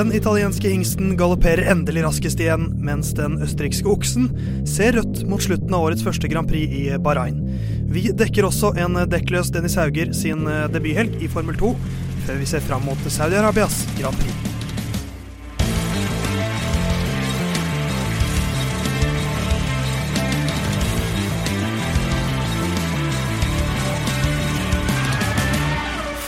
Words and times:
Den 0.00 0.14
italienske 0.16 0.70
hingsten 0.72 1.10
galopperer 1.20 1.66
endelig 1.68 2.06
raskest 2.06 2.40
igjen, 2.40 2.70
mens 2.80 3.10
den 3.18 3.34
østerrikske 3.44 3.90
oksen 3.92 4.30
ser 4.64 4.96
rødt 4.96 5.26
mot 5.28 5.44
slutten 5.44 5.74
av 5.76 5.90
årets 5.90 6.06
første 6.06 6.30
Grand 6.32 6.48
Prix 6.48 6.72
i 6.72 6.86
Bahrain. 7.04 7.42
Vi 7.92 8.06
dekker 8.08 8.48
også 8.48 8.72
en 8.80 8.96
dekkløs 9.12 9.52
Dennis 9.52 9.76
Hauger 9.76 10.14
sin 10.16 10.48
debuthelg 10.72 11.20
i 11.20 11.28
Formel 11.28 11.58
2, 11.60 11.74
før 12.24 12.40
vi 12.40 12.48
ser 12.48 12.64
fram 12.64 12.88
mot 12.88 13.10
Saudi-Arabias 13.12 13.82
Grand 13.98 14.16
Prix. 14.24 14.49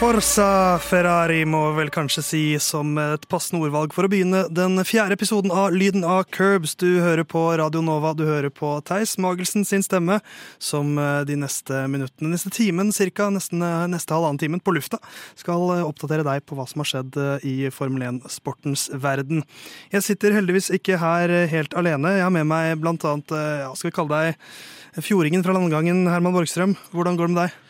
Forsa 0.02 0.80
Ferrari 0.82 1.44
må 1.46 1.60
vel 1.76 1.86
kanskje 1.94 2.22
si 2.26 2.40
som 2.58 2.96
et 2.98 3.22
passende 3.30 3.60
ordvalg 3.62 3.92
for 3.94 4.02
å 4.02 4.10
begynne 4.10 4.40
den 4.50 4.82
fjerde 4.82 5.14
episoden 5.14 5.54
av 5.54 5.70
Lyden 5.70 6.02
av 6.02 6.24
Curbs. 6.34 6.72
Du 6.74 6.98
hører 7.04 7.22
på 7.22 7.44
Radio 7.60 7.84
Nova, 7.86 8.10
du 8.10 8.24
hører 8.26 8.50
på 8.50 8.72
Theis 8.82 9.14
Magelsen 9.22 9.62
sin 9.62 9.86
stemme, 9.86 10.18
som 10.58 10.98
eh, 10.98 11.22
de 11.30 11.38
neste 11.44 11.84
minuttene, 11.86 12.32
neste 12.34 12.50
timen 12.50 12.90
cirka, 12.90 13.30
nesten 13.30 13.62
eh, 13.62 13.86
neste 13.94 14.18
halvannen 14.18 14.42
timen 14.42 14.64
på 14.66 14.74
lufta, 14.74 14.98
skal 15.38 15.70
eh, 15.76 15.86
oppdatere 15.86 16.26
deg 16.26 16.42
på 16.50 16.58
hva 16.58 16.66
som 16.66 16.82
har 16.82 16.90
skjedd 16.96 17.22
i 17.46 17.56
Formel 17.70 18.02
1-sportens 18.10 18.88
verden. 19.06 19.46
Jeg 19.94 20.10
sitter 20.10 20.34
heldigvis 20.34 20.74
ikke 20.74 20.98
her 20.98 21.30
helt 21.54 21.78
alene. 21.78 22.16
Jeg 22.18 22.26
har 22.26 22.34
med 22.42 22.50
meg 22.50 22.74
blant 22.82 23.06
annet, 23.06 23.38
ja, 23.68 23.70
skal 23.78 23.92
vi 23.92 23.98
kalle 24.02 24.24
deg 24.26 25.04
fjordingen 25.06 25.46
fra 25.46 25.54
landgangen, 25.54 26.08
Herman 26.10 26.34
Borgstrøm. 26.34 26.74
Hvordan 26.90 27.14
går 27.14 27.30
det 27.30 27.38
med 27.38 27.46
deg? 27.46 27.62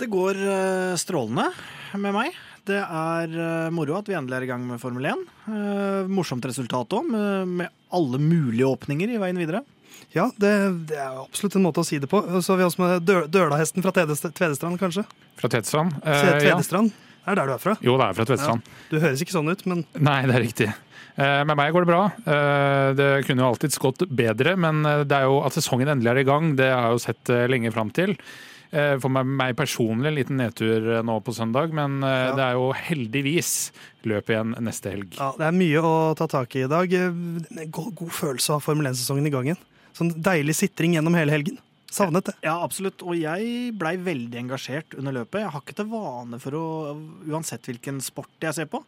Det 0.00 0.08
går 0.08 0.38
strålende 0.96 1.50
med 2.00 2.14
meg. 2.16 2.38
Det 2.68 2.78
er 2.78 3.34
uh, 3.34 3.72
moro 3.72 3.98
at 3.98 4.08
vi 4.08 4.16
endelig 4.18 4.38
er 4.38 4.46
i 4.46 4.50
gang 4.50 4.64
med 4.68 4.80
Formel 4.82 5.06
1. 5.10 5.26
Uh, 5.46 5.52
eh, 5.54 6.10
morsomt 6.12 6.44
resultat 6.46 6.96
òg, 6.96 7.06
med, 7.08 7.54
med, 7.60 7.76
alle 7.90 8.20
mulige 8.22 8.68
åpninger 8.68 9.10
i 9.10 9.18
veien 9.18 9.38
videre. 9.40 9.64
Ja, 10.14 10.28
det, 10.42 10.50
det, 10.90 10.98
er 10.98 11.16
absolutt 11.18 11.56
en 11.58 11.64
måte 11.64 11.82
å 11.82 11.86
si 11.86 11.98
det 12.02 12.10
på. 12.10 12.20
Så 12.38 12.52
har 12.52 12.60
vi 12.60 12.66
også 12.66 12.82
med 12.82 13.06
dø 13.06 13.22
Dølahesten 13.30 13.82
fra 13.82 13.92
Tvedestrand, 13.94 14.78
kanskje? 14.80 15.02
Fra 15.40 15.50
Tvedestrand? 15.50 15.96
Eh, 16.04 16.26
Tvedestrand? 16.44 16.92
Ja. 16.94 17.06
Er 17.30 17.36
det 17.36 17.42
der 17.42 17.50
du 17.50 17.54
er 17.54 17.62
fra? 17.62 17.74
Jo, 17.84 17.96
det 17.98 18.06
er 18.06 18.18
fra 18.18 18.28
Tvedestrand. 18.28 18.68
Ja. 18.68 18.84
Du 18.92 19.00
høres 19.02 19.24
ikke 19.24 19.34
sånn 19.34 19.50
ut, 19.50 19.64
men 19.70 19.82
Nei, 19.98 20.20
det 20.30 20.36
er 20.36 20.44
riktig. 20.44 20.70
Med 21.20 21.52
meg 21.58 21.74
går 21.74 21.84
det 21.84 21.90
bra. 21.90 22.04
Det 22.96 23.08
kunne 23.26 23.42
jo 23.42 23.48
alltids 23.50 23.76
gått 23.82 24.06
bedre, 24.08 24.54
men 24.56 24.78
det 25.04 25.18
er 25.18 25.26
jo 25.28 25.42
at 25.44 25.52
sesongen 25.52 25.90
endelig 25.92 26.14
er 26.14 26.20
i 26.22 26.24
gang, 26.24 26.54
det 26.56 26.70
har 26.70 26.86
jeg 26.86 26.96
jo 26.96 27.02
sett 27.02 27.32
lenge 27.52 27.72
fram 27.74 27.90
til. 27.92 28.14
Eh, 28.70 28.96
for 29.02 29.10
meg 29.10 29.56
personlig 29.58 30.12
en 30.12 30.14
liten 30.14 30.38
nedtur 30.38 30.84
eh, 30.94 31.00
nå 31.02 31.16
på 31.26 31.34
søndag, 31.34 31.72
men 31.74 32.04
eh, 32.06 32.26
ja. 32.28 32.34
det 32.38 32.44
er 32.44 32.58
jo 32.58 32.68
heldigvis 32.78 33.54
løp 34.06 34.30
igjen 34.30 34.54
neste 34.62 34.92
helg. 34.94 35.16
Ja, 35.18 35.32
Det 35.38 35.48
er 35.48 35.56
mye 35.56 35.82
å 35.82 35.94
ta 36.18 36.28
tak 36.30 36.54
i 36.54 36.62
i 36.62 36.70
dag. 36.70 36.94
God, 37.74 37.90
god 37.98 38.14
følelse 38.14 38.54
av 38.54 38.62
Formel 38.62 38.92
1-sesongen 38.92 39.26
i 39.26 39.34
gangen. 39.34 39.58
Sånn 39.96 40.12
deilig 40.22 40.54
sitring 40.60 40.94
gjennom 40.94 41.18
hele 41.18 41.34
helgen. 41.34 41.58
Savnet 41.90 42.28
det. 42.28 42.36
Ja, 42.46 42.60
absolutt. 42.62 43.02
Og 43.02 43.18
jeg 43.18 43.72
blei 43.74 43.96
veldig 43.98 44.38
engasjert 44.44 44.94
under 44.94 45.16
løpet. 45.18 45.42
Jeg 45.42 45.50
har 45.50 45.64
ikke 45.64 45.78
til 45.80 45.88
vane 45.90 46.38
for 46.38 46.54
å, 46.54 46.66
uansett 47.26 47.66
hvilken 47.66 47.98
sport 48.04 48.46
jeg 48.46 48.54
ser 48.60 48.70
på, 48.70 48.84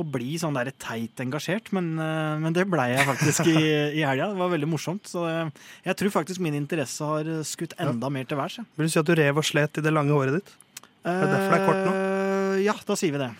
å 0.00 0.04
bli 0.06 0.34
sånn 0.40 0.56
der 0.56 0.72
teit 0.80 1.20
engasjert, 1.22 1.70
men, 1.76 1.92
eh, 2.02 2.34
men 2.42 2.56
det 2.56 2.66
blei 2.70 2.90
jeg 2.92 3.06
faktisk 3.08 3.50
i, 3.52 3.58
i 4.00 4.02
helga. 4.02 4.32
Det 4.32 4.40
var 4.40 4.52
veldig 4.54 4.70
morsomt. 4.70 5.06
Så 5.10 5.26
jeg, 5.28 5.52
jeg 5.86 5.98
tror 6.00 6.14
faktisk 6.18 6.42
min 6.44 6.56
interesse 6.58 7.06
har 7.06 7.30
skutt 7.46 7.76
enda 7.78 8.10
ja. 8.10 8.14
mer 8.18 8.28
til 8.30 8.40
værs. 8.40 8.60
Vil 8.78 8.90
du 8.90 8.94
si 8.94 9.00
at 9.02 9.10
du 9.10 9.14
rev 9.18 9.38
og 9.40 9.46
slet 9.46 9.80
i 9.80 9.84
det 9.84 9.94
lange 9.94 10.14
håret 10.16 10.40
ditt? 10.40 10.56
Er 11.04 11.20
det 11.20 11.30
derfor 11.34 11.52
det 11.52 11.60
er 11.60 11.68
kort 11.68 11.84
nå? 11.84 11.94
Eh, 11.94 12.58
ja, 12.64 12.74
da 12.88 12.98
sier 12.98 13.14
vi 13.14 13.22
det. 13.22 13.30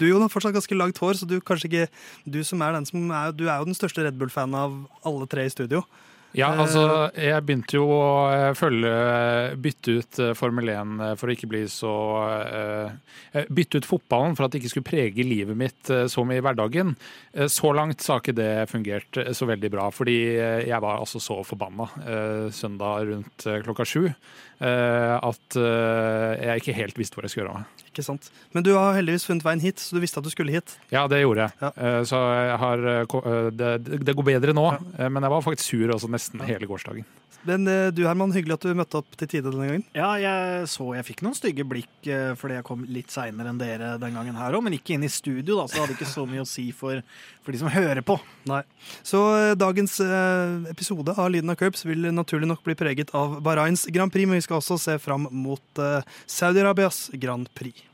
Du 0.00 0.06
Jon, 0.06 0.22
har 0.24 0.32
fortsatt 0.32 0.54
ganske 0.56 0.76
langt 0.78 0.98
hår, 1.02 1.18
så 1.20 1.26
du 1.28 1.36
ikke 1.36 1.86
Du 2.24 2.38
som 2.44 2.62
er 2.64 2.72
den 2.72 2.86
som 2.88 3.10
du 3.36 3.44
er 3.44 3.58
jo 3.58 3.68
den 3.68 3.76
største 3.76 4.04
Red 4.04 4.16
Bull-fanen 4.16 4.56
av 4.56 4.76
alle 5.04 5.26
tre 5.28 5.44
i 5.44 5.52
studio. 5.52 5.82
Ja, 6.36 6.50
altså 6.52 6.82
jeg 7.16 7.44
begynte 7.48 7.78
jo 7.78 7.86
å 7.94 8.08
eh, 8.28 8.50
følge 8.56 8.90
Bytte 9.62 9.94
ut 9.96 10.18
eh, 10.20 10.34
Formel 10.36 10.68
1 10.68 10.98
eh, 11.00 11.12
for 11.16 11.30
å 11.30 11.36
ikke 11.36 11.48
bli 11.48 11.62
så 11.72 11.92
Bytte 13.56 13.80
ut 13.80 13.88
fotballen 13.88 14.36
for 14.36 14.44
at 14.44 14.52
det 14.52 14.60
ikke 14.60 14.72
skulle 14.74 14.88
prege 14.90 15.24
livet 15.24 15.56
mitt 15.56 15.90
så 16.12 16.22
mye 16.24 16.40
i 16.40 16.44
hverdagen. 16.44 16.94
Så 17.52 17.72
langt 17.76 18.00
så 18.00 18.14
har 18.14 18.22
ikke 18.22 18.36
det 18.36 18.68
fungert 18.70 19.18
så 19.36 19.48
veldig 19.48 19.70
bra, 19.72 19.88
fordi 19.92 20.16
jeg 20.64 20.80
var 20.82 21.02
altså 21.02 21.20
så 21.20 21.36
forbanna 21.44 21.88
søndag 22.54 23.10
rundt 23.10 23.46
klokka 23.66 23.84
sju 23.88 24.06
at 24.60 25.56
jeg 25.56 26.62
ikke 26.62 26.74
helt 26.76 26.96
visste 26.98 27.18
hvor 27.18 27.26
jeg 27.26 27.34
skulle 27.34 27.44
gjøre 27.44 27.56
av 27.56 27.64
meg. 27.64 27.86
Ikke 27.96 28.04
sant. 28.04 28.26
Men 28.52 28.64
du 28.66 28.74
har 28.76 28.92
heldigvis 28.92 29.24
funnet 29.24 29.44
veien 29.46 29.62
hit, 29.62 29.80
så 29.80 29.96
du 29.96 30.02
visste 30.02 30.20
at 30.20 30.26
du 30.26 30.28
skulle 30.28 30.52
hit. 30.52 30.74
Ja, 30.92 31.06
det 31.08 31.22
gjorde 31.22 31.46
jeg. 31.46 31.56
Ja. 31.62 31.70
Eh, 31.80 32.00
så 32.04 32.18
jeg 32.36 32.58
har, 32.60 32.82
eh, 32.92 33.14
eh, 33.32 33.46
det, 33.56 33.70
det, 34.04 34.14
går 34.18 34.26
bedre 34.26 34.52
nå, 34.56 34.66
ja. 34.74 35.08
men 35.08 35.24
jeg 35.24 35.32
var 35.32 35.44
faktisk 35.46 35.70
sur 35.70 35.94
også 35.94 36.10
nesten 36.12 36.44
hele 36.44 36.68
gårsdagen. 36.68 37.06
Men 37.44 37.66
du 37.94 38.00
Herman, 38.06 38.32
hyggelig 38.34 38.56
at 38.56 38.64
du 38.66 38.72
møtte 38.78 38.98
opp 39.00 39.16
til 39.18 39.28
tide 39.30 39.50
denne 39.52 39.66
gangen. 39.68 39.84
Ja, 39.94 40.08
jeg 40.18 40.66
så 40.72 40.88
jeg 40.96 41.06
fikk 41.06 41.22
noen 41.26 41.36
stygge 41.36 41.66
blikk 41.68 42.08
fordi 42.40 42.56
jeg 42.56 42.66
kom 42.66 42.84
litt 42.90 43.12
seinere 43.12 43.52
enn 43.52 43.60
dere 43.60 43.92
den 44.02 44.16
gangen 44.16 44.38
her 44.38 44.56
òg, 44.56 44.64
men 44.66 44.76
ikke 44.76 44.96
inn 44.96 45.06
i 45.06 45.10
studio, 45.12 45.60
da, 45.60 45.66
så 45.68 45.76
det 45.76 45.82
hadde 45.84 45.96
ikke 45.98 46.10
så 46.10 46.26
mye 46.28 46.42
å 46.42 46.48
si 46.48 46.68
for, 46.74 47.02
for 47.44 47.54
de 47.54 47.60
som 47.62 47.70
hører 47.70 48.02
på. 48.06 48.18
Nei. 48.50 48.62
Så 49.06 49.20
dagens 49.58 49.98
episode 50.70 51.14
av 51.14 51.30
Lyden 51.34 51.52
av 51.52 51.60
Curbs 51.60 51.86
vil 51.86 52.08
naturlig 52.14 52.50
nok 52.50 52.64
bli 52.66 52.78
preget 52.78 53.12
av 53.16 53.38
Bahrains 53.46 53.86
Grand 53.94 54.12
Prix, 54.14 54.26
men 54.26 54.40
vi 54.40 54.46
skal 54.46 54.62
også 54.62 54.80
se 54.82 54.96
fram 55.02 55.28
mot 55.30 55.84
Saudi-Arabias 56.26 57.10
Grand 57.20 57.50
Prix. 57.54 57.84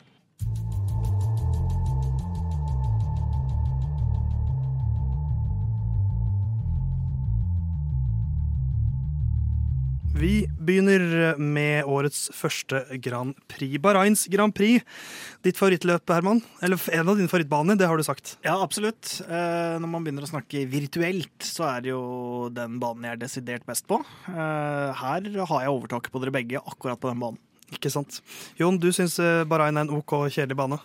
Vi 10.23 10.45
begynner 10.47 11.35
med 11.43 11.89
årets 11.91 12.29
første 12.37 12.85
Grand 13.03 13.35
Prix. 13.51 13.75
Bahrains 13.83 14.29
Grand 14.31 14.55
Prix. 14.55 14.85
Ditt 15.43 15.59
favorittløp, 15.59 16.05
Herman? 16.15 16.39
Eller 16.63 16.79
en 16.95 17.11
av 17.11 17.19
dine 17.19 17.31
favorittbaner, 17.33 17.75
det 17.81 17.89
har 17.91 17.99
du 17.99 18.05
sagt. 18.07 18.37
Ja, 18.47 18.55
absolutt. 18.63 19.17
Eh, 19.25 19.81
når 19.83 19.91
man 19.91 20.07
begynner 20.07 20.23
å 20.23 20.31
snakke 20.31 20.63
virtuelt, 20.71 21.35
så 21.43 21.67
er 21.73 21.83
det 21.83 21.91
jo 21.91 22.05
den 22.55 22.79
banen 22.83 23.09
jeg 23.09 23.17
er 23.17 23.23
desidert 23.25 23.67
best 23.67 23.89
på. 23.91 23.99
Eh, 24.31 25.03
her 25.03 25.27
har 25.27 25.67
jeg 25.67 25.75
overtaket 25.75 26.15
på 26.15 26.23
dere 26.23 26.37
begge 26.39 26.63
akkurat 26.63 27.03
på 27.03 27.11
den 27.11 27.27
banen. 27.27 27.43
Ikke 27.75 27.91
sant. 27.91 28.23
Jon, 28.61 28.79
du 28.79 28.93
syns 28.95 29.19
eh, 29.19 29.43
Bahrain 29.51 29.75
er 29.75 29.89
en 29.89 29.95
OK 29.99 30.21
kjedelig 30.29 30.61
bane? 30.63 30.83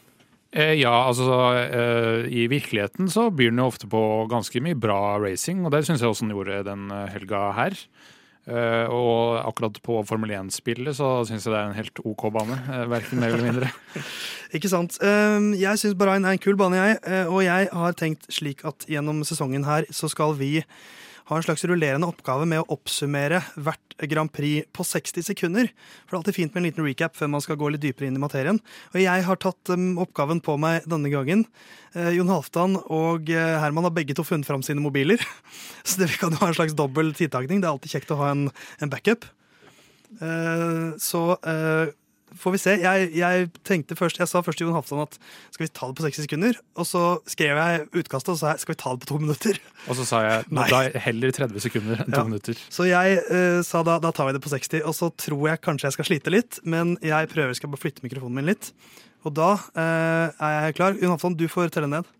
ja, 0.57 0.93
altså 1.03 1.27
I 2.31 2.45
virkeligheten 2.49 3.11
så 3.11 3.27
byr 3.35 3.51
den 3.51 3.59
jo 3.59 3.65
ofte 3.67 3.85
på 3.91 3.99
ganske 4.31 4.61
mye 4.63 4.77
bra 4.79 5.19
racing, 5.21 5.59
og 5.67 5.73
det 5.75 5.83
syns 5.85 6.01
jeg 6.01 6.09
også 6.09 6.25
den 6.25 6.33
gjorde 6.33 6.63
den 6.65 6.87
helga 7.11 7.49
her. 7.53 7.75
Uh, 8.47 8.87
og 8.95 9.41
akkurat 9.43 9.75
på 9.83 9.97
Formel 10.07 10.31
1-spillet 10.31 10.95
så 10.95 11.07
syns 11.27 11.43
jeg 11.43 11.51
det 11.51 11.59
er 11.59 11.67
en 11.67 11.75
helt 11.75 11.99
OK 12.07 12.29
bane. 12.31 12.55
Uh, 12.69 12.85
Verken 12.93 13.19
mer 13.19 13.33
eller 13.35 13.43
mindre. 13.43 13.71
Ikke 14.55 14.71
sant. 14.71 14.95
Uh, 15.03 15.51
jeg 15.59 15.81
syns 15.81 15.97
Bahrain 15.99 16.23
er 16.23 16.37
en 16.37 16.43
kul 16.43 16.55
bane, 16.59 16.79
jeg. 16.79 17.01
og 17.27 17.41
jeg 17.43 17.67
har 17.73 17.97
tenkt 17.99 18.29
slik 18.31 18.63
at 18.67 18.87
gjennom 18.87 19.19
sesongen 19.27 19.67
her 19.67 19.89
så 19.91 20.07
skal 20.11 20.37
vi 20.39 20.61
har 21.27 21.39
en 21.39 21.43
slags 21.43 21.65
rullerende 21.67 22.07
oppgave 22.07 22.45
med 22.47 22.61
å 22.61 22.77
oppsummere 22.77 23.41
hvert 23.59 23.97
Grand 24.07 24.31
Prix 24.31 24.67
på 24.75 24.85
60 24.85 25.25
sekunder. 25.27 25.67
For 26.05 26.13
det 26.13 26.15
er 26.15 26.19
alltid 26.21 26.37
fint 26.37 26.53
med 26.53 26.61
en 26.61 26.67
liten 26.69 26.87
recap 26.87 27.17
før 27.17 27.31
man 27.33 27.43
skal 27.43 27.57
gå 27.59 27.71
litt 27.73 27.83
dypere 27.83 28.07
inn 28.07 28.19
i 28.19 28.21
materien. 28.21 28.61
Og 28.93 28.99
jeg 29.01 29.25
har 29.27 29.41
tatt 29.43 29.73
um, 29.73 29.97
oppgaven 30.03 30.39
på 30.45 30.55
meg 30.61 30.87
denne 30.87 31.11
gangen. 31.11 31.43
Eh, 31.97 32.13
Jon 32.15 32.31
Halvdan 32.31 32.77
og 32.85 33.31
eh, 33.33 33.57
Herman 33.59 33.89
har 33.89 33.95
begge 33.95 34.15
to 34.15 34.23
funnet 34.27 34.47
fram 34.47 34.63
sine 34.63 34.83
mobiler. 34.83 35.19
Så 35.87 35.99
det, 35.99 36.11
vi 36.13 36.21
kan 36.21 36.37
ha 36.39 36.51
en 36.51 36.57
slags 36.57 36.77
dobbel 36.77 37.11
tidtakning. 37.17 37.59
Det 37.59 37.67
er 37.67 37.75
alltid 37.75 37.97
kjekt 37.97 38.15
å 38.15 38.21
ha 38.21 38.31
en, 38.35 38.47
backup. 38.87 39.27
Eh, 40.23 40.95
så 41.03 41.21
får 42.35 42.53
vi 42.53 42.59
se. 42.61 42.73
Jeg, 42.81 43.09
jeg, 43.15 43.47
tenkte 43.67 43.95
først, 43.97 44.19
jeg 44.19 44.29
sa 44.29 44.41
først 44.43 44.59
til 44.59 44.67
Jon 44.67 44.75
Halvdan 44.75 45.03
at 45.05 45.17
skal 45.53 45.63
vi 45.63 45.69
ta 45.71 45.89
det 45.89 45.97
på 45.97 46.05
60 46.05 46.25
sekunder? 46.25 46.59
Og 46.79 46.87
så 46.89 47.03
skrev 47.29 47.59
jeg 47.59 47.85
utkastet 48.01 48.33
og 48.33 48.39
sa 48.41 48.55
skal 48.59 48.75
vi 48.75 48.79
ta 48.81 48.93
det 48.93 49.03
på 49.05 49.09
to 49.11 49.19
minutter. 49.21 49.61
Og 49.87 49.99
så 49.99 50.07
sa 50.09 50.21
jeg 50.25 50.49
nå 50.51 50.67
da 50.71 50.81
heller 51.07 51.35
30 51.39 51.65
sekunder 51.67 52.03
enn 52.03 52.11
to 52.11 52.19
ja. 52.19 52.27
minutter. 52.27 52.61
Så 52.73 52.89
jeg 52.89 53.21
uh, 53.29 53.61
sa 53.67 53.83
da 53.87 53.97
da 54.03 54.11
tar 54.15 54.29
vi 54.29 54.37
det 54.37 54.43
på 54.43 54.51
60. 54.53 54.83
Og 54.83 54.97
så 54.97 55.11
tror 55.25 55.47
jeg 55.51 55.63
kanskje 55.63 55.89
jeg 55.89 55.97
skal 55.97 56.09
slite 56.11 56.33
litt, 56.33 56.61
men 56.67 56.97
jeg 57.05 57.31
prøver 57.31 57.57
skal 57.57 57.71
bare 57.73 57.83
flytte 57.85 58.05
mikrofonen 58.05 58.41
min 58.41 58.51
litt. 58.51 58.71
Og 59.25 59.33
da 59.37 59.53
uh, 59.55 60.27
er 60.35 60.59
jeg 60.67 60.77
klar. 60.81 60.99
Jon 60.99 61.15
Halvdan, 61.15 61.39
du 61.39 61.47
får 61.51 61.73
telle 61.75 61.91
ned. 61.91 62.11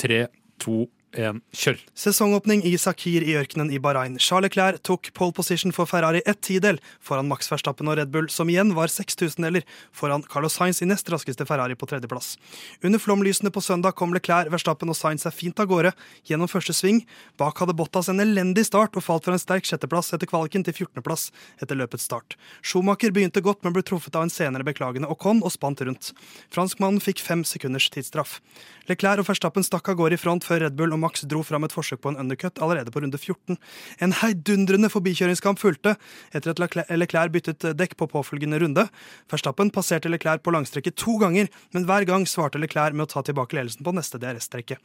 Tre, 0.00 0.24
to, 0.62 0.86
én, 1.12 1.40
kjør! 1.52 1.78
Sesongåpning 1.98 2.62
i 2.64 2.72
Sakir 2.80 3.24
i 3.26 3.34
ørkenen 3.36 3.70
i 3.72 3.78
Bahrain. 3.82 4.14
Charles 4.18 4.48
Leclerc 4.48 4.80
tok 4.86 5.10
pole 5.16 5.34
position 5.36 5.72
for 5.74 5.88
Ferrari 5.88 6.22
ett 6.26 6.40
tidel 6.40 6.78
foran 7.04 7.28
Max 7.28 7.50
Verstappen 7.52 7.90
og 7.90 7.98
Red 7.98 8.10
Bull, 8.14 8.28
som 8.32 8.48
igjen 8.50 8.72
var 8.76 8.88
6000-deler 8.92 9.66
foran 9.92 10.24
Carlos 10.24 10.56
Sainz 10.56 10.82
i 10.82 10.88
nest 10.88 11.08
raskeste 11.12 11.46
Ferrari 11.48 11.76
på 11.76 11.88
tredjeplass. 11.90 12.36
Under 12.82 13.02
flomlysene 13.02 13.52
på 13.52 13.60
søndag 13.60 13.96
kom 13.98 14.14
Leclerc, 14.16 14.50
Verstappen 14.52 14.92
og 14.92 14.98
Sainz 14.98 15.26
seg 15.26 15.36
fint 15.36 15.60
av 15.60 15.68
gårde 15.70 15.92
gjennom 16.28 16.50
første 16.50 16.74
sving. 16.76 17.02
Bak 17.40 17.60
hadde 17.60 17.76
Bottas 17.76 18.08
en 18.12 18.22
elendig 18.24 18.66
start 18.68 18.96
og 18.96 19.04
falt 19.04 19.28
fra 19.28 19.36
en 19.36 19.42
sterk 19.42 19.68
sjetteplass 19.68 20.12
etter 20.16 20.30
kvaliken 20.30 20.64
til 20.66 20.74
14.-plass 20.86 21.28
etter 21.62 21.78
løpets 21.78 22.08
start. 22.08 22.38
Schumacher 22.64 23.12
begynte 23.12 23.44
godt, 23.44 23.62
men 23.62 23.76
ble 23.76 23.84
truffet 23.86 24.16
av 24.16 24.26
en 24.26 24.32
senere 24.32 24.66
beklagende 24.66 25.10
Ocon 25.12 25.44
og 25.44 25.52
spant 25.54 25.84
rundt. 25.84 26.12
Franskmannen 26.52 27.02
fikk 27.04 27.20
fem 27.22 27.44
sekunders 27.44 27.90
tidsstraff. 27.92 28.40
Leclerc 28.90 29.22
og 29.22 29.28
Verstappen 29.28 29.64
stakk 29.66 29.92
av 29.92 29.98
gårde 30.00 30.16
i 30.16 30.20
front 30.20 30.44
før 30.46 30.64
Red 30.64 30.74
Bull 30.78 30.94
og 30.94 31.00
Max 31.04 31.22
dro 31.30 31.42
fram 31.46 31.62
et 31.66 31.74
forsøk 31.74 32.00
på 32.02 32.10
en 32.10 32.18
undercut 32.18 32.58
allerede 32.62 32.90
på 32.90 33.02
runde 33.04 33.18
14. 33.18 33.58
En 34.02 34.14
heidundrende 34.22 34.90
forbikjøringskamp 34.90 35.60
fulgte 35.62 35.94
etter 36.34 36.52
at 36.52 36.62
Leclerc 36.90 37.32
byttet 37.34 37.66
dekk 37.78 37.94
på 38.00 38.08
påfølgende 38.10 38.58
runde. 38.62 38.86
Verstappen 39.30 39.70
passerte 39.74 40.10
Leclerc 40.10 40.42
på 40.42 40.54
langstrekket 40.54 40.98
to 40.98 41.14
ganger, 41.22 41.50
men 41.72 41.86
hver 41.86 42.06
gang 42.08 42.26
svarte 42.26 42.60
Leclerc 42.60 42.96
med 42.98 43.06
å 43.06 43.12
ta 43.14 43.22
tilbake 43.26 43.56
ledelsen 43.56 43.86
på 43.86 43.94
neste 43.94 44.20
DRS-strekke. 44.22 44.80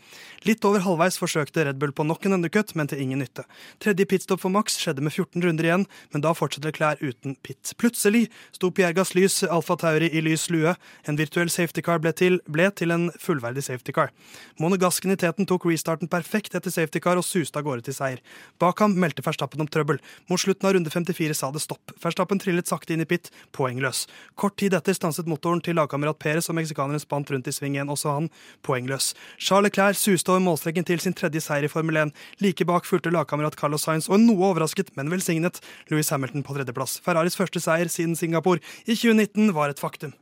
Litt 0.45 0.65
over 0.67 0.85
halvveis 0.85 1.17
forsøkte 1.17 1.65
Red 1.65 1.81
Bull 1.81 1.95
på 1.95 2.05
nok 2.05 2.29
en 2.29 2.38
undercut, 2.38 2.75
men 2.77 2.91
til 2.91 3.01
ingen 3.01 3.23
nytte. 3.23 3.47
Tredje 3.83 4.05
pitstop 4.09 4.44
for 4.44 4.53
Max 4.53 4.77
skjedde 4.77 5.03
med 5.05 5.15
14 5.15 5.41
runder 5.41 5.67
igjen, 5.67 5.88
men 6.13 6.25
da 6.25 6.35
fortsatte 6.38 6.69
Leclerc 6.69 7.01
uten 7.01 7.35
pit. 7.41 7.73
Plutselig 7.81 8.27
sto 8.55 8.69
Piergas 8.71 9.15
lys 9.17 9.41
Alfa 9.47 9.77
Tauri 9.81 10.11
i 10.13 10.21
lys 10.21 10.47
lue. 10.53 10.75
En 11.09 11.17
virtuell 11.19 11.49
safety 11.49 11.81
car 11.85 12.01
ble 12.03 12.13
til, 12.13 12.39
ble 12.45 12.69
til 12.77 12.94
en 12.94 13.09
fullverdig 13.21 13.65
safety 13.65 13.87
safety 13.88 13.94
car. 13.94 14.12
Monegasken 14.60 15.12
i 15.12 15.18
teten 15.18 15.45
tok 15.45 15.66
restarten 15.66 16.07
perfekt 16.07 16.56
etter 16.56 16.72
safety 16.72 17.00
car 17.00 17.18
og 17.18 17.25
suste 17.25 17.57
av 17.57 17.66
gårde 17.66 17.86
til 17.88 17.95
seier. 17.95 18.19
Bak 18.60 18.80
ham 18.80 18.95
meldte 18.98 19.24
Verstappen 19.24 19.62
om 19.62 19.68
trøbbel. 19.68 20.00
Mot 20.30 20.39
slutten 20.39 20.68
av 20.68 20.75
runde 20.75 20.89
54 20.89 21.34
sa 21.34 21.51
det 21.51 21.62
stopp. 21.62 21.94
Verstappen 22.04 22.39
trillet 22.39 22.68
sakte 22.68 22.94
inn 22.94 23.01
i 23.01 23.07
pit, 23.07 23.31
poengløs. 23.51 24.07
Kort 24.36 24.57
tid 24.57 24.74
etter 24.74 24.94
stanset 24.94 25.28
motoren 25.28 25.62
til 25.62 25.78
lagkamerat 25.78 26.19
Perez, 26.19 26.50
og 26.50 26.57
meksikaneren 26.57 27.00
spant 27.00 27.31
rundt 27.31 27.48
i 27.48 27.54
sving 27.56 27.78
igjen, 27.78 27.92
også 27.92 28.16
han 28.16 28.30
poengløs. 28.66 29.13
Charles 29.38 29.69
Leclerc 29.69 30.00
suste 30.00 30.31
over 30.31 30.44
målstreken 30.44 30.86
til 30.88 31.01
sin 31.04 31.16
tredje 31.18 31.42
seier 31.44 31.68
i 31.68 31.72
Formel 31.72 31.98
1. 32.04 32.13
Like 32.44 32.68
bak 32.68 32.88
fulgte 32.88 33.13
lagkamerat 33.13 33.57
Carlos 33.60 33.88
Sainz 33.88 34.10
og 34.10 34.18
en 34.19 34.28
noe 34.30 34.51
overrasket, 34.51 34.94
men 34.98 35.12
velsignet 35.13 35.62
Louis 35.92 36.10
Hamilton 36.13 36.45
på 36.45 36.57
tredjeplass. 36.57 37.00
Ferraris 37.04 37.38
første 37.40 37.62
seier 37.63 37.92
siden 37.92 38.18
Singapore 38.18 38.63
i 38.86 38.95
2019 38.95 39.54
var 39.56 39.74
et 39.74 39.81
faktum. 39.81 40.16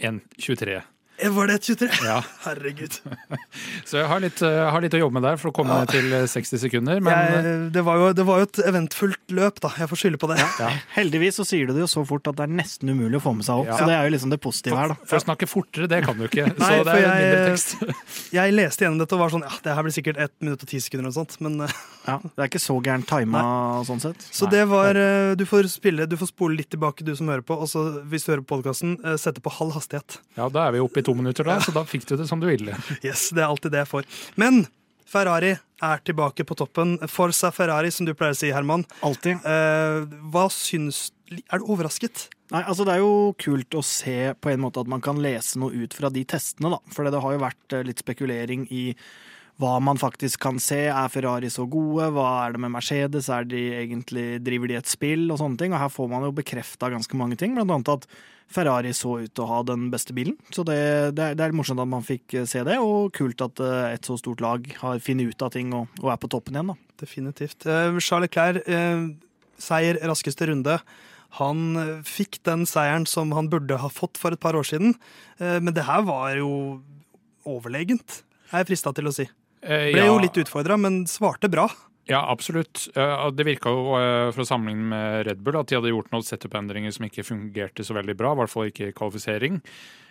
1.23. 0.00 0.80
Var 1.28 1.46
det 1.46 1.58
23? 1.58 1.88
Ja. 2.04 2.22
Herregud. 2.46 2.94
Så 3.88 3.98
jeg 4.00 4.08
har 4.08 4.22
litt, 4.22 4.40
uh, 4.44 4.70
har 4.72 4.82
litt, 4.84 4.94
å 4.96 5.00
jobbe 5.02 5.18
med 5.18 5.26
der 5.26 5.40
for 5.40 5.50
å 5.50 5.54
komme 5.54 5.76
ja. 5.82 5.88
til 5.90 6.12
60 6.14 6.38
eh, 6.40 6.60
sekunder. 6.64 7.02
Men... 7.04 7.12
Jeg, 7.12 7.40
eh, 7.40 7.64
det, 7.74 7.82
var 7.86 8.00
jo, 8.00 8.10
det, 8.16 8.24
var 8.28 8.40
jo, 8.40 8.48
et 8.48 8.60
eventfullt 8.70 9.34
løp, 9.36 9.60
da. 9.64 9.72
Jeg 9.82 9.90
får 9.90 10.02
skylde 10.04 10.20
på 10.22 10.30
det. 10.32 10.38
Ja. 10.40 10.70
Heldigvis 10.96 11.40
så 11.40 11.46
sier 11.48 11.68
du 11.68 11.74
det 11.76 11.84
jo 11.84 11.90
så 11.90 12.04
fort 12.08 12.30
at 12.30 12.38
det 12.38 12.46
er 12.46 12.54
nesten 12.60 12.92
umulig 12.92 13.20
å 13.20 13.24
få 13.24 13.34
med 13.36 13.46
seg 13.46 13.64
opp. 13.64 13.72
Så 13.76 13.88
det 13.88 13.96
er 13.96 14.08
jo 14.08 14.14
liksom 14.14 14.32
det 14.32 14.40
positive 14.42 14.80
her, 14.80 14.94
da. 14.94 14.98
For 15.10 15.20
å 15.20 15.24
snakke 15.26 15.48
fortere, 15.50 15.90
det 15.90 16.02
kan 16.06 16.18
du 16.18 16.26
ikke. 16.28 16.48
Nei, 16.60 16.70
så 16.70 16.86
det 16.88 16.96
er 16.96 17.04
jeg, 17.04 17.26
mindre 17.26 17.44
tekst. 17.50 18.30
jeg 18.38 18.56
leste 18.56 18.86
gjennom 18.86 19.02
dette 19.02 19.18
og 19.18 19.24
var 19.24 19.34
sånn 19.34 19.46
ja, 19.46 19.54
det 19.64 19.76
her 19.76 19.86
blir 19.86 19.96
sikkert 19.96 20.22
1 20.24 20.34
minutt 20.44 20.64
og 20.64 20.72
10 20.72 20.86
sekunder 20.86 21.12
og 21.12 21.18
sånt, 21.18 21.36
men 21.44 21.60
Ja, 22.06 22.16
det 22.24 22.40
er 22.40 22.48
ikke 22.48 22.62
så 22.62 22.78
gærent 22.80 23.08
tima 23.10 23.42
sånn 23.86 24.00
sett. 24.02 24.24
Så 24.32 24.48
Nei. 24.48 24.54
det 24.56 24.64
var 24.70 24.96
Du 25.36 25.44
får 25.48 25.68
spille, 25.72 26.06
du 26.08 26.16
får 26.20 26.32
spole 26.32 26.56
litt 26.60 26.70
tilbake, 26.72 27.04
du 27.06 27.12
som 27.18 27.28
hører 27.30 27.44
på, 27.46 27.58
og 27.60 27.68
så 27.70 27.84
hvis 28.10 28.24
du 28.26 28.32
hører 28.32 28.44
på 28.44 28.56
podkasten, 28.56 28.96
sette 29.20 29.42
på 29.44 29.52
halv 29.58 29.76
hastighet. 29.76 30.18
Ja, 30.38 30.48
da 30.52 30.66
er 30.66 30.76
vi 30.76 30.82
oppe 30.82 31.02
i 31.02 31.06
to 31.10 31.18
minutter, 31.18 31.46
da. 31.46 31.58
så 31.60 31.74
da 31.74 31.84
fikk 31.88 32.06
du 32.08 32.16
det 32.20 32.28
som 32.30 32.42
du 32.42 32.48
ville. 32.50 32.76
Yes, 33.06 33.28
det 33.34 33.42
er 33.42 33.50
alltid 33.50 33.74
det 33.74 33.84
jeg 33.84 33.90
får. 33.90 34.08
Men 34.40 34.64
Ferrari 35.10 35.54
er 35.82 36.02
tilbake 36.06 36.44
på 36.46 36.56
toppen. 36.58 36.94
Forsa 37.10 37.50
Ferrari, 37.54 37.90
som 37.90 38.06
du 38.06 38.12
pleier 38.14 38.36
å 38.36 38.38
si, 38.38 38.52
Herman. 38.54 38.84
Alltid. 39.06 39.40
Eh, 39.42 40.04
hva 40.30 40.46
syns 40.54 41.08
Er 41.30 41.62
du 41.62 41.70
overrasket? 41.70 42.28
Nei, 42.50 42.62
altså 42.66 42.84
Det 42.86 42.96
er 42.96 43.02
jo 43.04 43.34
kult 43.38 43.74
å 43.78 43.82
se 43.86 44.32
på 44.34 44.50
en 44.50 44.62
måte 44.62 44.82
at 44.82 44.90
man 44.90 45.02
kan 45.02 45.20
lese 45.22 45.58
noe 45.62 45.74
ut 45.74 45.94
fra 45.94 46.10
de 46.10 46.24
testene. 46.26 46.72
da. 46.74 46.80
For 46.94 47.06
det 47.06 47.22
har 47.22 47.34
jo 47.34 47.42
vært 47.42 47.76
eh, 47.76 47.84
litt 47.86 48.02
spekulering 48.02 48.68
i 48.70 48.84
hva 49.60 49.76
man 49.82 49.98
faktisk 50.00 50.40
kan 50.40 50.58
se. 50.62 50.86
Er 50.88 51.12
Ferrari 51.12 51.50
så 51.52 51.66
gode? 51.68 52.08
Hva 52.14 52.28
er 52.46 52.54
det 52.54 52.62
med 52.64 52.72
Mercedes? 52.74 53.28
Er 53.32 53.46
de 53.48 53.60
egentlig, 53.82 54.28
driver 54.46 54.70
de 54.70 54.78
et 54.78 54.90
spill? 54.90 55.26
Og 55.30 55.40
sånne 55.42 55.60
ting. 55.60 55.74
Og 55.74 55.82
her 55.82 55.92
får 55.92 56.10
man 56.12 56.26
jo 56.26 56.34
bekrefta 56.38 56.90
ganske 56.92 57.18
mange 57.18 57.38
ting, 57.40 57.58
blant 57.58 57.74
annet 57.74 57.92
at 57.98 58.08
Ferrari 58.50 58.92
så 58.96 59.16
ut 59.22 59.32
til 59.32 59.44
å 59.44 59.50
ha 59.50 59.60
den 59.66 59.88
beste 59.92 60.14
bilen. 60.16 60.36
Så 60.54 60.64
det, 60.66 60.78
det, 61.18 61.30
er, 61.30 61.38
det 61.38 61.46
er 61.46 61.54
morsomt 61.56 61.82
at 61.82 61.90
man 61.90 62.06
fikk 62.06 62.34
eh, 62.34 62.48
se 62.50 62.64
det, 62.66 62.78
og 62.82 63.12
kult 63.16 63.42
at 63.44 63.62
eh, 63.62 63.94
et 63.94 64.06
så 64.06 64.18
stort 64.20 64.42
lag 64.44 64.66
har 64.80 65.02
funnet 65.04 65.30
ut 65.30 65.46
av 65.46 65.52
ting 65.54 65.74
og, 65.76 65.86
og, 66.02 66.10
er 66.12 66.20
på 66.20 66.30
toppen 66.32 66.58
igjen. 66.58 66.72
da. 66.72 66.94
Definitivt. 67.00 67.64
Uh, 67.64 67.96
Charles 68.02 68.28
Leclerc, 68.28 68.66
uh, 68.66 69.06
seier 69.60 70.00
raskeste 70.10 70.50
runde. 70.50 70.80
Han 71.38 71.60
fikk 72.02 72.40
den 72.44 72.66
seieren 72.66 73.06
som 73.06 73.30
han 73.36 73.48
burde 73.52 73.78
ha 73.78 73.90
fått 73.92 74.18
for 74.18 74.34
et 74.34 74.42
par 74.42 74.58
år 74.58 74.66
siden, 74.66 74.96
uh, 75.38 75.58
men 75.62 75.72
det 75.76 75.86
her 75.86 76.02
var 76.08 76.34
jo 76.36 76.80
overlegent, 77.48 78.24
er 78.50 78.64
jeg 78.64 78.72
frista 78.72 78.92
til 78.96 79.08
å 79.08 79.14
si. 79.14 79.28
Eh, 79.60 79.90
Ble 79.92 80.06
jo 80.08 80.18
litt 80.20 80.38
utfordra, 80.40 80.78
men 80.80 81.04
svarte 81.10 81.50
bra. 81.52 81.68
Ja, 82.10 82.24
absolutt. 82.30 82.88
Det 83.34 83.46
virka 83.46 83.70
jo 83.70 83.94
eh, 83.94 84.32
fra 84.34 84.44
sammenligning 84.46 84.88
med 84.90 85.26
Red 85.28 85.44
Bull 85.46 85.60
at 85.60 85.70
de 85.70 85.76
hadde 85.78 85.92
gjort 85.92 86.10
noen 86.10 86.26
setup-endringer 86.26 86.90
som 86.96 87.06
ikke 87.06 87.22
fungerte 87.22 87.86
så 87.86 87.94
veldig 87.94 88.16
bra, 88.18 88.32
i 88.34 88.40
hvert 88.40 88.50
fall 88.50 88.70
ikke 88.72 88.90
kvalifisering. 88.98 89.60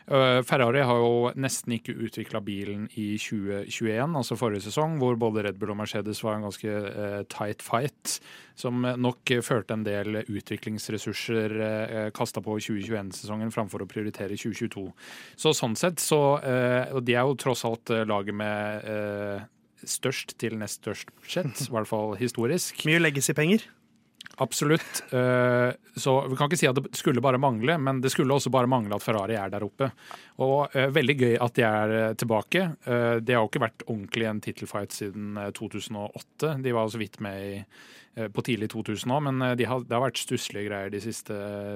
Eh, 0.08 0.38
Ferrari 0.48 0.86
har 0.88 1.02
jo 1.02 1.34
nesten 1.36 1.76
ikke 1.76 1.98
utvikla 2.08 2.40
bilen 2.46 2.88
i 2.96 3.10
2021, 3.20 4.16
altså 4.16 4.40
forrige 4.40 4.70
sesong, 4.70 4.96
hvor 5.04 5.20
både 5.20 5.44
Red 5.50 5.60
Bull 5.60 5.76
og 5.76 5.82
Mercedes 5.82 6.24
var 6.24 6.40
en 6.40 6.48
ganske 6.48 6.80
tight 7.36 7.68
fight, 7.68 8.16
som 8.56 8.80
nok 8.80 9.36
førte 9.44 9.76
en 9.76 9.84
del 9.84 10.24
utviklingsressurser 10.24 11.60
kasta 12.16 12.40
på 12.40 12.62
2021-sesongen 12.64 13.52
framfor 13.52 13.84
å 13.84 13.92
prioritere 13.92 14.40
2022. 14.40 14.88
Så 15.36 15.52
sånn 15.52 15.76
sett 15.80 16.00
så 16.00 16.20
Og 16.40 17.04
de 17.04 17.16
er 17.16 17.28
jo 17.28 17.40
tross 17.40 17.68
alt 17.68 17.92
laget 18.08 18.36
med 18.36 19.48
størst 19.88 20.38
til 20.42 20.58
nest 20.60 20.84
størst 20.84 21.12
budsjett, 21.16 21.66
i 21.68 21.74
hvert 21.74 21.90
fall 21.90 22.16
historisk. 22.20 22.82
Mye 22.90 23.02
legges 23.02 23.32
i 23.32 23.38
penger? 23.38 23.68
Absolutt. 24.40 25.04
Eh, 25.12 25.72
så 25.96 26.14
vi 26.28 26.38
kan 26.40 26.48
ikke 26.48 26.60
si 26.62 26.68
at 26.70 26.78
det 26.78 26.96
skulle 26.96 27.24
bare 27.24 27.42
mangle, 27.42 27.76
men 27.82 28.00
det 28.00 28.12
skulle 28.14 28.36
også 28.36 28.52
bare 28.54 28.70
mangle 28.72 28.96
at 28.96 29.04
Ferrari 29.04 29.36
er 29.36 29.52
der 29.52 29.66
oppe. 29.66 29.90
Og 30.40 30.76
eh, 30.78 30.88
veldig 30.96 31.16
gøy 31.20 31.34
at 31.44 31.58
de 31.58 31.66
er 31.68 31.96
eh, 31.98 32.14
tilbake. 32.20 32.62
Det 33.20 33.36
har 33.36 33.44
jo 33.44 33.50
ikke 33.50 33.66
vært 33.66 33.84
ordentlig 33.88 34.30
en 34.30 34.40
tittelfight 34.44 34.96
siden 34.96 35.40
2008. 35.58 36.54
De 36.64 36.76
var 36.76 36.88
så 36.88 37.02
vidt 37.02 37.20
med 37.24 37.44
i 37.50 37.58
på 38.34 38.44
tidlig 38.46 38.70
2000 38.74 39.12
òg, 39.14 39.22
men 39.28 39.42
eh, 39.46 39.56
de 39.60 39.68
har, 39.70 39.84
det 39.86 39.96
har 39.96 40.04
vært 40.04 40.20
stusslige 40.22 40.68
greier 40.68 40.92
de 40.94 41.02
siste, 41.04 41.36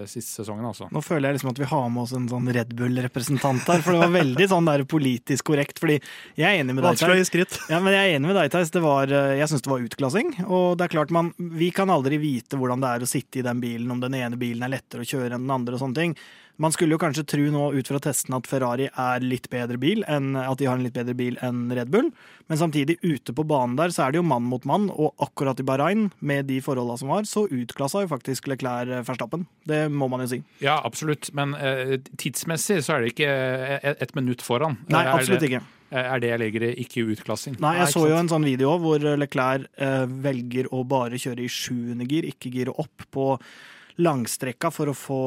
siste 0.09 0.41
sesongene. 0.41 0.71
Altså. 0.73 0.89
Nå 0.93 1.03
føler 1.05 1.29
jeg 1.29 1.37
liksom 1.37 1.51
at 1.53 1.61
vi 1.61 1.69
har 1.69 1.85
med 1.93 2.03
oss 2.03 2.13
en 2.17 2.27
sånn 2.31 2.49
Red 2.57 2.73
Bull-representant 2.77 3.63
her, 3.69 3.83
for 3.85 3.95
det 3.95 4.03
var 4.03 4.13
veldig 4.17 4.49
sånn 4.51 4.69
der 4.69 4.85
politisk 4.89 5.51
korrekt. 5.51 5.81
fordi 5.83 5.99
jeg 6.39 6.47
er 6.49 6.61
enig 6.63 6.75
med 6.75 6.87
deg, 6.87 6.99
Theis. 6.99 7.59
Ja, 7.71 7.79
men 7.83 7.95
jeg 7.95 8.01
er 8.01 8.17
enig 8.17 8.31
med 8.31 8.39
deg, 8.39 8.51
Theis. 8.53 8.73
Eh, 8.73 9.33
jeg 9.39 9.51
syns 9.51 9.65
det 9.65 9.73
var 9.73 9.87
utklassing. 9.87 10.35
Og 10.47 10.77
det 10.79 10.87
er 10.87 10.95
klart 10.97 11.13
man, 11.15 11.33
vi 11.37 11.71
kan 11.75 11.93
aldri 11.93 12.19
vite 12.21 12.59
hvordan 12.59 12.83
det 12.83 12.93
er 12.93 13.05
å 13.05 13.09
sitte 13.09 13.41
i 13.41 13.45
den 13.45 13.63
bilen, 13.63 13.91
om 13.93 14.03
den 14.03 14.17
ene 14.19 14.39
bilen 14.39 14.65
er 14.65 14.75
lettere 14.75 15.05
å 15.05 15.11
kjøre 15.13 15.35
enn 15.37 15.47
den 15.47 15.57
andre 15.57 15.77
og 15.77 15.85
sånne 15.85 16.01
ting. 16.01 16.17
Man 16.61 16.73
skulle 16.73 16.93
jo 16.93 17.01
kanskje 17.01 17.25
tro 17.25 17.45
nå 17.49 17.63
ut 17.73 17.89
fra 17.89 17.99
testene 18.03 18.37
at 18.37 18.47
Ferrari 18.49 18.85
er 18.87 19.25
litt 19.25 19.49
bedre 19.49 19.79
bil 19.81 20.03
enn 20.11 20.35
at 20.37 20.59
de 20.59 20.67
har 20.69 20.77
en 20.77 20.85
litt 20.85 20.95
bedre 20.95 21.15
bil 21.17 21.37
enn 21.41 21.65
Red 21.73 21.89
Bull, 21.93 22.11
men 22.51 22.59
samtidig, 22.59 22.99
ute 23.01 23.33
på 23.33 23.45
banen 23.47 23.77
der, 23.79 23.93
så 23.93 24.05
er 24.05 24.13
det 24.13 24.19
jo 24.19 24.27
mann 24.27 24.45
mot 24.45 24.65
mann, 24.69 24.89
og 24.91 25.15
akkurat 25.23 25.59
i 25.59 25.65
Bahrain, 25.65 26.09
med 26.19 26.49
de 26.51 26.59
forholda 26.61 26.99
som 26.99 27.13
var, 27.13 27.25
så 27.29 27.45
utklassa 27.47 28.03
jo 28.03 28.11
faktisk 28.11 28.49
Leclerc 28.51 29.07
Verstappen. 29.07 29.47
Det 29.65 29.85
må 29.89 30.09
man 30.11 30.25
jo 30.25 30.29
si. 30.35 30.41
Ja, 30.61 30.77
absolutt, 30.85 31.31
men 31.37 31.55
eh, 31.57 31.97
tidsmessig 32.19 32.81
så 32.85 32.97
er 32.97 33.05
det 33.05 33.13
ikke 33.15 33.31
et, 33.31 33.87
eh, 33.95 34.01
et 34.03 34.13
minutt 34.19 34.43
foran. 34.45 34.77
Nei, 34.93 35.05
absolutt 35.09 35.47
ikke. 35.47 35.63
Er 35.93 36.21
det 36.21 36.31
jeg 36.31 36.41
legger 36.41 36.63
i 36.65 36.71
ikke 36.81 37.03
utklassing? 37.13 37.59
Nei, 37.61 37.75
jeg 37.77 37.93
så 37.93 38.07
jo 38.09 38.15
en 38.17 38.29
sånn 38.31 38.45
video 38.47 38.71
hvor 38.81 39.03
Leclerc 39.17 39.69
eh, 39.77 40.05
velger 40.25 40.71
å 40.73 40.81
bare 40.89 41.19
kjøre 41.21 41.45
i 41.45 41.51
sjuende 41.51 42.07
gir, 42.09 42.25
ikke 42.29 42.49
gire 42.53 42.73
opp 42.81 43.05
på 43.13 43.27
langstrekka 44.01 44.71
for 44.73 44.89
å 44.89 44.95
få, 44.97 45.19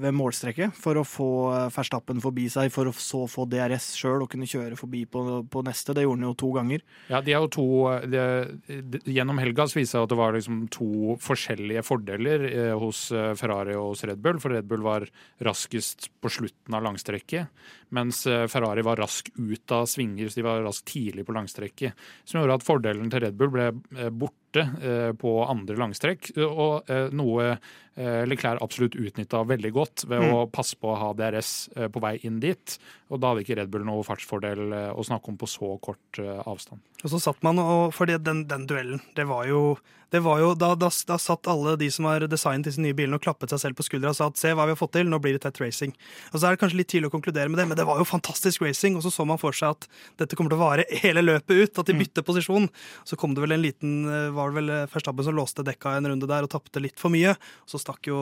ved 0.00 0.12
målstrekket 0.16 0.76
for 0.76 1.00
å 1.00 1.04
få 1.06 1.28
Verstappen 1.72 2.20
forbi 2.22 2.48
seg, 2.52 2.72
for 2.74 2.90
å 2.90 2.94
så 2.96 3.24
få 3.30 3.46
DRS 3.50 3.92
sjøl 3.98 4.24
og 4.24 4.30
kunne 4.32 4.48
kjøre 4.48 4.76
forbi 4.78 5.04
på, 5.08 5.22
på, 5.48 5.62
neste. 5.66 5.94
Det 5.96 6.04
gjorde 6.04 6.20
han 6.20 6.28
jo 6.28 6.38
to 6.42 6.50
ganger. 6.56 6.84
Ja, 7.12 7.22
de 7.24 7.34
er 7.34 7.40
jo 7.44 7.50
to 7.52 7.66
de, 8.12 8.24
de, 8.68 9.02
Gjennom 9.12 9.40
helga 9.40 9.66
viser 9.72 9.98
det 9.98 10.04
at 10.04 10.12
det 10.12 10.18
var 10.20 10.36
liksom 10.36 10.60
to 10.72 11.16
forskjellige 11.22 11.84
fordeler 11.86 12.46
eh, 12.50 12.74
hos 12.78 13.06
eh, 13.14 13.32
Ferrari 13.38 13.76
og 13.78 13.92
hos 13.92 14.04
Red 14.08 14.22
Bull. 14.24 14.40
For 14.42 14.54
Red 14.54 14.68
Bull 14.68 14.84
var 14.84 15.06
raskest 15.44 16.10
på 16.22 16.32
slutten 16.32 16.76
av 16.76 16.84
langstrekket, 16.86 17.64
mens 17.96 18.24
eh, 18.30 18.46
Ferrari 18.52 18.84
var 18.86 19.00
rask 19.02 19.30
ut 19.38 19.76
av 19.76 19.88
svinger, 19.90 20.28
så 20.28 20.40
de 20.40 20.46
var 20.46 20.64
rask 20.66 20.86
tidlig 20.88 21.26
på 21.28 21.36
langstrekket. 21.36 22.06
Som 22.24 22.42
gjorde 22.42 22.60
at 22.60 22.66
fordelen 22.66 23.12
til 23.12 23.24
Red 23.26 23.38
Bull 23.40 23.52
ble 23.54 23.70
eh, 23.96 24.12
borte 24.52 25.16
på 25.18 25.32
andre 25.44 25.78
langstrekk. 25.80 26.32
Og 26.44 26.92
noe 27.12 27.56
Leclerc 27.96 28.62
absolutt 28.64 28.94
utnytta 28.96 29.42
veldig 29.44 29.72
godt 29.72 30.04
ved 30.08 30.22
mm. 30.24 30.30
å 30.32 30.44
passe 30.48 30.78
på 30.80 30.92
å 30.92 30.96
ha 30.96 31.10
DRS 31.16 31.70
på 31.92 32.00
vei 32.00 32.14
inn 32.24 32.40
dit. 32.40 32.78
Og 33.12 33.20
da 33.20 33.32
hadde 33.32 33.44
ikke 33.44 33.58
Red 33.58 33.72
Bull 33.72 33.84
noe 33.84 34.04
fartsfordel 34.06 34.72
å 34.92 35.04
snakke 35.04 35.32
om 35.32 35.40
på 35.40 35.50
så 35.50 35.74
kort 35.84 36.20
avstand. 36.22 36.80
Og 37.02 37.10
så 37.10 37.18
satt 37.18 37.42
man, 37.42 37.58
og 37.58 37.90
for 37.96 38.06
den, 38.06 38.46
den 38.48 38.68
duellen, 38.70 39.02
det 39.16 39.26
var 39.26 39.44
jo, 39.48 39.74
det 40.14 40.20
var 40.22 40.38
jo 40.38 40.52
da, 40.54 40.70
da, 40.78 40.90
da, 41.08 41.16
satt 41.18 41.48
alle 41.50 41.74
de 41.80 41.88
som 41.90 42.06
har 42.06 42.22
designet 42.30 42.68
disse 42.68 42.80
nye 42.82 42.94
bilene 42.94 43.18
og 43.18 43.24
klappet 43.24 43.50
seg 43.50 43.62
selv 43.62 43.78
på 43.78 43.86
skuldra 43.88 44.12
og 44.12 44.18
sa 44.18 44.28
at 44.30 44.38
se 44.38 44.52
hva 44.54 44.68
vi 44.68 44.74
har 44.74 44.78
fått 44.78 44.94
til, 44.94 45.10
nå 45.10 45.18
blir 45.22 45.34
det 45.34 45.42
tett 45.42 45.58
racing. 45.62 45.94
Og 46.30 46.36
så 46.38 46.46
er 46.46 46.54
det 46.54 46.62
kanskje 46.62 46.78
litt 46.78 46.90
tidlig 46.92 47.10
å 47.10 47.14
konkludere 47.16 47.50
med 47.50 47.58
det, 47.58 47.66
men 47.70 47.78
det 47.78 47.88
var 47.88 47.98
jo 47.98 48.06
fantastisk 48.06 48.62
racing. 48.62 48.98
Og 48.98 49.06
så 49.06 49.10
så 49.14 49.26
man 49.26 49.40
for 49.42 49.56
seg 49.56 49.74
at 49.74 49.88
dette 50.22 50.38
kommer 50.38 50.54
til 50.54 50.60
å 50.60 50.62
vare 50.62 50.86
hele 51.02 51.26
løpet 51.26 51.58
ut, 51.58 51.82
at 51.82 51.90
de 51.90 51.96
mm. 51.96 52.04
bytter 52.04 52.26
posisjon. 52.28 52.70
Så 53.08 53.18
kom 53.18 53.34
det 53.34 53.42
vel 53.42 53.56
en 53.56 53.64
liten 53.66 53.96
var 54.42 54.52
det 54.52 54.58
vel 54.60 54.72
Verstappen 54.92 55.26
som 55.26 55.36
låste 55.36 55.64
dekka 55.66 55.96
en 55.96 56.10
runde 56.12 56.28
der 56.28 56.46
og 56.46 56.52
tapte 56.52 56.82
litt 56.82 57.00
for 57.00 57.14
mye. 57.14 57.34
Så 57.70 57.80
stakk 57.80 58.10
jo, 58.10 58.18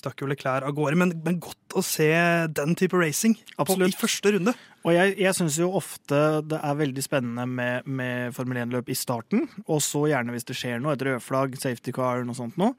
stakk 0.00 0.24
jo 0.24 0.30
Leclerc 0.30 0.66
av 0.66 0.74
gårde. 0.76 0.98
Men, 0.98 1.14
men, 1.24 1.38
godt 1.42 1.76
å 1.76 1.84
se 1.84 2.08
den 2.56 2.74
type 2.78 2.98
racing 2.98 3.36
på, 3.56 3.78
i 3.84 3.92
første 3.94 4.34
runde. 4.36 4.56
Og 4.86 4.94
jeg, 4.94 5.16
jeg 5.20 5.34
syns 5.36 5.58
jo 5.60 5.72
ofte 5.76 6.20
det 6.46 6.60
er 6.62 6.78
veldig 6.78 7.04
spennende 7.04 7.46
med, 7.50 7.88
med 7.88 8.36
Formel 8.36 8.62
1-løp 8.62 8.92
i 8.92 8.98
starten, 8.98 9.48
og 9.66 9.82
så 9.84 10.06
gjerne 10.12 10.34
hvis 10.34 10.46
det 10.46 10.56
skjer 10.58 10.78
noe, 10.82 10.94
et 10.94 11.02
rødflagg, 11.06 11.58
safety 11.58 11.94
car, 11.94 12.22
noe 12.26 12.38
sånt 12.38 12.58
noe. 12.60 12.76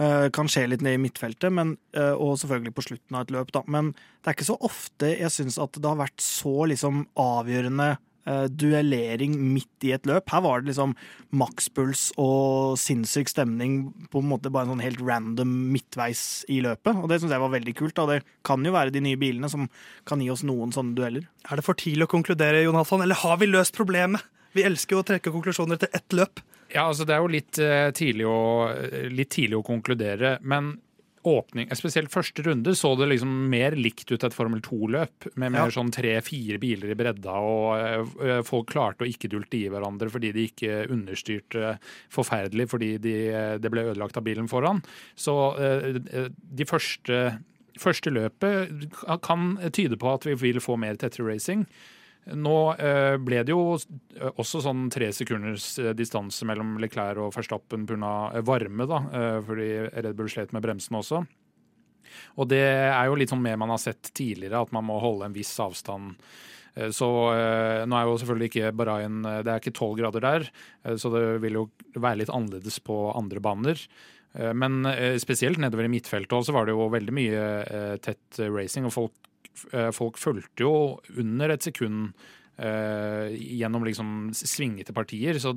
Uh, 0.00 0.30
kan 0.32 0.48
skje 0.48 0.64
litt 0.70 0.80
ned 0.80 0.96
i 0.96 1.00
midtfeltet, 1.02 1.52
men, 1.52 1.74
uh, 1.98 2.14
og 2.16 2.38
selvfølgelig 2.40 2.72
på 2.78 2.84
slutten 2.86 3.18
av 3.18 3.26
et 3.26 3.34
løp, 3.34 3.52
da. 3.52 3.60
Men 3.68 3.90
det 3.92 4.30
er 4.30 4.38
ikke 4.38 4.48
så 4.48 4.56
ofte 4.64 5.10
jeg 5.12 5.34
syns 5.34 5.60
at 5.60 5.76
det 5.76 5.84
har 5.84 6.00
vært 6.00 6.24
så 6.24 6.54
liksom 6.72 7.04
avgjørende 7.20 7.90
uh, 8.28 8.46
duellering 8.48 9.34
midt 9.54 9.86
i 9.86 9.92
et 9.96 10.06
løp. 10.08 10.30
Her 10.32 10.42
var 10.44 10.62
det 10.62 10.72
liksom 10.72 10.94
makspuls 11.38 12.10
og 12.20 12.78
sinnssyk 12.80 13.30
stemning 13.32 13.92
på 14.12 14.22
en 14.22 14.30
måte 14.30 14.52
bare 14.52 14.68
en 14.68 14.74
sånn 14.74 14.84
helt 14.84 15.02
random 15.04 15.54
midtveis 15.72 16.42
i 16.52 16.60
løpet. 16.64 17.00
Og 17.00 17.10
det 17.10 17.20
syns 17.22 17.34
jeg 17.34 17.44
var 17.44 17.54
veldig 17.54 17.76
kult. 17.78 17.98
Og 18.02 18.12
Det 18.12 18.20
kan 18.46 18.64
jo 18.64 18.74
være 18.74 18.94
de 18.94 19.04
nye 19.04 19.20
bilene 19.20 19.50
som 19.52 19.68
kan 20.08 20.22
gi 20.22 20.30
oss 20.32 20.46
noen 20.46 20.74
sånne 20.74 20.96
dueller. 20.98 21.26
Er 21.50 21.58
det 21.58 21.66
for 21.66 21.78
tidlig 21.78 22.08
å 22.08 22.14
konkludere, 22.14 22.64
Jonathan, 22.66 23.04
eller 23.04 23.20
har 23.24 23.40
vi 23.42 23.50
løst 23.50 23.76
problemet? 23.76 24.24
Vi 24.52 24.66
elsker 24.68 24.98
jo 24.98 25.02
å 25.02 25.08
trekke 25.08 25.32
konklusjoner 25.32 25.78
etter 25.78 25.94
ett 25.96 26.16
løp. 26.16 26.42
Ja, 26.72 26.86
altså 26.86 27.04
Det 27.08 27.14
er 27.14 27.20
jo 27.20 27.32
litt, 27.32 27.58
uh, 27.60 27.90
tidlig, 27.96 28.28
å, 28.28 28.70
litt 29.12 29.32
tidlig 29.32 29.58
å 29.60 29.66
konkludere. 29.66 30.38
Men 30.40 30.76
åpning, 31.28 31.68
spesielt 31.76 32.12
første 32.12 32.42
runde 32.46 32.74
så 32.78 32.92
det 32.98 33.08
liksom 33.12 33.30
mer 33.52 33.76
likt 33.78 34.10
ut 34.10 34.24
et 34.26 34.34
Formel 34.34 34.62
2-løp. 34.64 35.28
Med 35.38 35.54
mer 35.54 35.68
ja. 35.68 35.74
sånn 35.76 35.92
tre-fire 35.94 36.58
biler 36.62 36.92
i 36.92 36.98
bredda, 36.98 37.36
og 37.38 38.18
uh, 38.22 38.40
folk 38.46 38.72
klarte 38.72 39.06
å 39.06 39.10
ikke 39.10 39.30
dulte 39.32 39.60
i 39.60 39.70
hverandre 39.72 40.10
fordi 40.12 40.32
de 40.34 40.46
ikke 40.50 40.82
understyrte 40.92 41.76
forferdelig 42.12 42.68
fordi 42.72 42.92
de, 43.02 43.16
det 43.62 43.72
ble 43.72 43.86
ødelagt 43.92 44.18
av 44.18 44.26
bilen 44.26 44.50
foran. 44.50 44.82
Så 45.14 45.36
uh, 45.58 46.28
de 46.28 46.68
første, 46.68 47.22
første 47.80 48.12
løpet 48.12 48.86
kan 49.24 49.56
tyde 49.70 49.98
på 50.00 50.14
at 50.14 50.28
vi 50.28 50.38
vil 50.42 50.62
få 50.64 50.78
mer 50.80 50.98
tettere 51.00 51.30
racing. 51.30 51.66
Nå 52.30 52.56
eh, 52.78 53.16
ble 53.18 53.40
det 53.42 53.50
jo 53.50 53.74
også 53.74 54.60
sånn 54.62 54.86
tre 54.94 55.08
sekunders 55.14 55.74
eh, 55.82 55.90
distanse 55.98 56.46
mellom 56.46 56.76
Leclerc 56.82 57.18
og 57.18 57.32
Verstappen 57.34 57.86
pga. 57.88 58.42
varme, 58.46 58.86
da, 58.86 59.00
eh, 59.10 59.38
fordi 59.42 59.68
Red 59.90 60.14
Bull 60.18 60.30
slet 60.30 60.54
med 60.54 60.62
bremsene 60.62 61.00
også. 61.00 61.24
Og 62.38 62.46
det 62.46 62.62
er 62.62 63.08
jo 63.08 63.18
litt 63.18 63.32
sånn 63.32 63.42
mer 63.42 63.58
man 63.58 63.72
har 63.74 63.82
sett 63.82 64.12
tidligere, 64.14 64.62
at 64.62 64.74
man 64.74 64.86
må 64.86 65.00
holde 65.02 65.26
en 65.26 65.34
viss 65.34 65.52
avstand. 65.62 66.18
Så 66.72 67.04
nå 67.04 67.96
er 67.98 68.06
jo 68.08 68.12
selvfølgelig 68.16 68.46
ikke 68.48 68.68
Bahrain 68.72 69.18
Det 69.44 69.50
er 69.52 69.58
ikke 69.60 69.74
tolv 69.76 69.98
grader 69.98 70.24
der, 70.24 70.46
så 70.96 71.10
det 71.12 71.20
vil 71.42 71.58
jo 71.58 71.64
være 71.92 72.22
litt 72.22 72.32
annerledes 72.32 72.78
på 72.80 72.96
andre 73.12 73.42
baner. 73.44 73.82
Men 74.56 74.88
spesielt 75.20 75.60
nedover 75.60 75.84
i 75.84 75.92
midtfeltet 75.92 76.32
også 76.32 76.54
var 76.56 76.64
det 76.64 76.72
jo 76.72 76.88
veldig 76.94 77.16
mye 77.16 77.42
tett 78.00 78.40
racing, 78.48 78.88
og 78.88 78.96
folk 78.96 79.12
Eh, 79.14 79.31
folk 79.94 80.18
fulgte 80.20 80.64
jo 80.64 80.74
under 81.20 81.52
et 81.52 81.64
sekund 81.64 82.12
eh, 82.56 83.32
gjennom 83.36 83.84
liksom 83.84 84.30
svingete 84.34 84.92
partier. 84.92 85.38
Så 85.38 85.54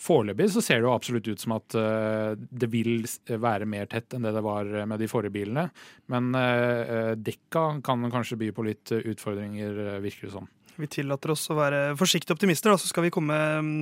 foreløpig 0.00 0.50
så 0.52 0.62
ser 0.64 0.80
det 0.80 0.88
jo 0.88 0.94
absolutt 0.94 1.28
ut 1.28 1.42
som 1.42 1.56
at 1.56 1.76
eh, 1.78 2.32
det 2.36 2.70
vil 2.72 3.04
være 3.26 3.68
mer 3.68 3.90
tett 3.90 4.16
enn 4.16 4.26
det 4.26 4.34
det 4.36 4.44
var 4.44 4.70
med 4.90 5.00
de 5.00 5.10
forrige 5.10 5.34
bilene. 5.36 5.68
Men 6.12 6.32
eh, 6.38 7.12
dekka 7.16 7.66
kan 7.86 8.10
kanskje 8.12 8.40
by 8.40 8.52
på 8.56 8.66
litt 8.68 8.94
utfordringer, 9.00 10.00
virker 10.04 10.28
det 10.28 10.36
som. 10.36 10.48
Vi 10.80 10.88
tillater 10.88 11.34
oss 11.34 11.50
å 11.52 11.58
være 11.58 11.80
forsiktige 12.00 12.36
optimister, 12.36 12.72
da, 12.72 12.80
så 12.80 12.88
skal 12.88 13.08
vi 13.08 13.14
komme 13.14 13.40
um 13.60 13.74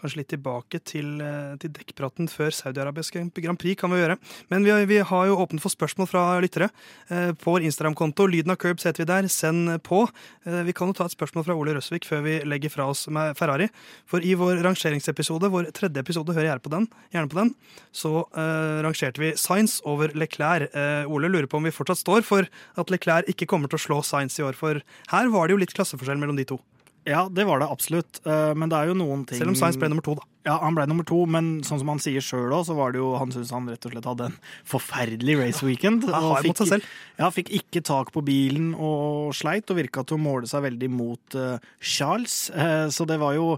kanskje 0.00 0.20
litt 0.22 0.30
tilbake 0.32 0.80
til, 0.84 1.20
eh, 1.20 1.56
til 1.62 1.70
dekkpraten 1.70 2.28
før 2.28 2.50
Saudi-Arabisk 2.50 3.18
Grand 3.34 3.58
Prix. 3.58 3.78
kan 3.78 3.90
Vi 3.90 4.00
gjøre. 4.00 4.18
Men 4.50 4.64
vi 4.64 4.72
vi 4.86 4.98
har, 4.98 5.26
jo 5.26 5.36
åpnet 5.36 5.60
for 5.60 5.70
spørsmål 5.70 6.08
fra 6.08 6.40
lyttere 6.40 6.70
eh, 7.10 7.32
på 7.32 7.52
vår 7.52 7.62
Instagram-konto. 7.68 8.26
Lyden 8.26 8.50
av 8.50 8.56
Curbs 8.56 8.84
heter 8.84 9.04
vi 9.04 9.04
der. 9.04 9.28
Send 9.28 9.82
på. 9.82 10.08
Eh, 10.46 10.62
vi 10.64 10.72
kan 10.72 10.88
jo 10.88 10.92
ta 10.92 11.04
et 11.04 11.16
spørsmål 11.16 11.44
fra 11.44 11.54
Ole 11.54 11.74
Røsvik 11.74 12.04
før 12.04 12.22
vi 12.22 12.40
legger 12.44 12.70
fra 12.70 12.88
oss 12.88 13.08
med 13.08 13.36
Ferrari. 13.36 13.68
For 14.06 14.20
i 14.20 14.34
vår 14.34 14.62
rangeringsepisode, 14.62 15.50
vår 15.50 15.72
tredje 15.72 15.98
episode, 15.98 16.32
hører 16.32 16.52
gjerne 16.52 16.62
på 16.62 16.70
den, 16.70 16.88
gjerne 17.12 17.28
på 17.28 17.38
den 17.38 17.54
så 17.92 18.24
uh, 18.36 18.80
rangerte 18.84 19.20
vi 19.20 19.32
Science 19.36 19.82
over 19.88 20.12
Leclerc. 20.16 20.72
Uh, 20.74 21.08
Ole 21.12 21.30
lurer 21.30 21.48
på 21.50 21.60
om 21.60 21.68
vi 21.68 21.74
fortsatt 21.74 22.00
står 22.00 22.26
for 22.26 22.48
at 22.48 22.92
Leclerc 22.92 23.28
ikke 23.30 23.48
kommer 23.50 23.70
til 23.70 23.80
å 23.80 23.84
slå 23.86 24.02
Science 24.06 24.40
i 24.40 24.46
år, 24.46 24.56
for 24.58 24.82
her 25.12 25.32
var 25.32 25.48
det 25.48 25.56
jo 25.56 25.62
litt 25.62 25.74
klasseforskjell 25.76 26.20
mellom 26.20 26.40
de 26.40 26.48
to. 26.54 26.60
Ja, 27.08 27.24
det 27.28 27.44
var 27.48 27.58
det 27.58 27.66
absolutt. 27.66 28.20
Eh, 28.26 28.52
men 28.54 28.70
det 28.70 28.78
er 28.78 28.90
jo 28.92 28.94
noen 28.98 29.24
ting 29.26 29.40
Selv 29.40 29.52
om 29.52 29.56
Science 29.58 29.80
ble 29.80 29.88
nummer 29.90 30.04
to, 30.06 30.14
da. 30.18 30.26
Ja, 30.46 30.56
han 30.62 30.76
ble 30.76 30.86
nummer 30.90 31.06
to, 31.06 31.20
men 31.30 31.50
sånn 31.66 31.80
som 31.82 31.90
han 31.90 32.02
sier 32.02 32.22
sjøl 32.22 32.54
òg, 32.54 32.64
så 32.66 32.74
var 32.78 32.94
det 32.94 32.98
jo 32.98 33.12
Han 33.18 33.30
syntes 33.34 33.52
han 33.54 33.68
rett 33.70 33.86
og 33.86 33.94
slett 33.94 34.08
hadde 34.10 34.28
en 34.30 34.36
forferdelig 34.68 35.38
race 35.40 35.66
weekend. 35.66 36.06
Ja, 36.12 36.22
og 36.30 36.42
fikk, 36.46 36.58
seg 36.62 36.70
selv. 36.76 36.90
Ja, 37.18 37.30
fikk 37.34 37.50
ikke 37.58 37.82
tak 37.86 38.12
på 38.14 38.22
bilen 38.26 38.72
og 38.74 39.34
sleit, 39.38 39.70
og 39.70 39.80
virka 39.80 40.06
til 40.06 40.18
å 40.18 40.22
måle 40.22 40.50
seg 40.50 40.66
veldig 40.66 40.90
mot 40.92 41.38
uh, 41.38 41.56
Charles. 41.78 42.44
Uh, 42.54 42.86
så 42.92 43.06
det 43.08 43.18
var 43.22 43.34
jo 43.38 43.56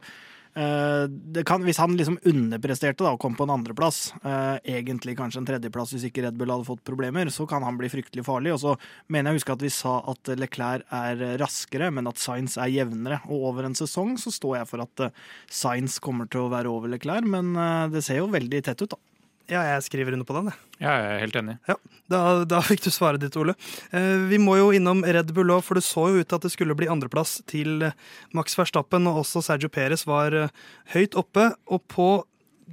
kan, 0.54 1.64
hvis 1.66 1.80
han 1.82 1.96
liksom 1.98 2.18
underpresterte 2.30 3.04
da, 3.04 3.14
og 3.14 3.22
kom 3.22 3.36
på 3.38 3.46
en 3.46 3.54
andreplass, 3.56 4.12
eh, 4.22 4.58
egentlig 4.76 5.16
kanskje 5.18 5.42
en 5.42 5.48
tredjeplass 5.48 5.94
hvis 5.94 6.08
ikke 6.10 6.26
Red 6.26 6.38
Bull 6.40 6.52
hadde 6.52 6.68
fått 6.68 6.84
problemer, 6.86 7.30
så 7.32 7.46
kan 7.50 7.64
han 7.66 7.78
bli 7.80 7.92
fryktelig 7.92 8.26
farlig. 8.26 8.54
Og 8.56 8.62
så 8.62 8.76
mener 9.06 9.30
jeg 9.30 9.38
å 9.38 9.42
huske 9.42 9.58
at 9.58 9.64
vi 9.66 9.72
sa 9.74 9.94
at 10.10 10.34
Leclerc 10.38 10.84
er 10.94 11.24
raskere, 11.40 11.90
men 11.94 12.10
at 12.10 12.20
Science 12.22 12.58
er 12.60 12.72
jevnere. 12.72 13.22
Og 13.28 13.48
over 13.52 13.68
en 13.68 13.78
sesong 13.78 14.16
så 14.20 14.32
står 14.34 14.60
jeg 14.60 14.70
for 14.72 14.84
at 14.84 15.08
Sainz 15.50 15.84
Science 15.84 16.00
kommer 16.02 16.28
til 16.30 16.44
å 16.44 16.52
være 16.52 16.70
over 16.70 16.92
Leclerc, 16.92 17.26
men 17.28 17.54
uh, 17.58 17.90
det 17.92 18.04
ser 18.04 18.22
jo 18.22 18.30
veldig 18.32 18.62
tett 18.64 18.84
ut, 18.84 18.94
da. 18.94 19.13
Ja, 19.50 19.60
jeg 19.74 19.84
skriver 19.84 20.14
under 20.16 20.24
på 20.24 20.36
den. 20.38 20.48
Ja, 20.78 20.94
jeg 20.96 21.08
er 21.10 21.20
helt 21.20 21.36
enig. 21.36 21.54
Ja, 21.68 21.76
da, 22.08 22.20
da 22.48 22.62
fikk 22.64 22.80
du 22.86 22.88
svaret 22.94 23.20
ditt, 23.20 23.36
Ole. 23.36 23.52
Eh, 23.92 24.24
vi 24.30 24.38
må 24.40 24.56
jo 24.56 24.70
innom 24.72 25.02
Red 25.04 25.34
Bull 25.36 25.52
òg, 25.52 25.60
for 25.66 25.76
det 25.76 25.84
så 25.84 26.06
jo 26.08 26.22
ut 26.22 26.30
til 26.30 26.38
at 26.38 26.46
det 26.46 26.52
skulle 26.54 26.76
bli 26.78 26.88
andreplass 26.88 27.36
til 27.50 27.90
Max 28.36 28.56
Verstappen, 28.56 29.08
og 29.10 29.20
også 29.24 29.44
Sergio 29.44 29.68
Perez 29.72 30.06
var 30.08 30.36
eh, 30.38 30.54
høyt 30.94 31.18
oppe. 31.20 31.50
Og 31.68 31.84
på 31.92 32.08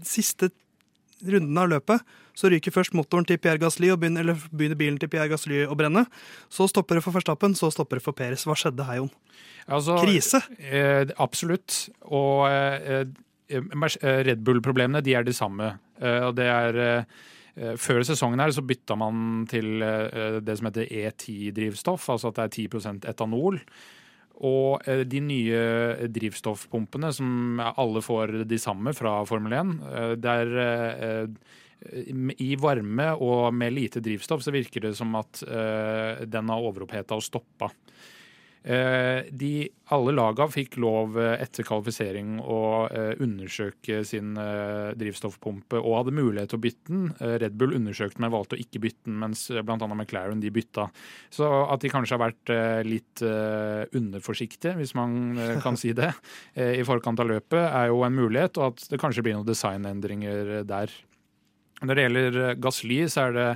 siste 0.08 0.54
runden 1.28 1.60
av 1.60 1.70
løpet 1.74 2.08
så 2.38 2.50
ryker 2.50 2.74
først 2.74 2.96
motoren 2.96 3.28
til 3.28 3.40
Pierre 3.42 3.60
Gasly, 3.62 3.90
og 3.92 4.00
begynner, 4.02 4.24
eller 4.24 4.46
begynner 4.56 4.80
bilen 4.80 5.00
til 5.02 5.12
Pierre 5.12 5.30
Gasly 5.32 5.66
å 5.68 5.76
brenne. 5.78 6.06
Så 6.50 6.70
stopper 6.72 6.98
det 6.98 7.04
for 7.06 7.16
Verstappen, 7.16 7.58
så 7.58 7.70
stopper 7.74 8.00
det 8.00 8.06
for 8.06 8.18
Perez. 8.18 8.46
Hva 8.48 8.56
skjedde 8.58 8.88
her, 8.88 9.02
Jon? 9.02 9.12
Altså, 9.68 10.00
Krise? 10.02 10.42
Eh, 10.58 11.12
absolutt. 11.22 11.84
Og 12.08 12.48
eh, 12.48 12.96
eh 13.02 13.28
Red 13.52 14.44
Bull-problemene 14.46 15.04
de 15.06 15.16
er 15.18 15.28
de 15.28 15.34
samme 15.36 15.74
Eh, 16.02 16.26
og 16.28 16.36
det 16.38 16.50
er 16.50 16.82
eh, 16.82 17.74
før 17.80 18.04
sesongen 18.08 18.42
her 18.42 18.54
så 18.56 18.66
bytta 18.66 18.98
man 19.00 19.46
til 19.52 19.82
eh, 19.86 20.40
det 20.44 20.58
som 20.58 20.70
heter 20.70 20.90
E10-drivstoff, 20.90 22.10
altså 22.14 22.32
at 22.32 22.40
det 22.40 22.46
er 22.48 22.70
10% 22.70 23.10
etanol. 23.12 23.62
Og 24.42 24.88
de 25.06 25.20
nye 25.22 25.58
drivstoffpumpene, 26.10 27.12
som 27.14 27.60
alle 27.62 28.02
får 28.02 28.40
de 28.50 28.58
samme 28.58 28.90
fra 28.98 29.20
Formel 29.30 29.54
1, 29.54 29.74
der 30.18 30.50
i 32.42 32.48
varme 32.58 33.12
og 33.22 33.54
med 33.54 33.76
lite 33.76 34.02
drivstoff 34.02 34.42
så 34.42 34.56
virker 34.56 34.88
det 34.88 34.96
som 34.98 35.14
at 35.20 35.44
den 36.26 36.50
har 36.50 36.66
overoppheta 36.72 37.20
og 37.20 37.28
stoppa. 37.28 37.70
Eh, 38.62 39.24
de, 39.34 39.66
alle 39.90 40.12
laga 40.14 40.46
fikk 40.52 40.76
lov 40.84 41.16
eh, 41.18 41.34
etter 41.42 41.66
kvalifisering 41.66 42.36
å 42.46 42.60
eh, 42.94 43.16
undersøke 43.26 44.04
sin 44.06 44.36
drivstoffpumpe 44.38 45.80
og 45.80 45.96
hadde 45.98 46.14
mulighet 46.14 46.54
til 46.54 46.60
å 46.60 46.64
bytte 46.68 46.94
den. 46.94 47.08
Red 47.42 47.58
Bull 47.58 47.74
undersøkte, 47.78 48.22
men 48.22 48.34
valgte 48.34 48.58
å 48.58 48.62
ikke 48.62 48.84
bytte 48.84 49.10
den, 49.10 49.18
mens 49.24 49.48
bl.a. 49.50 49.78
McLaren 49.90 50.44
de 50.44 50.54
bytta. 50.54 50.88
Så 51.34 51.50
at 51.66 51.82
de 51.82 51.92
kanskje 51.92 52.18
har 52.18 52.24
vært 52.28 52.54
litt 52.86 53.24
underforsiktige, 53.24 54.76
hvis 54.78 54.94
man 54.98 55.40
kan 55.64 55.80
si 55.80 55.94
det, 55.98 56.12
i 56.82 56.86
forkant 56.88 57.22
av 57.22 57.32
løpet, 57.32 57.62
er 57.66 57.90
jo 57.92 58.04
en 58.06 58.18
mulighet, 58.18 58.60
og 58.62 58.76
at 58.76 58.92
det 58.92 59.02
kanskje 59.02 59.26
blir 59.26 59.38
noen 59.38 59.50
designendringer 59.50 60.62
der. 60.70 60.94
Når 61.82 61.98
det 61.98 62.06
gjelder 62.06 62.42
Gasly, 62.62 63.00
så 63.10 63.30
er 63.30 63.38
det 63.38 63.50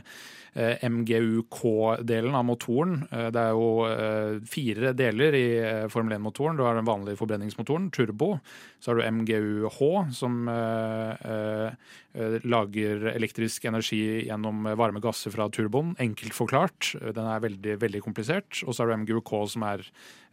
MGUK-delen 0.55 2.35
av 2.35 2.45
motoren. 2.47 3.01
Eh, 3.12 3.27
det 3.35 3.41
er 3.41 3.51
jo 3.55 3.67
eh, 3.89 4.38
fire 4.47 4.93
deler 4.95 5.35
i 5.35 5.45
eh, 5.59 5.88
Formel 5.91 6.15
1-motoren. 6.15 6.55
Du 6.55 6.63
har 6.63 6.77
den 6.77 6.88
vanlige 6.88 7.19
forbrenningsmotoren, 7.19 7.89
turbo. 7.91 8.38
Så 8.79 8.91
har 8.91 9.01
du 9.01 9.07
MGUH, 9.19 9.79
som 10.15 10.47
eh, 10.51 11.27
eh, 12.15 12.38
lager 12.47 13.09
elektrisk 13.12 13.67
energi 13.67 14.27
gjennom 14.29 14.69
varme 14.79 15.03
gasser 15.03 15.35
fra 15.35 15.50
turboen. 15.51 15.95
Enkelt 16.00 16.38
forklart. 16.38 16.93
Den 17.03 17.25
er 17.27 17.43
veldig, 17.43 17.79
veldig 17.83 18.05
komplisert. 18.05 18.63
Og 18.63 18.71
så 18.71 18.83
har 18.83 18.93
du 18.93 19.03
MGUK, 19.03 19.35
som 19.51 19.67
er 19.67 19.83
eh, 19.83 20.25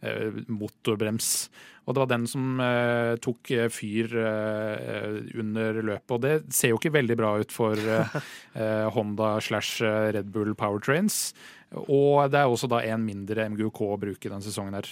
motorbrems. 0.51 1.49
Og 1.83 1.95
det 1.95 2.03
var 2.03 2.11
den 2.13 2.27
som 2.31 2.59
eh, 2.63 3.13
tok 3.23 3.51
eh, 3.51 3.67
fyr 3.71 4.13
eh, 4.15 5.17
under 5.39 5.81
løpet. 5.83 6.13
Og 6.15 6.21
det 6.23 6.35
ser 6.55 6.71
jo 6.71 6.79
ikke 6.79 6.93
veldig 6.95 7.17
bra 7.19 7.33
ut 7.41 7.51
for 7.51 7.79
eh, 7.97 8.15
eh, 8.55 8.85
Honda 8.95 9.35
slash 9.43 9.83
eh, 9.83 10.13
Red 10.15 10.31
Bull 10.31 10.53
Powertrains. 10.59 11.33
Og 11.73 12.29
det 12.31 12.39
er 12.39 12.47
også 12.47 12.69
da 12.71 12.83
en 12.85 13.03
mindre 13.03 13.49
MGUK 13.49 13.81
å 13.83 13.97
bruke 13.99 14.29
denne 14.29 14.45
sesongen 14.45 14.77
her. 14.77 14.87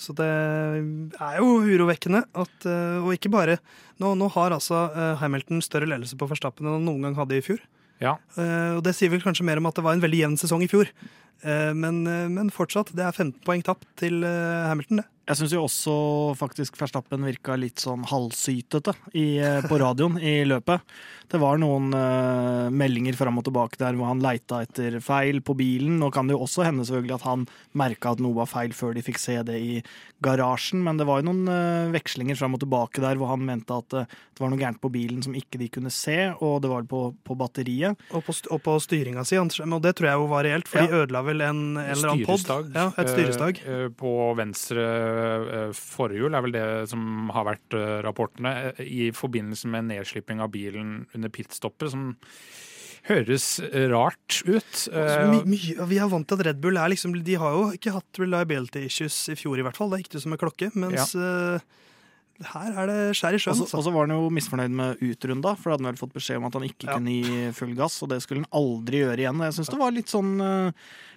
Så 0.00 0.14
det 0.16 0.28
er 0.28 1.36
jo 1.40 1.60
urovekkende 1.64 2.26
at 2.36 2.66
eh, 2.68 2.98
Og 3.00 3.14
ikke 3.16 3.30
bare 3.32 3.54
Nå, 3.96 4.10
nå 4.20 4.26
har 4.34 4.52
altså 4.52 4.82
eh, 4.92 5.14
Hamilton 5.22 5.62
større 5.64 5.88
ledelse 5.88 6.18
på 6.20 6.28
Verstappen 6.28 6.68
enn 6.68 6.76
han 6.76 6.84
noen 6.88 7.08
gang 7.08 7.16
hadde 7.16 7.38
i 7.38 7.44
fjor. 7.44 7.62
Ja, 8.00 8.16
Eh, 8.40 8.76
og 8.78 8.84
det 8.86 8.94
sier 8.96 9.10
vel 9.12 9.20
kanskje 9.24 9.44
mer 9.44 9.60
om 9.60 9.68
at 9.68 9.76
det 9.76 9.84
var 9.84 9.96
en 9.96 10.04
veldig 10.04 10.22
jevn 10.22 10.38
sesong 10.40 10.62
i 10.64 10.70
fjor. 10.70 10.88
Eh, 11.42 11.72
men, 11.74 12.06
eh, 12.06 12.28
men 12.28 12.52
fortsatt, 12.54 12.92
det 12.96 13.06
er 13.06 13.16
15 13.16 13.40
poeng 13.46 13.64
tapt 13.64 13.86
til 14.00 14.22
eh, 14.24 14.68
Hamilton, 14.68 15.02
det. 15.02 15.08
Jeg 15.30 15.38
syns 15.38 15.52
jo 15.54 15.60
også 15.62 15.92
faktisk 16.34 16.74
Verstappen 16.80 17.22
virka 17.22 17.54
litt 17.54 17.78
sånn 17.78 18.02
halvsytete 18.08 18.96
i, 19.14 19.38
på 19.68 19.76
radioen 19.78 20.16
i 20.18 20.40
løpet. 20.42 20.82
Det 21.30 21.38
var 21.38 21.60
noen 21.62 21.92
uh, 21.94 22.66
meldinger 22.74 23.14
fram 23.14 23.38
og 23.38 23.44
tilbake 23.46 23.78
der 23.78 23.94
hvor 23.94 24.08
han 24.10 24.22
leita 24.24 24.64
etter 24.64 24.96
feil 25.04 25.38
på 25.46 25.54
bilen. 25.54 26.00
Nå 26.02 26.08
kan 26.10 26.26
det 26.26 26.34
jo 26.34 26.40
også 26.42 26.64
hende 26.66 26.82
selvfølgelig 26.88 27.14
at 27.20 27.26
han 27.28 27.44
merka 27.78 28.16
at 28.16 28.22
noe 28.24 28.34
var 28.40 28.50
feil 28.50 28.74
før 28.74 28.96
de 28.96 29.04
fikk 29.06 29.20
se 29.22 29.36
det 29.46 29.60
i 29.62 29.76
garasjen, 30.24 30.82
men 30.82 30.98
det 30.98 31.06
var 31.06 31.20
jo 31.20 31.28
noen 31.28 31.46
uh, 31.46 31.92
vekslinger 31.94 32.34
fram 32.40 32.58
og 32.58 32.64
tilbake 32.64 33.04
der 33.04 33.20
hvor 33.20 33.30
han 33.30 33.46
mente 33.46 33.76
at 33.76 33.94
uh, 34.00 34.10
det 34.10 34.42
var 34.42 34.50
noe 34.50 34.58
gærent 34.58 34.82
på 34.82 34.90
bilen 34.90 35.22
som 35.22 35.38
ikke 35.38 35.62
de 35.62 35.70
kunne 35.70 35.94
se, 35.94 36.18
og 36.42 36.58
det 36.64 36.72
var 36.72 36.90
på, 36.90 37.04
på 37.22 37.38
batteriet. 37.38 38.02
Og 38.10 38.26
på, 38.26 38.34
og 38.50 38.64
på 38.66 38.74
styringa 38.82 39.22
si, 39.28 39.38
og 39.38 39.78
det 39.86 39.94
tror 39.94 40.10
jeg 40.10 40.24
jo 40.24 40.26
var 40.34 40.48
reelt, 40.48 40.66
for 40.66 40.82
de 40.82 40.90
Ja. 40.90 41.04
ødela 41.04 41.22
vel 41.22 41.29
en, 41.38 41.60
en 41.78 41.92
eller 41.94 42.10
annen 42.10 42.26
pod. 42.26 42.74
Ja, 42.74 42.88
et 42.98 43.10
styresdag. 43.12 43.60
eh, 43.62 43.84
eh, 43.84 43.88
På 44.00 44.34
venstre 44.38 44.86
eh, 44.86 45.72
forhjul 45.76 46.34
er 46.34 46.42
vel 46.42 46.52
det 46.56 46.64
som 46.90 47.30
har 47.36 47.46
vært 47.46 47.76
eh, 47.78 48.00
rapportene, 48.02 48.52
eh, 48.74 48.82
i 48.84 49.10
forbindelse 49.14 49.70
med 49.70 49.86
nedslipping 49.92 50.42
av 50.42 50.50
bilen 50.50 51.06
under 51.14 51.30
pitstoppet, 51.30 51.92
som 51.94 52.16
høres 53.08 53.46
rart 53.90 54.42
ut. 54.44 54.72
Så 54.76 54.92
Eh, 54.92 55.30
my, 55.30 55.38
mye, 55.48 55.86
vi 55.88 55.98
er 56.02 56.08
vant 56.12 56.26
til 56.28 56.36
at 56.40 56.46
Red 56.50 56.58
Bull 56.60 56.76
er 56.76 56.90
liksom 56.92 57.14
De 57.24 57.34
har 57.40 57.54
jo 57.56 57.62
ikke 57.78 57.94
hatt 57.94 58.18
reliability 58.20 58.82
issues 58.90 59.16
i 59.32 59.36
fjor, 59.40 59.56
i 59.58 59.64
hvert 59.64 59.78
fall. 59.78 59.90
Det 59.94 60.02
gikk 60.02 60.12
det 60.18 60.22
som 60.26 60.34
en 60.36 60.42
klokke. 60.42 60.68
Mens 60.74 61.14
eh, 61.16 61.62
her 62.52 62.72
er 62.82 62.86
det 62.90 62.98
skjær 63.18 63.32
i 63.32 63.40
Og 63.40 63.40
sjøen. 63.44 63.56
så- 63.56 63.62
Altså. 63.66 63.76
Og 63.78 63.84
så 63.84 63.92
var 63.92 64.06
han 64.06 64.16
jo 64.16 64.30
misfornøyd 64.30 64.70
med 64.70 64.98
utrunda, 65.00 65.56
for 65.56 65.70
da 65.70 65.76
hadde 65.76 65.84
han 65.86 65.94
vel 65.94 66.00
fått 66.08 66.14
beskjed 66.14 66.36
om 66.38 66.44
at 66.46 66.52
han 66.54 66.62
ikke 66.62 66.86
Ja. 66.86 66.94
kunne 66.96 67.10
gi 67.22 67.52
full 67.52 67.74
gass, 67.74 68.02
og 68.02 68.08
det 68.08 68.22
skulle 68.22 68.44
han 68.44 68.52
aldri 68.52 69.00
gjøre 69.04 69.18
igjen. 69.18 69.36
Og 69.40 69.46
jeg 69.46 69.54
syns 69.60 69.70
det 69.70 69.78
var 69.78 69.90
litt 69.92 70.06
sånn 70.08 70.40
eh, 70.40 70.72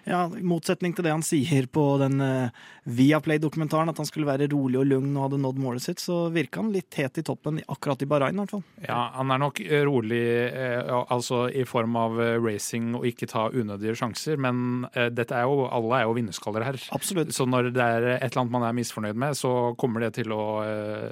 ja, 0.06 0.26
i 0.28 0.42
motsetning 0.44 0.94
til 0.94 1.04
det 1.06 1.12
han 1.14 1.22
sier 1.24 1.66
på 1.72 1.98
den 1.98 2.20
uh, 2.20 2.50
Viaplay-dokumentaren, 2.86 3.88
at 3.88 3.96
han 4.02 4.06
skulle 4.06 4.28
være 4.28 4.50
rolig 4.52 4.78
og 4.82 4.86
lugn 4.90 5.16
og 5.16 5.30
hadde 5.32 5.40
nådd 5.42 5.60
målet 5.64 5.82
sitt, 5.86 6.02
så 6.04 6.26
virka 6.34 6.60
han 6.62 6.74
litt 6.74 6.94
het 7.00 7.18
i 7.22 7.24
toppen 7.24 7.62
akkurat 7.72 8.02
i 8.04 8.06
Bahrain, 8.10 8.36
i 8.36 8.42
hvert 8.44 8.52
fall. 8.52 8.64
Ja, 8.86 9.12
han 9.16 9.32
er 9.32 9.40
nok 9.40 9.62
eh, 9.64 9.84
rolig 9.88 10.20
eh, 10.52 10.84
altså 11.08 11.46
i 11.56 11.64
form 11.64 11.96
av 12.00 12.20
eh, 12.20 12.36
racing 12.44 12.94
og 13.00 13.08
ikke 13.08 13.30
ta 13.32 13.46
unødige 13.56 13.96
sjanser, 13.96 14.38
men 14.44 14.90
eh, 14.94 15.08
dette 15.08 15.32
er 15.40 15.48
jo, 15.48 15.70
alle 15.72 16.02
er 16.02 16.08
jo 16.10 16.18
vinnerskaller 16.20 16.68
her. 16.68 16.82
Absolutt. 16.92 17.32
Så 17.32 17.48
når 17.48 17.72
det 17.72 17.84
er 17.88 18.10
et 18.18 18.28
eller 18.28 18.44
annet 18.44 18.52
man 18.58 18.68
er 18.68 18.76
misfornøyd 18.76 19.16
med, 19.16 19.40
så 19.40 19.54
kommer 19.80 20.04
det 20.04 20.14
til 20.20 20.36
å 20.36 20.44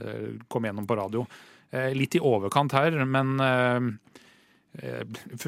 eh, 0.01 0.29
komme 0.51 0.69
gjennom 0.69 0.87
på 0.89 0.97
radio. 0.99 1.25
Eh, 1.71 1.91
litt 1.95 2.17
i 2.17 2.23
overkant 2.23 2.73
her, 2.75 2.97
men 3.05 3.39
eh, 3.45 3.79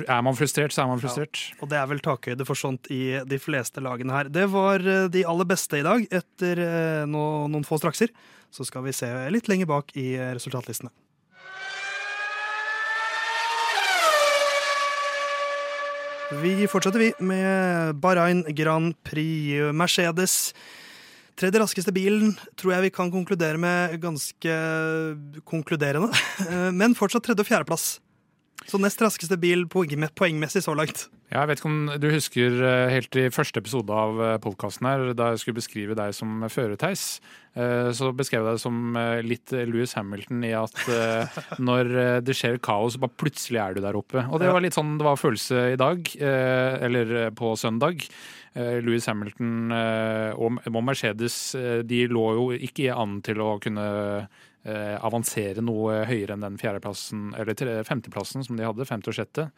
er 0.03 0.23
man 0.25 0.35
frustrert, 0.35 0.75
så 0.75 0.83
er 0.83 0.91
man 0.91 1.01
frustrert. 1.01 1.45
Og 1.61 1.71
det 1.71 1.79
er 1.79 1.87
vel 1.91 2.03
takhøyde 2.03 2.47
for 2.47 2.59
sånt 2.59 2.89
i 2.91 3.19
de 3.27 3.39
fleste 3.39 3.83
lagene 3.83 4.15
her. 4.15 4.31
Det 4.31 4.49
var 4.51 4.83
de 5.13 5.23
aller 5.27 5.47
beste 5.47 5.79
i 5.79 5.85
dag. 5.85 6.03
Etter 6.11 6.59
noen 7.07 7.63
få 7.67 7.79
strakser 7.79 8.11
så 8.53 8.67
skal 8.67 8.83
vi 8.85 8.93
se 8.93 9.07
litt 9.33 9.47
lenger 9.49 9.71
bak 9.71 9.95
i 9.97 10.11
resultatlistene. 10.35 10.91
Vi 16.41 16.67
fortsetter 16.67 16.99
vi 16.99 17.11
med 17.19 17.95
Bahrain 18.01 18.43
Grand 18.55 18.95
Prix 19.03 19.73
Mercedes. 19.75 20.53
Tredje 21.39 21.59
raskeste 21.63 21.93
bilen 21.95 22.35
tror 22.59 22.75
jeg 22.75 22.85
vi 22.87 22.93
kan 22.93 23.09
konkludere 23.13 23.57
med 23.57 23.97
ganske 24.03 24.57
konkluderende. 25.49 26.11
Eh, 26.43 26.71
Men 26.75 26.95
fortsatt 26.97 27.23
tredje- 27.25 27.41
og 27.45 27.47
fjerdeplass. 27.47 27.99
Så 28.69 28.79
nest 28.81 29.01
raskeste 29.03 29.37
bil 29.41 29.65
poengmessig 29.69 30.63
så 30.65 30.75
langt. 30.77 31.07
Ja, 31.33 31.41
Jeg 31.43 31.49
vet 31.49 31.61
ikke 31.61 31.69
om 31.71 31.87
du 31.97 32.07
husker 32.13 32.59
eh, 32.61 32.91
helt 32.93 33.17
i 33.17 33.23
første 33.33 33.61
episode 33.63 33.93
av 33.93 34.19
podkasten 34.43 34.85
her, 34.85 35.05
da 35.17 35.31
jeg 35.31 35.41
skulle 35.41 35.57
beskrive 35.57 35.97
deg 35.97 36.13
som 36.13 36.43
førerteis, 36.51 37.19
eh, 37.57 37.89
så 37.95 38.11
beskrev 38.13 38.43
jeg 38.43 38.51
deg 38.51 38.61
som 38.61 38.99
eh, 38.99 39.23
litt 39.25 39.55
Louis 39.71 39.95
Hamilton 39.97 40.45
i 40.45 40.53
at 40.57 40.77
eh, 40.93 41.41
når 41.69 41.91
eh, 42.03 42.19
det 42.25 42.37
skjer 42.37 42.61
kaos, 42.63 42.99
bare 43.01 43.17
plutselig 43.17 43.63
er 43.63 43.73
du 43.75 43.81
der 43.85 43.97
oppe. 43.97 44.27
Og 44.29 44.43
det 44.43 44.53
var 44.53 44.63
litt 44.63 44.77
sånn 44.77 44.95
det 45.01 45.07
var 45.09 45.19
følelse 45.19 45.65
i 45.73 45.81
dag, 45.81 46.13
eh, 46.21 46.77
eller 46.85 47.17
eh, 47.25 47.33
på 47.33 47.55
søndag. 47.59 48.05
Eh, 48.53 48.77
Louis 48.85 49.05
Hamilton 49.09 49.73
eh, 49.73 50.37
og 50.37 50.83
Mercedes 50.85 51.37
eh, 51.57 51.79
de 51.81 52.05
lå 52.11 52.25
jo 52.37 52.49
ikke 52.53 52.93
an 52.93 53.17
til 53.25 53.41
å 53.41 53.55
kunne 53.63 53.87
eh, 54.65 54.95
avansere 55.03 55.63
noe 55.63 56.03
høyere 56.09 56.35
enn 56.37 56.45
den 56.45 56.59
fjerdeplassen, 56.61 57.33
eller 57.37 57.83
femteplassen 57.87 58.45
som 58.45 58.57
de 58.59 58.65
hadde, 58.67 58.87
femte 58.89 59.11
og 59.11 59.17
sjette. 59.17 59.49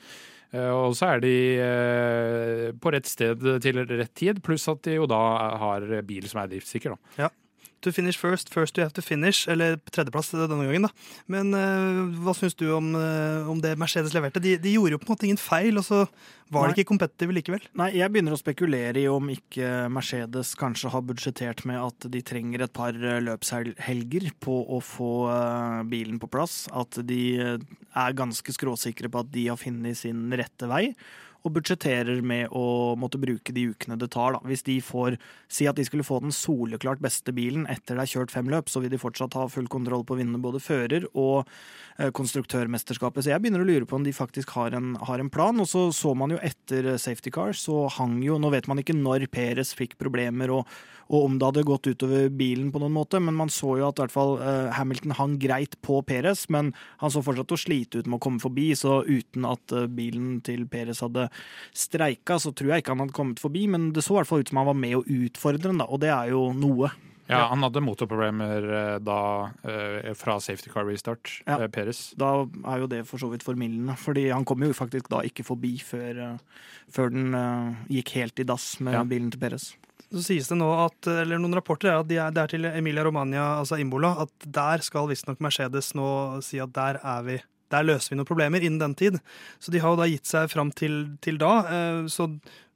Eh, 0.52 0.70
Og 0.70 0.96
så 0.98 1.16
er 1.16 1.24
de 1.24 1.34
eh, 1.62 2.72
på 2.80 2.94
rett 2.94 3.10
sted 3.10 3.42
til 3.64 3.82
rett 3.86 4.14
tid, 4.16 4.42
pluss 4.46 4.68
at 4.72 4.84
de 4.88 4.98
jo 5.00 5.08
da 5.10 5.22
har 5.62 5.88
bil 6.08 6.28
som 6.30 6.42
er 6.44 6.52
driftssikker. 6.54 6.96
Da. 6.96 7.16
To 7.84 7.92
finish 7.92 8.18
first, 8.18 8.50
first 8.54 8.78
you 8.78 8.86
have 8.86 8.96
to 8.96 9.04
finish. 9.04 9.48
Eller 9.52 9.78
tredjeplass 9.92 10.32
denne 10.34 10.64
gangen, 10.66 10.88
da. 10.88 10.92
Men 11.32 11.52
uh, 11.54 12.06
hva 12.24 12.34
syns 12.38 12.56
du 12.58 12.68
om, 12.74 12.94
uh, 12.98 13.50
om 13.52 13.60
det 13.62 13.76
Mercedes 13.80 14.16
leverte? 14.16 14.42
De, 14.44 14.56
de 14.62 14.74
gjorde 14.78 14.96
jo 14.96 15.02
på 15.02 15.10
en 15.10 15.14
måte 15.16 15.28
ingen 15.28 15.42
feil, 15.42 15.78
og 15.82 15.86
så 15.86 16.06
var 16.54 16.68
Nei. 16.68 16.74
de 16.74 16.82
ikke 16.82 16.92
competitive 16.94 17.36
likevel. 17.36 17.68
Nei, 17.78 17.90
jeg 17.98 18.14
begynner 18.14 18.36
å 18.36 18.40
spekulere 18.40 19.02
i 19.02 19.08
om 19.10 19.30
ikke 19.34 19.88
Mercedes 19.94 20.54
kanskje 20.60 20.92
har 20.94 21.04
budsjettert 21.06 21.66
med 21.70 21.82
at 21.82 22.08
de 22.14 22.22
trenger 22.26 22.66
et 22.66 22.74
par 22.76 22.94
eh, 22.94 23.22
løpshelger 23.26 24.30
på 24.46 24.60
å 24.78 24.82
få 24.84 25.12
uh, 25.32 25.82
bilen 25.90 26.22
på 26.22 26.30
plass. 26.32 26.64
At 26.74 27.02
de 27.06 27.22
er 27.36 28.18
ganske 28.18 28.56
skråsikre 28.56 29.10
på 29.12 29.26
at 29.26 29.32
de 29.34 29.48
har 29.50 29.62
funnet 29.62 29.98
sin 29.98 30.28
rette 30.38 30.70
vei. 30.70 30.88
Og 31.46 31.54
budsjetterer 31.54 32.24
med 32.26 32.50
å 32.56 32.96
måtte 32.98 33.20
bruke 33.22 33.54
de 33.54 33.68
ukene 33.70 33.98
det 34.02 34.10
tar. 34.16 34.34
da. 34.34 34.42
Hvis 34.50 34.66
de 34.66 34.80
får 34.82 35.20
si 35.48 35.68
at 35.70 35.78
de 35.78 35.86
skulle 35.86 36.06
få 36.08 36.20
den 36.24 36.34
soleklart 36.34 37.04
beste 37.04 37.34
bilen 37.36 37.68
etter 37.70 37.96
det 37.96 38.06
er 38.06 38.14
kjørt 38.16 38.34
fem 38.34 38.50
løp, 38.50 38.72
så 38.72 38.82
vil 38.82 38.94
de 38.94 39.02
fortsatt 39.02 39.38
ha 39.38 39.46
full 39.52 39.70
kontroll 39.72 40.04
på 40.06 40.16
å 40.16 40.20
vinne 40.20 40.42
både 40.42 40.64
fører 40.64 41.06
og 41.14 41.46
eh, 42.00 42.10
konstruktørmesterskapet. 42.10 43.26
Så 43.26 43.34
jeg 43.34 43.44
begynner 43.44 43.62
å 43.62 43.70
lure 43.70 43.86
på 43.86 44.00
om 44.00 44.08
de 44.08 44.16
faktisk 44.16 44.56
har 44.58 44.74
en, 44.78 44.96
har 45.06 45.22
en 45.22 45.30
plan. 45.30 45.62
Og 45.62 45.70
så 45.70 45.88
så 45.96 46.16
man 46.18 46.34
jo 46.34 46.42
etter 46.42 46.96
eh, 46.96 47.00
safety 47.02 47.34
car, 47.34 47.54
så 47.54 47.86
hang 48.00 48.18
jo 48.26 48.40
Nå 48.42 48.50
vet 48.52 48.68
man 48.68 48.82
ikke 48.82 48.98
når 48.98 49.30
Peres 49.32 49.72
fikk 49.78 49.96
problemer 50.02 50.52
og, 50.54 50.66
og 51.08 51.26
om 51.28 51.36
det 51.38 51.46
hadde 51.46 51.64
gått 51.68 51.86
utover 51.86 52.30
bilen 52.34 52.72
på 52.74 52.80
noen 52.82 52.96
måte, 52.96 53.20
men 53.22 53.36
man 53.38 53.52
så 53.54 53.76
jo 53.78 53.88
at 53.88 54.00
i 54.00 54.04
hvert 54.06 54.14
fall 54.16 54.40
eh, 54.42 54.72
Hamilton 54.74 55.14
hang 55.20 55.36
greit 55.42 55.76
på 55.86 56.00
Peres, 56.08 56.48
men 56.50 56.72
han 57.04 57.14
så 57.14 57.22
fortsatt 57.22 57.54
å 57.54 57.60
slite 57.62 58.02
ut 58.02 58.08
med 58.10 58.18
å 58.18 58.24
komme 58.26 58.42
forbi, 58.42 58.72
så 58.80 59.04
uten 59.06 59.46
at 59.46 59.76
eh, 59.78 59.86
bilen 59.86 60.40
til 60.46 60.66
Peres 60.72 61.04
hadde 61.06 61.28
streika, 61.78 62.40
så 62.42 62.50
tror 62.58 62.74
jeg 62.74 62.82
ikke 62.86 62.96
han 62.96 63.04
hadde 63.06 63.18
kommet 63.18 63.42
forbi, 63.44 63.68
men 63.70 63.92
det 63.94 64.02
så 64.06 64.16
i 64.16 64.20
hvert 64.24 64.32
fall 64.32 64.42
ut 64.46 64.50
som 64.50 64.62
han 64.64 64.70
var 64.72 64.80
med 64.82 64.98
å 64.98 65.04
utfordre 65.06 65.70
den, 65.70 65.78
da, 65.84 65.86
og 65.86 66.02
det 66.02 66.10
er 66.16 66.34
jo 66.34 66.48
noe. 66.58 66.90
Ja, 67.26 67.48
Han 67.50 67.64
hadde 67.66 67.82
motorproblemer 67.82 68.66
eh, 68.70 68.98
da 69.02 69.16
fra 70.14 70.36
safety 70.42 70.70
car 70.70 70.86
restart, 70.86 71.40
Ja. 71.48 71.58
Peres. 71.74 72.12
Da 72.18 72.44
er 72.46 72.84
jo 72.84 72.90
det 72.92 73.00
for 73.10 73.18
så 73.18 73.32
vidt 73.32 73.42
formildende, 73.46 73.96
fordi 73.98 74.28
han 74.30 74.46
kom 74.46 74.62
jo 74.62 74.74
faktisk 74.78 75.10
da 75.10 75.24
ikke 75.26 75.46
forbi 75.46 75.72
før, 75.82 76.38
før 76.94 77.10
den 77.14 77.34
gikk 77.90 78.14
helt 78.20 78.42
i 78.42 78.46
dass 78.46 78.76
med 78.80 78.94
Ja. 78.94 79.02
bilen 79.10 79.32
til 79.34 79.42
Peres. 79.42 79.72
Så 80.16 80.22
sies 80.24 80.48
det 80.48 80.56
nå 80.56 80.70
at, 80.80 81.10
eller 81.12 81.42
Noen 81.44 81.58
rapporter 81.58 81.92
er 81.92 81.98
at 82.00 82.08
de 82.08 82.16
er, 82.16 82.32
det 82.32 82.40
er 82.40 82.52
til 82.54 82.68
Emilia 82.70 83.04
Romagna, 83.04 83.58
altså 83.60 83.76
Imbola, 83.82 84.14
at 84.24 84.48
der 84.48 84.84
skal 84.86 85.10
visstnok 85.12 85.42
Mercedes 85.44 85.92
nå 85.98 86.08
si 86.46 86.62
at 86.64 86.72
der 86.76 87.02
er 87.04 87.28
vi 87.28 87.42
der 87.74 87.82
løser 87.84 88.14
vi 88.14 88.20
noen 88.20 88.28
problemer 88.30 88.62
innen 88.62 88.78
den 88.80 88.94
tid. 88.96 89.16
Så 89.60 89.74
de 89.74 89.82
har 89.82 89.92
jo 89.92 89.98
da 90.00 90.06
gitt 90.08 90.30
seg 90.30 90.52
fram 90.52 90.70
til, 90.78 91.18
til 91.26 91.40
da. 91.42 91.50
eh, 91.66 92.02
Så 92.14 92.30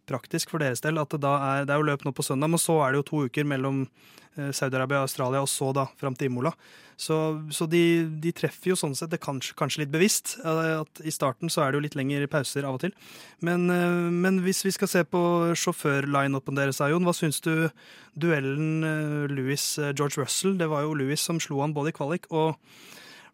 praktisk 0.10 0.54
for 0.54 0.64
deres 0.64 0.84
del 0.84 1.00
at 1.02 1.14
det, 1.16 1.30
er, 1.30 1.66
det 1.68 1.76
er 1.76 1.82
jo 1.82 1.90
løp 1.92 2.06
nå 2.06 2.14
på 2.16 2.26
søndag, 2.26 2.52
men 2.52 2.62
så 2.62 2.80
er 2.84 2.94
det 2.94 3.02
jo 3.02 3.10
to 3.10 3.24
uker 3.30 3.48
mellom 3.48 3.86
eh, 3.86 4.52
Saudi-Arabia 4.56 5.04
og 5.04 5.08
Australia, 5.10 5.44
og 5.46 5.52
så 5.52 5.72
da 5.76 5.88
fram 6.00 6.18
til 6.18 6.32
Imola. 6.32 6.54
Så, 7.00 7.16
så 7.56 7.64
de, 7.72 7.82
de, 8.20 8.34
treffer 8.36 8.74
jo 8.74 8.78
sånn 8.80 8.98
sett 8.98 9.14
det 9.14 9.22
kanskje, 9.24 9.56
kanskje 9.60 9.86
litt 9.86 9.94
bevisst. 9.94 10.36
Eh, 10.44 10.74
at 10.82 11.02
I 11.06 11.14
starten 11.16 11.52
så 11.54 11.64
er 11.64 11.72
det 11.72 11.80
jo 11.80 11.86
litt 11.88 11.98
lengre 12.00 12.28
pauser 12.32 12.68
av 12.68 12.76
og 12.80 12.84
til. 12.84 12.96
Men, 13.46 13.70
eh, 13.72 14.10
men 14.12 14.42
hvis 14.46 14.66
vi 14.68 14.76
skal 14.76 14.92
se 14.92 15.06
på 15.08 15.24
sjåfør-lineupen 15.56 16.60
deres, 16.60 16.82
Aion, 16.84 17.08
hva 17.08 17.16
syns 17.16 17.40
du 17.46 17.70
duellen 18.20 18.84
Louis-George 19.32 20.20
Russell? 20.20 20.58
Det 20.60 20.68
var 20.72 20.84
jo 20.84 20.98
Louis 20.98 21.22
som 21.24 21.40
slo 21.40 21.62
han 21.64 21.78
både 21.78 21.94
i 21.94 22.00
kvalik 22.02 22.28
og 22.34 22.58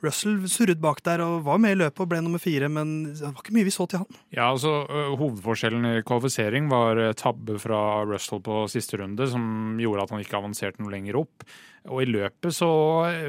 Russell 0.03 0.41
surret 0.51 0.81
bak 0.83 0.99
der 1.05 1.21
og 1.23 1.43
var 1.45 1.61
med 1.61 1.75
i 1.75 1.79
løpet 1.79 2.01
og 2.03 2.09
ble 2.11 2.19
nummer 2.23 2.41
fire, 2.41 2.67
men 2.71 3.13
det 3.13 3.23
var 3.23 3.39
ikke 3.39 3.55
mye 3.55 3.67
vi 3.67 3.73
så 3.73 3.85
til 3.89 4.01
han. 4.03 4.17
Ja, 4.35 4.49
altså 4.49 4.73
Hovedforskjellen 5.15 5.87
i 5.91 6.03
kvalifisering 6.05 6.67
var 6.71 6.99
tabbe 7.19 7.55
fra 7.61 7.79
Russell 8.07 8.43
på 8.45 8.65
siste 8.71 8.99
runde, 9.01 9.29
som 9.31 9.77
gjorde 9.81 10.03
at 10.03 10.15
han 10.15 10.25
ikke 10.25 10.39
avanserte 10.41 10.83
noe 10.83 10.93
lenger 10.93 11.21
opp. 11.21 11.47
Og 11.85 12.01
i 12.01 12.09
løpet 12.09 12.57
så 12.57 12.67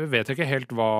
vet 0.08 0.26
jeg 0.26 0.38
ikke 0.38 0.48
helt 0.48 0.74
hva 0.74 0.90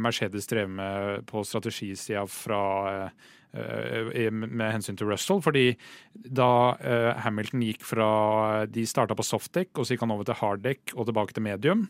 Mercedes 0.00 0.50
drev 0.50 0.68
med 0.74 1.24
på 1.30 1.44
strategisida 1.46 2.26
fra 2.30 3.08
med 3.56 4.68
hensyn 4.68 4.98
til 4.98 5.08
Russell. 5.08 5.40
fordi 5.40 5.78
da 6.12 6.76
Hamilton 7.24 7.62
gikk 7.64 7.86
fra 7.88 8.66
De 8.68 8.84
starta 8.84 9.16
på 9.16 9.24
softdekk, 9.24 9.78
og 9.78 9.86
så 9.86 9.94
gikk 9.94 10.04
han 10.04 10.12
over 10.12 10.28
til 10.28 10.36
harddekk 10.42 10.92
og 10.96 11.06
tilbake 11.08 11.32
til 11.32 11.46
medium. 11.46 11.86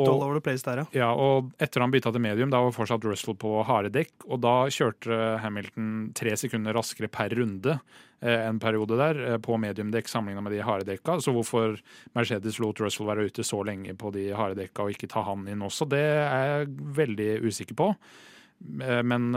Og, 0.00 0.42
der, 0.66 0.80
ja. 0.82 0.86
ja. 0.94 1.08
og 1.12 1.52
etter 1.62 1.82
han 1.82 1.92
bytta 1.92 2.12
til 2.14 2.22
medium, 2.22 2.50
da 2.52 2.60
var 2.64 2.74
fortsatt 2.74 3.04
Russell 3.06 3.36
på 3.38 3.52
harde 3.66 3.92
dekk. 3.94 4.26
Og 4.28 4.40
da 4.44 4.54
kjørte 4.72 5.18
Hamilton 5.42 5.88
tre 6.16 6.34
sekunder 6.38 6.76
raskere 6.76 7.10
per 7.12 7.34
runde 7.36 7.76
eh, 7.76 8.46
en 8.46 8.60
periode 8.62 8.98
der 9.00 9.20
eh, 9.24 9.38
på 9.42 9.58
mediumdekk 9.60 10.10
sammenligna 10.10 10.44
med 10.46 10.56
de 10.56 10.62
harde 10.66 10.88
dekka. 10.88 11.18
Så 11.24 11.34
hvorfor 11.36 11.76
Mercedes 12.16 12.60
lot 12.62 12.80
Russell 12.84 13.08
være 13.08 13.28
ute 13.30 13.46
så 13.46 13.62
lenge 13.66 13.96
på 13.98 14.12
de 14.14 14.28
harde 14.36 14.58
dekka 14.62 14.86
og 14.86 14.96
ikke 14.96 15.10
ta 15.12 15.24
han 15.26 15.46
inn 15.50 15.64
også, 15.66 15.88
det 15.90 16.02
er 16.06 16.50
jeg 16.50 16.74
veldig 17.02 17.30
usikker 17.46 17.78
på. 17.78 17.92
Eh, 18.82 19.02
men 19.06 19.30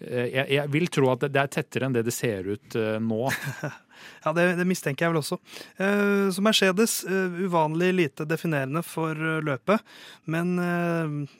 jeg, 0.00 0.64
vil 0.72 0.86
tro 0.88 1.10
at 1.12 1.26
det, 1.28 1.36
er 1.36 1.50
tettere 1.52 1.84
enn 1.84 1.92
det 1.92 2.06
det 2.06 2.14
ser 2.16 2.46
ut 2.48 2.76
nå. 3.04 3.24
Ja, 4.24 4.32
det, 4.36 4.46
det, 4.58 4.66
mistenker 4.68 5.06
jeg 5.06 5.14
vel 5.14 5.20
også. 5.22 5.38
Eh, 5.80 6.28
så 6.34 6.44
Mercedes, 6.44 7.00
eh, 7.04 7.40
uvanlig 7.46 7.90
lite 7.96 8.26
definerende 8.28 8.82
for 8.86 9.16
eh, 9.16 9.40
løpet. 9.44 9.84
Men 10.30 10.56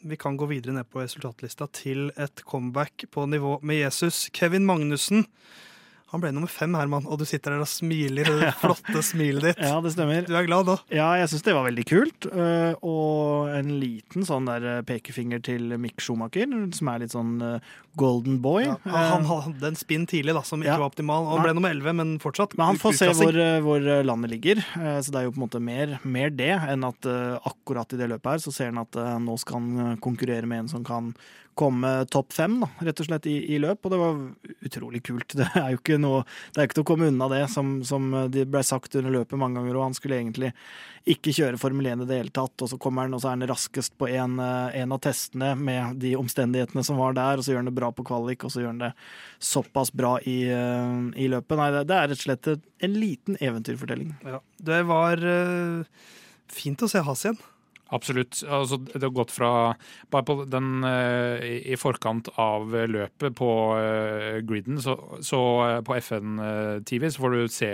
vi 0.07 0.17
kan 0.19 0.37
gå 0.39 0.49
videre 0.51 0.75
ned 0.75 0.89
på 0.91 1.03
resultatlista 1.03 1.69
til 1.77 2.09
et 2.21 2.43
comeback 2.49 3.05
på 3.13 3.27
nivå 3.31 3.59
med 3.63 3.83
Jesus. 3.83 4.29
Kevin 4.35 4.67
Magnussen 4.67 5.27
han 6.11 6.23
ble 6.23 6.33
nummer 6.35 6.51
fem, 6.51 6.73
Herman, 6.75 7.05
og 7.07 7.21
du 7.21 7.25
sitter 7.29 7.55
der 7.55 7.63
og 7.63 7.69
smiler. 7.71 8.27
Det 8.27 8.49
flotte 8.63 9.03
smilet 9.07 9.45
ditt. 9.47 9.61
Ja, 9.63 9.77
det 9.83 9.93
stemmer. 9.95 10.25
Du 10.27 10.35
er 10.35 10.47
glad 10.49 10.67
da? 10.67 10.77
Ja, 10.91 11.13
jeg 11.21 11.31
syns 11.31 11.45
det 11.47 11.55
var 11.55 11.69
veldig 11.69 11.85
kult. 11.87 12.27
Eh, 12.27 12.73
og 12.83 13.53
en 13.55 13.71
liten 13.79 14.27
sånn 14.27 14.49
der 14.51 14.67
eh, 14.67 14.81
pekefinger 14.87 15.43
til 15.47 15.77
Mick 15.79 16.03
Schumacher, 16.03 16.51
som 16.75 16.91
er 16.91 17.05
litt 17.05 17.15
sånn 17.15 17.37
eh, 17.47 17.71
golden 18.01 18.41
boy. 18.43 18.67
Ja, 18.67 19.05
han 19.13 19.29
hadde 19.29 19.71
en 19.71 19.79
spinn 19.79 20.09
tidlig 20.11 20.35
da, 20.35 20.43
som 20.47 20.65
ikke 20.65 20.73
ja. 20.73 20.81
var 20.83 20.91
optimal. 20.91 21.29
Han 21.31 21.47
ble 21.47 21.55
nummer 21.55 21.75
elleve, 21.77 21.95
men 22.03 22.17
fortsatt. 22.23 22.59
Men 22.59 22.73
han 22.73 22.81
får 22.83 22.99
se 22.99 23.11
hvor, 23.15 23.39
hvor, 23.63 23.87
landet 24.07 24.35
ligger, 24.35 24.63
så 24.75 25.13
det 25.13 25.21
er 25.21 25.27
jo 25.27 25.35
på 25.35 25.41
en 25.41 25.45
måte 25.45 25.63
mer, 25.63 25.97
mer 26.03 26.33
det 26.35 26.53
enn 26.57 26.87
at 26.87 27.07
akkurat 27.07 27.95
i 27.95 27.99
det 28.01 28.09
løpet 28.11 28.35
her 28.35 28.43
så 28.43 28.55
ser 28.55 28.71
han 28.71 28.83
at 28.83 28.99
nå 29.23 29.35
skal 29.43 29.59
han 29.59 30.01
konkurrere 30.03 30.49
med 30.49 30.65
en 30.65 30.71
som 30.73 30.87
kan 30.87 31.11
komme 31.61 31.91
topp 32.13 32.33
fem, 32.35 32.57
da, 32.63 32.69
rett 32.89 33.03
og 33.03 33.09
slett, 33.09 33.29
i, 33.29 33.37
i, 33.55 33.59
løp. 33.63 33.85
Og 33.85 33.93
det 33.93 34.01
var 34.01 34.21
utrolig 34.69 35.03
kult. 35.07 35.35
Det 35.41 35.49
er 35.57 35.75
jo 35.75 35.81
ikke 35.81 35.99
noe, 36.01 36.23
det 36.53 36.61
er 36.61 36.69
ikke 36.69 36.79
til 36.79 36.85
å 36.85 36.89
komme 36.91 37.09
unna 37.11 37.29
det, 37.33 37.43
som, 37.53 37.79
som 37.87 38.09
det 38.33 38.47
ble 38.51 38.63
sagt 38.67 38.95
under 38.99 39.13
løpet 39.15 39.39
mange 39.41 39.59
ganger. 39.61 39.77
Og 39.79 39.87
han 39.89 39.97
skulle 39.97 40.19
egentlig 40.19 40.53
ikke 41.09 41.33
kjøre 41.35 41.61
Formel 41.61 41.89
1 41.91 42.05
i 42.05 42.09
det 42.09 42.19
hele 42.21 42.35
tatt, 42.35 42.55
og 42.61 42.71
så 42.71 42.79
kommer 42.81 43.07
han, 43.07 43.17
og 43.17 43.23
så 43.23 43.31
er 43.31 43.39
han 43.39 43.49
raskest 43.49 43.97
på 44.01 44.09
en, 44.11 44.37
en, 44.41 44.95
av 44.95 45.01
testene 45.05 45.55
med 45.57 46.01
de 46.03 46.13
omstendighetene 46.19 46.85
som 46.87 47.01
var 47.01 47.17
der, 47.17 47.41
og 47.41 47.47
så 47.47 47.55
gjør 47.55 47.63
han 47.63 47.71
det 47.71 47.77
bra 47.79 47.91
på 47.95 48.05
kvalik, 48.09 48.45
og 48.45 48.53
så 48.53 48.63
gjør 48.63 48.75
han 48.75 48.83
det 48.85 48.93
såpass 49.51 49.95
bra 49.97 50.17
i, 50.29 50.39
i 50.47 51.31
løpet. 51.33 51.57
Nei, 51.61 51.71
det, 51.77 51.87
det, 51.89 51.97
er 51.97 52.13
rett 52.13 52.21
og 52.21 52.27
slett 52.27 52.51
en 52.85 52.99
liten 53.01 53.41
eventyrfortelling. 53.41 54.13
Ja, 54.29 54.43
det 54.71 54.83
var 54.91 55.25
uh, 55.25 56.05
fint 56.53 56.85
å 56.85 56.91
se 56.91 57.03
Hass 57.07 57.25
igjen. 57.27 57.41
Absolutt. 57.91 58.41
Altså, 58.47 58.79
det 58.79 59.03
har 59.03 59.15
gått 59.15 59.33
fra 59.35 59.51
Bare 60.11 60.27
på 60.27 60.37
den 60.51 60.85
uh, 60.87 61.43
i 61.43 61.77
forkant 61.79 62.31
av 62.41 62.71
løpet 62.71 63.35
på 63.39 63.51
uh, 63.75 64.39
griden, 64.47 64.79
så, 64.83 64.97
så 65.25 65.41
uh, 65.61 65.79
på 65.87 65.97
FN-TV 65.99 67.07
så 67.11 67.25
får 67.25 67.37
du 67.37 67.45
se 67.51 67.73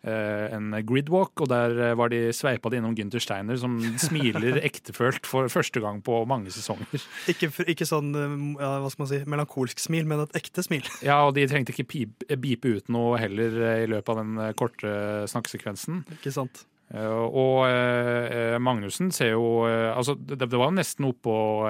en 0.00 0.70
gridwalk, 0.88 1.42
og 1.44 1.50
der 1.50 1.92
var 1.98 2.08
de 2.08 2.30
sveipa 2.32 2.70
det 2.72 2.78
innom 2.80 2.94
Gynter 2.96 3.20
Steiner, 3.20 3.58
som 3.60 3.74
smiler 4.00 4.56
ektefølt 4.64 5.28
for 5.28 5.50
første 5.52 5.82
gang 5.84 5.98
på 6.04 6.22
mange 6.30 6.48
sesonger. 6.54 7.04
Ikke, 7.28 7.50
ikke 7.68 7.84
sånn 7.84 8.08
ja, 8.14 8.70
hva 8.80 8.88
skal 8.88 9.04
man 9.04 9.10
si, 9.10 9.20
melankolsk 9.28 9.84
smil, 9.84 10.08
men 10.08 10.24
et 10.24 10.40
ekte 10.40 10.64
smil. 10.64 10.88
Ja, 11.04 11.18
og 11.28 11.34
de 11.36 11.44
trengte 11.50 11.74
ikke 11.74 11.88
pipe, 11.90 12.40
bipe 12.40 12.72
ut 12.78 12.88
noe 12.92 13.20
heller 13.20 13.60
i 13.82 13.86
løpet 13.92 14.14
av 14.14 14.22
den 14.22 14.56
korte 14.56 14.96
snakkesekvensen. 15.28 16.04
Ikke 16.16 16.32
sant. 16.32 16.64
Eh, 16.90 17.06
og 17.06 17.68
eh, 17.70 18.56
Magnussen 18.58 19.12
ser 19.14 19.36
jo 19.36 19.62
eh, 19.68 19.92
altså 19.94 20.16
Det, 20.18 20.40
det 20.42 20.58
var 20.58 20.72
nesten 20.74 21.06
oppe 21.06 21.30
og 21.30 21.68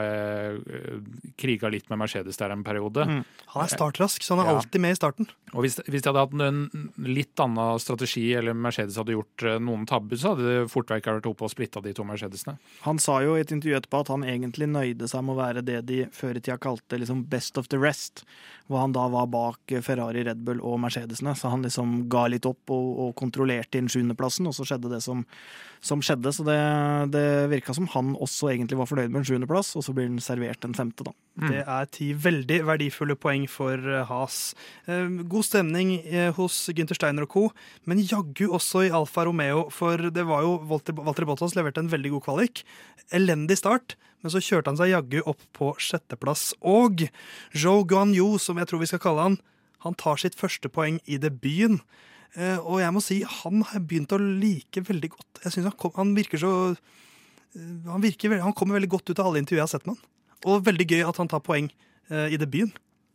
kriga 1.40 1.68
litt 1.72 1.90
med 1.90 2.00
Mercedes 2.00 2.38
der 2.40 2.54
en 2.54 2.64
periode. 2.64 3.04
Mm. 3.04 3.20
Han 3.54 3.64
er 3.64 3.72
startrask, 3.72 4.24
så 4.24 4.35
han 4.37 4.44
er 4.44 4.50
ja. 4.50 4.56
alltid 4.61 4.83
med 4.83 4.94
i 4.94 4.98
starten. 4.98 5.28
Og 5.52 5.64
Hvis, 5.64 5.78
hvis 5.87 6.04
de 6.04 6.11
hadde 6.11 6.22
hatt 6.24 6.35
en 6.46 6.90
litt 7.04 7.42
annen 7.42 7.80
strategi, 7.83 8.26
eller 8.37 8.56
Mercedes 8.56 8.98
hadde 9.00 9.16
gjort 9.16 9.44
noen 9.61 9.87
tabber, 9.88 10.20
så 10.20 10.35
hadde 10.35 10.46
det 10.46 10.70
fort 10.72 10.92
vekk 10.92 11.11
vært 11.11 11.28
oppe 11.30 11.46
og 11.46 11.52
splitta 11.52 11.83
de 11.85 11.94
to 11.96 12.06
Mercedesene. 12.06 12.56
Han 12.87 13.00
sa 13.02 13.18
jo 13.24 13.37
i 13.37 13.42
et 13.44 13.52
intervju 13.54 13.80
etterpå 13.80 14.04
at 14.04 14.12
han 14.14 14.26
egentlig 14.28 14.70
nøyde 14.70 15.09
seg 15.11 15.24
med 15.26 15.37
å 15.37 15.40
være 15.40 15.64
det 15.66 15.80
de 15.90 16.00
før 16.16 16.38
i 16.38 16.44
tida 16.44 16.59
kalte 16.61 17.00
liksom 17.00 17.24
best 17.33 17.61
of 17.61 17.68
the 17.72 17.80
rest. 17.80 18.24
Hvor 18.70 18.85
han 18.85 18.94
da 18.94 19.09
var 19.11 19.26
bak 19.26 19.72
Ferrari, 19.83 20.22
Red 20.28 20.44
Bull 20.46 20.61
og 20.62 20.78
Mercedesene. 20.85 21.35
Så 21.35 21.50
han 21.50 21.64
liksom 21.66 22.04
ga 22.12 22.28
litt 22.30 22.46
opp 22.46 22.70
og, 22.70 22.90
og 23.02 23.16
kontrollerte 23.18 23.80
inn 23.80 23.90
sjuendeplassen, 23.90 24.46
og 24.46 24.54
så 24.54 24.68
skjedde 24.68 24.92
det 24.92 25.00
som, 25.02 25.09
som 25.80 26.02
skjedde. 26.04 26.32
Så 26.34 26.44
det, 26.44 26.58
det 27.14 27.24
virka 27.52 27.74
som 27.76 27.88
han 27.94 28.12
også 28.20 28.50
egentlig 28.52 28.78
var 28.80 28.88
fornøyd 28.90 29.12
med 29.12 29.22
en 29.22 29.28
sjuendeplass, 29.28 29.72
og 29.78 29.84
så 29.86 29.94
blir 29.96 30.10
han 30.10 30.20
servert 30.22 30.64
en 30.66 30.76
femte, 30.76 31.06
da. 31.06 31.14
Mm. 31.40 31.46
Det 31.48 31.62
er 31.62 31.88
ti 31.96 32.10
veldig 32.26 32.58
verdifulle 32.68 33.16
poeng 33.16 33.46
for 33.48 33.80
Has. 34.10 34.40
Eh, 34.90 35.08
god 35.30 35.48
stemning 35.48 35.94
eh, 36.02 36.28
hos 36.36 36.62
Gynter 36.74 36.98
Steiner 36.98 37.24
og 37.24 37.32
co., 37.32 37.46
men 37.88 38.02
jaggu 38.04 38.50
også 38.50 38.86
i 38.86 38.92
Alfa 38.94 39.24
Romeo, 39.28 39.68
for 39.74 40.10
det 40.12 40.26
var 40.28 40.44
jo 40.44 40.58
Walter 40.68 41.28
Bottas 41.28 41.56
leverte 41.56 41.82
en 41.82 41.92
veldig 41.92 42.16
god 42.18 42.26
kvalik. 42.28 42.64
Elendig 43.16 43.60
start. 43.62 43.96
Men 44.20 44.34
så 44.34 44.42
kjørte 44.44 44.68
han 44.68 44.76
seg 44.76 44.90
jaggu 44.92 45.22
opp 45.24 45.40
på 45.56 45.70
sjetteplass. 45.80 46.50
Og 46.60 47.06
Zhou 47.56 47.86
Guanyu, 47.88 48.34
som 48.36 48.60
jeg 48.60 48.68
tror 48.68 48.82
vi 48.82 48.90
skal 48.90 49.00
kalle 49.00 49.24
han, 49.24 49.38
han 49.80 49.96
tar 49.96 50.20
sitt 50.20 50.36
første 50.36 50.68
poeng 50.68 50.98
i 51.08 51.16
debuten. 51.16 51.80
Eh, 52.38 52.58
og 52.58 52.78
jeg 52.78 52.94
må 52.94 53.02
si, 53.02 53.20
han 53.26 53.64
har 53.64 53.80
jeg 53.80 53.86
begynt 53.90 54.14
å 54.14 54.20
like 54.20 54.84
veldig 54.86 55.10
godt. 55.16 55.42
Jeg 55.44 55.54
synes 55.54 55.70
han, 55.72 55.78
kom, 55.80 55.94
han 55.96 56.12
virker 56.14 56.42
så 56.42 56.52
eh, 56.70 57.88
han, 57.88 58.04
virker, 58.04 58.36
han, 58.38 58.54
kommer 58.56 58.78
veldig 58.78 58.92
godt 58.92 59.10
ut 59.10 59.18
av 59.18 59.30
alle 59.30 59.42
intervjuer 59.42 59.64
jeg 59.64 59.66
har 59.66 59.72
sett 59.72 59.88
med 59.88 59.96
han. 59.96 60.06
Og 60.50 60.62
veldig 60.68 60.86
gøy 60.86 61.02
at 61.04 61.18
han 61.20 61.28
tar 61.28 61.42
poeng 61.44 61.66
uh, 62.08 62.28
i 62.32 62.38
debuten. 62.40 62.70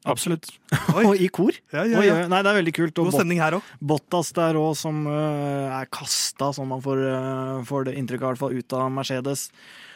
Absolutt. 0.05 0.51
og 0.93 1.15
i 1.17 1.25
kor. 1.33 1.55
Ja, 1.73 1.87
ja, 1.89 2.03
ja. 2.05 2.17
Nei, 2.29 2.41
det 2.45 2.51
er 2.51 2.59
veldig 2.59 2.73
kult. 2.77 2.99
God 2.99 3.15
stemning 3.15 3.41
her 3.41 3.57
òg. 3.57 3.71
Bottas 3.81 4.29
der 4.37 4.59
òg, 4.59 4.75
som 4.77 5.07
uh, 5.09 5.73
er 5.79 5.89
kasta, 5.89 6.51
som 6.53 6.69
man 6.69 6.83
får, 6.85 7.01
uh, 7.01 7.63
får 7.65 7.89
det 7.89 7.95
inntrykk 7.97 8.27
av, 8.29 8.45
ut 8.53 8.77
av 8.77 8.91
Mercedes. 8.93 9.47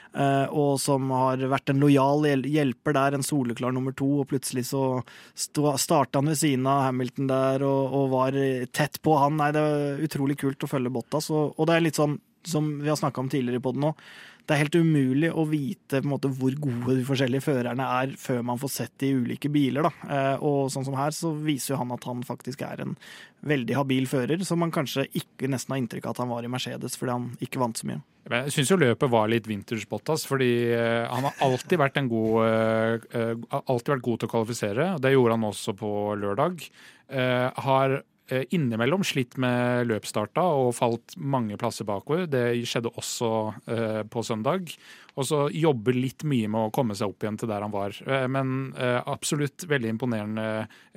Eh, 0.09 0.45
og 0.49 0.79
som 0.81 1.11
har 1.13 1.41
vært 1.51 1.69
en 1.69 1.83
lojal 1.83 2.25
hjelper 2.49 2.95
der, 2.97 3.17
en 3.17 3.25
soleklar 3.25 3.73
nummer 3.75 3.93
to, 3.93 4.07
og 4.21 4.29
plutselig 4.31 4.65
så 4.71 5.01
starta 5.35 6.21
han 6.21 6.31
ved 6.31 6.39
siden 6.39 6.65
av 6.69 6.87
Hamilton 6.87 7.29
der 7.29 7.65
og, 7.67 7.93
og, 7.93 8.07
var 8.15 8.39
tett 8.73 8.97
på 9.05 9.19
han. 9.21 9.37
Nei, 9.41 9.51
det 9.55 9.61
er 9.61 10.01
utrolig 10.07 10.39
kult 10.41 10.65
å 10.65 10.71
følge 10.71 10.93
Bottas, 10.93 11.29
og, 11.33 11.53
og 11.57 11.69
det 11.69 11.77
er 11.77 11.85
litt 11.85 12.01
sånn 12.01 12.17
som 12.47 12.71
vi 12.79 12.89
har 12.89 12.97
snakka 12.97 13.21
om 13.21 13.29
tidligere 13.29 13.61
på 13.61 13.73
den 13.75 13.83
nå, 13.83 13.93
det 14.49 14.55
er 14.55 14.63
helt 14.63 14.77
umulig 14.81 15.29
å 15.29 15.43
vite 15.45 15.99
måte, 16.01 16.31
hvor 16.33 16.55
gode 16.57 16.95
de 16.97 17.03
forskjellige 17.05 17.45
førerne 17.45 17.85
er 17.99 18.15
før 18.17 18.39
man 18.49 18.57
får 18.57 18.71
sett 18.73 18.95
de 19.03 19.11
ulike 19.19 19.51
biler. 19.53 19.85
Da. 19.85 19.91
Eh, 20.09 20.45
og 20.45 20.71
sånn 20.73 20.87
som 20.87 20.97
her, 20.97 21.13
så 21.13 21.35
viser 21.37 21.75
jo 21.75 21.81
han 21.83 21.93
at 21.93 22.07
han 22.09 22.25
faktisk 22.25 22.63
er 22.65 22.81
en 22.81 22.95
veldig 23.45 23.77
habil 23.77 24.09
fører, 24.09 24.41
som 24.47 24.59
man 24.63 24.73
kanskje 24.73 25.05
ikke 25.21 25.51
nesten 25.53 25.75
har 25.75 25.83
inntrykk 25.83 26.09
av 26.09 26.17
at 26.17 26.23
han 26.23 26.33
var 26.33 26.47
i 26.47 26.51
Mercedes 26.51 26.97
fordi 26.97 27.13
han 27.13 27.29
ikke 27.45 27.61
vant 27.61 27.77
så 27.77 27.91
mye. 27.91 28.01
Jeg 28.29 28.53
syns 28.57 28.73
jo 28.73 28.81
løpet 28.81 29.13
var 29.13 29.29
litt 29.31 29.47
vintage 29.49 29.85
fordi 30.27 30.51
eh, 30.73 31.05
han 31.05 31.29
har 31.29 31.45
alltid 31.45 31.79
vært, 31.81 32.01
en 32.01 32.09
god, 32.09 33.05
uh, 33.13 33.61
alltid 33.61 33.93
vært 33.95 34.07
god 34.09 34.19
til 34.19 34.29
å 34.29 34.33
kvalifisere. 34.33 34.91
Det 35.01 35.13
gjorde 35.13 35.37
han 35.37 35.49
også 35.53 35.77
på 35.77 35.91
lørdag. 36.19 36.65
Har 37.09 37.99
Eh, 37.99 38.05
innimellom 38.55 39.03
slitt 39.07 39.37
med 39.41 39.89
løpsstarta 39.89 40.43
og 40.61 40.73
falt 40.77 41.15
mange 41.17 41.57
plasser 41.59 41.87
bakover. 41.87 42.27
Det 42.29 42.45
skjedde 42.67 42.93
også 42.93 43.31
eh, 43.71 44.01
på 44.09 44.23
søndag. 44.25 44.71
Og 45.15 45.27
så 45.27 45.43
jobber 45.51 45.97
litt 45.97 46.25
mye 46.27 46.49
med 46.51 46.67
å 46.67 46.73
komme 46.75 46.97
seg 46.97 47.11
opp 47.11 47.25
igjen 47.25 47.39
til 47.41 47.51
der 47.51 47.65
han 47.65 47.73
var. 47.75 47.95
Eh, 48.05 48.27
men 48.31 48.73
absolutt 48.79 49.65
veldig 49.69 49.95
imponerende 49.95 50.49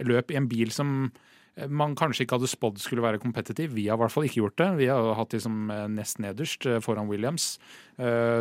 løp 0.06 0.32
i 0.32 0.38
en 0.40 0.50
bil 0.50 0.72
som 0.74 1.10
man 1.68 1.92
kanskje 1.92 2.24
ikke 2.24 2.38
hadde 2.38 2.48
spådd 2.48 2.78
skulle 2.80 3.04
være 3.04 3.20
kompetitiv. 3.20 3.74
Vi 3.76 3.84
har 3.90 3.98
i 3.98 4.00
hvert 4.00 4.12
fall 4.14 4.24
ikke 4.24 4.40
gjort 4.40 4.56
det. 4.56 4.68
Vi 4.78 4.86
har 4.88 5.12
hatt 5.18 5.34
de 5.34 5.40
som 5.44 5.68
nest 5.92 6.16
nederst 6.22 6.64
foran 6.80 7.10
Williams. 7.10 7.58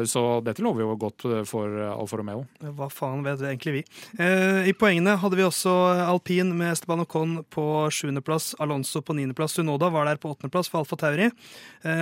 Så 0.08 0.21
dette 0.45 0.63
lover 0.63 0.86
jo 0.86 0.95
godt 0.95 1.26
for 1.50 1.67
Alfa 1.91 2.19
Romeo. 2.21 2.45
Hva 2.63 2.88
faen 2.88 3.19
vet 3.26 3.43
egentlig 3.43 3.74
vi? 3.76 3.82
I 4.15 4.74
poengene 4.80 5.17
hadde 5.19 5.36
vi 5.36 5.43
også 5.43 5.74
alpin 6.06 6.54
med 6.56 6.71
Esteban 6.71 7.04
Ocon 7.04 7.34
på 7.52 7.65
sjuendeplass, 7.91 8.54
Alonso 8.63 9.04
på 9.04 9.17
niendeplass, 9.19 9.58
Sunoda 9.60 9.91
var 9.91 10.08
der 10.08 10.21
på 10.21 10.32
åttendeplass 10.32 10.71
for 10.71 10.86
Alfa 10.86 10.95
Tauri. 11.04 11.28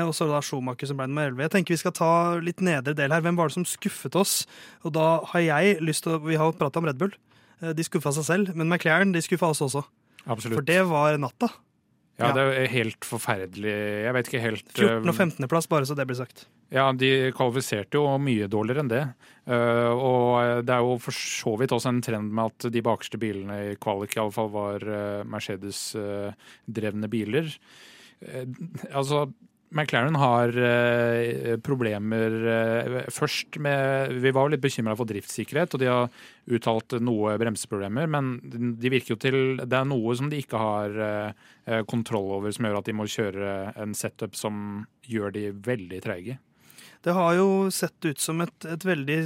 Og 0.06 0.14
så 0.14 0.30
da 0.30 0.46
Schumacher 0.46 0.92
som 0.92 1.02
ble 1.02 1.10
nummer 1.10 1.32
elleve. 1.32 1.48
Jeg 1.50 1.58
tenker 1.58 1.74
vi 1.74 1.82
skal 1.82 1.98
ta 1.98 2.12
litt 2.38 2.62
nedre 2.62 2.94
del 2.94 3.10
her. 3.18 3.26
Hvem 3.26 3.40
var 3.40 3.50
det 3.50 3.58
som 3.58 3.66
skuffet 3.66 4.14
oss? 4.20 4.44
Og 4.86 4.94
da 4.94 5.26
har 5.34 5.48
jeg 5.48 5.82
lyst 5.82 6.06
til 6.06 6.20
å 6.20 6.24
Vi 6.30 6.38
har 6.38 6.54
prata 6.54 6.78
om 6.78 6.86
Red 6.86 7.02
Bull. 7.02 7.18
De 7.60 7.84
skuffa 7.84 8.14
seg 8.16 8.30
selv, 8.30 8.54
men 8.54 8.70
McLaren 8.70 9.10
de 9.12 9.26
skuffa 9.26 9.50
oss 9.52 9.66
også. 9.66 9.82
Absolutt. 10.26 10.58
For 10.60 10.66
det 10.68 10.84
var 10.90 11.18
natta. 11.22 11.50
Ja, 12.20 12.34
det 12.36 12.44
er 12.52 12.68
helt 12.74 13.06
forferdelig. 13.08 13.72
Jeg 14.04 14.12
vet 14.18 14.28
ikke 14.28 14.42
helt 14.44 14.72
14. 14.76 15.08
og 15.08 15.16
15. 15.16 15.48
plass, 15.48 15.70
bare 15.72 15.88
så 15.88 15.96
det 15.96 16.04
blir 16.10 16.20
sagt. 16.20 16.50
Ja, 16.70 16.92
de 16.92 17.32
kvalifiserte 17.32 17.96
jo 17.96 18.18
mye 18.22 18.50
dårligere 18.52 18.84
enn 18.84 18.92
det. 18.92 19.06
Og 19.48 20.66
det 20.68 20.74
er 20.76 20.84
jo 20.84 20.98
for 21.00 21.16
så 21.16 21.56
vidt 21.62 21.72
også 21.74 21.94
en 21.94 22.02
trend 22.04 22.36
med 22.36 22.52
at 22.52 22.68
de 22.76 22.84
bakerste 22.84 23.18
bilene 23.22 23.56
i 23.72 23.78
kvalik 23.80 24.18
fall 24.36 24.52
var 24.52 24.84
Mercedes-drevne 25.32 27.08
biler. 27.10 27.48
Altså, 28.92 29.24
McLaren 29.70 30.16
har 30.18 30.56
eh, 30.58 31.58
problemer 31.62 32.36
eh, 32.54 32.96
først 33.14 33.60
med 33.62 34.16
Vi 34.24 34.32
var 34.34 34.48
jo 34.48 34.56
litt 34.56 34.64
bekymra 34.64 34.96
for 34.98 35.10
driftssikkerhet, 35.10 35.76
og 35.76 35.84
de 35.84 35.90
har 35.92 36.10
uttalt 36.50 36.98
noe 37.06 37.36
bremseproblemer. 37.38 38.10
Men 38.10 38.32
de 38.82 38.92
virker 38.92 39.14
jo 39.14 39.20
til 39.22 39.40
Det 39.62 39.78
er 39.78 39.90
noe 39.90 40.16
som 40.18 40.32
de 40.32 40.42
ikke 40.42 40.62
har 40.62 41.00
eh, 41.06 41.82
kontroll 41.90 42.34
over, 42.40 42.54
som 42.56 42.66
gjør 42.66 42.82
at 42.82 42.90
de 42.90 42.98
må 42.98 43.06
kjøre 43.10 43.56
en 43.78 43.94
setup 43.98 44.38
som 44.38 44.88
gjør 45.06 45.38
de 45.38 45.50
veldig 45.54 46.02
treige. 46.06 46.40
Det 47.06 47.14
har 47.16 47.36
jo 47.38 47.48
sett 47.72 48.06
ut 48.06 48.20
som 48.20 48.42
et, 48.44 48.56
et, 48.68 48.84
veldig 48.84 49.18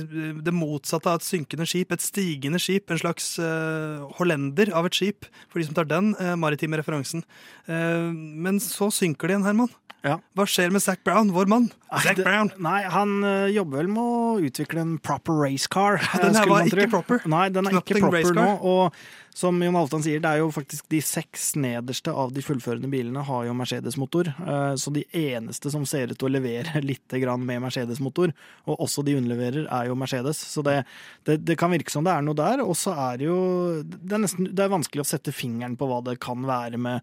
det 0.45 0.53
motsatte 0.53 1.09
av 1.09 1.17
et 1.17 1.25
synkende 1.25 1.65
skip. 1.69 1.93
Et 1.95 2.03
stigende 2.05 2.61
skip. 2.61 2.91
En 2.93 3.01
slags 3.01 3.31
uh, 3.41 4.03
hollender 4.19 4.69
av 4.77 4.89
et 4.89 4.97
skip, 4.97 5.25
for 5.49 5.57
de 5.61 5.65
som 5.69 5.77
tar 5.79 5.89
den 5.89 6.11
uh, 6.19 6.35
maritime 6.37 6.77
referansen. 6.77 7.25
Uh, 7.65 8.13
men 8.13 8.61
så 8.61 8.91
synker 8.93 9.31
det 9.31 9.37
igjen, 9.37 9.47
Herman. 9.49 9.73
Ja. 10.03 10.17
Hva 10.35 10.45
skjer 10.49 10.69
med 10.75 10.83
Zac 10.83 10.99
Brown, 11.07 11.31
vår 11.33 11.49
mann? 11.49 11.69
Zac 12.03 12.19
Brown. 12.19 12.51
Nei, 12.61 12.81
Han 12.91 13.23
jobber 13.55 13.79
vel 13.79 13.91
med 13.95 14.03
å 14.03 14.33
utvikle 14.49 14.83
en 14.83 14.97
proper 14.99 15.37
race 15.45 15.69
car. 15.71 16.01
den 16.21 16.35
her 16.35 16.49
var 16.51 16.67
ikke 16.67 16.89
proper. 16.91 17.23
Nei, 17.31 17.47
den 17.55 17.71
er 17.71 17.77
Knapping 17.77 18.03
ikke 18.03 18.11
proper 18.11 18.37
nå. 18.37 18.49
Og 18.59 19.05
som 19.33 19.57
Jon 19.63 19.75
Halvdan 19.75 20.03
sier, 20.05 20.21
det 20.21 20.29
er 20.29 20.41
jo 20.43 20.51
faktisk 20.53 20.85
de 20.93 20.99
seks 21.03 21.53
nederste 21.59 22.13
av 22.13 22.33
de 22.35 22.43
fullførende 22.45 22.89
bilene 22.91 23.23
har 23.25 23.47
jo 23.47 23.55
Mercedes-motor. 23.57 24.29
Uh, 24.39 24.73
så 24.79 24.93
de 24.93 25.03
eneste 25.17 25.71
som 25.73 25.85
ser 25.89 26.13
ut 26.13 26.19
til 26.19 26.29
å 26.29 26.33
levere 26.35 26.81
litt 26.89 27.17
med 27.41 27.61
Mercedes-motor, 27.63 28.33
og 28.69 28.85
også 28.85 29.03
de 29.05 29.17
underleverer, 29.17 29.67
er 29.67 29.89
jo 29.89 29.97
Mercedes. 29.97 30.37
Så 30.37 30.61
det, 30.65 30.83
det, 31.25 31.39
det, 31.47 31.57
kan 31.57 31.73
virke 31.73 31.91
som 31.91 32.05
det 32.05 32.13
er 32.13 32.25
noe 32.25 32.37
der. 32.37 32.63
Og 32.63 32.77
så 32.77 32.93
er 33.09 33.21
det 33.21 33.29
jo 33.29 33.39
det 33.83 34.17
er, 34.17 34.23
nesten, 34.23 34.49
det 34.53 34.65
er 34.65 34.73
vanskelig 34.73 35.03
å 35.03 35.11
sette 35.13 35.35
fingeren 35.35 35.77
på 35.79 35.89
hva 35.89 36.01
det 36.05 36.19
kan 36.23 36.45
være 36.47 36.81
med 36.81 37.01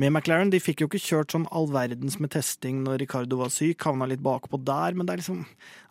med 0.00 0.12
McLaren. 0.12 0.52
De 0.52 0.60
fikk 0.62 0.82
jo 0.82 0.88
ikke 0.88 1.02
kjørt 1.02 1.34
sånn 1.34 1.48
all 1.52 1.66
verdens 1.72 2.18
med 2.22 2.32
testing 2.32 2.80
når 2.86 3.02
Ricardo 3.02 3.38
var 3.42 3.52
syk, 3.52 3.82
havna 3.84 4.08
litt 4.08 4.22
bakpå 4.24 4.60
der, 4.64 4.96
men 4.96 5.08
det 5.08 5.16
er 5.16 5.24
liksom 5.24 5.42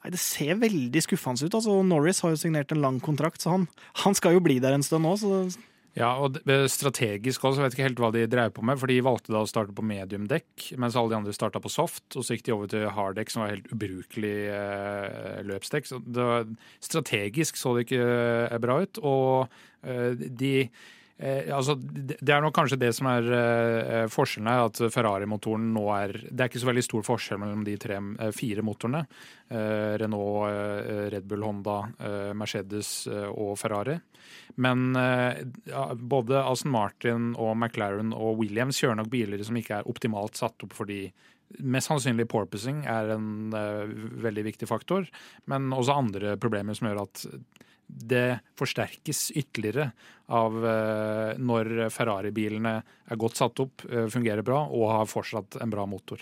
Nei, 0.02 0.10
det 0.16 0.18
ser 0.18 0.56
veldig 0.58 1.02
skuffende 1.06 1.46
ut. 1.46 1.54
Altså, 1.54 1.76
Norris 1.86 2.24
har 2.26 2.32
jo 2.34 2.40
signert 2.42 2.72
en 2.74 2.82
lang 2.82 2.96
kontrakt, 3.06 3.44
så 3.44 3.52
han, 3.54 3.68
han 4.02 4.16
skal 4.18 4.34
jo 4.34 4.42
bli 4.42 4.56
der 4.58 4.74
en 4.74 4.82
stund 4.82 5.06
nå. 5.06 5.12
så 5.22 5.44
ja, 5.92 6.14
og 6.24 6.38
strategisk 6.72 7.44
også, 7.44 7.60
jeg 7.60 7.66
vet 7.66 7.74
ikke 7.76 7.88
helt 7.90 8.00
hva 8.00 8.10
de 8.16 8.24
drev 8.32 8.54
på 8.56 8.64
med. 8.64 8.80
For 8.80 8.88
de 8.88 9.02
valgte 9.04 9.34
da 9.34 9.42
å 9.44 9.50
starte 9.50 9.76
på 9.76 9.84
mediumdekk, 9.84 10.70
mens 10.80 10.96
alle 10.96 11.12
de 11.12 11.18
andre 11.20 11.36
starta 11.36 11.60
på 11.64 11.72
soft. 11.74 12.06
Og 12.16 12.24
så 12.24 12.38
gikk 12.38 12.46
de 12.48 12.56
over 12.56 12.72
til 12.72 12.88
harddekk, 12.96 13.34
som 13.34 13.44
var 13.44 13.52
helt 13.52 13.68
ubrukelig 13.76 14.38
eh, 14.56 15.42
løpsdekk. 15.50 15.90
Så 15.90 16.00
det, 16.08 16.30
strategisk 16.88 17.60
så 17.60 17.76
det 17.76 17.90
ikke 17.90 18.08
eh, 18.08 18.58
bra 18.64 18.80
ut. 18.86 19.02
Og 19.04 19.52
eh, 19.84 20.16
de 20.16 20.56
Eh, 21.22 21.52
altså, 21.54 21.76
det 21.78 22.34
er 22.34 22.42
nok 22.42 22.56
kanskje 22.56 22.80
det 22.82 22.90
som 22.98 23.08
er 23.12 23.28
eh, 23.38 24.06
forskjellen 24.10 24.50
her, 24.50 24.64
at 24.72 24.80
Ferrari-motoren 24.94 25.68
nå 25.76 25.84
er 25.94 26.16
Det 26.26 26.40
er 26.40 26.50
ikke 26.50 26.62
så 26.64 26.70
veldig 26.72 26.84
stor 26.88 27.06
forskjell 27.06 27.42
mellom 27.44 27.66
de 27.68 27.76
tre, 27.82 28.00
eh, 28.00 28.32
fire 28.34 28.66
motorene. 28.66 29.04
Eh, 29.52 29.94
Renault, 30.02 30.50
eh, 30.50 31.04
Red 31.14 31.28
Bull, 31.30 31.46
Honda, 31.46 31.78
eh, 32.00 32.32
Mercedes 32.34 33.06
og 33.12 33.54
Ferrari. 33.60 34.00
Men 34.62 34.94
både 34.94 36.42
Aston 36.42 36.72
Martin 36.74 37.32
og 37.40 37.56
McLaren 37.56 38.12
og 38.14 38.40
Williams 38.42 38.80
kjører 38.82 39.00
nok 39.00 39.10
biler 39.12 39.42
som 39.46 39.58
ikke 39.58 39.80
er 39.80 39.90
optimalt 39.90 40.40
satt 40.40 40.66
opp 40.66 40.76
fordi 40.78 41.06
Mest 41.60 41.90
sannsynlig 41.90 42.30
porpoising 42.32 42.86
er 42.88 43.10
en 43.12 43.52
veldig 43.52 44.46
viktig 44.46 44.70
faktor, 44.70 45.04
men 45.52 45.66
også 45.76 45.98
andre 46.00 46.38
problemer 46.40 46.78
som 46.78 46.88
gjør 46.88 47.02
at 47.02 47.26
det 47.92 48.42
forsterkes 48.60 49.30
ytterligere 49.38 49.92
av 50.32 50.60
uh, 50.64 51.32
når 51.40 51.90
Ferrari-bilene 51.94 52.76
er 52.82 53.20
godt 53.20 53.42
satt 53.42 53.64
opp, 53.64 53.84
uh, 53.92 54.08
fungerer 54.12 54.46
bra 54.46 54.64
og 54.70 54.92
har 54.94 55.10
fortsatt 55.12 55.60
en 55.62 55.74
bra 55.74 55.86
motor. 55.90 56.22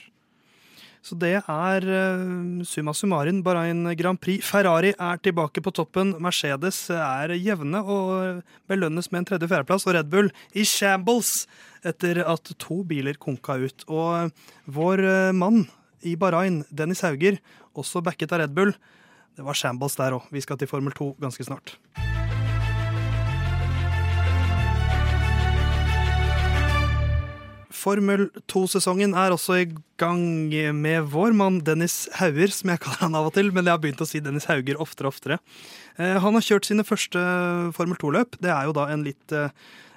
Så 1.05 1.15
det 1.15 1.35
er 1.39 1.85
uh, 1.87 2.63
summa 2.67 2.93
summarum 2.97 3.39
Bahrain 3.45 3.93
Grand 3.99 4.19
Prix. 4.19 4.43
Ferrari 4.43 4.91
er 4.91 5.21
tilbake 5.23 5.63
på 5.63 5.73
toppen. 5.75 6.15
Mercedes 6.19 6.81
er 6.91 7.35
jevne 7.37 7.83
og 7.85 8.43
belønnes 8.67 9.11
med 9.13 9.23
en 9.23 9.29
tredje-fjerdeplass. 9.31 9.87
Og 9.87 9.95
Red 9.95 10.11
Bull 10.11 10.33
i 10.57 10.67
shambles 10.67 11.45
etter 11.87 12.23
at 12.25 12.51
to 12.59 12.81
biler 12.87 13.15
konka 13.21 13.55
ut. 13.61 13.87
Og 13.87 14.33
vår 14.67 15.05
mann 15.37 15.63
i 16.03 16.17
Bahrain, 16.19 16.63
Dennis 16.71 17.05
Hauger, 17.05 17.39
også 17.79 18.03
backet 18.03 18.33
av 18.35 18.43
Red 18.43 18.55
Bull, 18.55 18.73
det 19.39 19.45
var 19.47 19.55
shambles 19.55 19.95
der 19.95 20.17
òg. 20.17 20.25
Vi 20.35 20.41
skal 20.43 20.57
til 20.59 20.67
Formel 20.67 20.91
2 20.91 21.13
ganske 21.23 21.45
snart. 21.47 21.77
Formel 27.79 28.25
2-sesongen 28.51 29.13
er 29.15 29.31
også 29.31 29.61
i 29.61 29.67
gang 30.01 30.51
med 30.75 31.07
vår 31.13 31.31
mann 31.39 31.61
Dennis 31.63 32.09
Hauger, 32.19 32.51
som 32.51 32.73
jeg 32.73 32.81
kaller 32.83 33.05
han 33.05 33.15
av 33.15 33.29
og 33.29 33.37
til, 33.37 33.53
men 33.55 33.63
jeg 33.63 33.77
har 33.77 33.79
begynt 33.79 34.03
å 34.03 34.09
si 34.09 34.19
Dennis 34.19 34.49
Hauger 34.51 34.81
oftere 34.83 35.07
og 35.07 35.15
oftere. 35.15 35.39
Eh, 35.95 36.17
han 36.19 36.35
har 36.35 36.43
kjørt 36.43 36.67
sine 36.67 36.83
første 36.83 37.23
Formel 37.77 37.95
2-løp. 38.01 38.35
Det 38.43 38.51
er 38.51 38.67
jo 38.67 38.75
da 38.75 38.89
en 38.91 39.07
litt 39.07 39.31
eh, 39.31 39.55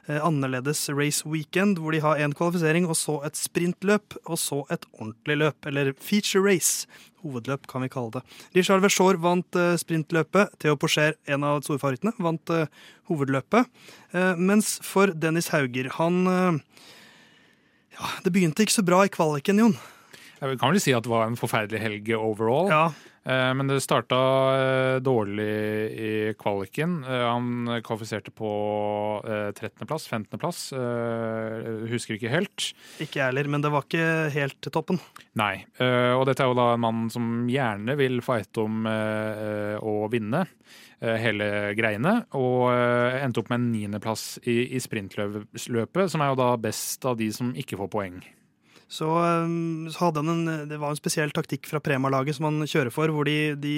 annerledes 0.09 0.89
race 0.91 1.23
weekend, 1.29 1.79
hvor 1.79 1.95
de 1.95 2.01
har 2.03 2.19
en 2.19 2.35
kvalifisering 2.35 2.89
og 2.89 2.97
så 2.99 3.21
et 3.27 3.39
sprintløp, 3.39 4.17
og 4.25 4.41
så 4.41 4.63
et 4.75 4.87
ordentlig 4.97 5.37
løp, 5.45 5.69
eller 5.71 5.93
feature 6.03 6.43
race, 6.43 6.89
hovedløp, 7.23 7.69
kan 7.71 7.85
vi 7.85 7.91
kalle 7.93 8.17
det. 8.17 8.25
Richard 8.59 8.83
Vershaar 8.83 9.21
vant 9.23 9.59
uh, 9.59 9.77
sprintløpet. 9.79 10.57
Theo 10.59 10.75
Porcher, 10.75 11.15
en 11.31 11.47
av 11.47 11.63
storfavorittene, 11.63 12.17
vant 12.19 12.51
uh, 12.51 12.67
hovedløpet. 13.13 13.71
Mens 14.37 14.75
for 14.85 15.15
Dennis 15.17 15.53
Hauger, 15.55 15.89
han 15.97 16.27
Ja, 17.93 18.09
det 18.25 18.33
begynte 18.33 18.65
ikke 18.65 18.75
så 18.75 18.85
bra 18.85 19.03
i 19.05 19.13
kvaliken, 19.13 19.61
Jon. 19.61 19.75
Jeg 20.43 20.59
kan 20.59 20.75
vel 20.75 20.83
si 20.83 20.95
at 20.97 21.07
det 21.07 21.13
var 21.13 21.29
en 21.29 21.39
forferdelig 21.39 21.81
helg 21.83 22.13
overall. 22.19 22.71
Ja, 22.73 22.85
Eh, 23.23 23.51
men 23.55 23.69
det 23.71 23.79
starta 23.85 24.19
eh, 24.59 24.97
dårlig 25.05 25.47
i 25.95 26.13
kvaliken. 26.39 27.03
Eh, 27.07 27.25
han 27.29 27.71
kvalifiserte 27.87 28.33
på 28.35 28.51
13.-plass, 29.23 30.09
15.-plass. 30.11 30.63
Husker 31.93 32.17
ikke 32.17 32.33
helt. 32.33 32.73
Ikke 33.03 33.21
jeg 33.21 33.31
heller, 33.31 33.51
men 33.53 33.63
det 33.63 33.71
var 33.73 33.87
ikke 33.87 34.09
helt 34.35 34.59
til 34.65 34.75
toppen. 34.75 35.01
Nei. 35.39 35.65
Og 35.79 36.25
dette 36.29 36.45
er 36.45 36.51
jo 36.51 36.59
da 36.59 36.73
en 36.75 36.83
mann 36.83 37.07
som 37.13 37.47
gjerne 37.51 37.97
vil 38.01 38.21
fighte 38.25 38.65
om 38.65 38.87
å 38.87 39.95
vinne 40.13 40.45
hele 41.01 41.49
greiene. 41.79 42.19
Og 42.39 42.69
endte 42.73 43.43
opp 43.43 43.51
med 43.53 43.61
en 43.61 43.71
niendeplass 43.73 44.27
i, 44.43 44.75
i 44.77 44.83
sprintløpet, 44.83 46.07
som 46.11 46.25
er 46.25 46.33
jo 46.33 46.41
da 46.43 46.53
best 46.61 47.07
av 47.09 47.19
de 47.21 47.31
som 47.35 47.55
ikke 47.59 47.79
får 47.81 47.93
poeng. 47.93 48.23
Så, 48.93 49.09
um, 49.09 49.89
så, 49.89 49.97
hadde 50.05 50.21
han 50.21 50.35
en, 50.35 50.69
det 50.69 50.79
var 50.81 50.93
en 50.93 51.01
spesiell 51.01 51.33
taktikk 51.33 51.71
fra 51.71 51.81
Prema-laget 51.81 52.37
som 52.37 52.51
han 52.51 52.69
kjører 52.69 52.93
for, 52.93 53.13
hvor 53.15 53.25
de, 53.29 53.55
de 53.57 53.77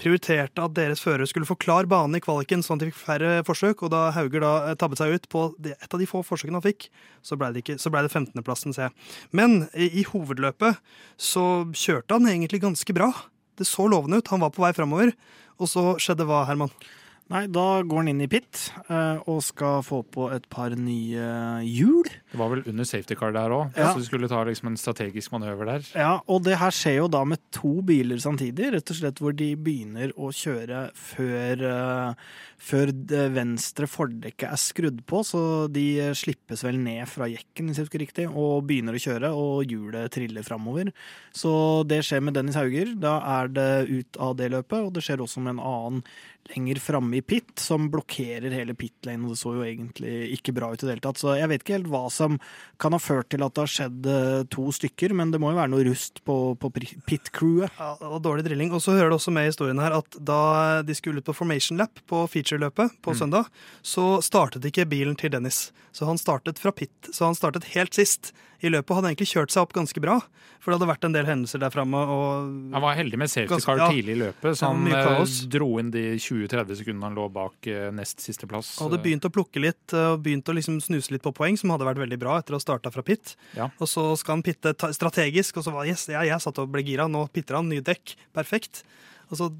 prioriterte 0.00 0.62
at 0.62 0.74
deres 0.74 1.02
førere 1.02 1.28
skulle 1.30 1.46
få 1.46 1.56
klar 1.60 1.86
bane 1.90 2.18
i 2.18 2.22
kvaliken, 2.24 2.64
sånn 2.64 2.80
at 2.80 2.84
de 2.84 2.90
fikk 2.90 2.98
færre 2.98 3.34
forsøk. 3.46 3.84
Og 3.86 3.92
da 3.94 4.08
Hauger 4.16 4.42
da 4.42 4.54
eh, 4.70 4.78
tabbet 4.80 5.00
seg 5.00 5.14
ut 5.14 5.28
på 5.30 5.44
et 5.70 5.86
av 5.86 6.02
de 6.02 6.08
få 6.10 6.24
forsøkene 6.26 6.58
han 6.58 6.66
fikk, 6.66 6.88
så 7.24 7.38
ble 7.38 7.52
det, 7.54 7.62
ikke, 7.62 7.78
så 7.82 7.92
ble 7.94 8.02
det 8.06 8.10
15.-plassen, 8.10 8.74
ser 8.74 8.88
jeg. 8.88 8.96
Men 9.36 9.68
i, 9.70 9.88
i, 10.02 10.06
hovedløpet 10.10 10.82
så 11.20 11.46
kjørte 11.70 12.18
han 12.18 12.28
egentlig 12.30 12.64
ganske 12.64 12.96
bra. 12.96 13.12
Det 13.54 13.68
så 13.70 13.86
lovende 13.90 14.18
ut. 14.18 14.34
Han 14.34 14.42
var 14.42 14.52
på 14.54 14.66
vei 14.66 14.74
framover. 14.74 15.14
Og 15.62 15.70
så 15.70 15.92
skjedde 16.02 16.26
hva, 16.26 16.42
Herman? 16.48 16.74
Nei, 17.30 17.46
da 17.48 17.80
går 17.86 18.02
han 18.02 18.10
inn 18.10 18.24
i 18.26 18.28
pit 18.28 18.66
eh, 18.90 19.22
og 19.30 19.38
skal 19.46 19.84
få 19.86 20.02
på 20.12 20.26
et 20.34 20.50
par 20.52 20.74
nye 20.76 21.28
hjul. 21.64 22.10
Det 22.34 22.40
var 22.40 22.50
vel 22.50 22.64
under 22.66 22.86
safety 22.88 23.14
car 23.14 23.30
der 23.34 23.52
òg, 23.54 23.76
Ja. 23.78 23.92
så 23.94 24.00
de 24.02 24.06
skulle 24.08 24.26
ta 24.28 24.40
liksom 24.44 24.66
en 24.72 24.76
strategisk 24.80 25.30
manøver 25.30 25.68
der. 25.68 25.84
Ja, 25.94 26.20
og 26.26 26.42
det 26.42 26.56
her 26.58 26.72
skjer 26.74 26.96
jo 26.96 27.08
da 27.08 27.22
med 27.24 27.38
to 27.54 27.76
biler 27.86 28.18
samtidig, 28.18 28.72
rett 28.74 28.90
og 28.90 28.96
slett 28.98 29.22
hvor 29.22 29.36
de 29.38 29.52
begynner 29.54 30.10
å 30.18 30.32
kjøre 30.34 30.90
før, 30.98 31.62
eh, 31.62 32.14
før 32.58 32.86
det 33.06 33.22
venstre 33.36 33.86
fordekket 33.86 34.48
er 34.50 34.58
skrudd 34.58 35.04
på, 35.06 35.22
så 35.22 35.70
de 35.70 35.86
slippes 36.16 36.64
vel 36.66 36.80
ned 36.82 37.06
fra 37.06 37.26
jekken, 37.30 37.68
hvis 37.70 37.78
jeg 37.78 37.86
husker 37.86 38.02
riktig, 38.02 38.26
og 38.34 38.66
begynner 38.66 38.98
å 38.98 39.04
kjøre, 39.04 39.30
og 39.30 39.64
hjulet 39.70 40.10
triller 40.10 40.42
framover. 40.42 40.90
Så 41.32 41.86
det 41.86 42.02
skjer 42.02 42.20
med 42.24 42.34
Dennis 42.34 42.56
Hauger. 42.56 42.98
Da 42.98 43.20
er 43.42 43.48
det 43.48 43.88
ut 43.90 44.16
av 44.18 44.34
det 44.36 44.50
løpet, 44.50 44.80
og 44.86 44.92
det 44.94 45.02
skjer 45.06 45.18
også 45.22 45.38
med 45.40 45.54
en 45.54 45.64
annen 45.64 46.02
lenger 46.52 46.76
framme 46.76 47.16
i 47.16 47.22
pit, 47.22 47.54
som 47.56 47.86
blokkerer 47.90 48.52
hele 48.52 48.74
pit-lane, 48.76 49.24
og 49.24 49.30
det 49.32 49.38
så 49.40 49.54
jo 49.56 49.62
egentlig 49.64 50.32
ikke 50.38 50.52
bra 50.54 50.72
ut 50.72 50.82
i 50.82 50.86
det 50.86 50.92
hele 50.96 51.00
tatt. 51.00 51.16
Så 51.16 51.38
jeg 51.38 51.48
vet 51.48 51.62
ikke 51.64 51.76
helt 51.78 51.88
hva 51.92 52.02
som 52.12 52.23
kan 52.80 52.96
ha 52.96 53.00
ført 53.02 53.30
til 53.32 53.44
at 53.44 53.54
det 53.54 53.62
har 53.62 53.72
skjedd 53.72 54.08
eh, 54.10 54.42
to 54.52 54.66
stykker, 54.74 55.14
men 55.16 55.32
det 55.32 55.40
må 55.42 55.52
jo 55.52 55.58
være 55.58 55.72
noe 55.72 55.86
rust 55.88 56.22
på, 56.26 56.36
på 56.60 56.70
pit-crewet. 56.78 57.74
Ja, 57.78 57.92
det 58.00 58.10
var 58.14 58.24
dårlig 58.24 58.46
drilling. 58.48 58.72
Og 58.74 58.82
så 58.84 58.96
hører 58.96 59.12
det 59.12 59.18
også 59.18 59.34
med 59.34 59.48
i 59.48 59.52
historien 59.52 59.82
her 59.82 59.96
at 59.98 60.18
da 60.18 60.40
de 60.86 60.96
skulle 60.98 61.22
ut 61.22 61.28
på 61.28 61.36
formation 61.36 61.80
lap 61.80 62.02
på 62.10 62.24
feature-løpet 62.30 62.98
på 63.04 63.16
søndag, 63.18 63.50
så 63.82 64.18
startet 64.24 64.66
ikke 64.68 64.88
bilen 64.90 65.18
til 65.20 65.32
Dennis. 65.34 65.68
Så 65.94 66.08
han 66.08 66.18
startet 66.18 66.58
fra 66.58 66.74
pit. 66.74 66.94
Så 67.12 67.28
han 67.28 67.38
startet 67.38 67.72
helt 67.76 67.94
sist 67.94 68.32
i 68.64 68.72
løpet. 68.72 68.94
Hadde 68.96 69.10
egentlig 69.12 69.28
kjørt 69.30 69.52
seg 69.54 69.64
opp 69.64 69.74
ganske 69.76 70.00
bra, 70.02 70.16
for 70.62 70.72
det 70.72 70.78
hadde 70.78 70.88
vært 70.90 71.06
en 71.08 71.16
del 71.16 71.28
hendelser 71.28 71.62
der 71.62 71.72
framme. 71.74 72.00
Han 72.74 72.84
var 72.84 72.96
heldig 72.98 73.20
med 73.20 73.32
safety 73.32 73.60
car 73.64 73.82
ja. 73.82 73.88
tidlig 73.92 74.16
i 74.16 74.20
løpet, 74.22 74.58
så 74.58 74.70
han 74.72 74.88
eh, 74.90 75.34
dro 75.52 75.68
inn 75.82 75.92
de 75.94 76.04
20-30 76.16 76.80
sekundene 76.80 77.10
han 77.10 77.18
lå 77.18 77.26
bak 77.34 77.68
eh, 77.70 77.90
nest 77.94 78.24
siste 78.24 78.48
plass. 78.50 78.74
Han 78.80 78.90
hadde 78.90 79.02
begynt 79.04 79.28
å 79.28 79.32
plukke 79.34 79.62
litt 79.62 79.96
og 79.98 80.24
begynt 80.24 80.48
å 80.50 80.56
liksom 80.56 80.80
snuse 80.84 81.14
litt 81.14 81.24
på 81.24 81.34
poeng, 81.36 81.58
som 81.60 81.74
hadde 81.74 81.88
vært 81.88 82.02
veldig 82.02 82.20
bra 82.22 82.38
etter 82.40 82.56
å 82.56 82.60
ha 82.60 82.64
starta 82.64 82.92
fra 82.94 83.04
pit. 83.06 83.36
Ja. 83.58 83.70
Og 83.78 83.90
så 83.90 84.10
skal 84.20 84.38
han 84.38 84.46
pitte 84.46 84.74
strategisk, 84.96 85.60
og 85.60 85.68
så 85.68 85.74
var 85.74 85.90
yes, 85.90 86.08
jeg, 86.10 86.30
jeg 86.30 86.44
satt 86.44 86.60
og 86.62 86.72
ble 86.72 86.84
gira. 86.86 87.08
Nå 87.10 87.26
pitter 87.34 87.60
han, 87.60 87.70
nye 87.70 87.84
dekk. 87.84 88.16
Perfekt. 88.36 88.84
Og 89.30 89.40
så 89.40 89.52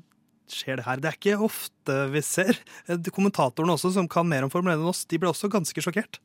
skjer 0.50 0.78
det 0.80 0.86
her. 0.86 1.00
Det 1.00 1.10
er 1.10 1.18
ikke 1.18 1.40
ofte 1.46 1.98
vi 2.12 2.22
ser. 2.24 2.58
Eh, 2.88 3.10
Kommentatorene 3.14 3.76
også, 3.76 3.94
som 3.94 4.08
kan 4.10 4.28
mer 4.28 4.46
om 4.46 4.52
Formel 4.52 4.74
1 4.74 4.82
enn 4.82 4.90
oss, 4.90 5.04
de 5.08 5.20
ble 5.20 5.30
også 5.30 5.50
ganske 5.52 5.84
sjokkert. 5.84 6.20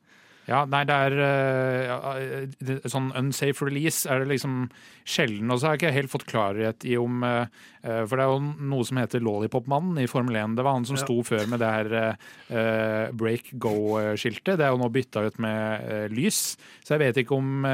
Ja, 0.50 0.64
nei, 0.66 0.82
det 0.88 0.96
er 1.06 1.14
uh, 1.22 2.80
Sånn 2.90 3.12
unsafe 3.14 3.68
release 3.68 4.08
er 4.10 4.24
det 4.24 4.32
liksom 4.32 4.64
sjelden. 5.06 5.50
Og 5.50 5.60
så 5.60 5.68
har 5.68 5.76
jeg 5.76 5.80
ikke 5.84 5.94
helt 5.94 6.12
fått 6.12 6.26
klarhet 6.28 6.84
i 6.86 6.96
om 7.00 7.22
eh, 7.26 7.46
For 7.82 8.14
det 8.14 8.24
er 8.24 8.30
jo 8.30 8.66
noe 8.70 8.84
som 8.86 9.00
heter 9.00 9.22
Lollipop-mannen 9.24 9.98
i 10.02 10.06
Formel 10.10 10.36
1. 10.38 10.54
Det 10.58 10.64
var 10.66 10.76
han 10.76 10.86
som 10.86 10.98
Ja. 10.98 11.02
sto 11.02 11.16
før 11.26 11.48
med 11.50 11.62
det 11.62 11.70
her 11.70 11.94
uh, 11.96 13.10
break 13.16 13.50
go-skiltet. 13.62 14.58
Det 14.60 14.66
er 14.66 14.74
jo 14.74 14.78
nå 14.82 14.90
bytta 14.92 15.24
ut 15.26 15.40
med 15.42 16.12
lys. 16.14 16.40
Så 16.84 16.94
jeg 16.94 17.02
vet 17.02 17.22
ikke 17.22 17.38
om 17.38 17.64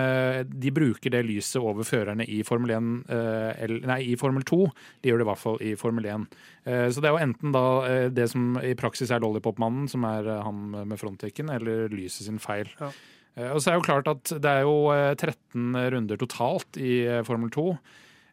de 0.46 0.72
bruker 0.74 1.12
det 1.12 1.24
lyset 1.26 1.60
over 1.60 1.84
førerne 1.86 2.24
i 2.28 2.42
Formel 2.46 2.72
1 2.76 2.90
eh, 3.12 3.64
eller, 3.66 3.86
Nei, 3.90 4.00
i 4.12 4.16
Formel 4.20 4.44
2. 4.46 4.60
De 5.02 5.10
gjør 5.10 5.20
det 5.20 5.26
i 5.26 5.30
hvert 5.30 5.42
fall 5.42 5.60
i 5.64 5.74
Formel 5.80 6.08
1. 6.12 6.26
Eh, 6.66 6.86
så 6.92 7.02
det 7.02 7.10
er 7.10 7.16
jo 7.16 7.24
enten 7.26 7.54
da 7.56 7.66
det 8.12 8.28
som 8.32 8.56
i 8.62 8.74
praksis 8.78 9.12
er 9.12 9.22
Lollipop-mannen, 9.24 9.88
som 9.90 10.06
er 10.08 10.30
han 10.46 10.70
med 10.88 11.00
frontdekken, 11.00 11.52
eller 11.52 11.90
lyset 11.92 12.28
sin 12.28 12.40
feil. 12.42 12.65
Ja. 12.80 12.90
Eh, 13.36 13.50
Og 13.52 13.60
så 13.60 13.68
er 13.70 13.76
det 13.76 13.80
jo 13.82 13.86
klart 13.90 14.08
at 14.12 14.34
det 14.42 14.52
er 14.52 14.62
jo 14.66 14.76
eh, 14.94 15.12
13 15.14 15.76
runder 15.94 16.16
totalt 16.20 16.78
i 16.80 16.98
eh, 17.06 17.22
Formel 17.26 17.50
2. 17.52 17.66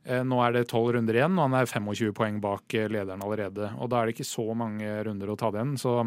Eh, 0.05 0.23
Nå 0.27 0.39
er 0.43 0.51
det 0.57 0.65
12 0.69 0.93
runder 0.97 1.15
igjen, 1.19 1.37
og 1.39 1.45
han 1.49 1.57
er 1.61 1.69
25 1.69 2.13
poeng 2.17 2.41
bak 2.43 2.73
eh, 2.79 2.89
lederen 2.91 3.23
allerede. 3.23 3.71
Og 3.79 3.89
da 3.91 4.01
er 4.01 4.09
det 4.09 4.15
ikke 4.17 4.27
så 4.31 4.45
mange 4.57 4.89
runder 5.07 5.31
å 5.31 5.37
ta 5.39 5.51
det 5.51 5.61
igjen. 5.61 5.77
Så 5.79 5.97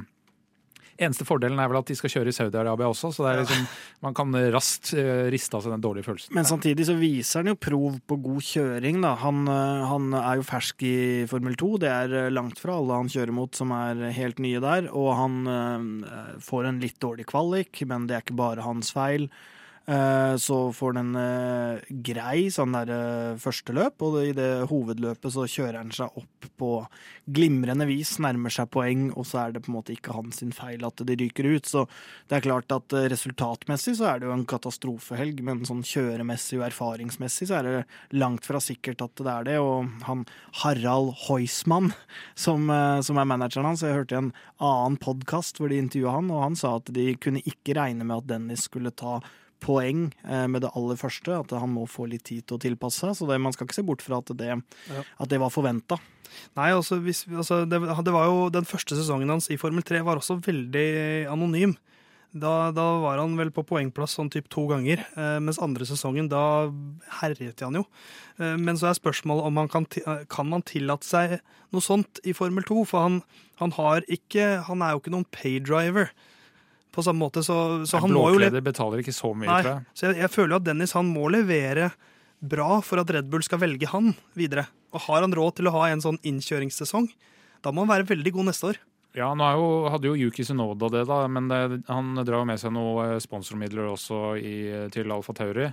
eneste 0.99 1.27
fordelen 1.29 1.61
er 1.61 1.71
vel 1.71 1.79
at 1.81 1.91
de 1.91 1.97
skal 1.99 2.13
kjøre 2.13 2.33
i 2.33 2.37
Saudi-Arabia 2.37 2.89
også, 2.91 3.11
så 3.15 3.27
er 3.29 3.41
liksom, 3.43 3.67
man 4.05 4.17
kan 4.17 4.35
raskt 4.55 4.93
eh, 4.97 5.27
riste 5.33 5.59
av 5.59 5.65
seg 5.65 5.75
den 5.75 5.85
dårlige 5.85 6.09
følelsen. 6.09 6.35
Men 6.37 6.49
samtidig 6.49 6.87
så 6.89 6.97
viser 6.99 7.43
han 7.43 7.53
jo 7.53 7.59
prov 7.61 7.99
på 8.09 8.19
god 8.25 8.47
kjøring, 8.49 9.01
da. 9.05 9.15
Han, 9.23 9.43
eh, 9.53 9.87
han 9.91 10.09
er 10.21 10.41
jo 10.41 10.47
fersk 10.49 10.87
i 10.87 10.97
Formel 11.31 11.59
2. 11.59 11.73
Det 11.85 11.93
er 11.93 12.17
eh, 12.23 12.31
langt 12.35 12.63
fra 12.63 12.79
alle 12.81 13.03
han 13.03 13.13
kjører 13.13 13.35
mot 13.37 13.59
som 13.59 13.75
er 13.77 14.07
helt 14.17 14.41
nye 14.43 14.63
der. 14.63 14.91
Og 14.97 15.13
han 15.17 15.35
får 16.43 16.69
en 16.69 16.81
litt 16.83 16.99
dårlig 17.03 17.27
kvalik, 17.31 17.83
men 17.89 18.09
det 18.09 18.17
er 18.17 18.25
ikke 18.25 18.39
bare 18.39 18.65
hans 18.67 18.93
feil. 18.95 19.29
Eh, 19.87 20.37
Så 20.37 20.73
får 20.73 20.95
han 20.95 21.15
en 21.15 21.19
eh, 21.21 21.83
grei 22.03 22.49
sånn 22.51 22.75
der 22.75 22.91
eh, 22.91 23.39
første 23.39 23.71
løp, 23.77 24.03
og 24.03 24.17
i 24.19 24.33
det 24.35 24.67
hovedløpet 24.67 25.31
så 25.31 25.47
kjører 25.47 25.79
han 25.79 25.93
seg 25.95 26.11
opp 26.19 26.49
på 26.59 26.71
glimrende 27.31 27.87
vis, 27.87 28.17
nærmer 28.23 28.51
seg 28.51 28.67
poeng, 28.75 29.13
og 29.15 29.29
så 29.31 29.45
er 29.45 29.55
det 29.55 29.63
på 29.63 29.71
en 29.71 29.77
måte 29.77 29.95
ikke 29.95 30.17
hans 30.17 30.43
feil 30.59 30.83
at 30.87 31.05
de 31.07 31.17
ryker 31.21 31.47
ut. 31.55 31.71
Så 31.71 31.85
det 32.27 32.39
er 32.39 32.47
klart 32.49 32.75
at 32.75 32.97
resultatmessig 33.13 33.95
så 34.01 34.11
er 34.11 34.21
det 34.21 34.29
jo 34.29 34.35
en 34.35 34.47
katastrofehelg, 34.49 35.45
men 35.47 35.63
sånn 35.69 35.87
kjøremessig 35.87 36.59
og 36.59 36.67
erfaringsmessig 36.73 37.51
så 37.51 37.61
er 37.61 37.71
det 37.71 38.19
langt 38.19 38.47
fra 38.49 38.59
sikkert 38.63 39.07
at 39.07 39.23
det 39.23 39.33
er 39.33 39.49
det. 39.53 39.57
Og 39.63 39.87
han 40.09 40.27
Harald 40.65 41.15
Heusmann, 41.29 41.93
som, 42.35 42.67
som 43.07 43.23
er 43.23 43.31
manageren 43.37 43.71
hans, 43.71 43.87
jeg 43.87 43.95
hørte 44.01 44.19
en 44.19 44.35
annen 44.59 44.99
podkast 45.03 45.61
hvor 45.61 45.71
de 45.71 45.79
intervjua 45.79 46.19
han, 46.19 46.31
og 46.35 46.47
han 46.49 46.59
sa 46.59 46.79
at 46.81 46.91
de 46.95 47.13
kunne 47.23 47.45
ikke 47.47 47.79
regne 47.79 48.07
med 48.07 48.25
at 48.25 48.33
Dennis 48.35 48.67
skulle 48.67 48.95
ta 48.97 49.21
poeng 49.63 50.09
eh, 50.25 50.47
med 50.51 50.65
det 50.65 50.73
aller 50.77 50.99
første, 51.01 51.41
at 51.41 51.55
han 51.57 51.73
må 51.73 51.87
få 51.91 52.09
litt 52.11 52.27
tid 52.29 52.47
til 52.47 52.59
å 52.59 52.63
tilpasse 52.63 53.03
seg. 53.03 53.17
Så 53.19 53.29
det, 53.31 53.41
man 53.43 53.55
skal 53.57 53.69
ikke 53.69 53.79
se 53.79 53.87
bort 53.87 54.05
fra 54.05 54.21
at 54.23 54.33
det, 54.39 54.53
at 54.57 55.33
det 55.33 55.41
var 55.43 55.55
forventa. 55.55 55.99
Nei, 56.59 56.71
altså, 56.75 56.99
hvis, 57.03 57.25
altså 57.31 57.63
det, 57.69 57.79
det 57.81 58.13
var 58.13 58.27
jo 58.27 58.49
Den 58.53 58.67
første 58.69 58.97
sesongen 58.99 59.31
hans 59.31 59.47
i 59.53 59.59
Formel 59.61 59.85
3 59.87 60.03
var 60.05 60.19
også 60.21 60.41
veldig 60.45 60.89
anonym. 61.33 61.77
Da, 62.37 62.71
da 62.75 62.85
var 63.01 63.21
han 63.23 63.37
vel 63.39 63.53
på 63.55 63.65
poengplass 63.65 64.17
sånn 64.19 64.29
typ 64.33 64.51
to 64.53 64.67
ganger, 64.69 65.01
eh, 65.17 65.39
mens 65.41 65.61
andre 65.63 65.87
sesongen, 65.89 66.29
da 66.29 66.69
herjet 67.23 67.63
han 67.65 67.79
jo. 67.79 67.85
Eh, 68.37 68.57
men 68.61 68.77
så 68.77 68.91
er 68.91 68.99
spørsmålet 68.99 69.47
om 69.49 69.61
han 69.63 69.71
kan, 69.73 69.87
kan 70.29 70.51
man 70.51 70.65
tillate 70.67 71.07
seg 71.07 71.39
noe 71.73 71.85
sånt 71.85 72.21
i 72.29 72.35
Formel 72.37 72.67
2, 72.67 72.83
for 72.91 73.07
han, 73.07 73.21
han 73.63 73.73
har 73.79 74.05
ikke 74.13 74.67
Han 74.69 74.83
er 74.85 74.93
jo 74.93 75.01
ikke 75.01 75.15
noen 75.15 75.31
paydriver 75.33 76.13
på 76.97 77.05
samme 77.05 77.23
måte, 77.23 77.45
så, 77.45 77.57
så 77.89 78.01
han 78.03 78.13
må 78.13 78.31
jo 78.33 78.41
Blåkleder 78.41 78.65
betaler 78.65 79.05
ikke 79.05 79.15
så 79.15 79.33
mye, 79.37 79.51
Nei, 79.51 79.61
tror 79.63 79.73
jeg. 79.75 79.87
så 79.93 80.09
jeg, 80.09 80.19
jeg 80.25 80.33
føler 80.33 80.57
jo 80.57 80.61
at 80.63 80.69
Dennis 80.71 80.97
han 80.97 81.09
må 81.13 81.29
levere 81.33 81.91
bra 82.41 82.81
for 82.85 83.01
at 83.01 83.13
Red 83.15 83.31
Bull 83.33 83.45
skal 83.45 83.63
velge 83.63 83.89
han 83.91 84.13
videre. 84.37 84.67
Og 84.97 85.05
har 85.07 85.25
han 85.25 85.35
råd 85.37 85.59
til 85.59 85.71
å 85.71 85.77
ha 85.77 85.87
en 85.91 86.03
sånn 86.05 86.21
innkjøringssesong, 86.27 87.09
da 87.65 87.73
må 87.73 87.85
han 87.85 87.93
være 87.93 88.09
veldig 88.13 88.33
god 88.37 88.51
neste 88.51 88.71
år. 88.73 88.83
Ja, 89.17 89.31
nå 89.33 89.47
jo, 89.57 89.69
hadde 89.89 90.11
jo 90.11 90.17
Yuki 90.19 90.45
Sunoda 90.45 90.91
det, 90.93 91.07
da, 91.09 91.23
men 91.33 91.49
det, 91.49 91.61
han 91.89 92.19
drar 92.21 92.45
med 92.49 92.61
seg 92.61 92.75
noen 92.77 93.15
eh, 93.15 93.23
sponsormidler 93.25 93.89
også 93.95 94.35
i, 94.37 94.57
til 94.93 95.13
Alfa 95.15 95.33
Tauri. 95.37 95.71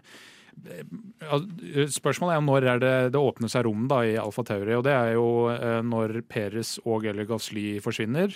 Spørsmålet 1.92 2.36
er 2.36 2.38
jo 2.38 2.46
når 2.46 2.68
er 2.72 2.82
det, 2.82 2.94
det 3.16 3.20
åpner 3.20 3.52
seg 3.52 3.66
rom 3.68 3.88
da 3.92 4.04
i 4.08 4.16
Alfa 4.22 4.46
Tauri, 4.48 4.78
og 4.78 4.86
det 4.88 4.94
er 4.96 5.16
jo 5.18 5.28
eh, 5.52 5.82
når 5.84 6.22
Peres 6.30 6.78
og 6.86 7.08
eller 7.10 7.28
Gasly 7.28 7.82
forsvinner. 7.84 8.32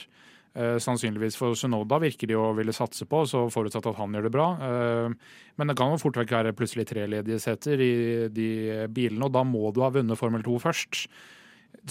Eh, 0.57 0.79
sannsynligvis 0.81 1.35
for 1.37 1.53
Sunoda 1.53 1.99
virker 2.01 2.29
de 2.31 2.37
å 2.37 2.49
ville 2.57 2.73
satse 2.73 3.05
på, 3.05 3.21
så 3.29 3.43
forutsatt 3.53 3.85
at 3.91 3.97
han 3.99 4.15
gjør 4.15 4.25
det 4.25 4.33
bra. 4.33 4.47
Eh, 4.57 5.33
men 5.59 5.69
det 5.69 5.75
kan 5.77 5.93
jo 5.93 5.99
fort 6.01 6.17
vekk 6.17 6.33
være 6.33 6.53
plutselig 6.57 6.87
tre 6.89 7.05
ledige 7.09 7.37
seter 7.43 7.81
i 7.83 7.93
de 8.33 8.49
bilene, 8.89 9.27
og 9.27 9.35
da 9.35 9.43
må 9.45 9.69
du 9.73 9.83
ha 9.85 9.91
vunnet 9.93 10.17
Formel 10.17 10.45
2 10.45 10.57
først. 10.63 11.03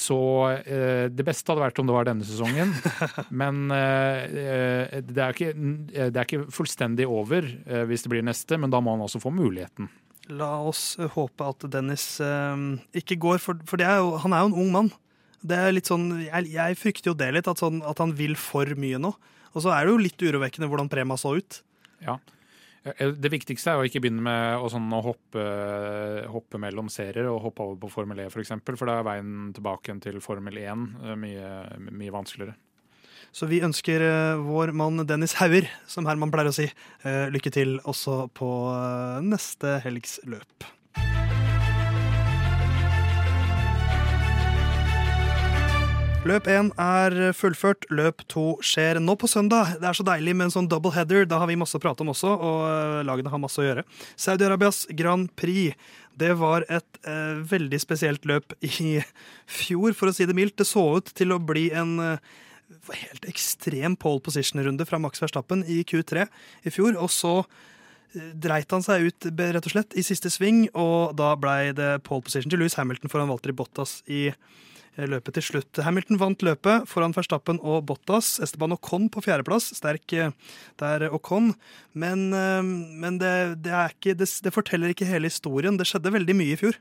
Så 0.03 0.19
eh, 0.67 1.07
det 1.15 1.25
beste 1.29 1.53
hadde 1.53 1.63
vært 1.63 1.79
om 1.79 1.87
det 1.87 1.95
var 1.95 2.09
denne 2.09 2.27
sesongen. 2.27 2.75
Men 3.43 3.71
det, 3.71 5.15
er 5.15 5.31
ikke, 5.31 5.53
det 5.55 6.11
er 6.11 6.25
ikke 6.27 6.51
fullstendig 6.51 7.07
over 7.07 7.47
hvis 7.87 8.03
det 8.03 8.13
blir 8.13 8.27
neste, 8.27 8.59
men 8.59 8.73
da 8.73 8.81
må 8.83 8.97
han 8.97 9.05
også 9.05 9.23
få 9.23 9.31
muligheten. 9.35 9.89
La 10.37 10.57
oss 10.67 10.97
håpe 11.15 11.47
at 11.47 11.69
Dennis 11.71 12.17
ikke 12.99 13.19
går, 13.23 13.39
for, 13.43 13.63
for 13.69 13.79
det 13.81 13.87
er 13.87 14.01
jo, 14.03 14.17
han 14.25 14.35
er 14.35 14.43
jo 14.43 14.51
en 14.51 14.61
ung 14.65 14.73
mann. 14.75 14.91
Det 15.43 15.57
er 15.57 15.75
litt 15.75 15.91
sånn, 15.91 16.09
jeg, 16.25 16.53
jeg 16.55 16.79
frykter 16.81 17.13
jo 17.13 17.19
det 17.19 17.33
litt, 17.37 17.51
at, 17.51 17.61
sånn, 17.61 17.83
at 17.87 18.01
han 18.03 18.15
vil 18.17 18.37
for 18.41 18.71
mye 18.79 19.01
nå. 19.03 19.13
Og 19.57 19.65
så 19.65 19.73
er 19.73 19.87
det 19.87 19.93
jo 19.95 20.01
litt 20.05 20.25
urovekkende 20.25 20.69
hvordan 20.71 20.91
Prema 20.93 21.17
så 21.21 21.37
ut. 21.39 21.61
Ja. 22.05 22.19
Eh, 22.85 23.13
Det 23.17 23.33
viktigste 23.33 23.73
er 23.73 23.81
å 23.81 23.87
ikke 23.89 24.03
begynne 24.05 24.25
med 24.25 24.61
å, 24.61 24.69
sånn, 24.73 24.91
å 24.93 25.01
hoppe, 25.05 25.47
hoppe 26.33 26.61
mellom 26.63 26.91
serier 26.93 27.29
og 27.31 27.43
hoppe 27.49 27.65
over 27.65 27.81
på 27.83 27.93
Formel 27.95 28.21
E 28.21 28.29
f.eks., 28.29 28.37
for, 28.37 28.45
eksempel, 28.45 28.79
for 28.79 28.91
da 28.91 29.01
er 29.01 29.09
veien 29.09 29.51
tilbake 29.57 29.97
til 30.05 30.21
Formel 30.25 30.61
1 30.63 30.87
eh, 31.03 31.19
mye, 31.25 31.51
mye 31.91 32.15
vanskeligere. 32.15 32.57
Så 33.37 33.49
vi 33.51 33.63
ønsker 33.65 34.05
eh, 34.05 34.45
vår 34.45 34.73
mann 34.77 35.03
Dennis 35.09 35.37
Hauger, 35.41 35.69
som 35.91 36.07
Herman 36.09 36.33
pleier 36.33 36.53
å 36.53 36.57
si, 36.57 36.69
lykke 37.05 37.53
til 37.53 37.77
også 37.85 38.27
på 38.37 38.49
neste 39.25 39.79
helgs 39.85 40.21
løp. 40.29 40.69
Løp 46.27 46.49
én 46.51 46.73
er 46.83 47.15
fullført, 47.39 47.85
løp 47.95 48.25
to 48.27 48.57
skjer 48.65 48.99
nå 48.99 49.15
på 49.15 49.29
søndag. 49.31 49.77
Det 49.79 49.87
er 49.87 49.95
så 49.95 50.03
deilig 50.09 50.33
med 50.35 50.49
en 50.49 50.55
sånn 50.57 50.67
double 50.67 50.91
header. 50.97 51.23
Da 51.29 51.39
har 51.39 51.47
vi 51.47 51.59
masse 51.61 51.79
å 51.79 51.83
prate 51.83 52.03
om 52.03 52.11
også, 52.11 52.33
og 52.35 52.65
eh, 52.67 53.03
lagene 53.07 53.31
har 53.31 53.39
masse 53.39 53.61
å 53.63 53.67
gjøre. 53.67 53.85
Saudi-Arabias 54.19 54.89
Grand 54.99 55.31
Prix. 55.39 55.77
Det 56.19 56.33
var 56.41 56.67
et 56.67 56.99
eh, 57.07 57.39
veldig 57.47 57.79
spesielt 57.79 58.27
løp 58.27 58.57
i 58.59 58.99
fjor, 59.61 59.95
for 59.95 60.11
å 60.11 60.17
si 60.17 60.27
det 60.27 60.35
mildt. 60.35 60.57
Det 60.59 60.67
så 60.67 60.83
ut 60.99 61.15
til 61.15 61.31
å 61.31 61.39
bli 61.39 61.69
en 61.71 61.95
eh, 62.03 62.35
helt 63.05 63.31
ekstrem 63.31 63.95
pole 63.95 64.25
position-runde 64.27 64.89
fra 64.91 64.99
Max 64.99 65.23
Verstappen 65.23 65.63
i 65.71 65.85
Q3 65.87 66.27
i 66.67 66.75
fjor. 66.75 66.99
Og 66.99 67.15
så 67.15 67.37
dreit 68.35 68.75
han 68.75 68.83
seg 68.83 69.13
ut 69.13 69.31
rett 69.31 69.63
og 69.63 69.79
slett 69.79 69.95
i 69.95 70.03
siste 70.03 70.33
sving, 70.35 70.65
og 70.75 71.15
da 71.23 71.37
blei 71.39 71.71
det 71.77 72.01
pole 72.03 72.27
position 72.27 72.51
til 72.51 72.65
Louis 72.65 72.75
Hamilton 72.75 73.15
foran 73.15 73.31
Walter 73.31 73.55
Bottas 73.55 74.01
i 74.11 74.33
løpet 74.97 75.37
til 75.37 75.45
slutt. 75.45 75.83
Hamilton 75.85 76.21
vant 76.21 76.45
løpet 76.47 76.89
foran 76.89 77.15
Verstappen 77.17 77.61
og 77.61 77.85
Bottas. 77.89 78.39
Esteban 78.45 78.73
Ocon 78.77 79.11
på 79.13 79.21
fjerdeplass. 79.25 79.75
Sterk 79.77 80.17
der, 80.81 81.09
Ocon. 81.13 81.53
Men, 81.93 82.31
men 82.33 83.19
det, 83.21 83.33
det, 83.67 83.75
ikke, 83.93 84.17
det, 84.17 84.31
det 84.45 84.55
forteller 84.55 84.93
ikke 84.93 85.09
hele 85.09 85.29
historien. 85.29 85.77
Det 85.77 85.89
skjedde 85.89 86.15
veldig 86.17 86.37
mye 86.39 86.57
i 86.57 86.61
fjor. 86.61 86.81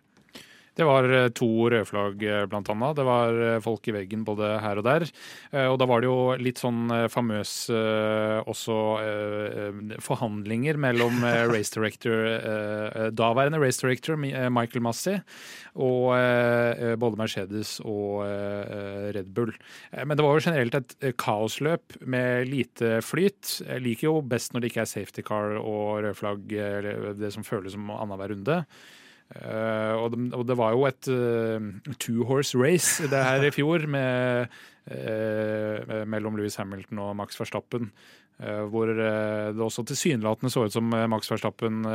Det 0.76 0.84
var 0.84 1.08
eh, 1.08 1.30
to 1.32 1.48
rødflagg, 1.72 2.24
eh, 2.28 2.46
blant 2.52 2.70
annet. 2.72 2.98
Det 2.98 3.06
var 3.08 3.38
eh, 3.40 3.60
folk 3.64 3.88
i 3.88 3.94
veggen 3.96 4.26
både 4.28 4.58
her 4.64 4.82
og 4.82 4.86
der. 4.88 5.06
Og 5.72 5.78
da 5.80 5.88
var 5.88 6.02
det 6.04 6.10
jo 6.10 6.36
litt 6.40 6.60
sånn 6.60 6.90
famøs 7.12 7.52
også 7.72 8.76
forhandlinger 10.04 10.80
mellom 10.82 11.24
race 11.54 11.72
director, 11.74 12.28
daværende 13.16 13.60
race 13.62 13.80
director 13.82 14.18
Michael 14.20 14.84
Massey 14.84 15.22
og 15.76 16.12
både 17.00 17.20
Mercedes 17.20 17.78
og 17.84 18.26
Red 19.16 19.32
Bull. 19.36 19.54
Men 19.96 20.18
det 20.18 20.26
var 20.26 20.36
jo 20.36 20.46
generelt 20.50 20.78
et 20.80 20.98
kaosløp 21.22 21.98
med 22.04 22.52
lite 22.52 23.00
flyt. 23.06 23.60
Jeg 23.64 23.86
liker 23.86 24.10
jo 24.10 24.20
best 24.26 24.54
når 24.54 24.66
det 24.66 24.74
ikke 24.74 24.86
er 24.86 24.92
safety 24.92 25.26
car 25.26 25.58
og 25.62 26.04
rødflagg, 26.06 26.46
det 27.20 27.34
som 27.36 27.48
føles 27.48 27.78
som 27.78 27.92
annenhver 27.96 28.36
runde. 28.36 28.62
Uh, 29.34 29.98
og, 29.98 30.12
det, 30.14 30.20
og, 30.38 30.44
det, 30.46 30.56
var 30.60 30.76
jo 30.76 30.84
et 30.86 31.08
uh, 31.10 31.96
two 31.98 32.28
horse 32.30 32.54
race 32.58 33.04
det 33.10 33.24
her 33.26 33.48
i 33.48 33.50
fjor 33.54 33.88
med, 33.90 34.54
uh, 34.92 36.04
mellom 36.06 36.38
Louis 36.38 36.56
Hamilton 36.62 37.02
og 37.08 37.16
Max 37.18 37.40
Verstappen. 37.40 37.92
hvor 38.36 38.90
det 38.92 39.62
også 39.64 39.86
tilsynelatende 39.88 40.50
så 40.52 40.66
ut 40.66 40.74
som 40.74 40.90
Max 40.92 41.30
Verstappen 41.32 41.86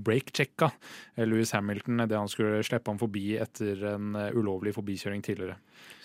break-checka 0.00 0.70
Louis 1.28 1.50
Hamilton 1.52 2.06
det 2.08 2.16
han 2.16 2.30
skulle 2.32 2.62
slippe 2.64 2.88
ham 2.88 2.96
forbi 2.98 3.36
etter 3.36 3.84
en 3.98 4.16
ulovlig 4.32 4.72
forbikjøring 4.72 5.20
tidligere. 5.20 5.58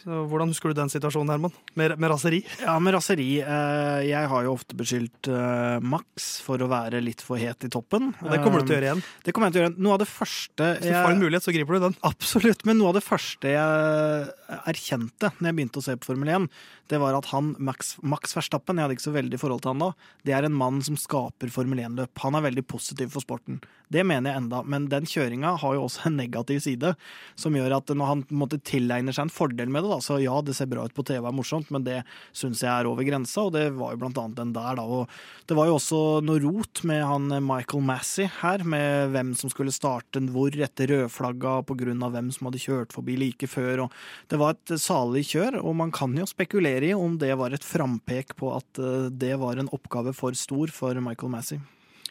Så 0.06 0.20
hvordan 0.30 0.52
husker 0.52 0.70
du 0.70 0.78
den 0.78 0.92
situasjonen, 0.94 1.32
Herman? 1.34 1.54
Med, 1.74 1.96
med 1.98 2.12
raseri? 2.12 2.44
Ja, 2.62 2.76
med 2.78 2.94
raseri. 2.94 3.40
Eh, 3.42 4.02
jeg 4.06 4.30
har 4.30 4.44
jo 4.46 4.52
ofte 4.54 4.78
beskyldt 4.78 5.32
eh, 5.34 5.80
Max 5.82 6.28
for 6.46 6.62
å 6.62 6.68
være 6.70 7.02
litt 7.02 7.24
for 7.26 7.42
het 7.42 7.66
i 7.66 7.72
toppen. 7.74 8.12
Og 8.22 8.30
det 8.30 8.38
kommer 8.44 8.62
du 8.62 8.70
til 8.70 8.76
å 8.76 8.78
gjøre 8.78 8.92
igjen? 8.92 9.02
Det 9.26 9.34
kommer 9.34 9.50
jeg 9.50 9.56
til 9.56 9.62
å 9.62 9.64
gjøre. 9.64 9.74
igjen. 9.74 9.88
Noe 9.88 9.98
av 9.98 10.04
det 10.04 10.10
første 10.12 10.70
Hvis 10.76 10.86
du 10.86 10.94
får 10.94 11.16
en 11.16 11.24
mulighet, 11.26 11.48
så 11.48 11.56
griper 11.58 11.80
du 11.80 11.88
den. 11.88 11.98
Absolutt. 12.06 12.62
Men 12.70 12.78
noe 12.78 12.94
av 12.94 13.00
det 13.00 13.06
første 13.08 13.56
jeg 13.56 14.60
erkjente 14.70 15.34
når 15.40 15.50
jeg 15.50 15.58
begynte 15.58 15.82
å 15.82 15.86
se 15.88 15.98
på 15.98 16.12
Formel 16.12 16.32
1, 16.36 16.48
det 16.94 17.00
var 17.02 17.18
at 17.18 17.32
han, 17.32 17.56
Max, 17.58 17.96
Max 18.06 18.36
Verstappen, 18.38 18.78
jeg 18.78 18.86
hadde 18.86 18.98
ikke 19.00 19.08
så 19.08 19.16
veldig 19.16 19.40
forhold 19.42 19.64
til 19.64 19.74
han 19.74 19.82
da, 19.82 19.90
det 20.28 20.36
er 20.38 20.46
en 20.46 20.58
mann 20.58 20.84
som 20.86 20.98
skaper 21.00 21.50
Formel 21.54 21.82
1-løp. 21.82 22.14
Han 22.22 22.38
er 22.38 22.46
veldig 22.46 22.66
positiv 22.70 23.10
for 23.16 23.26
sporten. 23.26 23.58
Det 23.90 24.06
mener 24.06 24.32
jeg 24.32 24.44
enda, 24.44 24.62
men 24.66 24.88
den 24.92 25.10
kjøringa 25.10 25.56
har 25.62 25.78
jo 25.78 25.86
også 25.88 26.10
en 26.10 26.20
negativ 26.20 26.62
side, 26.66 26.94
som 27.40 27.58
gjør 27.58 27.80
at 27.80 27.94
når 27.94 28.12
han 28.12 28.24
måtte 28.34 28.62
tilegner 28.66 29.16
seg 29.16 29.28
en 29.28 29.34
fordel 29.34 29.65
med 29.74 29.86
det, 29.86 29.92
da, 29.94 30.00
så 30.04 30.20
ja, 30.22 30.36
det 30.46 30.56
ser 30.58 30.70
bra 30.72 30.86
ut 30.86 30.96
på 30.96 31.06
TV, 31.08 31.22
er 31.24 31.36
morsomt, 31.36 31.72
men 31.74 31.86
det 31.86 32.02
syns 32.36 32.64
jeg 32.64 32.72
er 32.72 32.90
over 32.90 33.08
grensa, 33.08 33.48
og 33.48 33.56
det 33.56 33.68
var 33.78 33.96
jo 33.96 34.02
blant 34.04 34.20
annet 34.22 34.40
den 34.42 34.54
der, 34.56 34.80
da. 34.80 34.86
Og 34.86 35.48
det 35.50 35.58
var 35.58 35.70
jo 35.70 35.78
også 35.80 36.02
noe 36.26 36.42
rot 36.44 36.84
med 36.88 37.04
han 37.06 37.30
Michael 37.46 37.86
Massey 37.86 38.30
her, 38.42 38.66
med 38.66 39.16
hvem 39.16 39.34
som 39.38 39.52
skulle 39.54 39.74
starte 39.76 40.24
hvor 40.32 40.56
etter 40.56 40.90
rødflagga 40.92 41.58
av 41.66 42.16
hvem 42.16 42.32
som 42.34 42.50
hadde 42.50 42.62
kjørt 42.62 42.96
forbi 42.96 43.18
like 43.20 43.50
før, 43.50 43.86
og 43.86 44.00
det 44.32 44.40
var 44.42 44.56
et 44.56 44.76
salig 44.82 45.26
kjør, 45.32 45.60
og 45.62 45.76
man 45.78 45.94
kan 45.96 46.16
jo 46.18 46.28
spekulere 46.30 46.90
i 46.90 46.96
om 46.98 47.18
det 47.22 47.34
var 47.40 47.54
et 47.56 47.66
frampek 47.66 48.36
på 48.40 48.52
at 48.56 48.82
eh, 48.82 49.08
det 49.12 49.36
var 49.42 49.60
en 49.60 49.72
oppgave 49.76 50.14
for 50.16 50.36
stor 50.38 50.72
for 50.74 50.98
Michael 51.04 51.34
Massey. 51.34 51.60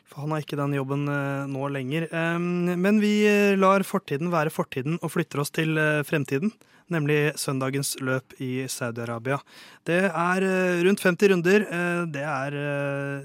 For 0.04 0.24
han 0.24 0.34
har 0.34 0.44
ikke 0.44 0.58
den 0.60 0.76
jobben 0.76 1.08
eh, 1.10 1.46
nå 1.50 1.68
lenger. 1.72 2.08
Men 2.40 3.00
vi 3.02 3.16
eh, 3.28 3.56
lar 3.58 3.86
fortiden 3.86 4.32
være 4.34 4.52
fortiden 4.54 5.00
og 5.00 5.14
flytter 5.14 5.42
oss 5.42 5.54
til 5.54 5.78
fremtiden 6.06 6.54
nemlig 6.92 7.34
søndagens 7.40 7.94
løp 8.04 8.34
i 8.42 8.66
Saudi-Arabia. 8.70 9.38
Det 9.84 10.00
er 10.08 10.44
eh, 10.46 10.82
rundt 10.86 11.02
50 11.04 11.30
runder. 11.32 11.64
Eh, 11.64 12.02
det 12.12 12.22
er 12.24 12.54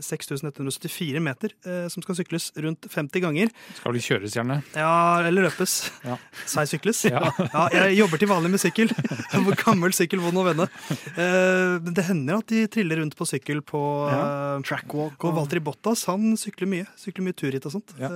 6174 0.04 1.16
eh, 1.16 1.24
meter 1.24 1.54
som 1.92 2.04
skal 2.04 2.18
sykles 2.18 2.50
rundt 2.60 2.88
50 2.92 3.24
ganger. 3.24 3.52
Skal 3.78 3.96
vel 3.96 4.04
kjøres, 4.04 4.36
gjerne? 4.36 4.60
Ja, 4.76 5.22
eller 5.28 5.48
løpes. 5.48 5.78
Ja. 6.04 6.18
Sei 6.54 6.66
sykles. 6.70 7.06
Ja. 7.08 7.30
ja. 7.40 7.66
jeg 7.76 8.00
jobber 8.02 8.22
til 8.22 8.32
vanlig 8.32 8.54
med 8.56 8.64
sykkel. 8.64 8.92
Gammel 9.64 9.96
sykkel, 9.96 10.22
vond 10.24 10.42
å 10.42 10.46
vende. 10.48 10.68
Det 11.16 12.06
hender 12.10 12.40
at 12.40 12.52
de 12.52 12.66
triller 12.72 13.02
rundt 13.02 13.16
på 13.18 13.28
sykkel 13.28 13.64
på 13.66 13.82
ja. 14.12 14.22
trackwalk. 14.68 15.20
Og 15.28 15.40
Walter 15.40 15.64
Bottas 15.64 16.06
han 16.12 16.34
sykler 16.40 16.70
mye. 16.72 16.90
Sykler 17.00 17.28
mye 17.28 17.38
turritt 17.40 17.68
og 17.70 17.78
sånt. 17.78 17.96
Ja. 18.00 18.12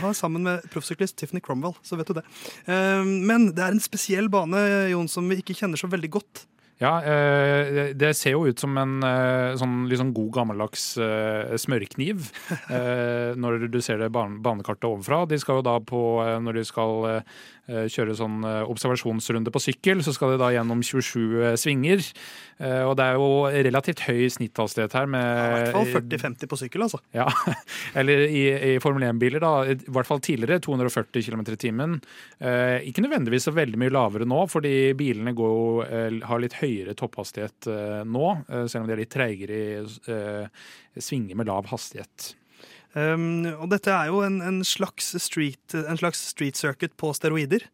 Han 0.00 0.12
er 0.12 0.18
sammen 0.18 0.46
med 0.46 0.66
proffsyklist 0.70 1.18
Tiffany 1.18 1.42
Cromwell, 1.44 1.74
så 1.86 1.98
vet 1.98 2.10
du 2.10 2.20
det. 2.20 2.26
Men 2.70 3.50
det 3.56 3.66
er 3.66 3.74
en 3.74 3.82
spesiell 3.82 4.30
bane 4.32 4.62
Jon, 4.88 5.10
som 5.10 5.28
vi 5.30 5.40
ikke 5.42 5.56
kjenner 5.58 5.80
så 5.80 5.90
veldig 5.90 6.10
godt. 6.16 6.46
Ja, 6.80 6.94
eh, 7.04 7.90
det 7.92 8.14
ser 8.16 8.38
jo 8.38 8.46
ut 8.48 8.60
som 8.62 8.78
en 8.80 9.02
eh, 9.04 9.52
sånn 9.60 9.82
liksom 9.90 10.14
god 10.16 10.30
gammeldags 10.38 10.84
eh, 10.96 11.52
smørkniv 11.60 12.30
når 13.42 13.66
du 13.68 13.76
ser 13.84 14.00
det 14.00 14.08
banekartet 14.14 14.88
ovenfra. 14.88 15.26
De 15.28 15.36
skal 15.40 15.60
jo 15.60 15.66
da 15.66 15.76
på, 15.84 16.00
når 16.40 16.56
de 16.56 16.64
skal 16.64 17.20
kjøre 17.68 18.16
sånn 18.18 18.44
observasjonsrunde 18.44 19.52
på 19.52 19.62
sykkel, 19.62 20.04
så 20.04 20.14
skal 20.14 20.34
de 20.34 20.40
da 20.40 20.52
gjennom 20.54 20.80
27 20.84 21.56
svinger. 21.60 22.02
Og 22.60 22.92
det 22.98 23.04
er 23.06 23.16
jo 23.16 23.28
relativt 23.66 24.02
høy 24.04 24.26
snitthastighet 24.32 24.94
her. 24.98 25.06
Med, 25.10 25.24
ja, 25.24 25.44
I 25.46 25.52
hvert 25.54 25.76
fall 25.76 25.92
40-50 25.94 26.50
på 26.50 26.58
sykkel, 26.60 26.84
altså. 26.84 27.00
Ja, 27.16 27.24
Eller 27.98 28.26
i, 28.26 28.42
i 28.72 28.74
Formel 28.82 29.06
1-biler, 29.08 29.40
da. 29.40 29.52
I 29.70 29.78
hvert 29.94 30.08
fall 30.08 30.20
tidligere. 30.24 30.60
240 30.66 31.24
km 31.24 31.44
i 31.46 31.60
timen. 31.60 31.96
Ikke 32.90 33.04
nødvendigvis 33.04 33.48
så 33.48 33.54
veldig 33.56 33.80
mye 33.80 33.94
lavere 33.94 34.28
nå, 34.28 34.42
fordi 34.50 34.74
bilene 34.98 35.32
går, 35.36 36.20
har 36.28 36.42
litt 36.42 36.58
høyere 36.60 36.96
topphastighet 36.98 37.70
eh, 37.70 38.02
nå, 38.06 38.26
eh, 38.48 38.66
selv 38.66 38.84
om 38.84 38.90
de 38.90 38.96
er 38.96 39.02
litt 39.02 39.14
treigere 39.14 39.60
i 39.60 39.80
eh, 40.14 40.68
svinger 41.00 41.38
med 41.38 41.50
lav 41.50 41.70
hastighet. 41.72 42.34
Um, 42.94 43.44
og 43.54 43.68
dette 43.70 43.92
er 43.94 44.08
jo 44.10 44.24
en, 44.26 44.40
en, 44.42 44.62
slags 44.66 45.12
street, 45.22 45.76
en, 45.76 46.00
slags 46.00 46.22
street, 46.32 46.58
circuit 46.58 46.96
på 46.98 47.12
steroider. 47.14 47.66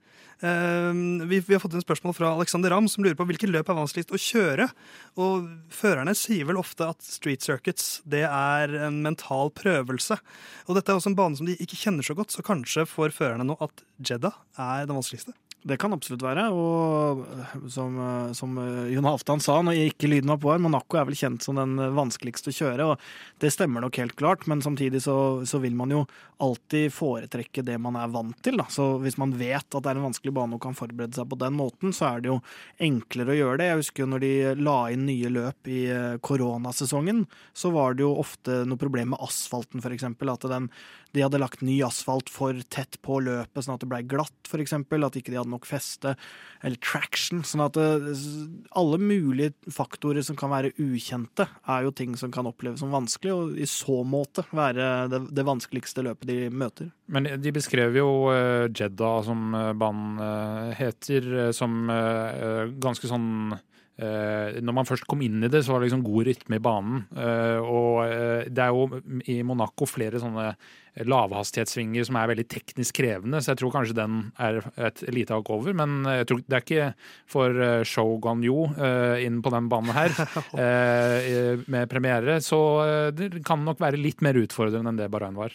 Um, 0.45 1.23
vi, 1.31 1.39
vi, 1.41 1.55
har 1.55 1.63
fått 1.63 1.79
en 1.79 1.85
spørsmål 1.85 2.13
fra 2.19 2.35
Alexander 2.35 2.75
Ramm 2.75 2.91
som 2.93 3.01
lurer 3.07 3.17
på 3.17 3.25
hvilket 3.25 3.49
løp 3.49 3.71
er 3.73 3.79
vanskeligst 3.79 4.13
å 4.13 4.21
kjøre. 4.21 4.69
Og 5.17 5.49
Førerne 5.73 6.13
sier 6.19 6.45
vel 6.49 6.61
ofte 6.61 6.91
at 6.93 7.01
street 7.07 7.47
circuits 7.47 8.03
det 8.05 8.27
er 8.29 8.77
en 8.91 9.01
mental 9.07 9.53
prøvelse. 9.57 10.21
Og 10.69 10.77
Dette 10.77 10.93
er 10.93 11.01
også 11.01 11.15
en 11.15 11.19
bane 11.19 11.41
som 11.41 11.49
de 11.49 11.57
ikke 11.57 11.81
kjenner 11.87 12.05
så 12.05 12.19
godt, 12.19 12.37
så 12.37 12.45
kanskje 12.45 12.85
får 12.91 13.17
førerne 13.17 13.49
nå 13.49 13.57
at 13.65 13.87
Jeddah 13.97 14.37
er 14.61 14.85
den 14.85 14.99
vanskeligste. 14.99 15.33
Det 15.67 15.79
kan 15.83 15.95
absolutt 15.97 16.23
være. 16.23 16.45
Og 16.55 17.25
som, 17.73 17.97
som 18.37 18.59
Jon 18.93 19.09
Halvdan 19.09 19.43
sa 19.43 19.57
når 19.65 19.81
ikke 19.89 20.11
lyden 20.11 20.31
var 20.31 20.39
på 20.43 20.53
her, 20.53 20.63
Monaco 20.63 21.01
er 21.01 21.09
vel 21.09 21.19
kjent 21.19 21.43
som 21.43 21.59
den 21.59 21.75
vanskeligste 21.97 22.53
å 22.53 22.59
kjøre. 22.59 22.87
og 22.93 23.43
Det 23.43 23.51
stemmer 23.55 23.83
nok 23.83 23.99
helt 23.99 24.17
klart, 24.19 24.47
men 24.51 24.63
samtidig 24.63 25.03
så, 25.07 25.17
så 25.49 25.59
vil 25.63 25.75
man 25.79 25.95
jo 25.95 26.05
alltid 26.43 26.93
foretrekke 26.93 27.65
det 27.65 27.79
man 27.81 27.97
er 27.97 28.11
vant 28.13 28.37
til. 28.45 28.59
Da. 28.61 28.67
Så 28.73 28.97
hvis 29.03 29.17
man 29.21 29.33
vet 29.39 29.65
at 29.65 29.83
det 29.83 29.91
er 29.91 29.99
en 29.99 30.07
vanskelig 30.09 30.35
bane 30.37 30.57
og 30.57 30.63
kan 30.63 30.77
forberede 30.77 31.17
seg 31.17 31.29
på 31.31 31.39
den 31.41 31.57
måten, 31.57 31.95
så 31.97 32.11
er 32.11 32.23
det 32.23 32.31
jo 32.31 32.39
enklere 32.83 33.33
å 33.33 33.39
gjøre 33.39 33.61
det. 33.61 33.69
Jeg 33.71 33.81
husker 33.83 34.05
jo 34.05 34.11
når 34.13 34.25
de 34.25 34.33
la 34.61 34.77
inn 34.93 35.07
nye 35.09 35.33
løp 35.33 35.71
i 35.73 35.81
eh, 35.93 36.19
koronasesongen, 36.25 37.25
så 37.57 37.73
var 37.75 37.97
det 37.97 38.05
jo 38.05 38.13
ofte 38.21 38.63
noe 38.69 38.81
problem 38.81 39.15
med 39.15 39.25
asfalten, 39.25 39.83
f.eks. 39.83 40.07
At 40.07 40.49
den, 40.53 40.69
de 41.17 41.25
hadde 41.25 41.41
lagt 41.41 41.65
ny 41.65 41.79
asfalt 41.87 42.31
for 42.33 42.59
tett 42.73 43.01
på 43.05 43.21
løpet, 43.25 43.65
sånn 43.65 43.77
at 43.79 43.85
det 43.85 43.91
blei 43.91 44.03
glatt, 44.07 44.37
f.eks. 44.47 44.77
At 44.77 45.21
ikke 45.21 45.33
de 45.33 45.41
hadde 45.41 45.46
nok 45.53 45.69
feste. 45.69 46.15
Eller 46.65 46.81
traction. 46.83 47.43
Sånn 47.47 47.65
at 47.67 47.77
det, 47.79 48.15
alle 48.79 48.99
mulige 49.03 49.55
faktorer 49.73 50.25
som 50.27 50.39
kan 50.39 50.53
være 50.53 50.73
ukjente, 50.83 51.49
er 51.69 51.87
jo 51.87 51.95
ting 51.97 52.17
som 52.19 52.33
kan 52.35 52.49
oppleves 52.49 52.83
som 52.83 52.95
vanskelig, 52.95 53.35
og 53.35 53.61
i 53.61 53.69
så 53.71 54.01
måte 54.07 54.47
være 54.57 55.07
det, 55.13 55.23
det 55.37 55.47
vanskeligste 55.47 56.05
løpet 56.07 56.31
de 56.31 56.41
møter. 56.51 56.91
Men 57.13 57.29
de 57.41 57.55
beskrev 57.55 57.97
jo 57.99 58.09
uh, 58.31 58.67
Jedda, 58.67 59.13
som 59.27 59.55
uh, 59.55 59.71
banen 59.79 60.21
uh, 60.21 60.75
heter, 60.77 61.51
som 61.57 61.87
ganske 62.83 63.09
sånn 63.09 63.57
Uh, 63.57 63.76
når 63.97 64.75
man 64.77 64.85
først 64.85 65.07
kom 65.09 65.23
inn 65.25 65.45
i 65.47 65.49
det, 65.49 65.63
så 65.65 65.73
var 65.73 65.81
det 65.81 65.89
liksom 65.89 66.03
god 66.05 66.27
rytme 66.29 66.59
i 66.59 66.63
banen. 66.63 67.05
Uh, 67.17 67.61
og 67.65 68.01
uh, 68.05 68.43
det 68.45 68.65
er 68.65 68.75
jo 68.75 69.01
i 69.33 69.39
Monaco 69.47 69.89
flere 69.89 70.21
sånne 70.21 70.51
lavhastighetssvinger 71.07 72.07
som 72.09 72.17
er 72.17 72.31
veldig 72.31 72.47
teknisk 72.49 72.97
krevende, 72.97 73.43
så 73.45 73.53
jeg 73.53 73.61
tror 73.61 73.73
kanskje 73.75 73.99
den 73.99 74.21
er 74.41 74.63
et 74.89 75.03
lite 75.13 75.37
hakk 75.37 75.51
over. 75.53 75.77
Men 75.77 75.99
jeg 76.09 76.29
tror 76.29 76.41
det 76.45 76.57
er 76.57 76.65
ikke 76.65 76.87
for 77.29 77.63
Show 77.85 78.15
Guanyu 78.25 78.71
inn 79.21 79.43
på 79.45 79.53
den 79.53 79.69
banen 79.69 79.93
her 79.93 80.17
med 81.77 81.93
premiere, 81.93 82.41
så 82.41 82.61
det 83.13 83.45
kan 83.45 83.69
nok 83.69 83.85
være 83.85 84.01
litt 84.01 84.25
mer 84.25 84.41
utfordrende 84.41 84.95
enn 84.95 85.03
det 85.03 85.13
Bahrain 85.13 85.37
var. 85.37 85.53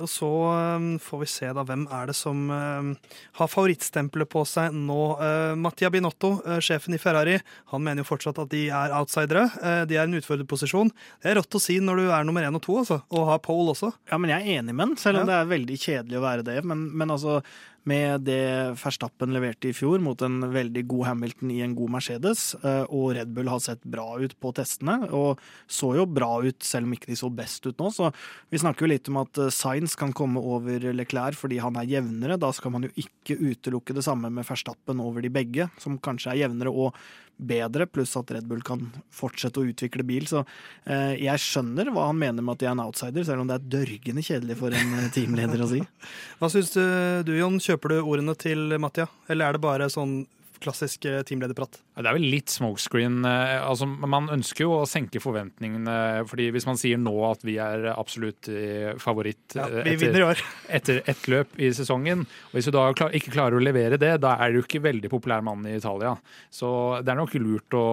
Og 0.00 0.08
så 0.10 0.28
um, 0.76 0.86
får 1.02 1.20
vi 1.22 1.28
se 1.30 1.50
da 1.56 1.64
hvem 1.66 1.86
er 1.92 2.10
det 2.10 2.16
som 2.18 2.42
um, 2.50 2.92
har 3.38 3.50
favorittstempelet 3.52 4.30
på 4.32 4.44
seg 4.48 4.74
nå. 4.76 4.98
Uh, 5.20 5.52
Mattia 5.60 5.90
Binotto, 5.92 6.36
uh, 6.46 6.58
sjefen 6.64 6.96
i 6.96 7.00
Ferrari, 7.02 7.38
han 7.72 7.84
mener 7.84 8.04
jo 8.04 8.10
fortsatt 8.10 8.40
at 8.42 8.52
de 8.52 8.66
er 8.68 8.94
outsidere. 8.96 9.46
Uh, 9.60 9.82
de 9.90 9.98
er 9.98 10.04
i 10.04 10.08
en 10.08 10.18
utfordrerposisjon. 10.20 10.92
Det 11.22 11.32
er 11.32 11.38
rått 11.40 11.58
å 11.58 11.62
si 11.62 11.78
når 11.84 12.02
du 12.04 12.06
er 12.08 12.28
nummer 12.28 12.46
én 12.46 12.56
og 12.56 12.64
to, 12.64 12.78
altså. 12.82 13.02
Og 13.12 13.28
har 13.30 13.42
pole 13.44 13.74
også. 13.74 13.92
Ja, 14.10 14.20
men 14.20 14.32
jeg 14.32 14.46
er 14.46 14.62
enig 14.62 14.74
med 14.76 14.92
den, 14.92 14.96
selv 15.00 15.20
om 15.20 15.28
Ja. 15.28 15.30
det 15.32 15.38
er 15.40 15.52
veldig 15.56 15.80
kjedelig 15.84 16.20
å 16.20 16.24
være 16.24 16.46
det. 16.48 16.58
Men, 16.64 16.88
men 16.96 17.12
altså, 17.16 17.40
med 17.88 18.26
det 18.26 18.76
Verstappen 18.80 19.32
leverte 19.34 19.70
i 19.70 19.74
fjor 19.76 20.02
mot 20.04 20.20
en 20.24 20.42
veldig 20.52 20.82
god 20.90 21.06
Hamilton 21.08 21.52
i 21.54 21.60
en 21.64 21.74
god 21.78 21.94
Mercedes, 21.96 22.42
eh, 22.60 22.84
og 22.88 23.14
Red 23.16 23.32
Bull 23.36 23.48
har 23.50 23.62
sett 23.64 23.82
bra 23.88 24.18
ut 24.20 24.34
på 24.40 24.52
testene, 24.56 24.98
og 25.16 25.40
så 25.70 25.94
jo 25.96 26.06
bra 26.08 26.32
ut 26.44 26.60
selv 26.66 26.88
om 26.88 26.94
ikke 26.96 27.12
de 27.12 27.18
så 27.20 27.30
best 27.32 27.66
ut 27.66 27.80
nå, 27.80 27.90
så 27.94 28.10
vi 28.52 28.60
snakker 28.60 28.86
jo 28.86 28.92
litt 28.92 29.10
om 29.12 29.22
at 29.22 29.40
eh, 29.40 29.52
Sainz 29.54 29.96
kan 29.98 30.14
komme 30.16 30.42
over 30.42 30.90
Leclerc 30.92 31.38
fordi 31.40 31.60
han 31.62 31.78
er 31.80 31.88
jevnere. 31.88 32.38
Da 32.40 32.52
skal 32.56 32.74
man 32.74 32.86
jo 32.86 32.92
ikke 33.00 33.38
utelukke 33.40 33.96
det 33.96 34.04
samme 34.06 34.30
med 34.32 34.46
Verstappen 34.48 35.00
over 35.02 35.24
de 35.24 35.32
begge, 35.32 35.70
som 35.80 35.98
kanskje 36.02 36.34
er 36.34 36.44
jevnere 36.44 36.72
og 36.74 36.96
bedre, 37.40 37.86
pluss 37.90 38.16
at 38.18 38.30
Red 38.34 38.48
Bull 38.50 38.62
kan 38.66 38.82
fortsette 39.14 39.60
å 39.60 39.68
utvikle 39.68 40.04
bil. 40.06 40.26
Så 40.30 40.42
eh, 40.84 41.16
jeg 41.20 41.42
skjønner 41.42 41.92
hva 41.94 42.08
han 42.10 42.20
mener 42.20 42.44
med 42.44 42.58
at 42.58 42.62
de 42.62 42.68
er 42.68 42.74
en 42.74 42.84
outsider, 42.84 43.26
selv 43.26 43.44
om 43.44 43.50
det 43.50 43.58
er 43.58 43.70
dørgende 43.76 44.24
kjedelig 44.26 44.58
for 44.60 44.76
en 44.76 44.98
eh, 44.98 45.08
teamleder 45.14 45.64
å 45.64 45.70
si. 45.70 45.80
Hva 46.40 46.50
syns 46.52 46.74
du, 46.76 46.82
du, 47.26 47.34
Jon? 47.38 47.60
Kjøper 47.60 47.94
du 47.94 47.98
ordene 48.00 48.36
til 48.38 48.76
Mattia, 48.82 49.08
eller 49.28 49.48
er 49.48 49.56
det 49.58 49.64
bare 49.64 49.90
sånn 49.92 50.22
klassisk 50.62 51.04
eh, 51.08 51.20
teamlederprat? 51.26 51.78
Det 51.96 52.06
er 52.06 52.16
vel 52.16 52.26
litt 52.32 52.52
smokescreen. 52.52 53.18
eh, 53.26 53.56
Altså, 53.60 53.88
man 53.88 54.28
ønsker 54.32 54.64
jo 54.66 54.76
å 54.78 54.86
senke 54.88 55.20
forventningene. 55.22 56.26
fordi 56.30 56.50
Hvis 56.54 56.66
man 56.68 56.78
sier 56.80 57.00
nå 57.00 57.14
at 57.28 57.44
vi 57.46 57.56
er 57.62 57.88
absolutt 57.94 58.48
eh, 58.52 58.92
favoritt 59.00 59.56
Ja, 59.58 59.66
vi 59.68 59.94
etter, 59.96 60.18
i 60.20 60.26
år. 60.26 60.42
etter 60.80 61.02
ett 61.10 61.28
løp 61.32 61.58
i 61.58 61.72
sesongen, 61.76 62.24
og 62.50 62.56
hvis 62.56 62.70
du 62.70 62.74
da 62.76 62.86
ikke 62.92 63.34
klarer 63.34 63.58
å 63.58 63.64
levere 63.64 63.98
det, 64.00 64.14
da 64.22 64.36
er 64.40 64.52
du 64.54 64.60
ikke 64.62 64.82
veldig 64.84 65.10
populær 65.12 65.44
mann 65.44 65.66
i 65.68 65.76
Italia. 65.78 66.14
Så 66.52 66.70
det 67.04 67.12
er 67.12 67.20
nok 67.20 67.34
lurt 67.40 67.76
å 67.76 67.86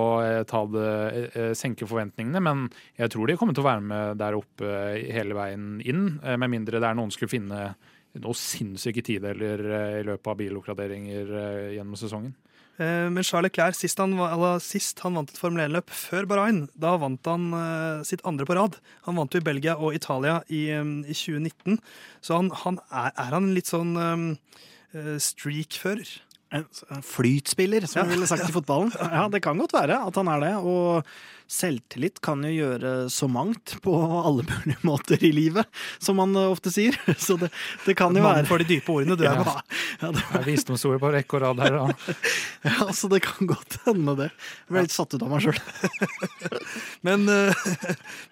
ta 0.47 0.63
det, 0.71 1.53
senke 1.57 1.87
forventningene, 1.89 2.41
men 2.43 2.65
jeg 2.99 3.11
tror 3.13 3.27
de 3.27 3.37
kommer 3.39 3.55
til 3.57 3.65
å 3.65 3.69
være 3.69 3.85
med 3.89 4.17
der 4.21 4.37
oppe 4.37 4.71
hele 5.11 5.37
veien 5.37 5.77
inn, 5.85 6.17
med 6.23 6.51
mindre 6.51 6.81
det 6.81 6.89
er 6.89 6.97
noen 6.97 7.13
skulle 7.13 7.31
finne 7.31 7.75
noen 8.23 8.37
sinnssyke 8.37 9.03
tideler 9.05 9.63
eh, 9.67 9.95
i 10.01 10.05
løpet 10.07 10.29
av 10.31 10.37
biloppgraderinger 10.41 11.31
eh, 11.41 11.71
gjennom 11.77 11.97
sesongen. 11.99 12.35
Eh, 12.77 13.07
Men 13.13 13.25
Charles 13.25 13.49
Leclerc, 13.49 13.77
sist 13.79 13.99
han, 14.01 14.15
sist 14.63 15.01
han 15.05 15.17
vant 15.17 15.33
et 15.33 15.41
Formel 15.41 15.65
1-løp, 15.65 15.93
før 15.93 16.29
Bahrain, 16.29 16.65
da 16.75 16.95
vant 17.01 17.31
han 17.31 17.49
sitt 18.07 18.23
andre 18.27 18.47
på 18.47 18.57
rad. 18.57 18.77
Han 19.07 19.19
vant 19.19 19.33
jo 19.33 19.41
i 19.41 19.47
Belgia 19.47 19.77
og 19.77 19.97
Italia 19.97 20.41
i, 20.49 20.67
i 20.75 21.17
2019. 21.17 21.81
Så 22.21 22.37
han, 22.37 22.53
han 22.65 22.81
er, 22.91 23.11
er 23.13 23.33
han 23.33 23.51
litt 23.57 23.71
sånn 23.71 23.97
um, 23.97 24.29
streak-fører? 24.93 26.13
En 26.55 26.63
flytspiller, 27.03 27.83
som 27.91 28.07
vi 28.07 28.15
ville 28.15 28.27
sagt 28.29 28.47
i 28.47 28.53
fotballen. 28.55 28.93
Ja, 29.17 29.25
det 29.31 29.41
kan 29.43 29.57
godt 29.59 29.73
være 29.75 29.97
at 30.07 30.15
han 30.15 30.29
er 30.31 30.43
det. 30.45 30.53
Og 30.63 31.03
selvtillit 31.47 32.19
kan 32.23 32.41
jo 32.43 32.51
gjøre 32.51 32.91
så 33.11 33.27
mangt 33.31 33.77
på 33.83 33.93
alle 33.95 34.43
mulige 34.47 34.79
måter 34.87 35.21
i 35.23 35.31
livet, 35.35 35.67
som 36.03 36.19
man 36.19 36.35
ofte 36.39 36.71
sier. 36.71 36.95
Så 37.27 37.37
det, 37.39 37.49
det 37.85 37.95
kan 37.99 38.15
jo 38.15 38.23
Mannen 38.23 38.43
være 38.43 38.49
for 38.49 38.63
de 38.63 38.67
dype 38.67 38.91
ordene, 38.91 39.15
du 39.19 39.23
ja, 39.27 39.35
ja, 40.01 40.11
det, 40.11 40.23
er 40.39 40.45
visdomsord 40.47 40.99
på 41.03 41.11
rekke 41.15 41.39
og 41.39 41.43
rad 41.45 41.63
her. 41.63 41.77
Da. 41.77 42.15
ja, 42.67 42.89
så 42.95 43.09
det 43.11 43.21
kan 43.25 43.49
godt 43.49 43.79
hende 43.85 44.15
det. 44.19 44.29
Jeg 44.67 44.75
ble 44.75 44.85
litt 44.87 44.95
satt 44.95 45.15
ut 45.15 45.23
av 45.23 45.31
meg 45.31 45.47
sjøl. 45.47 45.61
Men, 47.07 47.27
eh, 47.31 47.65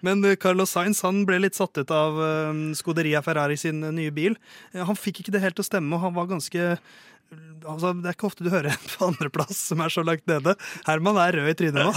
men 0.04 0.24
Carlos 0.40 0.72
Sainz 0.76 1.02
han 1.06 1.24
ble 1.28 1.40
litt 1.44 1.56
satt 1.58 1.76
ut 1.80 1.92
av 1.92 2.20
eh, 2.20 2.62
Scuderia 2.76 3.24
Ferrari 3.24 3.56
sin 3.60 3.80
nye 3.96 4.12
bil. 4.14 4.36
Eh, 4.72 4.84
Han 4.84 4.98
fikk 4.98 5.24
ikke 5.24 5.36
det 5.36 5.44
helt 5.44 5.58
til 5.58 5.64
å 5.64 5.70
stemme, 5.72 5.96
og 5.96 6.04
han 6.04 6.16
var 6.16 6.28
ganske 6.30 6.76
Altså, 7.66 7.90
det 7.98 8.06
er 8.10 8.14
ikke 8.14 8.28
ofte 8.28 8.44
du 8.46 8.50
hører 8.52 8.68
en 8.70 8.90
på 8.92 9.06
andreplass 9.08 9.58
som 9.72 9.80
er 9.82 9.90
så 9.90 10.04
langt 10.06 10.26
nede. 10.30 10.52
Herman 10.86 11.16
er 11.18 11.34
rød 11.40 11.48
i 11.50 11.54
trynet 11.58 11.82
nå. 11.82 11.92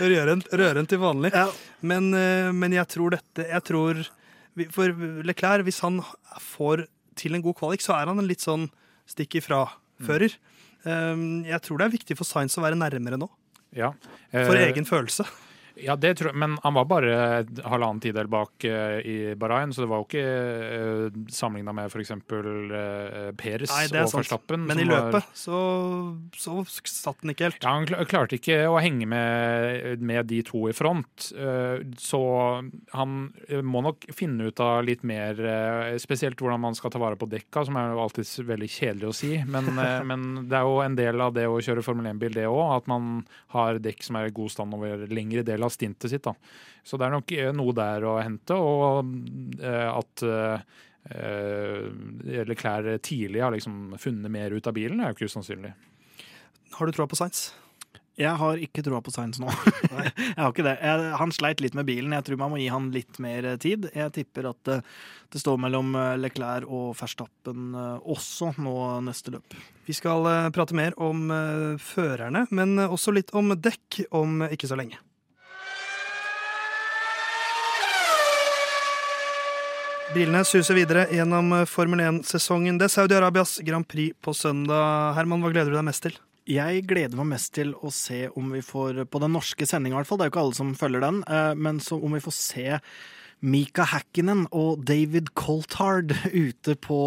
Rødrent 0.00 0.88
til 0.92 1.00
vanlig. 1.02 1.32
Ja. 1.34 1.48
Men, 1.82 2.12
eh, 2.14 2.50
men 2.54 2.72
jeg 2.76 2.86
tror 2.94 3.16
dette 3.16 3.46
jeg 3.48 3.64
tror, 3.66 4.04
For 4.70 4.86
Leclerc, 5.26 5.64
hvis 5.66 5.80
han 5.82 5.98
får 6.38 6.84
til 7.18 7.34
en 7.34 7.42
god 7.42 7.56
kvalik, 7.58 7.82
så 7.82 7.96
er 7.96 8.06
han 8.06 8.20
en 8.22 8.28
litt 8.28 8.44
sånn 8.44 8.68
stikk 9.10 9.40
ifra-fører. 9.40 10.36
Mm. 10.86 11.42
Jeg 11.48 11.58
tror 11.64 11.80
det 11.80 11.86
er 11.88 11.94
viktig 11.96 12.16
for 12.18 12.28
Sainz 12.28 12.54
å 12.60 12.62
være 12.62 12.78
nærmere 12.78 13.18
nå, 13.18 13.26
Ja. 13.74 13.90
for 14.30 14.54
Eh, 14.54 14.68
egen 14.70 14.84
følelse. 14.86 15.26
Ja, 15.80 15.96
det 15.98 16.14
tror 16.20 16.30
jeg, 16.32 16.38
men 16.38 16.56
han 16.62 16.76
var 16.76 16.88
bare 16.90 17.14
halvannen 17.66 18.02
tidel 18.04 18.28
bak 18.30 18.66
uh, 18.68 18.98
i 19.00 19.34
Bahrain, 19.38 19.72
så 19.74 19.84
det 19.84 19.90
var 19.90 20.02
jo 20.02 20.08
ikke 20.08 20.24
uh, 20.24 21.18
sammenligna 21.34 21.74
med 21.76 21.90
f.eks. 21.90 22.14
Uh, 22.14 23.30
Peres 23.38 23.72
Nei, 23.72 23.84
og 24.02 24.10
sant. 24.12 24.20
Verstappen. 24.22 24.66
Men 24.68 24.82
i 24.82 24.86
løpet 24.88 25.18
var- 25.18 25.30
så, 25.34 25.58
så 26.38 26.60
satt 26.68 27.22
den 27.22 27.34
ikke 27.34 27.48
helt. 27.48 27.60
Ja, 27.64 27.74
Han 27.74 28.06
klarte 28.08 28.38
ikke 28.38 28.60
å 28.70 28.78
henge 28.82 29.08
med, 29.10 30.00
med 30.04 30.30
de 30.30 30.42
to 30.46 30.66
i 30.70 30.76
front, 30.76 31.30
uh, 31.38 31.80
så 32.00 32.22
han 32.94 33.32
eh, 33.48 33.62
må 33.64 33.82
nok 33.84 34.06
finne 34.14 34.48
ut 34.50 34.60
av 34.62 34.84
litt 34.86 35.02
mer 35.06 35.38
eh, 35.40 35.96
Spesielt 36.02 36.40
hvordan 36.40 36.62
man 36.62 36.76
skal 36.76 36.92
ta 36.92 37.00
vare 37.02 37.18
på 37.18 37.28
dekka, 37.30 37.64
som 37.66 37.78
er 37.78 37.92
jo 37.92 38.02
alltid 38.04 38.28
veldig 38.48 38.68
kjedelig 38.70 39.08
å 39.08 39.14
si. 39.16 39.32
Men, 39.48 39.70
eh, 39.80 40.00
men 40.10 40.26
det 40.50 40.58
er 40.58 40.68
jo 40.68 40.80
en 40.84 40.98
del 40.98 41.22
av 41.24 41.34
det 41.36 41.46
å 41.50 41.60
kjøre 41.64 41.84
Formel 41.86 42.08
1-bil, 42.12 42.34
det 42.36 42.46
òg, 42.50 42.62
at 42.78 42.90
man 42.90 43.24
har 43.54 43.80
dekk 43.82 44.04
som 44.06 44.18
er 44.20 44.30
i 44.30 44.34
god 44.36 44.52
stand 44.54 44.76
over 44.76 45.06
lengre 45.10 45.44
del 45.64 45.68
av 45.68 45.74
stintet 45.74 46.12
sitt. 46.12 46.24
da. 46.24 46.34
Så 46.84 47.00
det 47.00 47.08
er 47.08 47.16
nok 47.16 47.34
eh, 47.36 47.52
noe 47.56 47.74
der 47.76 48.06
å 48.08 48.18
hente, 48.22 48.58
og 48.58 49.10
eh, 49.60 49.88
at 49.90 50.28
eller 51.04 52.48
Leclerc 52.48 53.02
tidlig 53.04 53.42
har 53.44 53.52
liksom 53.52 53.92
funnet 54.00 54.32
mer 54.32 54.54
ut 54.56 54.66
av 54.66 54.72
bilen, 54.72 55.02
er 55.04 55.12
jo 55.12 55.18
ikke 55.18 55.28
usannsynlig. 55.28 55.74
Har 56.78 56.88
du 56.88 56.96
troa 56.96 57.04
på 57.10 57.18
Sainz? 57.18 57.50
Jeg 58.14 58.38
har 58.38 58.60
ikke 58.62 58.82
troa 58.86 59.00
på 59.02 59.10
Sainz 59.10 59.40
nå. 59.42 59.50
jeg 59.90 60.38
har 60.38 60.52
ikke 60.52 60.66
det. 60.66 60.76
Jeg, 60.78 61.06
han 61.18 61.34
sleit 61.34 61.62
litt 61.64 61.74
med 61.74 61.88
bilen. 61.88 62.14
Jeg 62.14 62.26
tror 62.28 62.38
man 62.44 62.52
må 62.52 62.60
gi 62.62 62.68
han 62.70 62.92
litt 62.94 63.18
mer 63.22 63.48
eh, 63.50 63.58
tid. 63.60 63.88
Jeg 63.90 64.14
tipper 64.14 64.52
at 64.52 64.60
det, 64.68 64.76
det 65.34 65.42
står 65.42 65.58
mellom 65.64 65.90
eh, 65.98 66.14
Leclerc 66.22 66.68
og 66.70 66.92
Verstappen 67.00 67.74
eh, 67.74 68.12
også 68.14 68.52
nå 68.62 68.76
neste 69.08 69.34
løp. 69.34 69.56
Vi 69.88 69.96
skal 69.98 70.30
eh, 70.30 70.52
prate 70.54 70.78
mer 70.78 70.94
om 71.02 71.26
eh, 71.34 71.82
førerne, 71.82 72.46
men 72.54 72.78
eh, 72.78 72.94
også 72.94 73.16
litt 73.16 73.34
om 73.34 73.50
dekk 73.58 74.04
om 74.14 74.46
ikke 74.46 74.70
så 74.70 74.78
lenge. 74.78 75.02
Bilene 80.14 80.44
suser 80.46 80.76
videre 80.78 81.08
gjennom 81.10 81.48
eh, 81.56 81.64
Formel 81.66 81.98
1-sesongen. 82.04 82.76
Det 82.78 82.86
er 82.86 82.92
Saudi-Arabias 82.92 83.56
Grand 83.66 83.86
Prix 83.90 84.14
på 84.22 84.30
søndag. 84.36 85.16
Herman, 85.16 85.42
hva 85.42 85.50
gleder 85.50 85.72
du 85.72 85.74
deg 85.74 85.86
mest 85.88 86.04
til? 86.06 86.14
Jeg 86.46 86.84
gleder 86.86 87.18
meg 87.18 87.32
mest 87.32 87.50
til 87.56 87.72
å 87.82 87.90
se 87.90 88.28
om 88.38 88.52
vi 88.54 88.60
får, 88.62 89.00
på 89.10 89.22
den 89.24 89.34
norske 89.34 89.66
sendinga 89.66 89.96
i 89.96 89.98
hvert 89.98 90.10
fall, 90.12 90.20
det 90.20 90.28
er 90.28 90.30
jo 90.30 90.34
ikke 90.36 90.44
alle 90.44 90.58
som 90.60 90.70
følger 90.78 91.02
den, 91.02 91.18
eh, 91.26 91.50
men 91.58 91.80
om 91.96 92.14
vi 92.14 92.22
får 92.22 92.36
se 92.36 92.66
Mika 93.44 93.84
Hakkinen 93.90 94.46
og 94.56 94.84
David 94.88 95.28
Coltard 95.36 96.14
ute 96.32 96.76
på, 96.80 96.98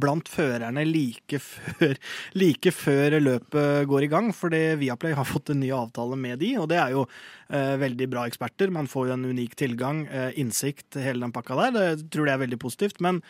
blant 0.00 0.30
førerne 0.32 0.86
like 0.88 1.40
før, 1.42 1.92
like 2.40 2.72
før 2.72 3.18
løpet 3.20 3.88
går 3.90 4.06
i 4.06 4.10
gang. 4.12 4.30
Fordi 4.36 4.62
Viaplay 4.80 5.16
har 5.18 5.28
fått 5.28 5.52
en 5.52 5.60
ny 5.60 5.72
avtale 5.76 6.16
med 6.20 6.40
de, 6.40 6.54
og 6.62 6.70
det 6.72 6.80
er 6.80 6.94
jo 6.96 7.04
eh, 7.06 7.74
veldig 7.82 8.08
bra 8.14 8.24
eksperter. 8.30 8.72
Man 8.72 8.88
får 8.90 9.10
jo 9.10 9.18
en 9.18 9.28
unik 9.28 9.58
tilgang, 9.60 10.06
eh, 10.08 10.30
innsikt, 10.40 10.96
hele 10.96 11.26
den 11.26 11.34
pakka 11.36 11.58
der. 11.60 11.76
Det 11.76 12.08
tror 12.14 12.30
jeg 12.30 12.38
er 12.38 12.44
veldig 12.46 12.62
positivt. 12.62 13.04
men 13.04 13.20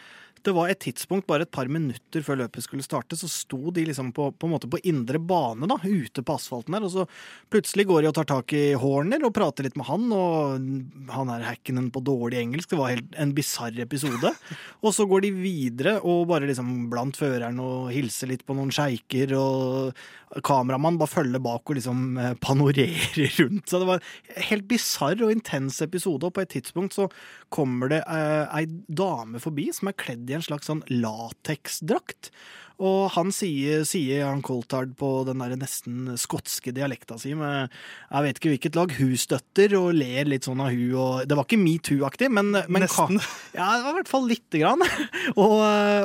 det 0.44 0.54
var 0.56 0.70
et 0.70 0.80
tidspunkt, 0.82 1.26
bare 1.28 1.46
et 1.46 1.52
par 1.52 1.68
minutter 1.72 2.24
før 2.24 2.40
løpet 2.42 2.64
skulle 2.64 2.84
starte, 2.84 3.16
så 3.18 3.28
sto 3.30 3.72
de 3.74 3.86
liksom 3.88 4.12
på, 4.16 4.28
på 4.36 4.48
en 4.48 4.52
måte 4.54 4.70
på 4.70 4.80
indre 4.86 5.20
bane, 5.22 5.68
da, 5.70 5.78
ute 5.82 6.22
på 6.22 6.36
asfalten 6.36 6.76
der. 6.76 6.86
Og 6.86 6.92
så 6.92 7.06
plutselig 7.52 7.86
går 7.88 8.04
de 8.04 8.10
og 8.10 8.16
tar 8.18 8.28
tak 8.30 8.54
i 8.56 8.64
Horner 8.78 9.24
og 9.26 9.34
prater 9.36 9.66
litt 9.66 9.78
med 9.78 9.88
han, 9.88 10.06
og 10.14 11.10
han 11.14 11.32
er 11.34 11.46
hackenen 11.48 11.88
på 11.94 12.02
dårlig 12.06 12.40
engelsk. 12.42 12.70
Det 12.72 12.80
var 12.80 12.94
helt 12.94 13.16
en 13.18 13.34
bisarr 13.36 13.80
episode. 13.82 14.32
Og 14.86 14.92
så 14.94 15.06
går 15.08 15.24
de 15.24 15.30
videre 15.34 15.96
og 16.06 16.26
bare 16.30 16.46
liksom 16.46 16.68
blant 16.92 17.16
føreren 17.18 17.58
og 17.62 17.88
hilser 17.90 18.30
litt 18.30 18.44
på 18.46 18.54
noen 18.54 18.70
sjeiker, 18.74 19.32
og 19.38 19.96
kameramann 20.44 20.98
bare 21.00 21.12
følger 21.12 21.42
bak 21.42 21.70
og 21.70 21.78
liksom 21.78 22.18
eh, 22.20 22.34
panorerer 22.42 23.30
rundt. 23.40 23.68
Så 23.68 23.80
det 23.80 23.88
var 23.88 24.02
en 24.02 24.46
helt 24.50 24.68
bisarr 24.70 25.24
og 25.24 25.32
intens 25.32 25.80
episode, 25.84 26.26
og 26.26 26.36
på 26.36 26.44
et 26.44 26.52
tidspunkt 26.56 26.96
så 26.96 27.08
kommer 27.54 27.92
det 27.92 28.02
eh, 28.04 28.44
ei 28.60 28.66
dame 28.88 29.42
forbi 29.42 29.70
som 29.76 29.92
er 29.92 29.98
kledd 30.00 30.30
i 30.30 30.38
en 30.38 30.46
slags 30.46 30.70
sånn 30.70 30.84
lateksdrakt. 30.92 32.32
Og 32.76 33.06
han 33.14 33.30
sier, 33.32 33.86
sier 33.88 34.26
han 34.28 34.42
Coltard 34.44 34.90
på 35.00 35.08
den 35.24 35.40
der 35.40 35.54
nesten 35.56 36.10
skotske 36.20 36.74
dialekta 36.76 37.16
si 37.20 37.30
med 37.32 37.70
jeg 38.10 38.24
vet 38.26 38.36
ikke 38.40 38.50
hvilket 38.52 38.76
lag 38.76 38.92
hun 38.98 39.14
støtter, 39.16 39.72
og 39.78 39.94
ler 39.96 40.28
litt 40.28 40.44
sånn 40.44 40.60
av 40.60 40.68
hun. 40.74 40.90
Og, 40.92 41.22
det 41.28 41.38
var 41.38 41.46
ikke 41.48 41.60
metoo-aktig, 41.62 42.28
men, 42.36 42.50
men 42.52 42.84
Nesten. 42.84 43.16
ja, 43.56 43.70
det 43.78 43.86
var 43.86 43.94
i 43.94 43.96
hvert 44.02 44.10
fall 44.12 44.28
lite 44.28 44.60
grann. 44.60 44.84
og, 45.40 45.54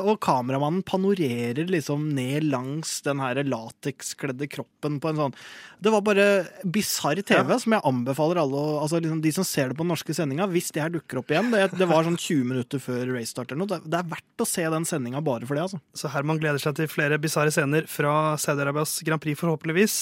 og 0.07 0.15
kameramannen 0.23 0.85
panorerer 0.87 1.67
liksom 1.71 2.07
ned 2.15 2.47
langs 2.47 3.01
den 3.03 3.19
her 3.19 3.41
latekskledde 3.43 4.47
kroppen 4.51 4.99
på 5.03 5.11
en 5.11 5.19
sånn 5.25 5.35
Det 5.81 5.91
var 5.93 6.03
bare 6.05 6.25
bisarr 6.63 7.19
TV, 7.25 7.51
Ja. 7.51 7.57
som 7.59 7.73
jeg 7.75 7.83
anbefaler 7.89 8.39
alle 8.41 8.61
altså 8.83 8.99
liksom 9.01 9.21
De 9.23 9.31
som 9.33 9.45
ser 9.47 9.71
det 9.71 9.77
på 9.79 9.83
den 9.83 9.91
norske 9.91 10.13
sendinga, 10.15 10.47
hvis 10.51 10.71
det 10.75 10.83
her 10.83 10.93
dukker 10.93 11.19
opp 11.21 11.31
igjen 11.33 11.51
Det, 11.53 11.63
det 11.79 11.87
var 11.89 12.05
sånn 12.07 12.19
20 12.21 12.47
minutter 12.51 12.81
før 12.83 13.11
race 13.15 13.33
starter. 13.33 13.57
noe. 13.59 13.67
Det, 13.71 13.81
det 13.89 13.99
er 13.99 14.09
verdt 14.15 14.43
å 14.45 14.47
se 14.47 14.65
den 14.71 14.85
sendinga 14.87 15.21
bare 15.25 15.47
for 15.49 15.57
det, 15.57 15.67
altså. 15.67 15.81
Så 15.97 16.11
Herman 16.13 16.39
gleder 16.41 16.60
seg 16.63 16.77
til 16.77 16.89
flere 16.91 17.17
bisarre 17.21 17.51
scener 17.53 17.87
fra 17.89 18.35
Saudi-Arabias 18.39 18.99
Grand 19.07 19.21
Prix, 19.23 19.39
forhåpentligvis. 19.39 19.95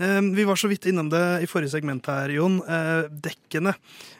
Eh, 0.00 0.20
Vi 0.34 0.44
var 0.44 0.56
så 0.56 0.68
vidt 0.68 0.86
innom 0.86 1.10
det 1.12 1.42
i 1.42 1.48
forrige 1.50 1.70
segment 1.74 2.06
her, 2.06 2.32
Jon. 2.32 2.60
Eh, 2.64 3.08
Dekkene. 3.10 3.74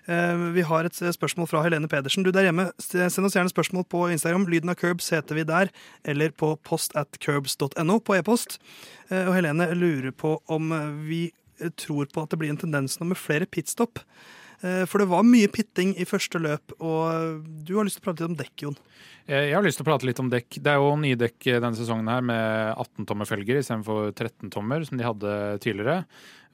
Eh, 0.06 0.36
Vi 0.54 0.62
har 0.62 0.84
et 0.84 0.92
spørsmål 0.92 1.48
fra 1.48 1.62
Helene 1.64 1.88
Pedersen. 1.88 2.22
Du 2.22 2.30
der 2.30 2.48
hjemme, 2.50 2.70
send 2.78 3.24
oss 3.26 3.34
gjerne 3.34 3.52
spørsmål 3.52 3.88
på 3.88 4.10
Instagram. 4.12 4.46
Lyden 4.46 4.70
av 4.70 4.76
Curbs 4.76 5.10
heter 5.10 5.34
vi 5.34 5.44
der. 5.44 5.70
Eller 6.04 6.30
på 6.30 6.56
post 6.62 6.92
at 6.96 7.18
curbs.no 7.18 8.00
på 8.00 8.18
e-post. 8.18 8.58
Og 9.10 9.34
Helene 9.34 9.72
lurer 9.74 10.12
på 10.12 10.38
om 10.48 10.70
vi 11.08 11.32
eh, 11.60 11.70
tror 11.76 12.06
på 12.12 12.22
at 12.22 12.30
det 12.30 12.38
blir 12.38 12.50
en 12.50 12.60
tendens 12.60 13.00
nå 13.00 13.06
med 13.06 13.16
flere 13.18 13.46
pitstop. 13.46 13.98
Eh, 14.62 14.84
For 14.86 14.98
det 15.00 15.08
var 15.08 15.22
mye 15.24 15.48
pitting 15.52 15.94
i 15.96 16.04
første 16.08 16.40
løp, 16.42 16.74
og 16.80 17.44
du 17.64 17.76
har 17.78 17.86
lyst 17.86 17.98
til 18.00 18.04
å 18.04 18.08
prate 18.10 18.20
litt 18.24 18.30
om 18.32 18.36
dekk, 18.40 18.54
Jon. 18.66 18.76
Eh, 19.26 19.46
Jeg 19.48 19.54
har 19.54 19.62
lyst 19.64 19.78
til 19.80 19.86
å 19.86 19.90
prate 19.90 20.06
litt 20.08 20.20
om 20.20 20.28
dekk. 20.32 20.58
Det 20.60 20.72
er 20.72 20.76
jo 20.82 20.96
nye 21.00 21.16
dekk 21.16 21.48
denne 21.60 21.76
sesongen 21.78 22.08
her 22.12 22.20
med 22.20 22.74
18 22.76 23.06
tommer 23.08 23.28
felger 23.30 23.60
istedenfor 23.62 24.12
13 24.12 24.50
tommer, 24.52 24.84
som 24.84 24.98
de 25.00 25.04
hadde 25.06 25.32
tidligere. 25.64 26.04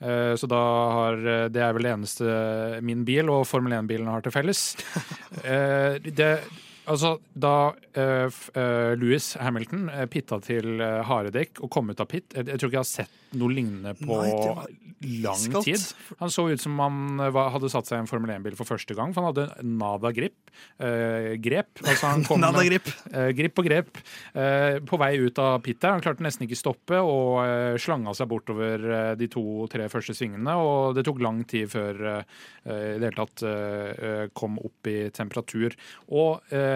Eh, 0.01 0.35
Så 0.37 0.47
da 0.47 0.61
har 0.93 1.17
Det 1.49 1.57
er 1.63 1.73
vel 1.73 1.83
det 1.83 1.95
eneste 1.97 2.83
min 2.83 3.05
bil 3.05 3.29
og 3.31 3.47
Formel 3.47 3.73
1-bilen 3.73 4.07
har 4.07 4.21
til 4.23 4.33
felles. 4.33 4.77
Eh, 5.45 5.99
Det 5.99 6.41
Altså, 6.87 7.16
da 7.34 7.53
uh, 7.74 8.26
f- 8.30 8.51
eh, 8.55 8.93
Louis 9.01 9.28
Hamilton 9.43 9.89
uh, 9.91 10.05
pitta 10.12 10.39
til 10.45 10.76
uh, 10.78 11.01
harde 11.09 11.32
dekk 11.34 11.59
og 11.66 11.70
kom 11.74 11.91
ut 11.91 12.01
av 12.03 12.07
pit 12.11 12.30
Jeg, 12.37 12.47
jeg 12.47 12.61
tror 12.62 12.70
ikke 12.70 12.78
jeg 12.78 12.84
har 12.84 12.91
sett 12.93 13.22
noe 13.37 13.51
lignende 13.53 13.93
på 13.99 14.16
Nei, 14.22 14.76
lang 15.20 15.37
iskaldt. 15.43 15.66
tid. 15.66 15.82
Han 16.22 16.30
så 16.32 16.45
ut 16.49 16.62
som 16.62 16.78
han 16.80 17.18
eh, 17.20 17.28
var, 17.34 17.51
hadde 17.53 17.68
satt 17.68 17.84
seg 17.91 17.99
i 17.99 18.05
en 18.05 18.09
Formel 18.09 18.30
1-bil 18.32 18.55
for 18.57 18.64
første 18.70 18.95
gang, 18.97 19.11
for 19.12 19.20
han 19.26 19.34
hadde 19.34 19.66
nada 19.76 20.09
grip. 20.16 20.39
Eh, 20.80 21.34
grep. 21.43 21.82
Altså 21.82 22.12
han 22.14 22.22
kom 22.28 22.41
Nada 22.41 22.62
grip. 22.64 22.87
Eh, 23.11 23.28
grip 23.37 23.61
og 23.61 23.66
grep. 23.68 23.91
Eh, 24.32 24.78
på 24.89 25.01
vei 25.03 25.11
ut 25.20 25.41
av 25.43 25.59
pit 25.66 25.82
der. 25.82 25.99
Han 25.99 26.05
klarte 26.07 26.24
nesten 26.24 26.47
ikke 26.47 26.57
stoppe 26.57 27.03
og 27.03 27.43
eh, 27.43 27.76
slanga 27.82 28.14
seg 28.16 28.30
bortover 28.30 28.87
eh, 28.89 29.11
de 29.20 29.28
to-tre 29.34 29.91
første 29.93 30.16
svingene. 30.16 30.57
Og 30.62 30.97
det 30.97 31.05
tok 31.11 31.20
lang 31.26 31.43
tid 31.51 31.68
før 31.74 32.01
eh, 32.14 32.41
eh, 32.64 32.87
i 32.95 32.97
det 33.03 33.11
hele 33.11 33.18
tatt 33.20 33.45
eh, 33.51 33.93
eh, 33.93 34.24
kom 34.39 34.57
opp 34.64 34.89
i 34.95 34.97
temperatur. 35.18 35.76
Og 36.14 36.41
eh, 36.57 36.72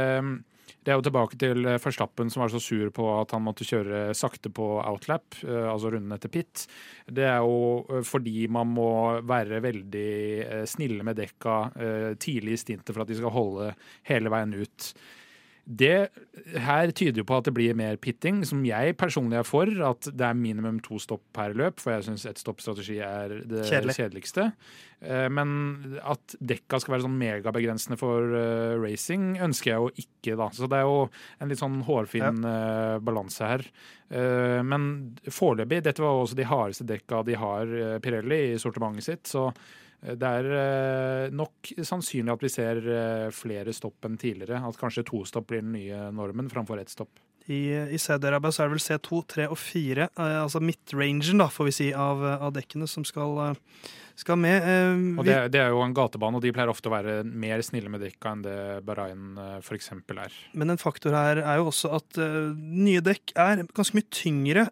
det 0.81 0.93
er 0.93 0.97
jo 0.97 1.05
tilbake 1.05 1.37
til 1.41 1.69
forstappen 1.83 2.31
som 2.33 2.45
var 2.45 2.53
så 2.53 2.61
sur 2.63 2.89
på 2.95 3.05
at 3.13 3.35
han 3.37 3.45
måtte 3.45 3.67
kjøre 3.69 4.15
sakte 4.17 4.53
på 4.55 4.67
outlap, 4.81 5.37
eh, 5.45 5.67
altså 5.69 5.93
runden 5.93 6.15
etter 6.17 6.33
pit. 6.33 6.65
Det 7.05 7.27
er 7.29 7.45
jo 7.45 7.85
eh, 7.85 8.05
fordi 8.07 8.47
man 8.53 8.73
må 8.73 8.91
være 9.29 9.61
veldig 9.65 10.13
eh, 10.47 10.65
snille 10.71 11.05
med 11.07 11.21
dekka 11.21 11.57
eh, 11.77 12.11
tidlig 12.21 12.57
i 12.57 12.63
stintet 12.65 12.95
for 12.95 13.05
at 13.05 13.13
de 13.13 13.19
skal 13.21 13.35
holde 13.35 13.73
hele 14.09 14.33
veien 14.33 14.57
ut. 14.57 14.93
Det 15.71 16.11
her 16.59 16.91
tyder 16.91 17.21
jo 17.21 17.25
på 17.29 17.37
at 17.39 17.47
det 17.47 17.53
blir 17.55 17.77
mer 17.79 17.95
pitting, 18.03 18.41
som 18.49 18.65
jeg 18.67 18.97
personlig 18.99 19.39
er 19.39 19.47
for. 19.47 19.71
At 19.87 20.09
det 20.11 20.25
er 20.27 20.35
minimum 20.35 20.81
to 20.83 20.99
stopp 20.99 21.23
per 21.37 21.55
løp, 21.55 21.79
for 21.79 21.95
jeg 21.95 22.09
syns 22.09 22.25
ett-stopp-strategi 22.27 22.97
er 23.07 23.37
det 23.47 23.67
Kjedelig. 23.69 23.95
kjedeligste. 24.01 24.49
Eh, 25.01 25.29
Men 25.31 25.99
at 26.03 26.35
dekka 26.43 26.81
skal 26.83 26.97
være 26.97 27.07
sånn 27.07 27.19
megabegrensende 27.21 27.99
for 28.01 28.35
eh, 28.35 28.75
racing, 28.83 29.37
ønsker 29.39 29.71
jeg 29.71 29.79
jo 29.79 29.91
ikke, 30.03 30.37
da. 30.43 30.49
Så 30.59 30.67
det 30.67 30.81
er 30.81 30.89
jo 30.91 31.09
en 31.41 31.49
litt 31.55 31.63
sånn 31.63 31.79
hårfin 31.87 32.43
ja. 32.43 32.99
balanse 32.99 33.47
her. 33.47 33.67
Eh, 34.11 34.61
men 34.67 34.89
foreløpig, 35.31 35.85
dette 35.87 36.03
var 36.03 36.19
også 36.25 36.35
de 36.41 36.51
hardeste 36.51 36.89
dekka 36.89 37.23
de 37.31 37.39
har, 37.39 37.71
eh, 37.71 37.99
Pirelli, 38.03 38.57
i 38.57 38.59
sortimentet 38.59 39.07
sitt. 39.07 39.31
så 39.31 39.47
eh, 39.53 39.80
det 40.01 40.29
er 40.41 40.47
eh, 40.57 41.33
nok 41.37 41.75
sannsynlig 41.85 42.33
at 42.33 42.45
vi 42.45 42.51
ser 42.53 42.79
eh, 42.89 43.27
flere 43.37 43.75
stopp 43.77 44.07
enn 44.09 44.17
tidligere. 44.21 44.63
At 44.65 44.79
kanskje 44.81 45.05
to 45.11 45.25
stopp 45.29 45.51
blir 45.51 45.61
den 45.61 45.75
nye 45.77 46.07
normen 46.17 46.49
framfor 46.53 46.81
ett 46.81 46.93
stopp. 46.93 47.21
I, 47.51 47.73
i 47.93 47.99
Saudi-Arabia 47.99 48.53
er 48.53 48.69
det 48.69 48.77
vel 48.77 48.83
C2, 48.85 49.21
3 49.35 49.47
og 49.51 49.59
4, 49.59 50.07
eh, 50.09 50.37
altså 50.41 50.63
midtrangen 50.65 51.41
da, 51.43 51.49
får 51.53 51.69
vi 51.69 51.75
si, 51.77 51.89
av, 51.97 52.23
av 52.37 52.55
dekkene 52.57 52.89
som 52.89 53.05
skal, 53.05 53.57
skal 54.21 54.41
med. 54.41 54.65
Eh, 54.65 55.03
Og 55.21 55.29
det, 55.29 55.37
det 55.53 55.61
er 55.67 55.75
jo 55.75 55.83
en 55.85 55.97
gatebane, 55.97 56.41
og 56.41 56.47
de 56.47 56.55
pleier 56.57 56.73
ofte 56.73 56.89
å 56.89 56.95
være 56.95 57.19
mer 57.27 57.61
snille 57.67 57.93
med 57.93 58.05
dekka 58.07 58.33
enn 58.37 58.47
det 58.47 58.57
Bahrain 58.89 59.37
f.eks. 59.59 59.93
er. 59.93 60.41
men 60.55 60.73
en 60.73 60.81
faktor 60.81 61.17
her 61.17 61.43
er 61.43 61.61
jo 61.61 61.69
også 61.73 61.93
at 61.99 62.23
nye 62.57 63.05
dekk 63.05 63.35
er 63.37 63.67
ganske 63.69 63.99
mye 63.99 64.09
tyngre, 64.15 64.69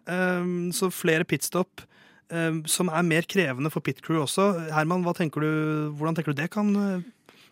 så 0.73 0.89
flere 0.93 1.27
pitstop 1.29 1.85
som 2.69 2.91
er 2.93 3.05
mer 3.05 3.25
krevende 3.29 3.71
for 3.73 3.81
pit 3.85 4.01
crew 4.05 4.21
også. 4.21 4.51
Herman, 4.75 5.05
tenker 5.17 5.41
du, 5.41 5.49
hvordan 5.97 6.17
tenker 6.17 6.33
du 6.33 6.41
det 6.41 6.49
kan 6.53 6.75
eh, 6.75 7.07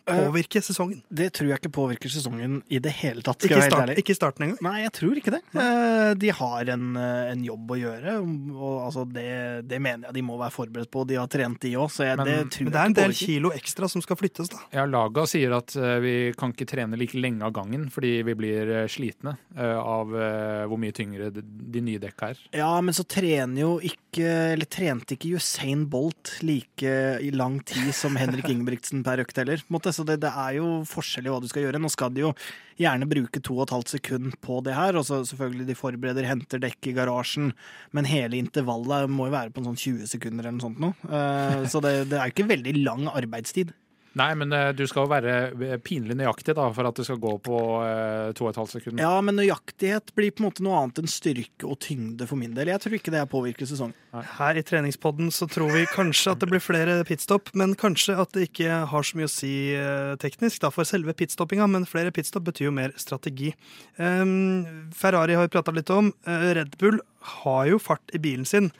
påvirke 0.08 0.62
sesongen? 0.64 1.02
Det 1.12 1.28
tror 1.36 1.48
jeg 1.52 1.60
ikke 1.60 1.72
påvirker 1.76 2.12
sesongen 2.12 2.62
i 2.68 2.78
det 2.82 2.92
hele 3.00 3.22
tatt. 3.22 3.40
skal 3.42 3.50
Ikke, 3.50 3.60
jeg 3.62 3.70
være 3.70 3.80
helt 3.80 3.90
start, 3.92 4.02
ikke 4.04 4.16
starten 4.18 4.46
engang. 4.48 4.62
Nei, 4.68 4.82
jeg 4.84 4.92
tror 4.98 5.20
ikke 5.20 5.34
det. 5.36 5.42
Eh, 5.54 6.14
De 6.18 6.30
har 6.30 6.70
en, 6.74 6.96
eh, 6.96 7.30
en 7.32 7.44
jobb 7.44 7.70
å 7.74 7.78
gjøre, 7.78 8.16
og 8.56 8.76
altså 8.88 9.04
det, 9.12 9.68
det 9.68 9.80
mener 9.80 10.08
jeg 10.08 10.14
de 10.18 10.22
må 10.22 10.38
være 10.40 10.54
forberedt 10.54 10.90
på. 10.90 11.06
De 11.06 11.14
har 11.20 11.26
trent, 11.28 11.60
de 11.60 11.72
òg, 11.76 11.90
så 11.92 12.04
jeg, 12.08 12.16
Men- 12.16 12.26
det 12.48 12.60
Men 12.62 12.72
det 12.72 12.80
er 12.80 12.84
en 12.86 12.92
del 12.92 13.10
påvirker. 13.12 13.26
kilo 13.26 13.50
ekstra 13.52 13.88
som 13.90 14.02
skal 14.02 14.16
flyttes, 14.16 14.48
da. 14.50 14.58
Ja, 14.72 14.84
Laga 14.86 15.26
sier 15.26 15.52
at 15.56 15.74
eh, 15.76 15.98
vi 16.00 16.14
kan 16.36 16.52
ikke 16.52 16.66
trene 16.66 16.96
like 16.98 17.14
lenge 17.14 17.42
av 17.42 17.52
gangen 17.52 17.88
fordi 17.90 18.22
vi 18.24 18.34
blir 18.34 18.68
eh, 18.82 18.86
slitne 18.88 19.36
eh, 19.56 19.76
av 19.78 20.08
eh, 20.14 20.66
hvor 20.66 20.78
mye 20.78 20.92
tyngre 20.92 21.30
de, 21.32 21.80
nye 21.80 21.98
dekka 21.98 22.30
er. 22.32 22.38
Ja, 22.52 22.80
men 22.80 22.94
så 22.94 23.04
trener 23.06 23.60
jo 23.60 23.78
ikke 23.80 24.24
Eller 24.54 24.64
trente 24.66 25.14
ikke 25.14 25.36
Usain 25.36 25.84
Bolt 25.88 26.38
like 26.42 26.82
i 27.22 27.30
lang 27.30 27.60
tid 27.64 27.92
som 27.94 28.16
Henrik 28.16 28.48
Ingebrigtsen 28.50 29.04
per 29.04 29.18
økt 29.22 29.36
heller. 29.36 29.62
måte. 29.70 29.92
Så 29.98 30.06
det, 30.06 30.20
det 30.22 30.30
er 30.30 30.56
jo 30.60 30.68
forskjell 30.88 31.26
i 31.28 31.32
hva 31.34 31.40
du 31.42 31.48
skal 31.50 31.66
gjøre. 31.66 31.80
Nå 31.82 31.90
skal 31.92 32.14
de 32.14 32.22
jo 32.28 32.32
gjerne 32.78 33.08
bruke 33.10 33.42
to 33.42 33.56
og 33.58 33.64
et 33.66 33.74
halvt 33.74 33.92
sekund 33.96 34.36
på 34.44 34.60
det 34.66 34.76
her. 34.78 34.96
Og 35.00 35.04
så 35.08 35.20
selvfølgelig 35.26 35.66
de 35.72 35.76
forbereder, 35.78 36.28
henter 36.30 36.62
dekk 36.62 36.92
i 36.92 36.94
garasjen. 36.96 37.50
Men 37.96 38.06
hele 38.08 38.38
intervallet 38.38 39.10
må 39.10 39.26
jo 39.28 39.34
være 39.34 39.50
på 39.54 39.64
en 39.64 39.72
sånn 39.72 39.82
20 39.82 40.06
sekunder 40.14 40.46
eller 40.46 40.56
noe 40.60 40.66
sånt 40.68 40.82
nå. 40.86 40.92
Eh, 41.10 41.66
Så 41.68 41.82
det, 41.84 41.96
det 42.12 42.20
er 42.22 42.30
jo 42.30 42.36
ikke 42.36 42.48
veldig 42.54 42.76
lang 42.86 43.10
arbeidstid. 43.10 43.74
Nei, 44.18 44.32
men 44.38 44.52
eh, 44.54 44.70
du 44.74 44.82
skal 44.88 45.04
jo 45.04 45.10
være 45.12 45.34
eh, 45.52 45.76
pinlig 45.84 46.16
nøyaktig 46.18 46.54
da, 46.58 46.66
for 46.74 46.88
at 46.88 46.98
det 46.98 47.06
skal 47.06 47.20
gå 47.22 47.34
på 47.44 47.58
eh, 47.84 48.30
to 48.36 48.46
og 48.46 48.50
et 48.50 48.58
halvt 48.60 48.74
sekund. 48.74 49.02
Ja, 49.02 49.12
men 49.24 49.38
nøyaktighet 49.38 50.10
blir 50.18 50.32
på 50.34 50.42
en 50.42 50.48
måte 50.48 50.64
noe 50.66 50.80
annet 50.80 50.98
enn 51.02 51.10
styrke 51.12 51.68
og 51.68 51.78
tyngde 51.84 52.26
for 52.28 52.40
min 52.40 52.56
del. 52.56 52.72
Jeg 52.72 52.82
tror 52.82 52.98
ikke 52.98 53.14
det 53.14 53.24
påvirker 53.30 53.68
sesongen. 53.70 53.94
Her 54.38 54.58
i 54.58 54.64
treningspodden 54.66 55.30
så 55.34 55.46
tror 55.50 55.70
vi 55.76 55.84
kanskje 55.92 56.34
at 56.34 56.42
det 56.42 56.50
blir 56.50 56.64
flere 56.64 56.98
pitstop, 57.08 57.52
men 57.58 57.76
kanskje 57.78 58.18
at 58.18 58.34
det 58.34 58.48
ikke 58.48 58.82
har 58.90 59.06
så 59.06 59.20
mye 59.20 59.28
å 59.28 59.32
si 59.32 59.54
teknisk 60.22 60.64
da, 60.64 60.72
for 60.74 60.88
selve 60.88 61.14
pitstoppinga, 61.14 61.68
men 61.70 61.86
flere 61.88 62.12
pitstop 62.14 62.48
betyr 62.48 62.70
jo 62.70 62.74
mer 62.74 62.94
strategi. 62.98 63.52
Um, 64.00 64.88
Ferrari 64.96 65.36
har 65.36 65.46
vi 65.46 65.52
prata 65.52 65.74
litt 65.76 65.92
om. 65.94 66.10
Red 66.24 66.78
Bull 66.80 67.02
har 67.38 67.68
jo 67.68 67.82
fart 67.82 68.16
i 68.16 68.22
bilen 68.22 68.48
sin, 68.48 68.72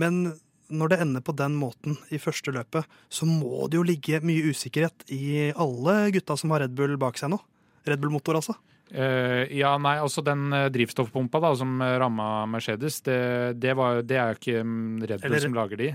men 0.00 0.32
når 0.70 0.92
det 0.94 0.98
ender 1.04 1.24
på 1.26 1.34
den 1.36 1.54
måten 1.58 1.98
i 2.14 2.18
første 2.22 2.54
løpet, 2.54 2.86
så 3.12 3.26
må 3.28 3.66
det 3.70 3.78
jo 3.80 3.84
ligge 3.86 4.20
mye 4.26 4.50
usikkerhet 4.52 5.06
i 5.14 5.50
alle 5.52 5.96
gutta 6.14 6.36
som 6.38 6.54
har 6.54 6.64
Red 6.64 6.74
Bull 6.78 6.96
bak 7.00 7.18
seg 7.20 7.32
nå. 7.34 7.40
Red 7.88 8.00
Bull-motor, 8.02 8.38
altså. 8.40 8.56
Uh, 8.90 9.46
ja, 9.54 9.76
nei, 9.78 9.96
altså 10.02 10.22
den 10.26 10.48
eh, 10.52 10.64
drivstoffpumpa 10.74 11.38
da, 11.44 11.52
som 11.54 11.76
ramma 11.78 12.44
Mercedes, 12.50 12.96
det, 13.06 13.20
det, 13.62 13.76
var, 13.78 14.00
det 14.02 14.18
er 14.18 14.32
jo 14.34 14.40
ikke 14.40 14.64
mm, 14.66 14.88
Red 15.04 15.22
Bull 15.22 15.30
Eller- 15.30 15.44
som 15.46 15.54
lager 15.54 15.80
de. 15.80 15.92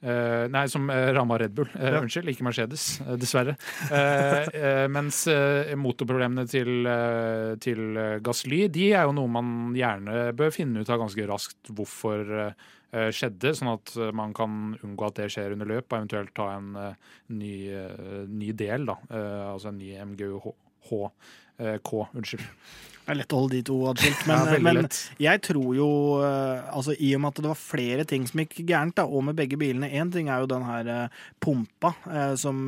Uh, 0.00 0.46
nei, 0.48 0.62
som 0.72 0.86
uh, 0.88 1.10
ramma 1.12 1.36
Red 1.42 1.52
Bull. 1.52 1.68
Uh, 1.74 1.90
Ja. 1.90 1.98
Unnskyld, 2.00 2.30
ikke 2.32 2.46
Mercedes, 2.46 2.86
dessverre. 3.20 3.58
Mens 4.88 5.18
motorproblemene 5.76 6.46
til, 6.48 6.88
til 7.60 8.00
Gasly, 8.24 8.62
de 8.72 8.86
er 8.96 9.04
jo 9.04 9.12
noe 9.18 9.28
man 9.28 9.74
gjerne 9.76 10.30
bør 10.38 10.54
finne 10.56 10.80
ut 10.80 10.88
av 10.90 11.02
ganske 11.04 11.26
raskt 11.28 11.72
hvorfor 11.76 12.24
skjedde, 12.90 13.52
sånn 13.54 13.72
at 13.72 13.92
eh, 13.96 14.10
man 14.16 14.34
kan 14.36 14.74
unngå 14.82 15.06
at 15.06 15.20
det 15.20 15.28
skjer 15.34 15.54
under 15.54 15.68
løp, 15.70 15.86
og 15.90 15.98
eventuelt 16.00 16.34
ta 16.36 16.48
en 16.56 16.72
eh, 16.80 17.10
ny, 17.36 17.54
eh, 17.70 18.24
ny 18.26 18.50
del, 18.58 18.88
da. 18.90 18.98
Eh, 19.10 19.44
altså 19.52 19.70
en 19.70 19.78
ny 19.78 19.92
MGUH. 20.12 20.50
Unnskyld. 21.60 22.46
Det 23.10 23.16
er 23.16 23.18
lett 23.24 23.32
å 23.34 23.38
holde 23.40 23.56
de 23.58 23.64
to 23.66 23.76
atskilt, 23.90 24.20
men, 24.30 24.36
Ja, 24.38 24.58
men 24.62 24.88
jeg 25.18 25.40
tror 25.42 25.70
jo 25.74 25.88
eh, 26.22 26.68
altså 26.70 26.94
I 26.94 27.08
og 27.16 27.24
med 27.24 27.32
at 27.32 27.40
det 27.42 27.50
var 27.50 27.58
flere 27.58 28.04
ting 28.06 28.28
som 28.28 28.38
gikk 28.44 28.60
gærent, 28.68 28.94
da, 29.00 29.06
og 29.10 29.24
med 29.26 29.38
begge 29.40 29.58
bilene 29.58 29.88
Én 29.90 30.12
ting 30.14 30.30
er 30.30 30.44
jo 30.44 30.50
den 30.52 30.62
her 30.62 30.90
eh, 30.94 31.16
pumpa 31.42 31.90
eh, 32.06 32.36
som, 32.38 32.60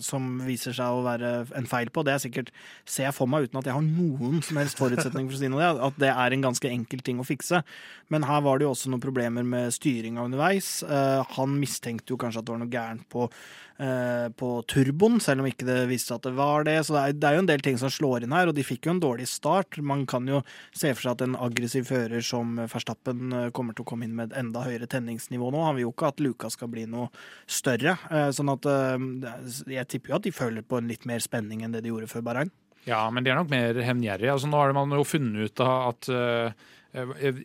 som 0.00 0.30
viser 0.46 0.72
seg 0.72 0.88
å 0.88 1.02
være 1.04 1.32
en 1.58 1.68
feil 1.68 1.90
på. 1.92 2.04
Det 2.06 2.14
er 2.14 2.22
sikkert, 2.22 2.48
ser 2.88 3.10
jeg 3.10 3.16
for 3.18 3.28
meg 3.28 3.44
uten 3.44 3.60
at 3.60 3.68
jeg 3.68 3.76
har 3.76 3.84
noen 3.84 4.40
som 4.46 4.60
helst 4.62 4.80
forutsetning 4.80 5.28
for 5.28 5.36
å 5.36 5.42
si 5.42 5.50
noe, 5.52 5.60
det, 5.60 5.88
at 5.90 6.00
det 6.00 6.12
er 6.14 6.36
en 6.36 6.46
ganske 6.48 6.70
enkel 6.72 7.04
ting 7.04 7.20
å 7.20 7.26
fikse. 7.28 7.60
Men 8.14 8.24
her 8.28 8.40
var 8.46 8.56
det 8.56 8.64
jo 8.64 8.72
også 8.72 8.92
noen 8.92 9.04
problemer 9.04 9.44
med 9.44 9.74
styringa 9.76 10.24
underveis. 10.24 10.78
Han 11.36 11.58
mistenkte 11.60 12.14
jo 12.14 12.20
kanskje 12.20 12.40
at 12.40 12.48
det 12.48 12.54
var 12.54 12.62
noe 12.64 12.72
gærent 12.72 13.04
på 13.12 13.28
på 14.38 14.48
turboen, 14.70 15.16
selv 15.22 15.42
om 15.42 15.48
ikke 15.48 15.66
det 15.66 15.78
viste 15.90 16.14
at 16.14 16.22
det 16.26 16.32
var 16.36 16.62
det. 16.68 16.76
Så 16.86 16.94
det 16.94 17.00
er, 17.02 17.16
det 17.18 17.28
er 17.28 17.36
jo 17.36 17.42
en 17.42 17.48
del 17.50 17.64
ting 17.64 17.78
som 17.80 17.90
slår 17.90 18.22
inn 18.26 18.34
her, 18.36 18.50
og 18.50 18.54
de 18.54 18.64
fikk 18.66 18.86
jo 18.86 18.94
en 18.94 19.02
dårlig 19.02 19.26
start. 19.30 19.80
Man 19.82 20.04
kan 20.10 20.28
jo 20.30 20.42
se 20.70 20.92
for 20.94 21.02
seg 21.06 21.16
at 21.16 21.24
en 21.26 21.36
aggressiv 21.48 21.88
fører 21.90 22.22
som 22.26 22.60
Verstappen 22.62 23.34
eh, 23.34 23.48
kommer 23.56 23.74
til 23.74 23.86
å 23.86 23.90
komme 23.90 24.06
inn 24.06 24.14
med 24.18 24.30
et 24.30 24.38
enda 24.42 24.62
høyere 24.66 24.86
tenningsnivå 24.90 25.50
nå. 25.50 25.64
Han 25.66 25.78
vil 25.78 25.88
jo 25.88 25.94
ikke 25.94 26.12
at 26.12 26.22
Luka 26.22 26.50
skal 26.52 26.70
bli 26.72 26.86
noe 26.90 27.10
større. 27.50 27.96
eh, 28.10 28.28
Sånn 28.34 28.52
at 28.54 28.68
eh, 28.70 29.08
jeg 29.78 29.88
tipper 29.90 30.14
jo 30.14 30.20
at 30.20 30.28
de 30.28 30.34
føler 30.36 30.66
på 30.66 30.78
en 30.78 30.90
litt 30.90 31.08
mer 31.08 31.22
spenning 31.24 31.64
enn 31.66 31.74
det 31.74 31.82
de 31.82 31.90
gjorde 31.92 32.10
før 32.12 32.26
Bahrain. 32.30 32.52
Ja, 32.86 33.04
men 33.14 33.22
de 33.22 33.30
er 33.30 33.38
nok 33.38 33.50
mer 33.52 33.76
hevngjerrige. 33.78 34.32
Altså, 34.34 34.48
nå 34.50 34.58
har 34.58 34.72
man 34.74 34.90
jo 34.96 35.04
funnet 35.06 35.52
ut 35.52 35.60
av 35.62 35.92
at 35.92 36.08
uh, 36.10 36.70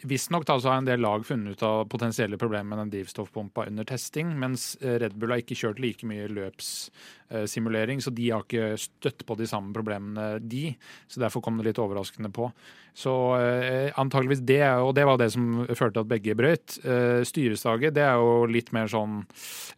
Visstnok 0.03 0.43
så 0.47 0.67
har 0.67 0.81
en 0.81 0.87
del 0.87 0.99
lag 0.99 1.23
funnet 1.25 1.55
ut 1.55 1.61
av 1.63 1.85
potensielle 1.87 2.37
problemer 2.37 2.67
med 2.67 2.81
den 2.81 2.89
drivstoffpumpa 2.91 3.65
under 3.69 3.87
testing, 3.87 4.33
mens 4.39 4.73
eh, 4.81 4.97
Red 4.99 5.15
Bull 5.15 5.31
har 5.31 5.39
ikke 5.39 5.55
kjørt 5.55 5.79
like 5.79 6.07
mye 6.07 6.27
løpssimulering, 6.35 8.03
så 8.03 8.11
de 8.11 8.27
har 8.33 8.43
ikke 8.43 8.75
støtt 8.81 9.23
på 9.23 9.37
de 9.39 9.47
samme 9.47 9.71
problemene, 9.75 10.41
de. 10.43 10.73
Så 11.07 11.23
derfor 11.23 11.45
kom 11.45 11.61
det 11.61 11.69
litt 11.69 11.79
overraskende 11.79 12.33
på. 12.35 12.49
Så 12.97 13.13
eh, 13.37 13.93
antageligvis 13.95 14.43
det, 14.43 14.63
og 14.83 14.95
det 14.97 15.07
var 15.07 15.19
det 15.21 15.29
som 15.31 15.63
førte 15.69 15.95
til 15.95 16.03
at 16.03 16.11
begge 16.11 16.35
brøyt. 16.35 16.79
Eh, 16.83 17.23
det 17.23 18.03
er 18.03 18.19
jo 18.19 18.45
litt 18.51 18.73
mer 18.75 18.89
sånn 18.91 19.19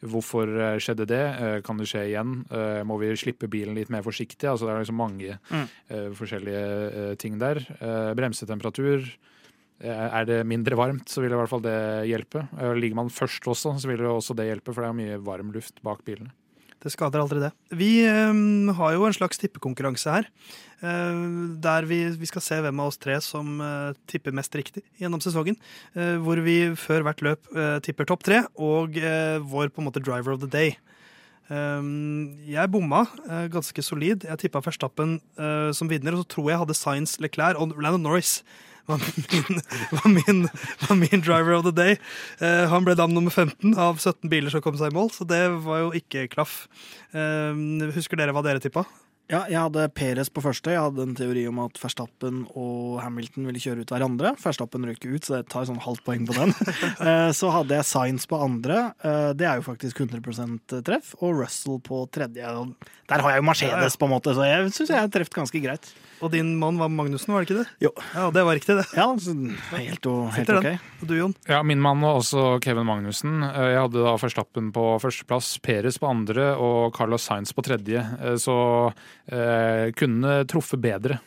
Hvorfor 0.01 0.49
eh, 0.49 0.77
skjedde 0.81 1.05
det? 1.09 1.25
Eh, 1.27 1.57
kan 1.61 1.77
det 1.77 1.89
skje 1.91 2.07
igjen? 2.09 2.39
Eh, 2.49 2.81
må 2.87 2.97
vi 3.01 3.11
slippe 3.19 3.51
bilen 3.51 3.75
litt 3.75 3.91
mer 3.93 4.05
forsiktig? 4.05 4.47
Altså 4.49 4.65
det 4.65 4.73
er 4.73 4.85
liksom 4.85 5.03
mange 5.03 5.35
mm. 5.51 5.65
forskjellige 6.15 6.63
eh, 6.87 7.17
ting 7.19 7.37
der. 7.43 7.59
Eh, 7.77 8.13
bremsetemperatur. 8.17 9.11
Eh, 9.79 10.07
Er 10.19 10.25
det 10.27 10.41
mindre 10.47 10.75
varmt, 10.75 11.07
så 11.07 11.21
vil 11.23 11.31
i 11.31 11.39
hvert 11.39 11.49
fall 11.51 11.63
det 11.63 11.77
hjelpe. 12.09 12.47
Eh, 12.59 12.73
Ligger 12.75 12.95
man 12.99 13.09
først 13.13 13.45
også, 13.47 13.77
så 13.79 13.87
vil 13.87 13.97
det 14.01 14.09
også 14.11 14.35
det 14.35 14.49
hjelpe, 14.49 14.73
for 14.73 14.83
det 14.83 14.89
er 14.89 14.99
mye 14.99 15.19
varm 15.23 15.51
luft 15.55 15.79
bak 15.83 16.03
bilene. 16.07 16.31
Det 16.79 16.93
skader 16.93 17.19
aldri 17.19 17.41
det. 17.43 17.51
Vi 17.75 17.89
eh, 18.07 18.73
har 18.77 18.93
jo 18.95 19.05
en 19.07 19.15
slags 19.15 19.37
tippekonkurranse 19.41 20.11
her. 20.13 20.27
eh, 20.79 21.23
der 21.59 21.83
vi, 21.87 22.05
vi 22.15 22.25
skal 22.29 22.41
se 22.43 22.59
hvem 22.63 22.79
av 22.79 22.87
oss 22.91 22.97
tre 22.99 23.17
som 23.23 23.59
eh, 23.59 23.93
tipper 24.07 24.31
mest 24.31 24.55
riktig 24.55 24.83
gjennom 24.99 25.19
sesongen. 25.19 25.57
eh, 25.95 26.15
hvor 26.23 26.39
vi 26.43 26.71
før 26.79 27.03
hvert 27.03 27.19
løp 27.21 27.49
tipper 27.83 28.05
topp 28.07 28.23
tre 28.23 28.43
og 28.55 28.95
vår 28.95 29.71
på 29.75 29.79
en 29.83 29.89
måte 29.89 29.99
driver 30.03 30.31
of 30.37 30.39
the 30.39 30.47
day. 30.47 30.77
Eh, 31.51 31.83
jeg 32.47 32.71
bomma 32.71 33.05
ganske 33.51 33.83
solid. 33.83 34.23
Jeg 34.23 34.39
tippa 34.39 34.61
Verstappen 34.63 35.19
som 35.75 35.87
vinner, 35.91 36.15
og 36.15 36.23
så 36.23 36.31
tror 36.35 36.49
jeg 36.51 36.59
hadde 36.63 36.75
Science 36.79 37.19
Leclerc 37.19 37.59
og 37.59 37.75
Landon 37.75 38.03
Norris. 38.07 38.37
Var 38.89 38.97
min, 38.97 39.59
var, 39.91 40.07
min, 40.09 40.39
var 40.87 40.95
min 40.97 41.21
driver 41.21 41.53
of 41.59 41.65
the 41.67 41.73
day. 41.75 41.97
Eh, 42.41 42.65
han 42.71 42.87
ble 42.87 42.95
dam 42.97 43.13
nummer 43.13 43.29
15 43.29 43.75
av 43.77 43.99
17 44.01 44.31
biler 44.31 44.49
som 44.53 44.63
kom 44.65 44.79
seg 44.79 44.89
i 44.89 44.97
mål, 44.97 45.11
så 45.13 45.27
det 45.29 45.43
var 45.65 45.83
jo 45.83 45.91
ikke 45.99 46.25
klaff. 46.31 46.63
Eh, 47.13 47.53
husker 47.93 48.17
dere 48.17 48.33
hva 48.33 48.41
dere 48.45 48.63
tippa? 48.63 48.87
Ja, 49.29 49.43
jeg 49.45 49.59
hadde 49.61 49.83
Peres 49.93 50.31
på 50.33 50.41
første. 50.41 50.71
Jeg 50.73 50.81
hadde 50.81 51.03
en 51.05 51.11
teori 51.13 51.43
om 51.45 51.59
at 51.61 51.77
Verstappen 51.77 52.39
og 52.57 52.95
Hamilton 53.03 53.45
ville 53.45 53.61
kjøre 53.61 53.83
ut 53.85 53.91
hverandre. 53.93 54.31
Verstappen 54.41 54.87
røk 54.89 55.05
ut, 55.05 55.21
så 55.27 55.37
jeg 55.37 55.45
tar 55.53 55.67
sånn 55.69 55.77
halvt 55.85 56.01
poeng 56.07 56.25
på 56.25 56.33
den. 56.39 56.55
Eh, 56.99 57.29
så 57.37 57.47
hadde 57.53 57.77
jeg 57.77 57.85
Science 57.87 58.27
på 58.27 58.39
andre. 58.41 58.89
Eh, 59.05 59.29
Det 59.37 59.45
er 59.47 59.59
jo 59.61 59.63
faktisk 59.69 60.01
100% 60.01 60.79
treff. 60.85 61.13
Og 61.21 61.37
Russell 61.43 61.77
på 61.85 62.01
tredje. 62.11 62.41
Der 63.09 63.21
har 63.23 63.31
jeg 63.35 63.39
jo 63.43 63.45
Mercedes, 63.47 63.95
på 63.97 64.07
en 64.09 64.13
måte, 64.17 64.33
så 64.35 64.45
jeg 64.49 64.71
syns 64.75 64.89
jeg 64.91 64.99
har 64.99 65.11
truffet 65.13 65.37
ganske 65.37 65.61
greit. 65.63 65.91
Og 66.19 66.33
din 66.33 66.49
mann 66.59 66.75
var 66.81 66.89
Magnussen, 66.91 67.31
var 67.31 67.45
det 67.45 67.47
ikke 67.47 67.61
det? 67.61 67.69
Jo. 67.85 67.91
Ja, 68.11 68.25
det 68.35 68.41
var 68.43 68.57
riktig, 68.57 68.75
det. 68.75 68.83
Ja, 68.97 69.05
så 69.23 69.31
helt, 69.77 70.09
og, 70.11 70.25
helt 70.35 70.49
ok. 70.51 70.67
Og 70.99 71.07
du, 71.07 71.13
Jon? 71.15 71.35
Ja, 71.47 71.61
min 71.63 71.79
mann 71.79 72.01
var 72.03 72.17
også 72.19 72.57
Kevin 72.65 72.89
Magnussen. 72.89 73.37
Eh, 73.47 73.69
Jeg 73.75 73.79
hadde 73.85 74.03
da 74.03 74.17
Verstappen 74.19 74.73
på 74.75 74.87
førsteplass, 75.05 75.53
Peres 75.63 76.01
på 76.01 76.09
andre 76.11 76.49
og 76.59 76.91
Carlos 76.97 77.23
Sainz 77.29 77.53
på 77.55 77.63
tredje. 77.69 78.03
Så 78.43 78.57
kunne 79.99 80.39
truffet 80.49 80.81
bedre. 80.81 81.19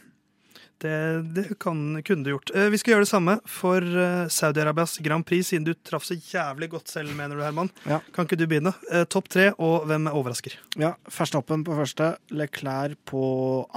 Det, 0.82 0.94
det 1.36 1.44
kan, 1.62 1.78
kunne 2.03 2.24
du 2.26 2.32
gjort. 2.32 2.50
Eh, 2.59 2.66
Vi 2.72 2.78
skal 2.80 2.96
gjøre 2.96 3.05
det 3.05 3.11
samme 3.12 3.36
for 3.46 3.78
eh, 3.86 4.24
Saudi-Arabias 4.34 4.96
Grand 5.05 5.22
Prix, 5.28 5.53
siden 5.53 5.68
du 5.68 5.76
traff 5.78 6.03
så 6.09 6.16
jævlig 6.18 6.68
godt 6.72 6.90
selv, 6.90 7.12
mener 7.14 7.38
du, 7.38 7.42
Herman. 7.44 7.70
Ja. 7.86 8.00
Kan 8.11 8.26
ikke 8.26 8.38
du 8.40 8.48
begynne? 8.50 8.72
Eh, 8.90 9.05
Topp 9.07 9.28
tre, 9.30 9.53
og 9.62 9.84
hvem 9.86 10.09
overrasker? 10.11 10.57
Ja, 10.82 10.96
Verstappen 11.07 11.62
på 11.62 11.76
første, 11.78 12.16
Leclerc 12.34 12.98
på 13.07 13.22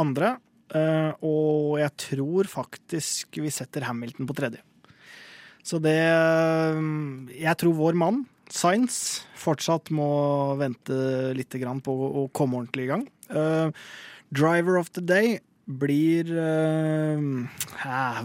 andre. 0.02 0.40
eh, 0.74 1.12
Og 1.22 1.78
jeg 1.84 1.94
tror 2.08 2.50
faktisk 2.50 3.38
vi 3.38 3.54
setter 3.54 3.86
Hamilton 3.86 4.26
på 4.26 4.34
tredje. 4.42 4.64
Så 5.66 5.78
det 5.82 5.94
eh, 5.94 6.82
Jeg 7.44 7.58
tror 7.62 7.78
vår 7.78 7.94
mann, 8.02 8.24
Science, 8.50 9.22
fortsatt 9.42 9.90
må 9.94 10.10
vente 10.58 10.98
litt 11.38 11.54
grann 11.62 11.82
på 11.86 11.94
å 11.94 12.26
komme 12.34 12.58
ordentlig 12.64 12.86
i 12.86 12.92
gang. 12.96 13.06
Driver 14.36 14.78
of 14.78 14.92
the 14.92 15.02
day 15.02 15.40
blir 15.66 16.30
uh, 16.38 17.18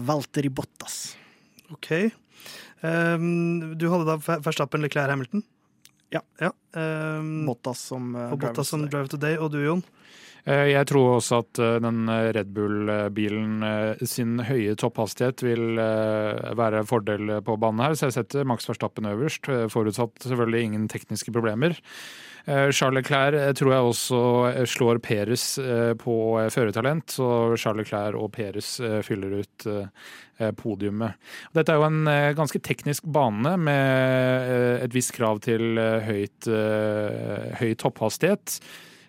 Valtteri 0.05 0.49
Bottas. 0.49 1.15
OK. 1.71 2.11
Um, 2.81 3.77
du 3.77 3.87
hadde 3.93 4.09
da 4.09 4.39
Verstappen, 4.43 4.83
Leclerc, 4.83 5.09
Hamilton? 5.09 5.43
Ja. 6.11 6.21
ja. 6.41 6.51
Um, 6.75 7.45
Bottas 7.47 7.85
som 7.91 8.11
uh, 8.17 8.31
og 8.33 8.41
Bottas 8.41 8.73
som 8.73 8.83
driver 8.89 9.07
today, 9.13 9.37
og 9.39 9.53
du, 9.53 9.61
Jon? 9.63 9.83
Eh, 10.43 10.71
Jeg 10.73 10.89
tror 10.89 11.19
også 11.19 11.43
at 11.43 11.61
den 11.85 12.09
Red 12.09 12.49
Bull-bilen 12.55 13.61
sin 14.09 14.41
høye 14.47 14.73
topphastighet 14.75 15.43
vil 15.45 15.77
være 15.77 16.81
en 16.81 16.89
fordel 16.89 17.35
på 17.45 17.55
banen 17.61 17.85
her, 17.85 17.93
så 17.93 18.09
jeg 18.09 18.17
setter 18.17 18.49
Max 18.49 18.65
Verstappen 18.67 19.05
øverst, 19.05 19.45
forutsatt 19.69 20.25
selvfølgelig 20.25 20.63
ingen 20.71 20.89
tekniske 20.89 21.31
problemer. 21.31 21.77
Eh, 22.45 22.71
Charles 22.71 23.01
Leclerc 23.01 23.37
eh, 23.37 23.53
tror 23.57 23.73
jeg 23.73 23.87
også 23.91 24.19
eh, 24.49 24.65
slår 24.69 25.01
Peres 25.03 25.45
på 26.01 26.15
førertalent, 26.53 27.15
så 27.17 27.55
Charles 27.59 27.85
Leclerc 27.85 28.17
og 28.17 28.31
Peres 28.35 28.73
fyller 29.05 29.41
ut 29.41 29.65
podiumet. 30.57 31.17
Dette 31.53 31.73
er 31.73 31.77
jo 31.77 31.85
en 31.85 32.09
ganske 32.37 32.61
teknisk 32.65 33.05
bane 33.13 33.53
med 33.61 34.81
et 34.87 34.95
visst 34.95 35.13
krav 35.13 35.41
til 35.45 35.77
høyt, 35.77 36.47
høy 37.59 37.75
topphastighet. 37.77 38.57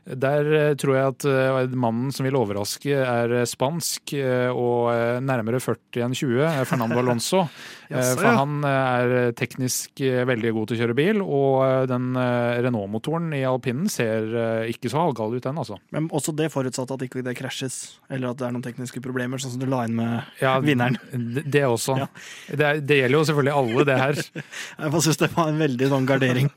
Der 0.02 0.48
eh, 0.50 0.72
tror 0.74 0.96
jeg 0.96 1.10
at 1.12 1.24
eh, 1.30 1.74
mannen 1.78 2.10
som 2.14 2.26
vil 2.26 2.34
overraske, 2.34 2.90
er 2.90 3.34
eh, 3.38 3.46
spansk 3.46 4.16
og 4.50 5.22
nærmere 5.22 5.60
40 5.62 6.02
enn 6.08 6.16
20, 6.18 6.40
eh, 6.42 6.62
Fernando 6.66 6.98
Alonso. 6.98 7.44
For 7.92 8.24
ja. 8.24 8.32
han 8.38 8.64
er 8.64 9.34
teknisk 9.36 10.00
veldig 10.00 10.52
god 10.56 10.70
til 10.70 10.78
å 10.78 10.80
kjøre 10.80 10.94
bil, 10.96 11.18
og 11.20 11.90
den 11.90 12.16
Renault-motoren 12.16 13.26
i 13.36 13.42
alpinen 13.44 13.90
ser 13.92 14.24
ikke 14.72 14.88
så 14.88 15.02
halvgal 15.02 15.36
ut, 15.36 15.42
den, 15.44 15.60
altså. 15.60 15.76
Men 15.92 16.06
også 16.08 16.32
det 16.38 16.48
forutsatt 16.54 16.94
at 16.96 17.04
ikke 17.04 17.20
det 17.26 17.34
krasjes, 17.36 17.98
eller 18.08 18.32
at 18.32 18.40
det 18.40 18.46
er 18.48 18.54
noen 18.56 18.64
tekniske 18.64 19.02
problemer, 19.04 19.42
sånn 19.42 19.58
som 19.58 19.60
du 19.60 19.68
la 19.68 19.82
inn 19.84 19.98
med 19.98 20.40
Ja, 20.40 20.54
vinneren. 20.64 20.96
Det, 21.44 21.66
også. 21.68 21.98
Ja. 22.00 22.08
Det, 22.48 22.72
det 22.88 23.02
gjelder 23.02 23.18
jo 23.18 23.24
selvfølgelig 23.28 23.56
alle, 23.60 23.86
det 23.90 24.00
her. 24.00 24.24
Jeg 24.80 24.96
bare 24.96 25.04
synes 25.10 25.20
det 25.20 25.30
var 25.36 25.52
en 25.52 25.62
veldig 25.66 25.92
sånn 25.92 26.08
gardering. 26.08 26.50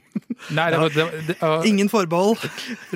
Nei, 0.55 0.67
det, 0.73 0.77
var- 0.81 0.93
det, 0.93 1.05
det, 1.29 1.35
var... 1.41 1.65
Ingen 1.65 1.89
forbehold 1.89 2.43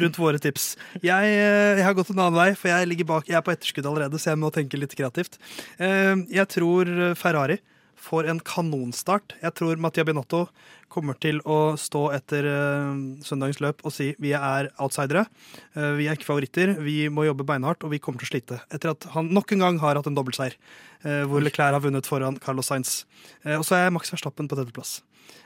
rundt 0.03 0.19
våre 0.21 0.39
tips. 0.43 0.73
Jeg, 1.01 1.33
eh, 1.33 1.79
jeg 1.79 1.85
har 1.87 1.95
gått 1.97 2.11
en 2.13 2.19
annen 2.21 2.37
vei, 2.37 2.51
for 2.59 2.69
jeg 2.71 2.89
ligger 2.91 3.07
bak, 3.09 3.29
jeg 3.31 3.39
er 3.39 3.45
på 3.45 3.53
etterskudd 3.55 3.87
allerede, 3.89 4.19
så 4.21 4.33
jeg 4.33 4.41
må 4.43 4.51
tenke 4.53 4.77
litt 4.79 4.95
kreativt. 4.99 5.39
Eh, 5.79 6.15
Jeg 6.29 6.47
tror 6.53 6.89
Ferrari 7.17 7.57
får 7.99 8.29
en 8.31 8.37
kanonstart. 8.39 9.33
Jeg 9.41 9.55
tror 9.59 9.75
Mattia 9.81 10.05
Binotto 10.07 10.45
kommer 10.89 11.17
til 11.21 11.41
å 11.45 11.75
stå 11.77 12.05
etter 12.15 12.45
eh, 12.47 13.01
søndagens 13.27 13.59
løp 13.61 13.83
og 13.85 13.91
si 13.93 14.11
vi 14.23 14.31
er 14.37 14.69
outsidere. 14.81 15.25
Vi 15.75 16.07
er 16.07 16.15
ikke 16.15 16.29
favoritter, 16.29 16.71
vi 16.81 17.09
må 17.13 17.25
jobbe 17.27 17.45
beinhardt, 17.49 17.83
og 17.83 17.91
vi 17.93 17.99
kommer 17.99 18.21
til 18.23 18.29
å 18.29 18.33
slite. 18.35 18.61
Etter 18.73 18.93
at 18.95 19.09
han 19.17 19.33
nok 19.35 19.51
en 19.57 19.65
gang 19.65 19.81
har 19.83 19.99
hatt 19.99 20.07
en 20.09 20.15
dobbeltseier, 20.17 20.55
hvor 21.29 21.43
Leclerc 21.43 21.75
har 21.75 21.83
vunnet 21.83 22.07
foran 22.09 22.39
Carlos 22.41 22.71
Sainz. 22.71 23.03
Og 23.57 23.65
så 23.67 23.77
er 23.83 23.91
Max 23.95 24.09
Verstappen 24.15 24.47
på 24.49 24.57
tredjeplass. 24.57 24.99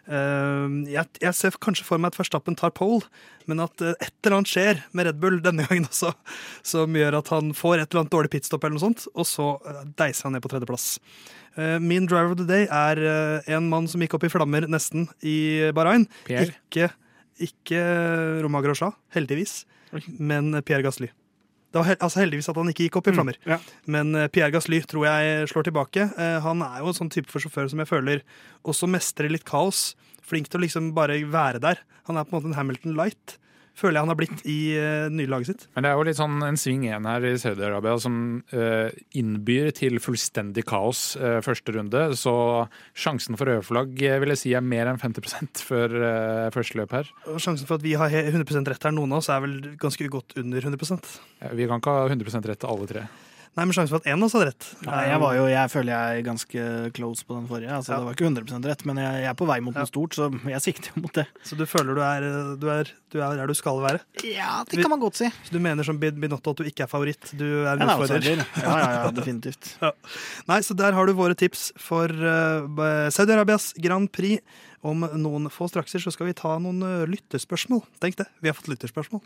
Eh, 0.03 0.73
jeg, 0.91 1.07
jeg 1.23 1.35
ser 1.37 1.55
kanskje 1.63 1.85
for 1.87 2.01
meg 2.01 2.11
at 2.11 2.19
Verstappen 2.19 2.57
tar 2.59 2.73
pole, 2.75 3.05
men 3.47 3.63
at 3.63 3.83
eh, 3.83 3.95
et 4.03 4.11
eller 4.23 4.39
annet 4.39 4.51
skjer 4.51 4.81
med 4.91 5.07
Red 5.07 5.21
Bull 5.21 5.39
denne 5.43 5.67
gangen 5.69 5.87
også, 5.87 6.11
som 6.73 6.97
gjør 6.99 7.19
at 7.21 7.31
han 7.33 7.53
får 7.57 7.77
et 7.77 7.87
eller 7.87 8.03
annet 8.03 8.15
dårlig 8.15 8.33
pitstop, 8.33 8.63
eller 8.63 8.77
noe 8.77 8.85
sånt, 8.87 9.07
og 9.13 9.29
så 9.29 9.53
eh, 9.69 9.85
deiser 10.01 10.27
han 10.27 10.37
ned 10.37 10.43
på 10.45 10.51
tredjeplass. 10.53 10.97
Min 11.85 12.07
driver 12.09 12.31
of 12.33 12.39
the 12.39 12.47
day 12.49 12.63
er 12.65 12.97
en 13.53 13.67
mann 13.69 13.85
som 13.85 14.01
gikk 14.01 14.15
opp 14.17 14.23
i 14.25 14.31
flammer 14.33 14.65
nesten 14.65 15.03
i 15.21 15.69
Bahrain. 15.77 16.07
Pierre. 16.25 16.49
Ikke, 16.49 16.87
ikke 17.45 17.83
Romagrosja, 18.41 18.89
heldigvis, 19.13 19.59
men 20.17 20.49
Pierre 20.65 20.81
Gasly. 20.81 21.11
Det 21.73 21.81
var 21.81 21.95
altså 22.05 22.21
heldigvis 22.21 22.49
at 22.51 22.57
han 22.59 22.69
ikke 22.69 22.85
gikk 22.85 22.97
opp 22.99 23.07
i 23.09 23.13
flammer. 23.15 23.37
Ja. 23.49 23.57
Men 23.89 24.13
eh, 24.15 24.27
Pierre 24.29 24.53
Gasly 24.53 24.77
tror 24.85 25.07
jeg 25.09 25.47
slår 25.49 25.65
tilbake. 25.65 26.05
Eh, 26.21 26.35
Han 26.45 26.61
er 26.61 26.83
jo 26.83 26.91
en 26.91 26.97
sånn 26.99 27.09
type 27.13 27.31
for 27.33 27.41
sjåfør 27.41 27.71
som 27.71 27.81
jeg 27.81 27.89
føler 27.89 28.21
også 28.69 28.89
mestrer 28.93 29.33
litt 29.33 29.45
kaos. 29.49 29.95
Flink 30.23 30.51
til 30.53 30.61
å 30.61 30.63
liksom 30.67 30.91
bare 30.93 31.17
være 31.33 31.59
der. 31.63 31.81
Han 32.07 32.19
er 32.21 32.27
på 32.27 32.35
en 32.35 32.37
måte 32.39 32.51
en 32.51 32.59
Hamilton 32.59 32.93
light. 32.99 33.39
Føler 33.73 33.97
jeg 33.97 34.05
han 34.05 34.11
har 34.11 34.17
blitt 34.19 34.43
i 34.45 34.57
uh, 34.77 35.07
nye 35.09 35.29
laget 35.29 35.49
sitt. 35.49 35.63
Men 35.73 35.85
det 35.85 35.89
er 35.91 35.97
jo 35.97 36.05
litt 36.05 36.19
sånn 36.19 36.43
en 36.45 36.59
sving 36.59 36.83
igjen 36.85 37.07
her 37.09 37.25
i 37.25 37.33
Saudi-Arabia 37.41 37.95
som 38.03 38.17
uh, 38.53 38.93
innbyr 39.17 39.71
til 39.73 39.97
fullstendig 40.03 40.65
kaos 40.69 41.01
uh, 41.17 41.39
første 41.45 41.73
runde. 41.73 42.03
Så 42.19 42.33
sjansen 42.93 43.39
for 43.39 43.49
rødflagg 43.49 43.97
eh, 44.05 44.19
vil 44.21 44.35
jeg 44.35 44.41
si 44.43 44.53
er 44.53 44.61
mer 44.65 44.91
enn 44.91 45.01
50 45.01 45.65
før 45.65 45.97
uh, 45.97 46.51
første 46.53 46.77
løp 46.79 46.93
her. 46.99 47.09
Og 47.33 47.41
Sjansen 47.41 47.69
for 47.69 47.81
at 47.81 47.85
vi 47.85 47.97
har 47.97 48.13
he- 48.13 48.27
100 48.29 48.69
rett 48.69 48.85
her, 48.85 48.93
noen 48.93 49.17
av 49.17 49.23
oss, 49.23 49.31
er 49.33 49.41
vel 49.43 49.57
ganske 49.81 50.09
godt 50.13 50.37
under 50.37 50.69
100 50.69 51.01
ja, 51.41 51.53
Vi 51.57 51.67
kan 51.69 51.81
ikke 51.81 51.97
ha 51.97 52.09
100 52.13 52.45
rett 52.45 52.61
til 52.61 52.69
alle 52.69 52.89
tre. 52.93 53.07
Nei, 53.53 53.65
men 53.69 53.73
sjansen 53.75 53.91
for 53.93 54.01
at 54.01 54.07
én 54.09 54.17
av 54.17 54.25
oss 54.25 54.33
hadde 54.33 54.47
rett 54.49 54.67
Nei, 54.87 55.01
jeg, 55.11 55.19
var 55.21 55.33
jo, 55.37 55.43
jeg 55.51 55.69
føler 55.69 55.91
jeg 55.93 56.19
er 56.21 56.23
ganske 56.25 56.63
close 56.97 57.25
på 57.27 57.35
den 57.37 57.43
forrige. 57.51 57.69
Altså, 57.75 57.91
Ja. 57.93 57.99
Det 58.01 58.07
var 58.07 58.15
ikke 58.17 58.25
100% 58.31 58.65
rett, 58.71 58.85
men 58.89 58.97
jeg, 59.03 59.19
jeg 59.21 59.29
er 59.29 59.37
på 59.37 59.45
vei 59.49 59.59
mot 59.61 59.75
Ja. 59.77 59.83
noe 59.83 59.91
stort, 59.91 60.17
så 60.17 60.29
jeg 60.49 60.61
sikter 60.65 60.89
jo 60.95 61.03
mot 61.05 61.13
det. 61.19 61.27
Så 61.45 61.57
du 61.59 61.65
føler 61.69 61.93
du 61.93 62.01
er, 62.01 62.25
du 62.57 62.65
er, 62.73 62.89
du 63.13 63.19
er 63.21 63.37
der 63.37 63.47
du 63.51 63.53
skal 63.53 63.77
være? 63.83 64.01
Ja, 64.25 64.63
det 64.65 64.81
kan 64.81 64.89
man 64.89 65.03
godt 65.03 65.21
si. 65.21 65.29
Så 65.45 65.53
du 65.53 65.59
mener 65.61 65.85
som 65.85 65.99
Binotto 66.01 66.55
at 66.55 66.63
du 66.63 66.65
ikke 66.65 66.87
er 66.87 66.91
favoritt? 66.91 67.29
Du 67.37 67.45
er 67.67 67.75
en 67.77 67.85
utfordrer? 67.85 68.41
Ja, 68.57 68.73
ja, 68.81 68.89
ja, 68.97 69.11
definitivt. 69.21 69.75
Nei, 70.49 70.59
så 70.65 70.73
der 70.73 70.97
har 70.97 71.05
du 71.05 71.13
våre 71.13 71.37
tips 71.37 71.69
for 71.77 72.09
uh, 72.09 73.09
Saudi-Arabias 73.13 73.73
Grand 73.77 74.09
Prix. 74.11 74.41
Om 74.83 75.05
noen 75.15 75.47
få 75.53 75.69
strakser 75.71 76.01
så 76.03 76.11
skal 76.11 76.27
vi 76.27 76.33
ta 76.35 76.57
noen 76.59 76.81
eh, 76.83 77.05
lyttespørsmål. 77.07 77.85
Tenk 78.03 78.17
det, 78.19 78.27
vi 78.43 78.51
har 78.51 78.57
fått 78.57 78.67
lytterspørsmål. 78.73 79.23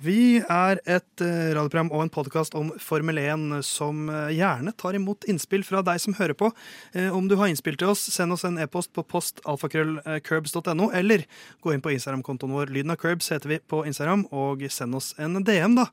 Vi 0.00 0.40
er 0.40 0.78
et 0.88 1.20
eh, 1.20 1.50
radioprogram 1.52 1.90
og 1.92 2.06
en 2.06 2.10
podkast 2.12 2.54
om 2.56 2.70
Formel 2.80 3.18
1 3.20 3.58
som 3.68 4.06
eh, 4.08 4.30
gjerne 4.32 4.72
tar 4.80 4.96
imot 4.96 5.26
innspill 5.28 5.60
fra 5.66 5.82
deg 5.84 5.98
som 6.00 6.14
hører 6.16 6.32
på. 6.40 6.48
Eh, 6.96 7.12
Om 7.12 7.26
du 7.28 7.34
har 7.36 7.50
innspill 7.50 7.76
til 7.76 7.90
oss, 7.92 8.06
send 8.08 8.32
oss 8.32 8.46
en 8.48 8.56
e-post 8.64 8.94
på 8.96 9.04
postalfakrøllcurbs.no, 9.04 10.86
eller 10.96 11.26
gå 11.60 11.74
inn 11.74 11.84
på 11.84 11.92
Instagram-kontoen 11.92 12.54
vår. 12.56 12.72
Lyden 12.72 12.94
av 12.94 12.96
Curbs 13.02 13.28
heter 13.34 13.52
vi 13.52 13.58
på 13.60 13.82
Instagram, 13.90 14.22
og 14.32 14.64
send 14.72 14.96
oss 14.96 15.10
en 15.20 15.36
DM, 15.44 15.76
da. 15.76 15.84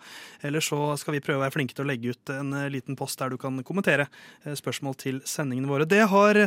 Eller 0.47 0.63
så 0.63 0.93
skal 1.01 1.17
vi 1.17 1.21
prøve 1.25 1.41
å 1.41 1.43
være 1.43 1.57
flinke 1.57 1.75
til 1.75 1.83
å 1.83 1.89
legge 1.91 2.15
ut 2.15 2.31
en 2.31 2.55
liten 2.71 2.95
post 2.95 3.19
der 3.19 3.35
du 3.35 3.35
kan 3.41 3.59
kommentere 3.67 4.07
spørsmål 4.47 4.95
til 5.03 5.19
sendingene 5.27 5.67
våre. 5.67 5.89
Det 5.89 6.05
har 6.07 6.39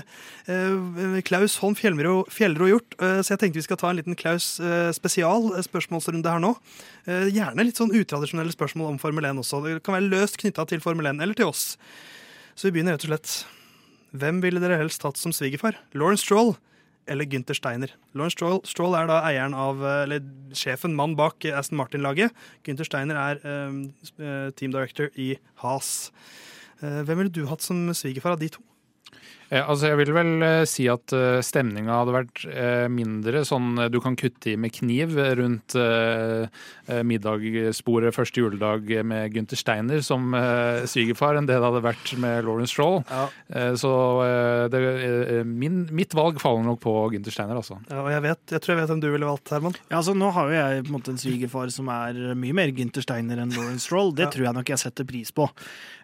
Klaus 1.29 1.59
Holm 1.61 1.77
Fjellro, 1.77 2.23
gjort, 2.71 2.97
så 2.97 3.35
jeg 3.35 3.43
tenkte 3.43 3.61
vi 3.61 3.67
skal 3.69 3.81
ta 3.83 3.93
en 3.93 4.01
liten 4.01 4.17
Klaus 4.17 4.55
spesial 4.97 5.51
spørsmålsrunde 5.67 6.33
her 6.33 6.41
nå. 6.41 6.55
Eh, 7.11 7.29
Gjerne 7.51 7.65
litt 7.67 7.79
sånn 7.81 7.91
utradisjonelle 7.91 8.53
spørsmål 8.55 8.93
om 8.93 8.99
Formel 9.03 9.27
1 9.27 9.41
også. 9.43 9.59
Det 9.65 9.81
kan 9.83 9.97
være 9.97 10.07
løst 10.07 10.37
knytta 10.39 10.69
til 10.71 10.83
Formel 10.85 11.09
1 11.11 11.19
eller 11.19 11.35
til 11.35 11.49
oss. 11.51 11.73
Så 12.55 12.69
vi 12.69 12.77
begynner 12.77 12.95
rett 12.95 13.07
og 13.09 13.11
slett. 13.11 13.33
Hvem 14.15 14.39
ville 14.45 14.63
dere 14.63 14.77
helst 14.79 15.03
hatt 15.03 15.19
som 15.19 15.35
svigerfar? 15.35 15.75
Lawrence 15.99 16.23
Stroll 16.23 16.53
eller 17.11 17.27
Gunther 17.27 17.59
Steiner? 17.59 17.91
Lawrence 18.15 18.39
Stroll, 18.39 18.63
Stroll 18.71 18.95
er 18.95 19.11
da 19.11 19.19
eieren 19.27 19.57
av, 19.59 19.83
eh, 19.83 20.05
eller 20.05 20.23
sjefen, 20.55 20.95
mann 20.95 21.17
bak 21.19 21.43
Aston 21.51 21.81
Martin-laget. 21.81 22.31
Gunther 22.63 22.87
Steiner 22.87 23.19
er 23.19 23.43
eh, 23.43 23.83
eh, 24.23 24.51
team 24.55 24.71
director 24.71 25.11
i 25.19 25.33
Haas. 25.65 26.13
Eh, 26.79 27.03
hvem 27.03 27.25
ville 27.25 27.35
du 27.35 27.49
hatt 27.51 27.67
som 27.67 27.83
svigerfar 27.91 28.39
av 28.39 28.45
de 28.45 28.55
to? 28.55 28.63
Eh, 29.51 29.63
altså 29.69 29.89
jeg 29.91 29.99
vil 29.99 30.13
vel 30.15 30.31
eh, 30.47 30.65
si 30.71 30.87
at 30.93 31.13
eh, 31.17 31.41
stemninga 31.43 31.97
hadde 32.01 32.15
vært 32.15 32.45
eh, 32.51 32.87
mindre 32.93 33.43
sånn 33.49 33.75
du 33.91 33.99
kan 34.05 34.15
kutte 34.19 34.53
i 34.53 34.57
med 34.61 34.71
kniv 34.77 35.17
rundt 35.41 35.75
middagsbordet 37.07 38.13
første 38.15 38.41
juledag 38.43 38.89
med 39.07 39.33
Gunther 39.35 39.59
Steiner 39.59 40.01
som 40.05 40.33
svigerfar, 40.91 41.37
enn 41.39 41.47
det 41.49 41.57
det 41.61 41.67
hadde 41.67 41.83
vært 41.85 42.13
med 42.21 42.45
Lawrence 42.47 42.73
Stroll. 42.75 43.01
Ja. 43.11 43.27
Eh, 43.55 43.73
så 43.79 43.91
det, 44.73 44.81
min, 45.47 45.83
mitt 45.95 46.15
valg 46.17 46.41
faller 46.43 46.65
nok 46.67 46.81
på 46.83 46.95
Gunther 47.15 47.35
Steiner, 47.35 47.59
altså. 47.61 47.79
Ja, 47.91 48.01
og 48.05 48.11
jeg, 48.15 48.23
vet, 48.27 48.43
jeg 48.55 48.63
tror 48.65 48.75
jeg 48.75 48.81
vet 48.83 48.93
hvem 48.95 49.03
du 49.05 49.09
ville 49.13 49.29
valgt, 49.29 49.53
Herman. 49.55 49.77
Ja, 49.91 49.99
altså 50.01 50.15
Nå 50.17 50.31
har 50.37 50.51
jo 50.51 50.57
jeg 50.59 50.85
på 50.87 50.91
en 50.93 50.97
måte 50.99 51.15
en 51.15 51.21
svigerfar 51.21 51.71
som 51.75 51.91
er 51.93 52.19
mye 52.39 52.57
mer 52.57 52.73
Gunther 52.77 53.05
Steiner 53.07 53.41
enn 53.45 53.55
Lawrence 53.57 53.87
Stroll. 53.89 54.13
Det 54.17 54.27
Ja. 54.29 54.33
tror 54.35 54.47
jeg 54.51 54.57
nok 54.61 54.69
jeg 54.75 54.79
setter 54.83 55.07
pris 55.09 55.31
på. 55.35 55.49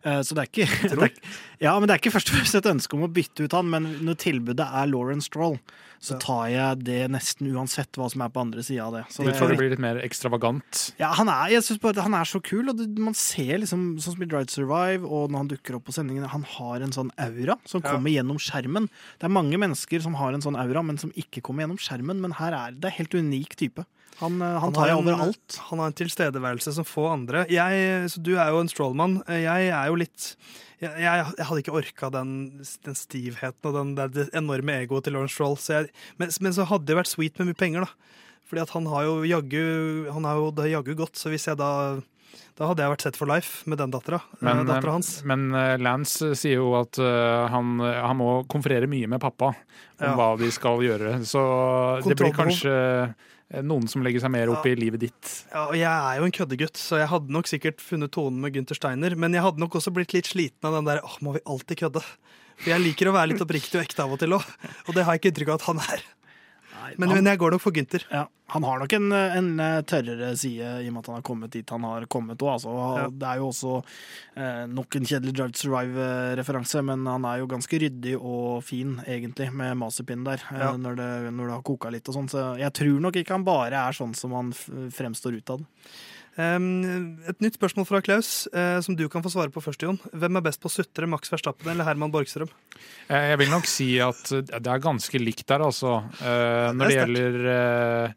Eh, 0.05 0.21
Så 0.27 0.35
det 0.37 0.45
er 0.47 0.51
ikke 0.51 0.91
det 0.95 1.03
er, 1.11 1.15
Ja, 1.67 1.79
men 1.79 1.89
det 1.89 1.95
er 1.97 2.01
ikke 2.03 2.13
først 2.15 2.31
og 2.31 2.37
fremst 2.39 2.55
et 2.59 2.67
ønske 2.71 2.95
om 2.99 3.07
å 3.07 3.13
bytte 3.13 3.36
ut 3.41 3.53
han, 3.53 3.69
men 3.71 3.87
når 4.07 4.17
tilbudet 4.23 4.67
er 4.67 4.87
Lauren 4.91 5.21
Stroll, 5.25 5.59
så 6.01 6.19
tar 6.21 6.49
jeg 6.53 6.83
det 6.85 6.99
nesten 7.11 7.49
uansett 7.57 7.97
hva 7.97 8.07
som 8.13 8.21
er 8.23 8.29
på 8.31 8.41
andre 8.43 8.63
sida 8.63 8.85
av 8.85 8.93
det. 8.99 9.05
Så 9.11 9.25
Du 9.25 9.31
det, 9.31 9.37
tror 9.39 9.49
det 9.49 9.57
blir 9.59 9.71
litt 9.73 9.81
mer 9.83 9.97
ekstravagant? 10.05 10.93
ja, 11.01 11.09
han 11.17 11.29
er, 11.33 11.49
jeg 11.57 11.65
synes 11.67 11.81
bare 11.83 12.05
han 12.05 12.15
er 12.15 12.25
så 12.29 12.41
kul, 12.45 12.69
og 12.69 12.77
det, 12.79 12.87
man 13.01 13.15
ser 13.17 13.59
liksom 13.63 13.97
sånn 13.99 14.15
som 14.15 14.23
i 14.23 14.29
Drive 14.29 14.53
Survive, 14.53 15.05
og 15.09 15.31
når 15.33 15.39
han 15.45 15.49
dukker 15.55 15.79
opp 15.79 15.87
på 15.89 15.97
sendingene, 15.97 16.29
han 16.31 16.45
har 16.57 16.85
en 16.85 16.93
sånn 16.93 17.11
aura 17.19 17.57
som 17.65 17.83
Ja. 17.83 17.95
kommer 17.97 18.13
gjennom 18.13 18.39
skjermen. 18.39 18.89
Det 19.19 19.25
er 19.25 19.33
mange 19.33 19.57
mennesker 19.59 20.03
som 20.05 20.15
har 20.21 20.33
en 20.37 20.43
sånn 20.45 20.57
aura, 20.61 20.83
men 20.85 20.99
som 20.99 21.11
ikke 21.17 21.41
kommer 21.43 21.65
gjennom 21.65 21.81
skjermen, 21.81 22.21
men 22.21 22.33
her 22.39 22.53
er 22.53 22.73
det 22.73 22.85
er 22.93 22.99
helt 23.01 23.15
unik 23.17 23.57
type. 23.57 23.87
Han, 24.21 24.39
han, 24.41 24.61
han 24.63 24.73
tar 24.77 24.89
jeg 24.89 24.97
en- 24.99 25.03
overalt. 25.05 25.59
Han 25.71 25.79
har 25.83 25.91
en 25.93 25.97
tilstedeværelse 25.99 26.73
som 26.73 26.87
få 26.89 27.09
andre. 27.13 27.45
Jeg, 27.53 28.09
så 28.13 28.23
du 28.25 28.33
er 28.39 28.49
jo 28.55 28.63
en 28.63 28.71
Strollmann. 28.73 29.19
Jeg 29.29 29.69
er 29.69 29.91
jo 29.91 29.99
litt 30.01 30.31
jeg, 30.81 30.93
jeg, 31.01 31.27
jeg 31.39 31.47
hadde 31.49 31.61
ikke 31.63 31.73
orka 31.79 32.11
den, 32.13 32.33
den 32.85 32.97
stivheten 32.99 33.69
og 33.71 33.77
den, 33.79 33.95
det, 33.97 34.11
det 34.17 34.27
enorme 34.37 34.75
egoet 34.83 35.07
til 35.09 35.15
Lawrence 35.17 35.33
Stroll. 35.37 35.57
Så 35.61 35.79
jeg, 35.79 35.93
men, 36.21 36.33
men 36.45 36.53
så 36.57 36.67
hadde 36.69 36.89
det 36.91 36.99
vært 36.99 37.13
sweet 37.13 37.39
med 37.41 37.49
mye 37.53 37.61
penger, 37.61 37.87
da. 37.87 38.13
Fordi 38.47 38.63
at 38.63 38.73
han 38.77 38.85
har 38.93 39.03
jo 39.09 39.15
jaggu 39.27 39.63
Han 40.15 40.23
har 40.29 40.37
jo 40.39 40.51
det 40.55 40.69
jaggu 40.71 40.93
godt, 41.01 41.17
så 41.19 41.33
hvis 41.33 41.49
jeg 41.51 41.59
da 41.59 41.71
da 42.57 42.71
hadde 42.71 42.81
jeg 42.85 42.89
vært 42.93 43.03
sett 43.05 43.17
for 43.21 43.29
life 43.29 43.69
med 43.69 43.77
den 43.81 43.91
dattera. 43.93 44.19
Men, 44.41 44.63
eh, 44.71 44.85
hans. 44.89 45.11
men 45.29 45.43
eh, 45.53 45.75
Lance 45.77 46.31
sier 46.41 46.57
jo 46.57 46.71
at 46.79 46.97
eh, 47.05 47.49
han, 47.53 47.75
han 47.85 48.17
må 48.17 48.29
konferere 48.49 48.89
mye 48.89 49.09
med 49.13 49.21
pappa 49.21 49.51
om 49.53 49.57
Ja. 50.01 50.15
hva 50.17 50.29
de 50.41 50.49
skal 50.53 50.81
gjøre. 50.85 51.19
Så 51.29 51.43
det 52.07 52.17
blir 52.17 52.33
kanskje 52.37 52.73
eh, 52.73 53.13
noen 53.63 53.87
som 53.89 54.03
legger 54.03 54.21
seg 54.25 54.33
mer 54.35 54.51
opp 54.51 54.65
Ja. 54.67 54.73
i 54.73 54.77
livet 54.79 55.01
ditt. 55.01 55.33
Ja, 55.53 55.67
og 55.69 55.75
jeg 55.79 55.87
er 55.87 56.19
jo 56.19 56.25
en 56.27 56.33
køddegutt, 56.35 56.77
så 56.77 56.99
jeg 56.99 57.09
hadde 57.09 57.31
nok 57.31 57.47
sikkert 57.47 57.79
funnet 57.81 58.11
tonen 58.13 58.41
med 58.41 58.53
Gunther 58.55 58.75
Steiner. 58.75 59.15
Men 59.17 59.33
jeg 59.33 59.43
hadde 59.43 59.59
nok 59.63 59.77
også 59.79 59.93
blitt 59.95 60.13
litt 60.13 60.27
sliten 60.27 60.65
av 60.67 60.75
den 60.75 60.85
der 60.89 61.01
åh, 61.05 61.17
må 61.23 61.33
vi 61.37 61.41
alltid 61.47 61.79
kødde? 61.79 62.03
For 62.57 62.71
jeg 62.73 62.81
liker 62.83 63.11
å 63.11 63.13
være 63.13 63.31
litt 63.35 63.43
oppriktig 63.45 63.77
og 63.79 63.85
ekte 63.85 64.03
av 64.03 64.13
og 64.13 64.19
til 64.19 64.33
òg, 64.33 64.45
og 64.89 64.95
det 64.97 65.05
har 65.05 65.15
jeg 65.15 65.21
ikke 65.21 65.31
inntrykk 65.35 65.49
av 65.53 65.61
at 65.61 65.67
han 65.69 65.79
er. 65.95 66.03
Men, 66.97 67.09
han, 67.11 67.19
men 67.19 67.31
jeg 67.33 67.39
går 67.43 67.51
nok 67.57 67.63
for 67.65 67.75
Gunther. 67.77 68.05
ja, 68.13 68.25
han 68.55 68.63
har 68.63 68.79
nok 68.79 68.93
en, 68.95 69.07
en 69.13 69.49
eh, 69.61 69.81
tørrere 69.83 70.29
side 70.39 70.69
i 70.85 70.89
og 70.89 70.95
med 70.95 71.01
at 71.03 71.07
han 71.11 71.17
har 71.19 71.25
kommet 71.27 71.51
dit 71.57 71.71
han 71.75 71.83
har 71.89 72.07
kommet. 72.07 72.39
Også, 72.39 72.71
altså. 72.71 72.75
Ja. 73.01 73.07
Det 73.11 73.29
er 73.33 73.41
jo 73.43 73.49
også 73.51 73.73
eh, 74.37 74.65
nok 74.71 74.97
en 75.01 75.09
kjedelig 75.11 75.35
Drive 75.37 75.53
to 75.57 75.65
Survive-referanse, 75.67 76.83
men 76.87 77.07
han 77.11 77.27
er 77.27 77.41
jo 77.43 77.49
ganske 77.51 77.81
ryddig 77.83 78.15
og 78.21 78.63
fin, 78.67 78.97
egentlig, 79.07 79.51
med 79.53 79.77
maserpinnen 79.83 80.27
der, 80.29 80.43
eh, 80.53 80.63
Ja. 80.63 80.73
når, 80.77 80.97
det, 81.01 81.11
når 81.35 81.51
det 81.51 81.57
har 81.59 81.65
koka 81.73 81.91
litt 81.91 82.09
og 82.09 82.19
sånn. 82.21 82.31
Så 82.31 82.45
jeg 82.61 82.73
tror 82.79 83.01
nok 83.09 83.17
ikke 83.23 83.35
han 83.35 83.45
bare 83.47 83.83
er 83.89 83.97
sånn 83.97 84.15
som 84.15 84.33
han 84.39 84.53
fremstår 84.55 85.41
utad. 85.43 85.67
Et 86.37 87.41
nytt 87.41 87.57
spørsmål 87.57 87.87
fra 87.89 88.01
Klaus, 88.05 88.47
eh, 88.53 88.79
som 88.85 88.97
du 88.97 89.07
kan 89.09 89.23
få 89.25 89.31
svare 89.33 89.49
på 89.53 89.63
først, 89.65 89.81
Jon. 89.87 89.97
Hvem 90.13 90.37
er 90.37 90.45
best 90.45 90.61
på 90.61 90.69
å 90.69 90.75
sutre, 90.75 91.09
Max 91.09 91.31
Verstappen 91.33 91.71
eller 91.73 91.85
Herman 91.89 92.13
Borgstrøm? 92.13 92.51
Eh, 93.09 93.31
Jeg 93.33 93.39
vil 93.39 93.51
nok 93.51 93.65
si 93.67 93.89
at 94.05 94.23
det 94.29 94.67
er 94.67 94.79
ganske 94.85 95.19
likt 95.23 95.47
der, 95.49 95.61
altså. 95.65 96.05
Eh, 96.21 96.73
Når 96.77 96.79
det 96.79 96.89
Det 96.89 96.97
er 96.97 97.07
gjelder 97.07 97.47
eh, 97.47 98.05
eh, 98.11 98.13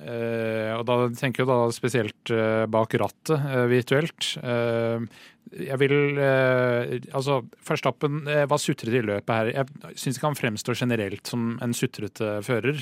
Og 0.00 0.86
da 0.88 0.96
tenker 1.18 1.42
jeg 1.44 1.50
da 1.52 1.58
spesielt 1.74 2.32
eh, 2.32 2.64
bak 2.72 2.94
rattet 3.02 3.36
eh, 3.36 3.66
virtuelt. 3.70 4.32
Eh, 4.42 5.04
Jeg 5.52 5.76
vil 5.82 6.16
eh, 6.16 6.94
Altså, 7.12 7.40
Verstappen 7.66 8.22
eh, 8.30 8.46
var 8.48 8.60
sutrete 8.62 8.96
i 8.96 9.04
løpet 9.04 9.34
her. 9.36 9.50
Jeg 9.52 9.98
syns 10.00 10.16
ikke 10.16 10.30
han 10.30 10.38
fremstår 10.38 10.78
generelt 10.80 11.28
som 11.28 11.58
en 11.60 11.74
sutrete 11.76 12.38
fører. 12.46 12.78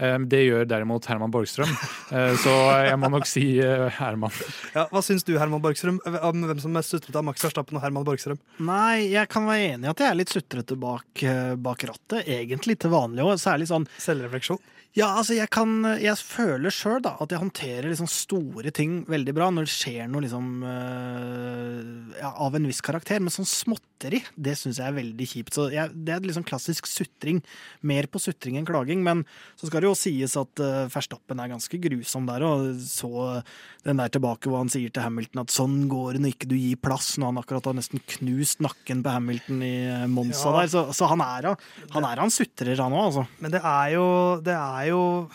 Eh, 0.00 0.16
Det 0.26 0.40
gjør 0.48 0.66
derimot 0.66 1.06
Herman 1.06 1.30
Borgstrøm, 1.30 1.70
Eh, 2.10 2.34
så 2.42 2.50
jeg 2.88 2.98
må 2.98 3.12
nok 3.14 3.28
si 3.30 3.44
eh, 3.62 3.86
Herman. 4.00 4.34
Ja, 4.74 4.88
hva 4.90 5.04
syns 5.06 5.22
du, 5.28 5.36
Herman 5.38 5.62
Borgstrøm, 5.62 6.00
om 6.02 6.42
hvem 6.48 6.58
som 6.58 6.72
er 6.74 6.80
mest 6.80 6.90
sutrete 6.96 7.20
av 7.20 7.28
Max 7.30 7.44
Verstappen 7.46 7.78
og 7.78 7.84
Herman 7.86 8.02
Borgstrøm? 8.08 8.40
Nei, 8.66 9.06
jeg 9.12 9.30
kan 9.30 9.46
være 9.46 9.76
enig 9.76 9.86
i 9.86 9.92
at 9.94 10.02
jeg 10.02 10.10
er 10.10 10.18
litt 10.18 10.34
sutrete 10.34 10.74
bak, 10.82 11.06
eh, 11.22 11.54
bak 11.54 11.86
rattet. 11.92 12.26
Egentlig 12.26 12.80
til 12.82 12.90
vanlig 12.90 13.22
òg. 13.22 13.38
Særlig 13.38 13.70
sånn 13.70 13.86
Selvrefleksjon? 14.02 14.58
Ja, 14.98 15.06
altså 15.20 15.36
jeg 15.36 15.46
kan 15.54 15.84
Jeg 16.02 16.16
føler 16.18 16.72
sjøl 16.74 17.04
at 17.06 17.30
jeg 17.30 17.38
håndterer 17.38 17.86
liksom 17.92 18.08
store 18.10 18.72
ting 18.74 19.04
veldig 19.10 19.34
bra 19.36 19.46
når 19.54 19.68
det 19.68 19.74
skjer 19.74 20.08
noe 20.10 20.24
liksom 20.24 20.64
øh, 20.66 22.16
ja, 22.18 22.32
av 22.34 22.56
en 22.58 22.66
viss 22.66 22.82
karakter. 22.84 23.22
Men 23.22 23.32
sånn 23.34 23.46
småtteri, 23.48 24.22
det 24.34 24.56
syns 24.58 24.80
jeg 24.80 24.90
er 24.90 24.96
veldig 24.98 25.28
kjipt. 25.30 25.54
Så 25.54 25.68
jeg, 25.70 25.94
Det 25.94 26.16
er 26.16 26.26
liksom 26.26 26.46
klassisk 26.48 26.90
sutring. 26.90 27.38
Mer 27.86 28.08
på 28.10 28.18
sutring 28.22 28.58
enn 28.58 28.66
klaging. 28.68 29.04
Men 29.06 29.22
så 29.60 29.70
skal 29.70 29.84
det 29.84 29.90
jo 29.92 29.98
sies 29.98 30.34
at 30.40 30.64
uh, 30.64 30.88
Verstappen 30.90 31.38
er 31.42 31.52
ganske 31.52 31.80
grusom 31.86 32.26
der. 32.30 32.44
Og 32.48 32.82
så 32.82 33.40
den 33.86 34.02
der 34.02 34.10
tilbake 34.12 34.50
hvor 34.50 34.60
han 34.60 34.72
sier 34.72 34.90
til 34.92 35.04
Hamilton 35.06 35.44
at 35.44 35.54
sånn 35.54 35.78
går 35.90 36.16
det 36.18 36.24
når 36.24 36.34
ikke 36.34 36.50
du 36.50 36.56
gir 36.58 36.80
plass, 36.82 37.14
når 37.16 37.30
han 37.30 37.40
akkurat 37.44 37.70
har 37.70 37.78
nesten 37.78 38.02
knust 38.16 38.60
nakken 38.64 39.04
på 39.06 39.14
Hamilton 39.14 39.62
i 39.64 39.74
eh, 39.86 40.06
Monza 40.10 40.50
Ja. 40.50 40.58
der. 40.60 40.72
Så, 40.74 40.82
så 40.98 41.08
han 41.14 41.22
er 41.24 41.52
han 41.94 42.04
er 42.10 42.20
han 42.20 42.32
sutrer, 42.34 42.74
han 42.76 42.92
òg, 42.92 43.06
altså. 43.10 43.24
Men 43.40 43.54
det 43.54 43.62
er 43.62 43.94
jo 43.94 44.04
Det 44.44 44.52
er 44.56 44.79
jo 44.88 45.30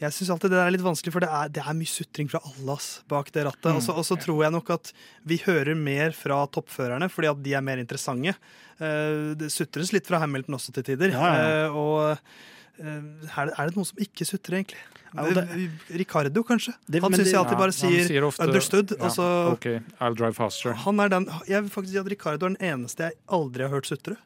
Jeg 0.00 0.12
syns 0.16 0.30
alltid 0.32 0.50
det 0.50 0.60
er 0.62 0.70
litt 0.72 0.80
vanskelig, 0.80 1.12
for 1.12 1.20
det 1.20 1.28
er, 1.28 1.48
det 1.52 1.60
er 1.60 1.74
mye 1.76 1.84
sutring 1.92 2.28
fra 2.32 2.40
alle 2.40 2.76
bak 3.06 3.30
det 3.32 3.42
rattet. 3.44 3.68
Mm. 3.68 3.88
Og 3.92 4.04
så- 4.08 4.16
tror 4.16 4.42
jeg 4.42 4.52
nok 4.52 4.70
at 4.70 4.92
vi 5.26 5.36
hører 5.44 5.76
mer 5.76 6.10
fra 6.12 6.46
toppførerne, 6.46 7.10
fordi 7.12 7.28
at 7.28 7.42
de 7.42 7.52
er 7.54 7.60
mer 7.60 7.76
interessante. 7.76 8.32
Uh, 8.80 9.34
Det 9.36 9.50
sutres 9.52 9.92
litt 9.92 10.06
fra 10.06 10.18
Hamilton 10.18 10.54
også 10.56 10.72
til 10.72 10.82
tider. 10.84 11.12
Ja, 11.12 11.20
ja. 11.20 11.68
Uh, 11.68 11.76
Og 11.76 12.18
uh, 12.80 12.88
er 13.36 13.46
det, 13.50 13.54
er 13.58 13.66
det 13.68 13.76
noen 13.76 13.84
som 13.84 13.98
ikke 14.00 14.24
sutrer, 14.24 14.62
egentlig? 14.62 14.80
Ja, 15.12 15.26
det- 15.34 15.70
Ricardo, 16.00 16.42
kanskje. 16.44 16.72
Det- 16.88 17.02
han 17.02 17.12
syns 17.12 17.26
jeg 17.28 17.36
alltid 17.36 17.58
bare 17.58 17.72
sier, 17.72 18.06
sier, 18.08 18.22
ofte- 18.24 18.48
understood. 18.48 18.96
Ja, 18.96 19.04
og 19.04 19.10
så 19.12 19.52
OK, 19.52 19.66
I'll 20.00 20.16
drive 20.16 20.34
faster. 20.34 20.72
han 20.72 20.98
er 21.00 21.08
den, 21.10 21.26
Jeg 21.46 21.60
vil 21.62 21.70
faktisk 21.70 21.92
si 21.92 21.98
at 21.98 22.06
Ricardo 22.08 22.46
er 22.46 22.54
den 22.56 22.56
eneste 22.56 22.98
jeg 23.10 23.12
aldri 23.28 23.62
har 23.68 23.68
hørt 23.68 23.84
sutre. 23.84 24.16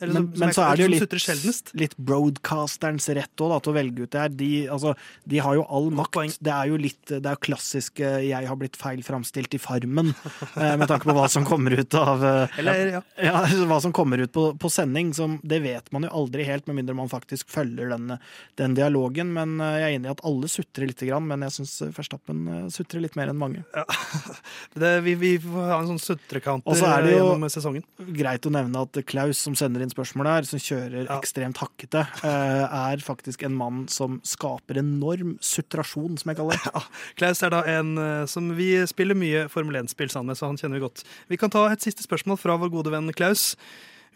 Eller 0.00 0.14
Men, 0.14 0.26
som, 0.32 0.40
men 0.40 0.52
så 0.56 0.64
er 0.66 0.76
det 0.80 0.86
jo 0.86 0.90
litt, 0.94 1.72
litt 1.82 1.96
broadcasterens 1.96 3.08
rett 3.16 3.32
da, 3.36 3.58
til 3.60 3.72
å 3.72 3.76
velge 3.76 4.04
ut 4.06 4.10
det 4.14 4.20
her. 4.22 4.32
De, 4.40 4.50
altså, 4.72 4.94
de 5.28 5.40
har 5.44 5.58
jo 5.58 5.64
all 5.68 5.90
makt. 5.94 6.12
poeng. 6.16 6.32
Det 6.40 6.52
er 6.54 6.70
jo 6.72 6.78
litt 6.80 7.04
Det 7.10 7.20
er 7.26 7.36
jo 7.36 7.42
klassisk 7.46 8.00
eh, 8.00 8.20
'jeg 8.30 8.48
har 8.48 8.56
blitt 8.56 8.76
feil 8.76 9.02
framstilt 9.06 9.54
i 9.54 9.60
Farmen', 9.62 10.14
eh, 10.56 10.76
med 10.76 10.88
tanke 10.88 11.04
på 11.08 11.14
hva 11.14 11.28
som 11.30 11.44
kommer 11.44 11.72
ut 11.78 11.94
av 11.94 12.24
eh, 12.24 12.58
Eller, 12.58 12.86
ja. 12.96 13.02
ja, 13.22 13.44
hva 13.66 13.80
som 13.80 13.92
kommer 13.92 14.18
ut 14.18 14.32
på, 14.32 14.56
på 14.58 14.70
sending. 14.70 15.12
Som, 15.14 15.38
det 15.44 15.60
vet 15.62 15.90
man 15.92 16.02
jo 16.04 16.10
aldri 16.10 16.44
helt, 16.44 16.66
med 16.66 16.76
mindre 16.80 16.94
man 16.96 17.08
faktisk 17.08 17.50
følger 17.50 17.90
den, 17.94 18.18
den 18.56 18.74
dialogen. 18.74 19.32
Men 19.36 19.58
jeg 19.60 19.82
er 19.82 19.96
enig 19.98 20.08
i 20.10 20.14
at 20.16 20.24
alle 20.24 20.48
sutrer 20.48 20.86
lite 20.90 21.06
grann, 21.06 21.26
men 21.28 21.42
jeg 21.46 21.60
syns 21.60 21.76
Verstappen 21.96 22.70
sutrer 22.70 23.00
litt 23.04 23.16
mer 23.16 23.28
enn 23.32 23.38
mange. 23.40 23.64
Det, 24.80 25.00
vi, 25.04 25.14
vi 25.18 25.32
får 25.42 25.70
ha 25.72 25.78
en 25.80 25.88
sånn 25.92 26.00
sutrecounter 26.02 26.70
Og 26.70 26.76
så 26.78 26.86
er 26.90 27.02
det 27.06 27.12
jo- 27.14 27.24
gjennom 27.30 27.50
sesongen. 27.52 27.84
Greit 28.16 28.46
å 28.46 28.52
nevne 28.54 28.82
at 28.86 28.98
Klaus, 29.10 29.38
som 29.42 29.56
sender 29.58 29.82
inn 29.82 29.89
spørsmål 29.92 30.26
her, 30.30 30.46
som 30.48 30.58
kjører 30.62 31.04
Ja. 31.06 31.18
ekstremt 31.20 31.58
hakkete, 31.60 32.02
eh, 32.24 32.64
er 32.92 32.96
faktisk 33.04 33.42
en 33.44 33.54
mann 33.56 33.84
som 33.88 34.20
skaper 34.24 34.78
enorm 34.80 35.36
sutrasjon, 35.44 36.18
som 36.18 36.30
jeg 36.32 36.36
kaller 36.40 36.58
det. 36.64 36.82
Klaus 37.20 37.42
er 37.42 37.50
da 37.50 37.62
en 37.66 37.96
eh, 37.98 38.24
som 38.26 38.50
vi 38.56 38.72
spiller 38.86 39.14
mye 39.18 39.48
Formel 39.52 39.80
1-spill 39.82 40.10
sammen 40.10 40.32
med, 40.32 40.38
så 40.40 40.46
han 40.50 40.56
kjenner 40.60 40.78
vi 40.80 40.86
godt. 40.86 41.04
Vi 41.28 41.36
kan 41.40 41.50
ta 41.50 41.66
et 41.70 41.80
siste 41.84 42.02
spørsmål 42.06 42.38
fra 42.40 42.56
vår 42.60 42.70
gode 42.74 42.90
venn 42.94 43.10
Klaus. 43.12 43.54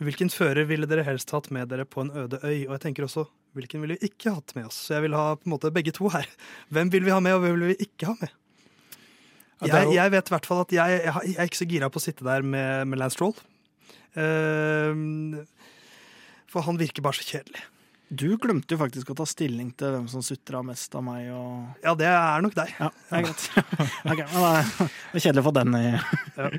Hvilken 0.03 0.27
fører 0.35 0.67
ville 0.67 0.89
dere 0.91 1.05
helst 1.07 1.31
hatt 1.31 1.53
med 1.55 1.69
dere 1.71 1.85
på 1.87 2.03
en 2.03 2.11
øde 2.11 2.41
øy? 2.43 2.67
Og 2.67 2.73
jeg 2.75 2.81
tenker 2.89 3.05
også, 3.07 3.29
hvilken 3.55 3.81
ville 3.85 3.95
vi 4.01 4.09
ikke 4.11 4.33
hatt 4.35 4.51
med 4.57 4.67
oss? 4.67 4.81
Så 4.89 4.97
jeg 4.97 5.05
vil 5.07 5.15
ha 5.15 5.37
på 5.39 5.47
en 5.47 5.53
måte 5.55 5.71
begge 5.71 5.93
to 5.95 6.09
her. 6.11 6.27
Hvem 6.75 6.91
vil 6.91 7.05
vi 7.07 7.13
ha 7.15 7.21
med, 7.23 7.37
og 7.37 7.45
hvem 7.45 7.61
vil 7.61 7.69
vi 7.77 7.77
ikke 7.87 8.09
ha 8.11 8.17
med? 8.21 8.33
Ja, 9.63 9.85
Jeg, 9.85 9.95
jeg 9.95 10.11
vet 10.11 10.29
i 10.29 10.33
hvert 10.35 10.47
fall 10.51 10.61
at 10.65 10.73
jeg, 10.75 10.97
jeg, 11.07 11.15
jeg 11.31 11.37
er 11.39 11.47
ikke 11.47 11.61
så 11.63 11.69
gira 11.71 11.89
på 11.95 12.01
å 12.01 12.03
sitte 12.03 12.27
der 12.27 12.43
med, 12.43 12.89
med 12.91 12.99
Lance 12.99 13.15
Stroll. 13.15 13.37
Eh, 14.19 14.91
for 16.55 16.67
han 16.69 16.79
virker 16.79 17.03
bare 17.05 17.19
så 17.19 17.27
kjedelig. 17.27 17.65
Du 18.15 18.29
glemte 18.39 18.77
jo 18.77 18.79
faktisk 18.79 19.11
å 19.11 19.17
ta 19.19 19.25
stilling 19.27 19.73
til 19.75 19.95
hvem 19.95 20.05
som 20.13 20.23
sutra 20.23 20.61
mest 20.63 20.93
av 20.95 21.03
meg 21.07 21.31
og 21.35 21.83
Ja, 21.83 21.95
det 21.99 22.11
er 22.11 22.45
nok 22.45 22.55
deg. 22.55 22.75
Ja, 22.79 22.91
det 23.09 23.19
er 23.19 23.25
greit. 23.27 23.47
okay, 24.13 24.27
men 24.29 24.45
det 24.45 25.19
er 25.19 25.25
kjedelig 25.25 25.43
å 25.43 25.47
få 25.49 25.55
den 25.57 25.79
i 25.81 25.87
Ja. 25.89 26.51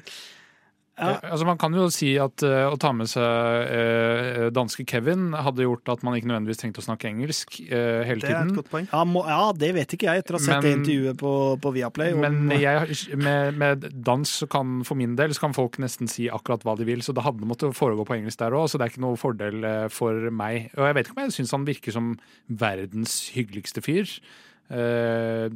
Ja. 0.96 1.10
Eh, 1.20 1.32
Altså 1.32 1.44
Man 1.46 1.58
kan 1.60 1.74
jo 1.76 1.90
si 1.92 2.14
at 2.24 2.40
uh, 2.48 2.70
å 2.72 2.78
ta 2.80 2.94
med 2.96 3.10
seg 3.12 3.20
uh, 3.20 4.46
danske 4.56 4.86
Kevin 4.88 5.34
hadde 5.36 5.66
gjort 5.66 5.90
at 5.92 6.04
man 6.08 6.16
ikke 6.16 6.30
nødvendigvis 6.30 6.62
trengte 6.62 6.80
å 6.80 6.86
snakke 6.86 7.10
engelsk 7.10 7.58
uh, 7.68 8.00
hele 8.08 8.24
Det 8.24 8.30
er 8.32 8.46
et 8.46 8.54
godt 8.56 8.70
poeng. 8.72 8.88
Ja, 8.94 9.02
må, 9.04 9.26
ja, 9.28 9.42
det 9.60 9.74
vet 9.76 9.92
ikke 9.98 10.08
jeg, 10.08 10.24
etter 10.24 10.38
å 10.38 10.40
ha 10.40 10.46
sett 10.46 10.64
det 10.64 10.72
intervjuet 10.78 11.20
på, 11.20 11.34
på 11.66 11.74
Viaplay. 11.76 12.14
om- 12.16 12.24
Men 12.24 12.56
jeg, 12.62 12.96
med, 13.20 13.60
med 13.60 13.86
dans 14.08 14.24
så 14.40 14.48
kan 14.48 14.78
for 14.88 14.96
min 14.96 15.18
del 15.20 15.36
så 15.36 15.44
kan 15.50 15.58
folk 15.58 15.76
nesten 15.84 16.08
si 16.08 16.30
akkurat 16.32 16.64
hva 16.64 16.78
de 16.80 16.88
vil, 16.88 17.04
så 17.04 17.12
det 17.18 17.26
hadde 17.28 17.44
måttet 17.50 17.76
foregå 17.76 18.08
på 18.08 18.16
engelsk 18.16 18.40
der 18.40 18.56
òg, 18.56 18.70
så 18.72 18.80
det 18.80 18.88
er 18.88 18.96
ikke 18.96 19.04
noe 19.04 19.20
fordel 19.20 19.68
for 19.92 20.30
meg. 20.32 20.70
Og 20.80 20.88
jeg 20.88 20.96
vet 21.02 21.10
ikke 21.12 21.20
om 21.20 21.24
jeg 21.28 21.36
syns 21.42 21.52
han 21.60 21.68
virker 21.68 21.92
som 22.00 22.14
verdens 22.48 23.20
hyggeligste 23.36 23.84
fyr. 23.84 24.08
Eh, 24.72 25.50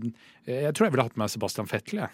Jeg 0.50 0.74
tror 0.74 0.88
jeg 0.88 0.94
ville 0.96 1.04
hatt 1.08 1.18
med 1.20 1.30
Sebastian 1.32 1.68
Fettel, 1.70 2.00
jeg. 2.04 2.10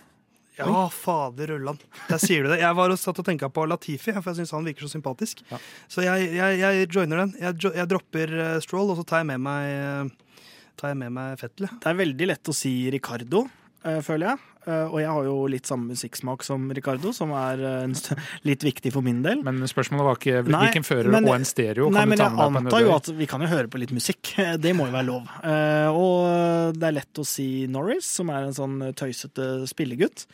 Ja, 0.58 0.86
fader 0.94 1.52
Ulland, 1.58 1.82
Der 2.08 2.20
sier 2.22 2.46
du 2.46 2.52
det. 2.54 2.62
Jeg 2.62 2.78
var 2.78 2.94
og 2.94 3.00
satt 3.00 3.20
og 3.20 3.28
tenka 3.28 3.50
på 3.52 3.66
Latifi, 3.68 4.14
for 4.14 4.32
jeg 4.32 4.40
syns 4.40 4.54
han 4.56 4.68
virker 4.68 4.88
så 4.88 4.94
sympatisk. 4.96 5.44
Ja. 5.52 5.60
Så 5.92 6.06
jeg, 6.06 6.30
jeg, 6.36 6.60
jeg 6.62 6.88
joiner 6.88 7.26
den. 7.26 7.34
Jeg, 7.42 7.60
jeg 7.76 7.92
dropper 7.92 8.36
uh, 8.40 8.56
Stroll, 8.64 8.94
og 8.94 9.02
så 9.02 9.08
tar 9.08 9.24
jeg 9.24 9.32
med 9.34 9.44
meg 9.44 9.74
uh, 9.76 10.22
Tar 10.76 10.92
jeg 10.92 11.00
med 11.00 11.14
meg 11.16 11.38
Fettel. 11.40 11.70
Det 11.72 11.88
er 11.88 11.96
veldig 11.96 12.26
lett 12.28 12.50
å 12.52 12.56
si 12.56 12.74
Ricardo, 12.92 13.46
føler 14.06 14.32
jeg. 14.32 14.40
Eh, 14.66 14.88
og 14.90 14.96
jeg 14.98 15.10
har 15.14 15.28
jo 15.28 15.34
litt 15.54 15.68
samme 15.70 15.92
musikksmak 15.94 16.42
som 16.44 16.64
Ricardo, 16.74 17.12
som 17.14 17.30
er 17.38 17.60
eh, 17.62 18.16
litt 18.50 18.64
viktig 18.66 18.92
for 18.96 19.06
min 19.06 19.20
del. 19.26 19.44
Men 19.46 19.62
spørsmålet 19.70 20.08
var 20.08 20.18
ikke 20.20 20.42
Nei, 20.50 20.64
hvilken 20.66 20.88
fører 20.88 21.12
men- 21.14 21.28
og 21.30 21.36
en 21.38 21.46
stereo 21.46 21.92
Nei, 21.94 22.02
kan 22.02 22.10
men 22.10 22.18
du 22.18 22.24
ta 22.24 22.30
jeg 22.30 22.36
med 22.36 22.42
deg 22.42 22.46
på 22.46 22.58
en 22.58 22.66
antar 22.66 22.86
jo 22.88 22.96
at 22.98 23.10
vi 23.20 23.28
kan 23.30 23.46
jo 23.46 23.52
høre 23.54 23.70
på 23.70 23.82
litt 23.84 23.94
musikk. 23.94 24.34
Det 24.66 24.74
må 24.78 24.88
jo 24.90 24.96
være 24.98 25.10
lov. 25.12 25.30
Eh, 25.46 25.90
og 25.94 26.74
det 26.80 26.88
er 26.90 26.98
lett 26.98 27.22
å 27.22 27.28
si 27.30 27.50
Norris, 27.70 28.10
som 28.20 28.32
er 28.34 28.48
en 28.50 28.58
sånn 28.58 28.80
tøysete 28.98 29.52
spillegutt. 29.70 30.26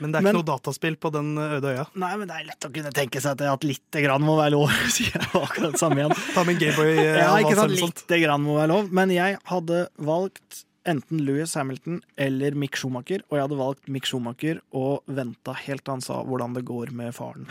Men 0.00 0.12
det 0.14 0.20
er 0.20 0.22
Men- 0.24 0.36
ikke 0.38 0.44
noe 0.46 0.50
dataspill 0.54 0.94
på 1.02 1.10
den 1.12 1.34
eh, 1.36 1.58
øde 1.58 1.74
øya. 1.74 1.88
Nei, 1.98 2.12
men 2.22 2.30
det 2.30 2.36
er 2.38 2.46
lett 2.52 2.70
å 2.70 2.72
kunne 2.72 2.94
tenke 2.94 3.20
seg 3.20 3.42
at 3.50 3.66
litt 3.66 3.98
grann 4.06 4.22
må 4.24 4.38
være 4.38 4.54
lov. 4.54 4.70
Sier 4.94 5.10
jeg 5.18 5.26
akkurat 5.34 5.74
det 5.74 5.82
samme 5.82 5.98
igjen. 6.04 6.14
Ta 6.38 6.46
med 6.46 6.54
en 6.54 6.62
Gameboy. 6.62 6.94
eh, 6.94 7.18
Ja, 7.18 7.34
ikke 7.42 7.58
sant, 7.58 7.74
lite 7.82 8.22
grann 8.22 8.46
må 8.46 8.54
være 8.62 8.70
lov. 8.76 8.92
Men 8.94 9.10
jeg 9.12 9.40
hadde 9.50 9.88
valgt 9.98 10.62
enten 10.88 11.20
Louis 11.26 11.54
Hamilton 11.54 12.00
eller 12.16 12.54
Mick 12.56 12.76
Schumacher, 12.76 13.22
og 13.28 13.36
jeg 13.36 13.44
hadde 13.44 13.58
valgt 13.58 13.90
Mick 13.92 14.06
Schumacher 14.08 14.60
og 14.76 15.02
venta 15.10 15.54
helt 15.66 15.84
til 15.84 15.94
han 15.96 16.04
sa 16.04 16.20
hvordan 16.24 16.54
det 16.56 16.64
går 16.68 16.92
med 16.96 17.12
faren. 17.16 17.44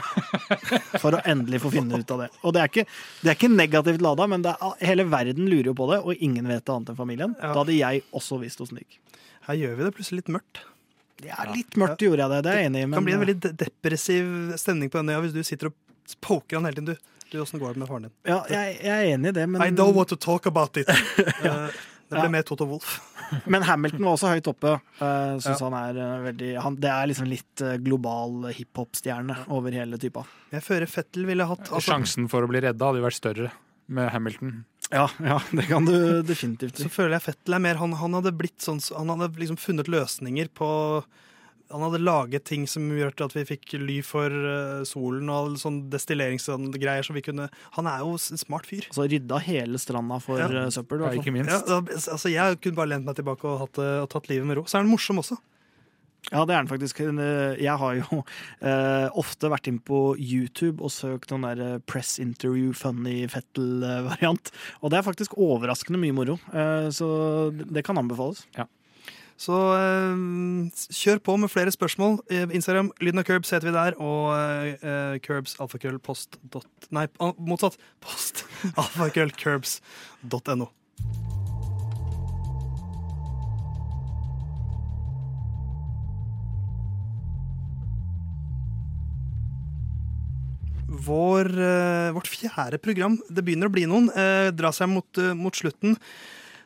For 1.04 1.14
å 1.14 1.22
endelig 1.30 1.62
få 1.66 1.74
finne 1.74 2.00
ut 2.02 2.14
av 2.16 2.24
det. 2.26 2.30
Og 2.42 2.56
det 2.56 2.64
er 2.64 2.72
ikke, 2.72 2.88
det 3.22 3.32
er 3.32 3.38
ikke 3.38 3.52
negativt 3.54 4.04
lada, 4.06 4.28
men 4.32 4.46
det 4.46 4.56
er, 4.56 4.80
hele 4.92 5.06
verden 5.12 5.50
lurer 5.52 5.72
jo 5.72 5.78
på 5.78 5.92
det, 5.94 6.02
og 6.02 6.26
ingen 6.26 6.50
vet 6.50 6.66
det 6.66 6.76
annet 6.76 6.94
enn 6.94 7.00
familien. 7.00 7.38
Ja. 7.38 7.54
Da 7.54 7.62
hadde 7.62 7.78
jeg 7.78 8.04
også 8.18 8.42
visst 8.42 8.66
åssen 8.66 8.82
det 8.82 8.88
gikk. 8.88 9.00
Her 9.50 9.62
gjør 9.62 9.78
vi 9.78 9.86
det 9.88 9.94
plutselig 9.98 10.24
litt 10.24 10.34
mørkt. 10.40 10.64
Ja, 11.26 11.44
litt 11.52 11.78
mørkt 11.80 12.04
gjorde 12.04 12.24
jeg 12.24 12.32
det, 12.32 12.42
det 12.46 12.52
er 12.52 12.60
jeg 12.62 12.72
enig 12.72 12.82
i. 12.82 12.88
Det 12.88 12.98
kan 12.98 13.08
bli 13.08 13.16
en 13.18 13.24
veldig 13.26 13.54
depressiv 13.60 14.34
stemning 14.62 14.92
på 14.92 15.02
den 15.02 15.14
øya 15.14 15.24
hvis 15.26 15.36
du 15.36 15.42
sitter 15.44 15.72
og 15.72 16.18
poker 16.24 16.60
han 16.60 16.70
hele 16.70 16.80
tiden. 16.80 16.94
Du, 16.94 17.26
du 17.30 17.40
åssen 17.44 17.62
går 17.62 17.76
det 17.76 17.84
med 17.84 17.92
faren 17.92 18.08
din? 18.08 18.14
ja, 18.30 18.40
jeg, 18.50 18.78
jeg 18.86 18.96
er 18.96 19.14
enig 19.18 19.34
i 19.34 19.38
det, 19.38 19.46
men 19.52 19.64
I 19.66 19.70
don't 19.76 19.98
want 19.98 20.10
to 20.14 20.18
talk 20.18 20.48
about 20.50 20.80
it. 20.80 20.90
Eh, 21.40 21.76
det 22.10 22.18
ble 22.18 22.26
Ja. 22.26 22.34
mer 22.34 22.44
Toto 22.48 22.66
Wolff. 22.66 22.98
Men 23.54 23.62
Hamilton 23.68 24.02
var 24.08 24.16
også 24.18 24.32
høyt 24.34 24.48
oppe. 24.50 24.72
Uh, 24.98 25.38
Syns 25.38 25.60
Ja. 25.62 25.70
han 25.70 25.76
er 25.78 26.00
eh, 26.02 26.24
veldig 26.26 26.52
han, 26.64 26.76
Det 26.82 26.90
er 26.90 27.08
liksom 27.12 27.28
litt 27.30 27.62
eh, 27.62 27.78
global 27.86 28.50
hiphop-stjerne 28.58 29.36
over 29.54 29.72
hele 29.78 30.00
typa. 30.02 30.26
Jeg 30.52 30.66
føler 30.66 30.90
Fettel 30.90 31.28
ville 31.30 31.46
hatt 31.46 31.70
altså, 31.70 31.92
Sjansen 31.94 32.30
for 32.32 32.42
å 32.42 32.50
bli 32.50 32.64
redda 32.66 32.90
hadde 32.90 33.04
jo 33.04 33.06
vært 33.06 33.20
større 33.20 33.52
med 33.90 34.10
Hamilton. 34.14 34.64
Ja, 34.90 35.06
ja, 35.22 35.38
det 35.54 35.68
kan 35.70 35.86
du 35.86 36.24
definitivt 36.26 36.80
Så 36.82 36.90
føler 36.90 37.20
jeg 37.20 37.28
Fettel 37.28 37.54
er 37.54 37.62
mer 37.62 37.78
Han, 37.78 37.92
han 37.94 38.16
hadde 38.18 38.32
blitt 38.34 38.64
sånn 38.66 38.80
Han 38.98 39.12
hadde 39.14 39.38
liksom 39.38 39.60
funnet 39.62 39.86
løsninger 39.86 40.50
på 40.58 40.70
Han 41.72 41.84
hadde 41.86 42.00
laget 42.02 42.44
ting 42.50 42.64
som 42.68 42.88
gjorde 42.90 43.26
at 43.28 43.36
vi 43.38 43.44
fikk 43.46 43.76
ly 43.78 44.00
for 44.06 44.26
eh, 44.34 44.80
solen 44.90 45.30
og 45.30 45.36
all 45.38 45.58
sånn 45.62 45.84
destilleringsgreier 45.94 47.06
som 47.06 47.14
vi 47.16 47.22
kunne 47.22 47.46
Han 47.78 47.86
er 47.92 48.00
jo 48.02 48.16
en 48.18 48.42
smart 48.42 48.66
fyr. 48.66 48.88
Altså 48.90 49.06
rydda 49.12 49.38
hele 49.46 49.78
stranda 49.78 50.18
for 50.24 50.40
Ja. 50.42 50.48
eh, 50.50 50.70
søppel. 50.74 51.04
i 51.06 51.06
Ja, 51.16 51.22
ikke 51.22 51.36
minst. 51.36 51.52
Ja, 51.54 51.62
da, 51.62 51.80
altså 52.16 52.32
Jeg 52.34 52.60
kunne 52.62 52.76
bare 52.82 52.90
lent 52.96 53.06
meg 53.06 53.16
tilbake 53.22 53.46
og, 53.46 53.60
hatt, 53.68 53.78
og 53.78 54.10
tatt 54.10 54.30
livet 54.30 54.48
med 54.50 54.58
ro. 54.58 54.64
Så 54.66 54.80
er 54.80 54.84
han 54.86 54.90
morsom 54.92 55.22
også. 55.22 55.38
Ja, 56.34 56.42
det 56.44 56.52
er 56.54 56.66
den 56.66 56.68
faktisk. 56.68 57.00
Eh, 57.00 57.56
Jeg 57.64 57.78
har 57.80 57.94
jo 57.96 58.24
eh, 58.62 59.08
ofte 59.16 59.50
vært 59.50 59.70
inn 59.72 59.80
på 59.80 60.16
YouTube 60.20 60.82
og 60.84 60.92
søkt 60.92 61.32
noen 61.32 61.46
der 61.48 61.62
eh, 61.76 61.80
press 61.88 62.18
interview 62.20 62.74
funny 62.74 63.24
Fettel-variant. 63.32 64.52
Og 64.84 64.92
det 64.92 65.00
er 65.00 65.06
faktisk 65.08 65.38
overraskende 65.40 66.02
mye 66.02 66.14
moro. 66.18 66.36
Eh, 66.52 66.90
så 66.92 67.08
det 67.54 67.86
kan 67.88 67.98
anbefales. 68.02 68.44
Så 69.40 69.56
eh, 69.72 70.18
kjør 70.92 71.22
på 71.24 71.38
med 71.40 71.52
flere 71.52 71.72
spørsmål. 71.72 72.18
Eh, 72.28 72.50
Instagram, 72.52 72.92
lyden 73.00 73.22
av 73.22 73.28
Curbs 73.30 73.54
heter 73.56 73.70
vi 73.70 73.76
der, 73.76 73.96
og 73.96 74.34
uh, 74.84 75.16
Curbs 75.24 75.56
alfakrøll 75.64 76.00
post 76.04 76.36
dot 76.44 76.68
Nei, 76.92 77.06
motsatt. 77.40 77.78
Post 78.04 78.44
alfakrøll 78.82 79.32
curbs.no. 79.40 80.68
Vår, 91.10 91.48
vårt 92.14 92.28
fjerde 92.28 92.78
program, 92.84 93.16
det 93.32 93.42
begynner 93.48 93.70
å 93.70 93.74
bli 93.74 93.86
noen, 93.88 94.12
eh, 94.20 94.50
drar 94.54 94.76
seg 94.76 94.92
mot, 94.92 95.22
mot 95.40 95.56
slutten. 95.56 95.96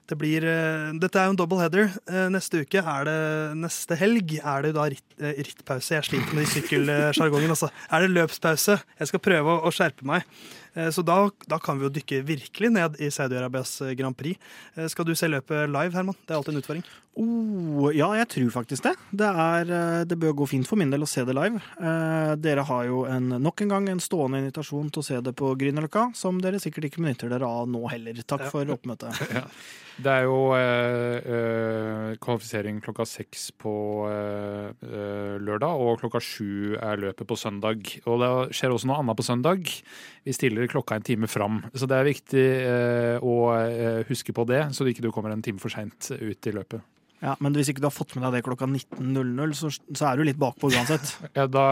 Det 0.10 0.18
blir, 0.20 0.43
eh, 0.43 0.91
dette 0.99 1.16
er 1.16 1.30
jo 1.30 1.34
en 1.34 1.38
double 1.39 1.62
header. 1.62 1.86
Eh, 2.12 2.28
Neste 2.34 2.60
uke 2.66 2.82
er 2.84 3.06
det 3.08 3.56
neste 3.56 3.95
helg 3.95 4.34
er 4.43 4.66
det 4.66 4.74
da 4.76 4.84
ritt, 4.91 5.06
eh, 5.20 5.38
rittpause. 5.39 5.95
Jeg 5.95 6.04
sliter 6.10 6.34
med 6.36 6.49
sykkelsjargongen. 6.51 7.54
Altså. 7.56 7.70
Er 7.89 8.04
det 8.04 8.12
løpspause? 8.12 8.82
Jeg 8.99 9.08
skal 9.08 9.20
prøve 9.24 9.62
å 9.64 9.72
skjerpe 9.72 10.04
meg. 10.04 10.24
Eh, 10.76 10.90
Så 10.92 11.04
da, 11.06 11.30
da 11.48 11.60
kan 11.60 11.80
vi 11.80 11.88
jo 11.88 11.94
dykke 11.94 12.24
virkelig 12.26 12.72
ned 12.74 13.00
i 13.04 13.10
Saudi-Arabias 13.14 13.76
eh, 13.88 13.94
Grand 14.00 14.18
Prix. 14.18 14.40
Eh, 14.76 14.88
Skal 14.92 15.06
du 15.06 15.14
se 15.16 15.28
løpet 15.30 15.70
live, 15.70 15.94
Herman? 15.94 16.16
Det 16.26 16.34
er 16.34 16.40
alltid 16.42 16.56
en 16.56 16.62
utfordring. 16.64 16.86
Oh, 17.16 17.92
ja, 17.94 18.08
jeg 18.18 18.26
tror 18.32 18.50
faktisk 18.56 18.88
det. 18.88 18.96
Det, 19.14 19.28
er, 19.30 19.70
det 20.10 20.16
bør 20.18 20.32
gå 20.40 20.48
fint 20.50 20.66
for 20.66 20.80
min 20.82 20.90
del 20.90 21.04
å 21.06 21.10
se 21.10 21.22
det 21.28 21.36
live. 21.38 21.60
Eh, 21.78 22.32
dere 22.42 22.64
har 22.66 22.88
jo 22.90 23.04
en, 23.06 23.28
nok 23.44 23.62
en 23.62 23.70
gang 23.76 23.90
en 23.94 24.02
stående 24.02 24.40
invitasjon 24.42 24.90
til 24.90 25.04
å 25.04 25.06
se 25.06 25.20
det 25.22 25.36
på 25.38 25.52
Grünerløkka, 25.62 26.08
som 26.18 26.42
dere 26.42 26.58
sikkert 26.64 26.90
ikke 26.90 27.04
benytter 27.04 27.30
dere 27.30 27.46
av 27.46 27.70
nå 27.70 27.84
heller. 27.94 28.18
Takk 28.26 28.48
Ja. 28.48 28.50
for 28.50 28.66
oppmøtet. 28.74 29.14
Det 29.94 30.10
er 30.10 30.24
jo 30.26 30.38
eh, 30.58 31.20
eh, 31.22 32.14
kvalifisering 32.18 32.80
klokka 32.82 33.06
seks 33.06 33.52
på 33.62 33.74
eh, 34.10 34.72
eh, 34.90 35.36
lørdag, 35.38 35.70
og 35.86 36.00
klokka 36.02 36.18
sju 36.18 36.74
er 36.82 36.98
løpet 36.98 37.30
på 37.30 37.38
søndag. 37.38 37.92
Og 38.10 38.18
det 38.24 38.32
skjer 38.58 38.74
også 38.74 38.90
noe 38.90 38.98
annet 39.04 39.20
på 39.20 39.28
søndag. 39.28 39.70
Vi 40.26 40.34
stiller 40.34 40.62
klokka 40.72 40.97
en 40.97 41.05
time 41.05 41.30
fram. 41.32 41.61
Så 41.74 41.89
det 41.89 41.99
er 41.99 42.09
viktig 42.09 42.47
eh, 42.64 43.18
å 43.24 43.36
eh, 43.57 44.01
huske 44.09 44.36
på 44.36 44.47
det, 44.49 44.66
så 44.76 44.86
du 44.86 44.93
ikke 44.93 45.05
du 45.05 45.11
kommer 45.16 45.34
en 45.34 45.43
time 45.45 45.61
for 45.61 45.74
seint 45.74 46.11
ut 46.14 46.49
i 46.49 46.55
løpet. 46.55 46.84
Ja, 47.24 47.38
men 47.39 47.55
hvis 47.55 47.70
ikke 47.72 47.80
du 47.80 47.88
har 47.88 47.93
fått 47.95 48.18
med 48.18 48.26
deg 48.26 48.36
det 48.36 48.43
klokka 48.43 48.68
19.00, 48.68 49.53
så, 49.55 49.70
så 49.72 50.09
er 50.09 50.20
du 50.20 50.26
litt 50.28 50.39
bakpå 50.39 50.68
uansett. 50.74 51.14
Ja, 51.38 51.45
da, 51.47 51.66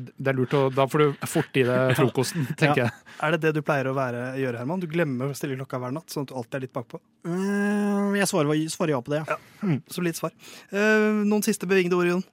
det 0.00 0.30
er 0.32 0.38
lurt 0.38 0.54
å, 0.56 0.62
da 0.72 0.86
får 0.90 1.02
du 1.02 1.26
fort 1.28 1.58
i 1.60 1.64
deg 1.68 1.92
frokosten, 1.98 2.46
tenker 2.56 2.86
jeg. 2.86 2.94
Er 3.20 3.34
det 3.34 3.42
det 3.44 3.52
du 3.58 3.60
pleier 3.66 3.90
å 3.90 3.94
være, 3.96 4.30
gjøre, 4.40 4.62
Herman? 4.62 4.80
Du 4.80 4.88
glemmer 4.90 5.28
å 5.28 5.36
stille 5.36 5.58
klokka 5.60 5.82
hver 5.82 5.92
natt, 5.94 6.08
sånn 6.12 6.24
at 6.24 6.32
du 6.32 6.38
alltid 6.40 6.56
er 6.56 6.64
litt 6.64 6.74
bakpå? 6.74 7.02
Mm, 7.28 8.16
jeg 8.16 8.30
svarer, 8.32 8.64
svarer 8.72 8.94
ja 8.96 9.02
på 9.04 9.12
det, 9.12 9.20
ja. 9.28 9.76
Solid 9.92 10.16
svar. 10.16 10.32
Uh, 10.72 11.20
Noen 11.20 11.44
siste 11.44 11.68
bevingede 11.68 12.00
ord, 12.00 12.08
Jon? 12.14 12.24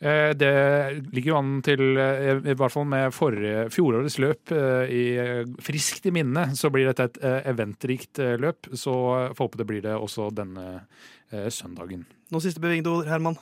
Eh, 0.00 0.32
Det 0.34 1.12
ligger 1.12 1.32
jo 1.32 1.38
an 1.38 1.62
til, 1.62 1.98
eh, 1.98 2.38
i 2.38 2.54
hvert 2.54 2.72
fall 2.72 2.86
med 2.86 3.12
forrige, 3.12 3.68
fjorårets 3.74 4.18
løp, 4.18 4.52
eh, 4.52 4.86
i 4.86 5.04
friskt 5.60 6.06
i 6.06 6.10
minne, 6.10 6.54
så 6.54 6.70
blir 6.70 6.86
dette 6.86 7.04
et 7.04 7.46
eventrikt 7.46 8.18
løp. 8.38 8.70
Så 8.72 9.34
får 9.34 9.48
håpe 9.48 9.56
det 9.56 9.66
blir 9.66 9.82
det 9.82 9.96
også 9.98 10.32
denne 10.32 10.82
søndagen. 11.50 12.06
Noen 12.30 12.40
siste 12.40 12.60
bevingede 12.60 12.88
ord, 12.88 13.06
Herman? 13.06 13.36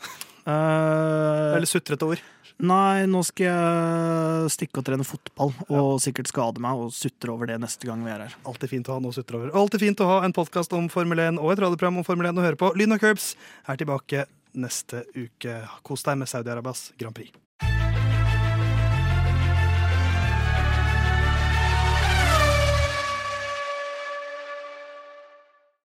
Uh, 0.46 1.54
Eller 1.54 1.66
sutrete 1.66 2.06
ord? 2.06 2.20
Nei, 2.62 3.04
nå 3.04 3.20
skal 3.26 3.46
jeg 3.46 4.50
stikke 4.54 4.78
og 4.80 4.86
trene 4.86 5.04
fotball, 5.04 5.52
og 5.68 6.00
sikkert 6.00 6.30
skade 6.30 6.62
meg 6.62 6.78
og 6.78 6.94
sutre 6.94 7.34
over 7.34 7.46
det 7.46 7.60
neste 7.60 7.84
gang 7.84 8.02
vi 8.02 8.10
er 8.10 8.24
her. 8.24 8.36
Alltid 8.46 8.70
fint 8.70 8.88
å 8.88 8.96
ha 8.96 9.02
noe 9.02 9.12
å 9.12 9.14
sutre 9.14 9.36
over. 9.36 9.50
Og 9.52 9.66
Alltid 9.66 9.80
fint 9.80 10.00
å 10.00 10.06
ha 10.06 10.24
en 10.24 10.32
podkast 10.32 10.72
om 10.72 10.88
Formel 10.88 11.18
1 11.18 11.38
og 11.38 11.52
et 11.52 11.62
radioprogram 11.66 11.98
om 11.98 12.06
Formel 12.06 12.30
1 12.30 12.40
å 12.40 12.46
høre 12.46 12.56
på. 12.56 12.72
Lyn 12.78 12.96
og 12.96 13.02
Curbs 13.02 13.34
er 13.68 13.76
tilbake 13.76 14.24
neste 14.56 15.04
uke. 15.14 15.58
Kos 15.86 16.04
deg 16.06 16.20
med 16.20 16.30
Saudi-Arabias 16.30 16.88
Grand 16.98 17.16
Prix. 17.16 17.32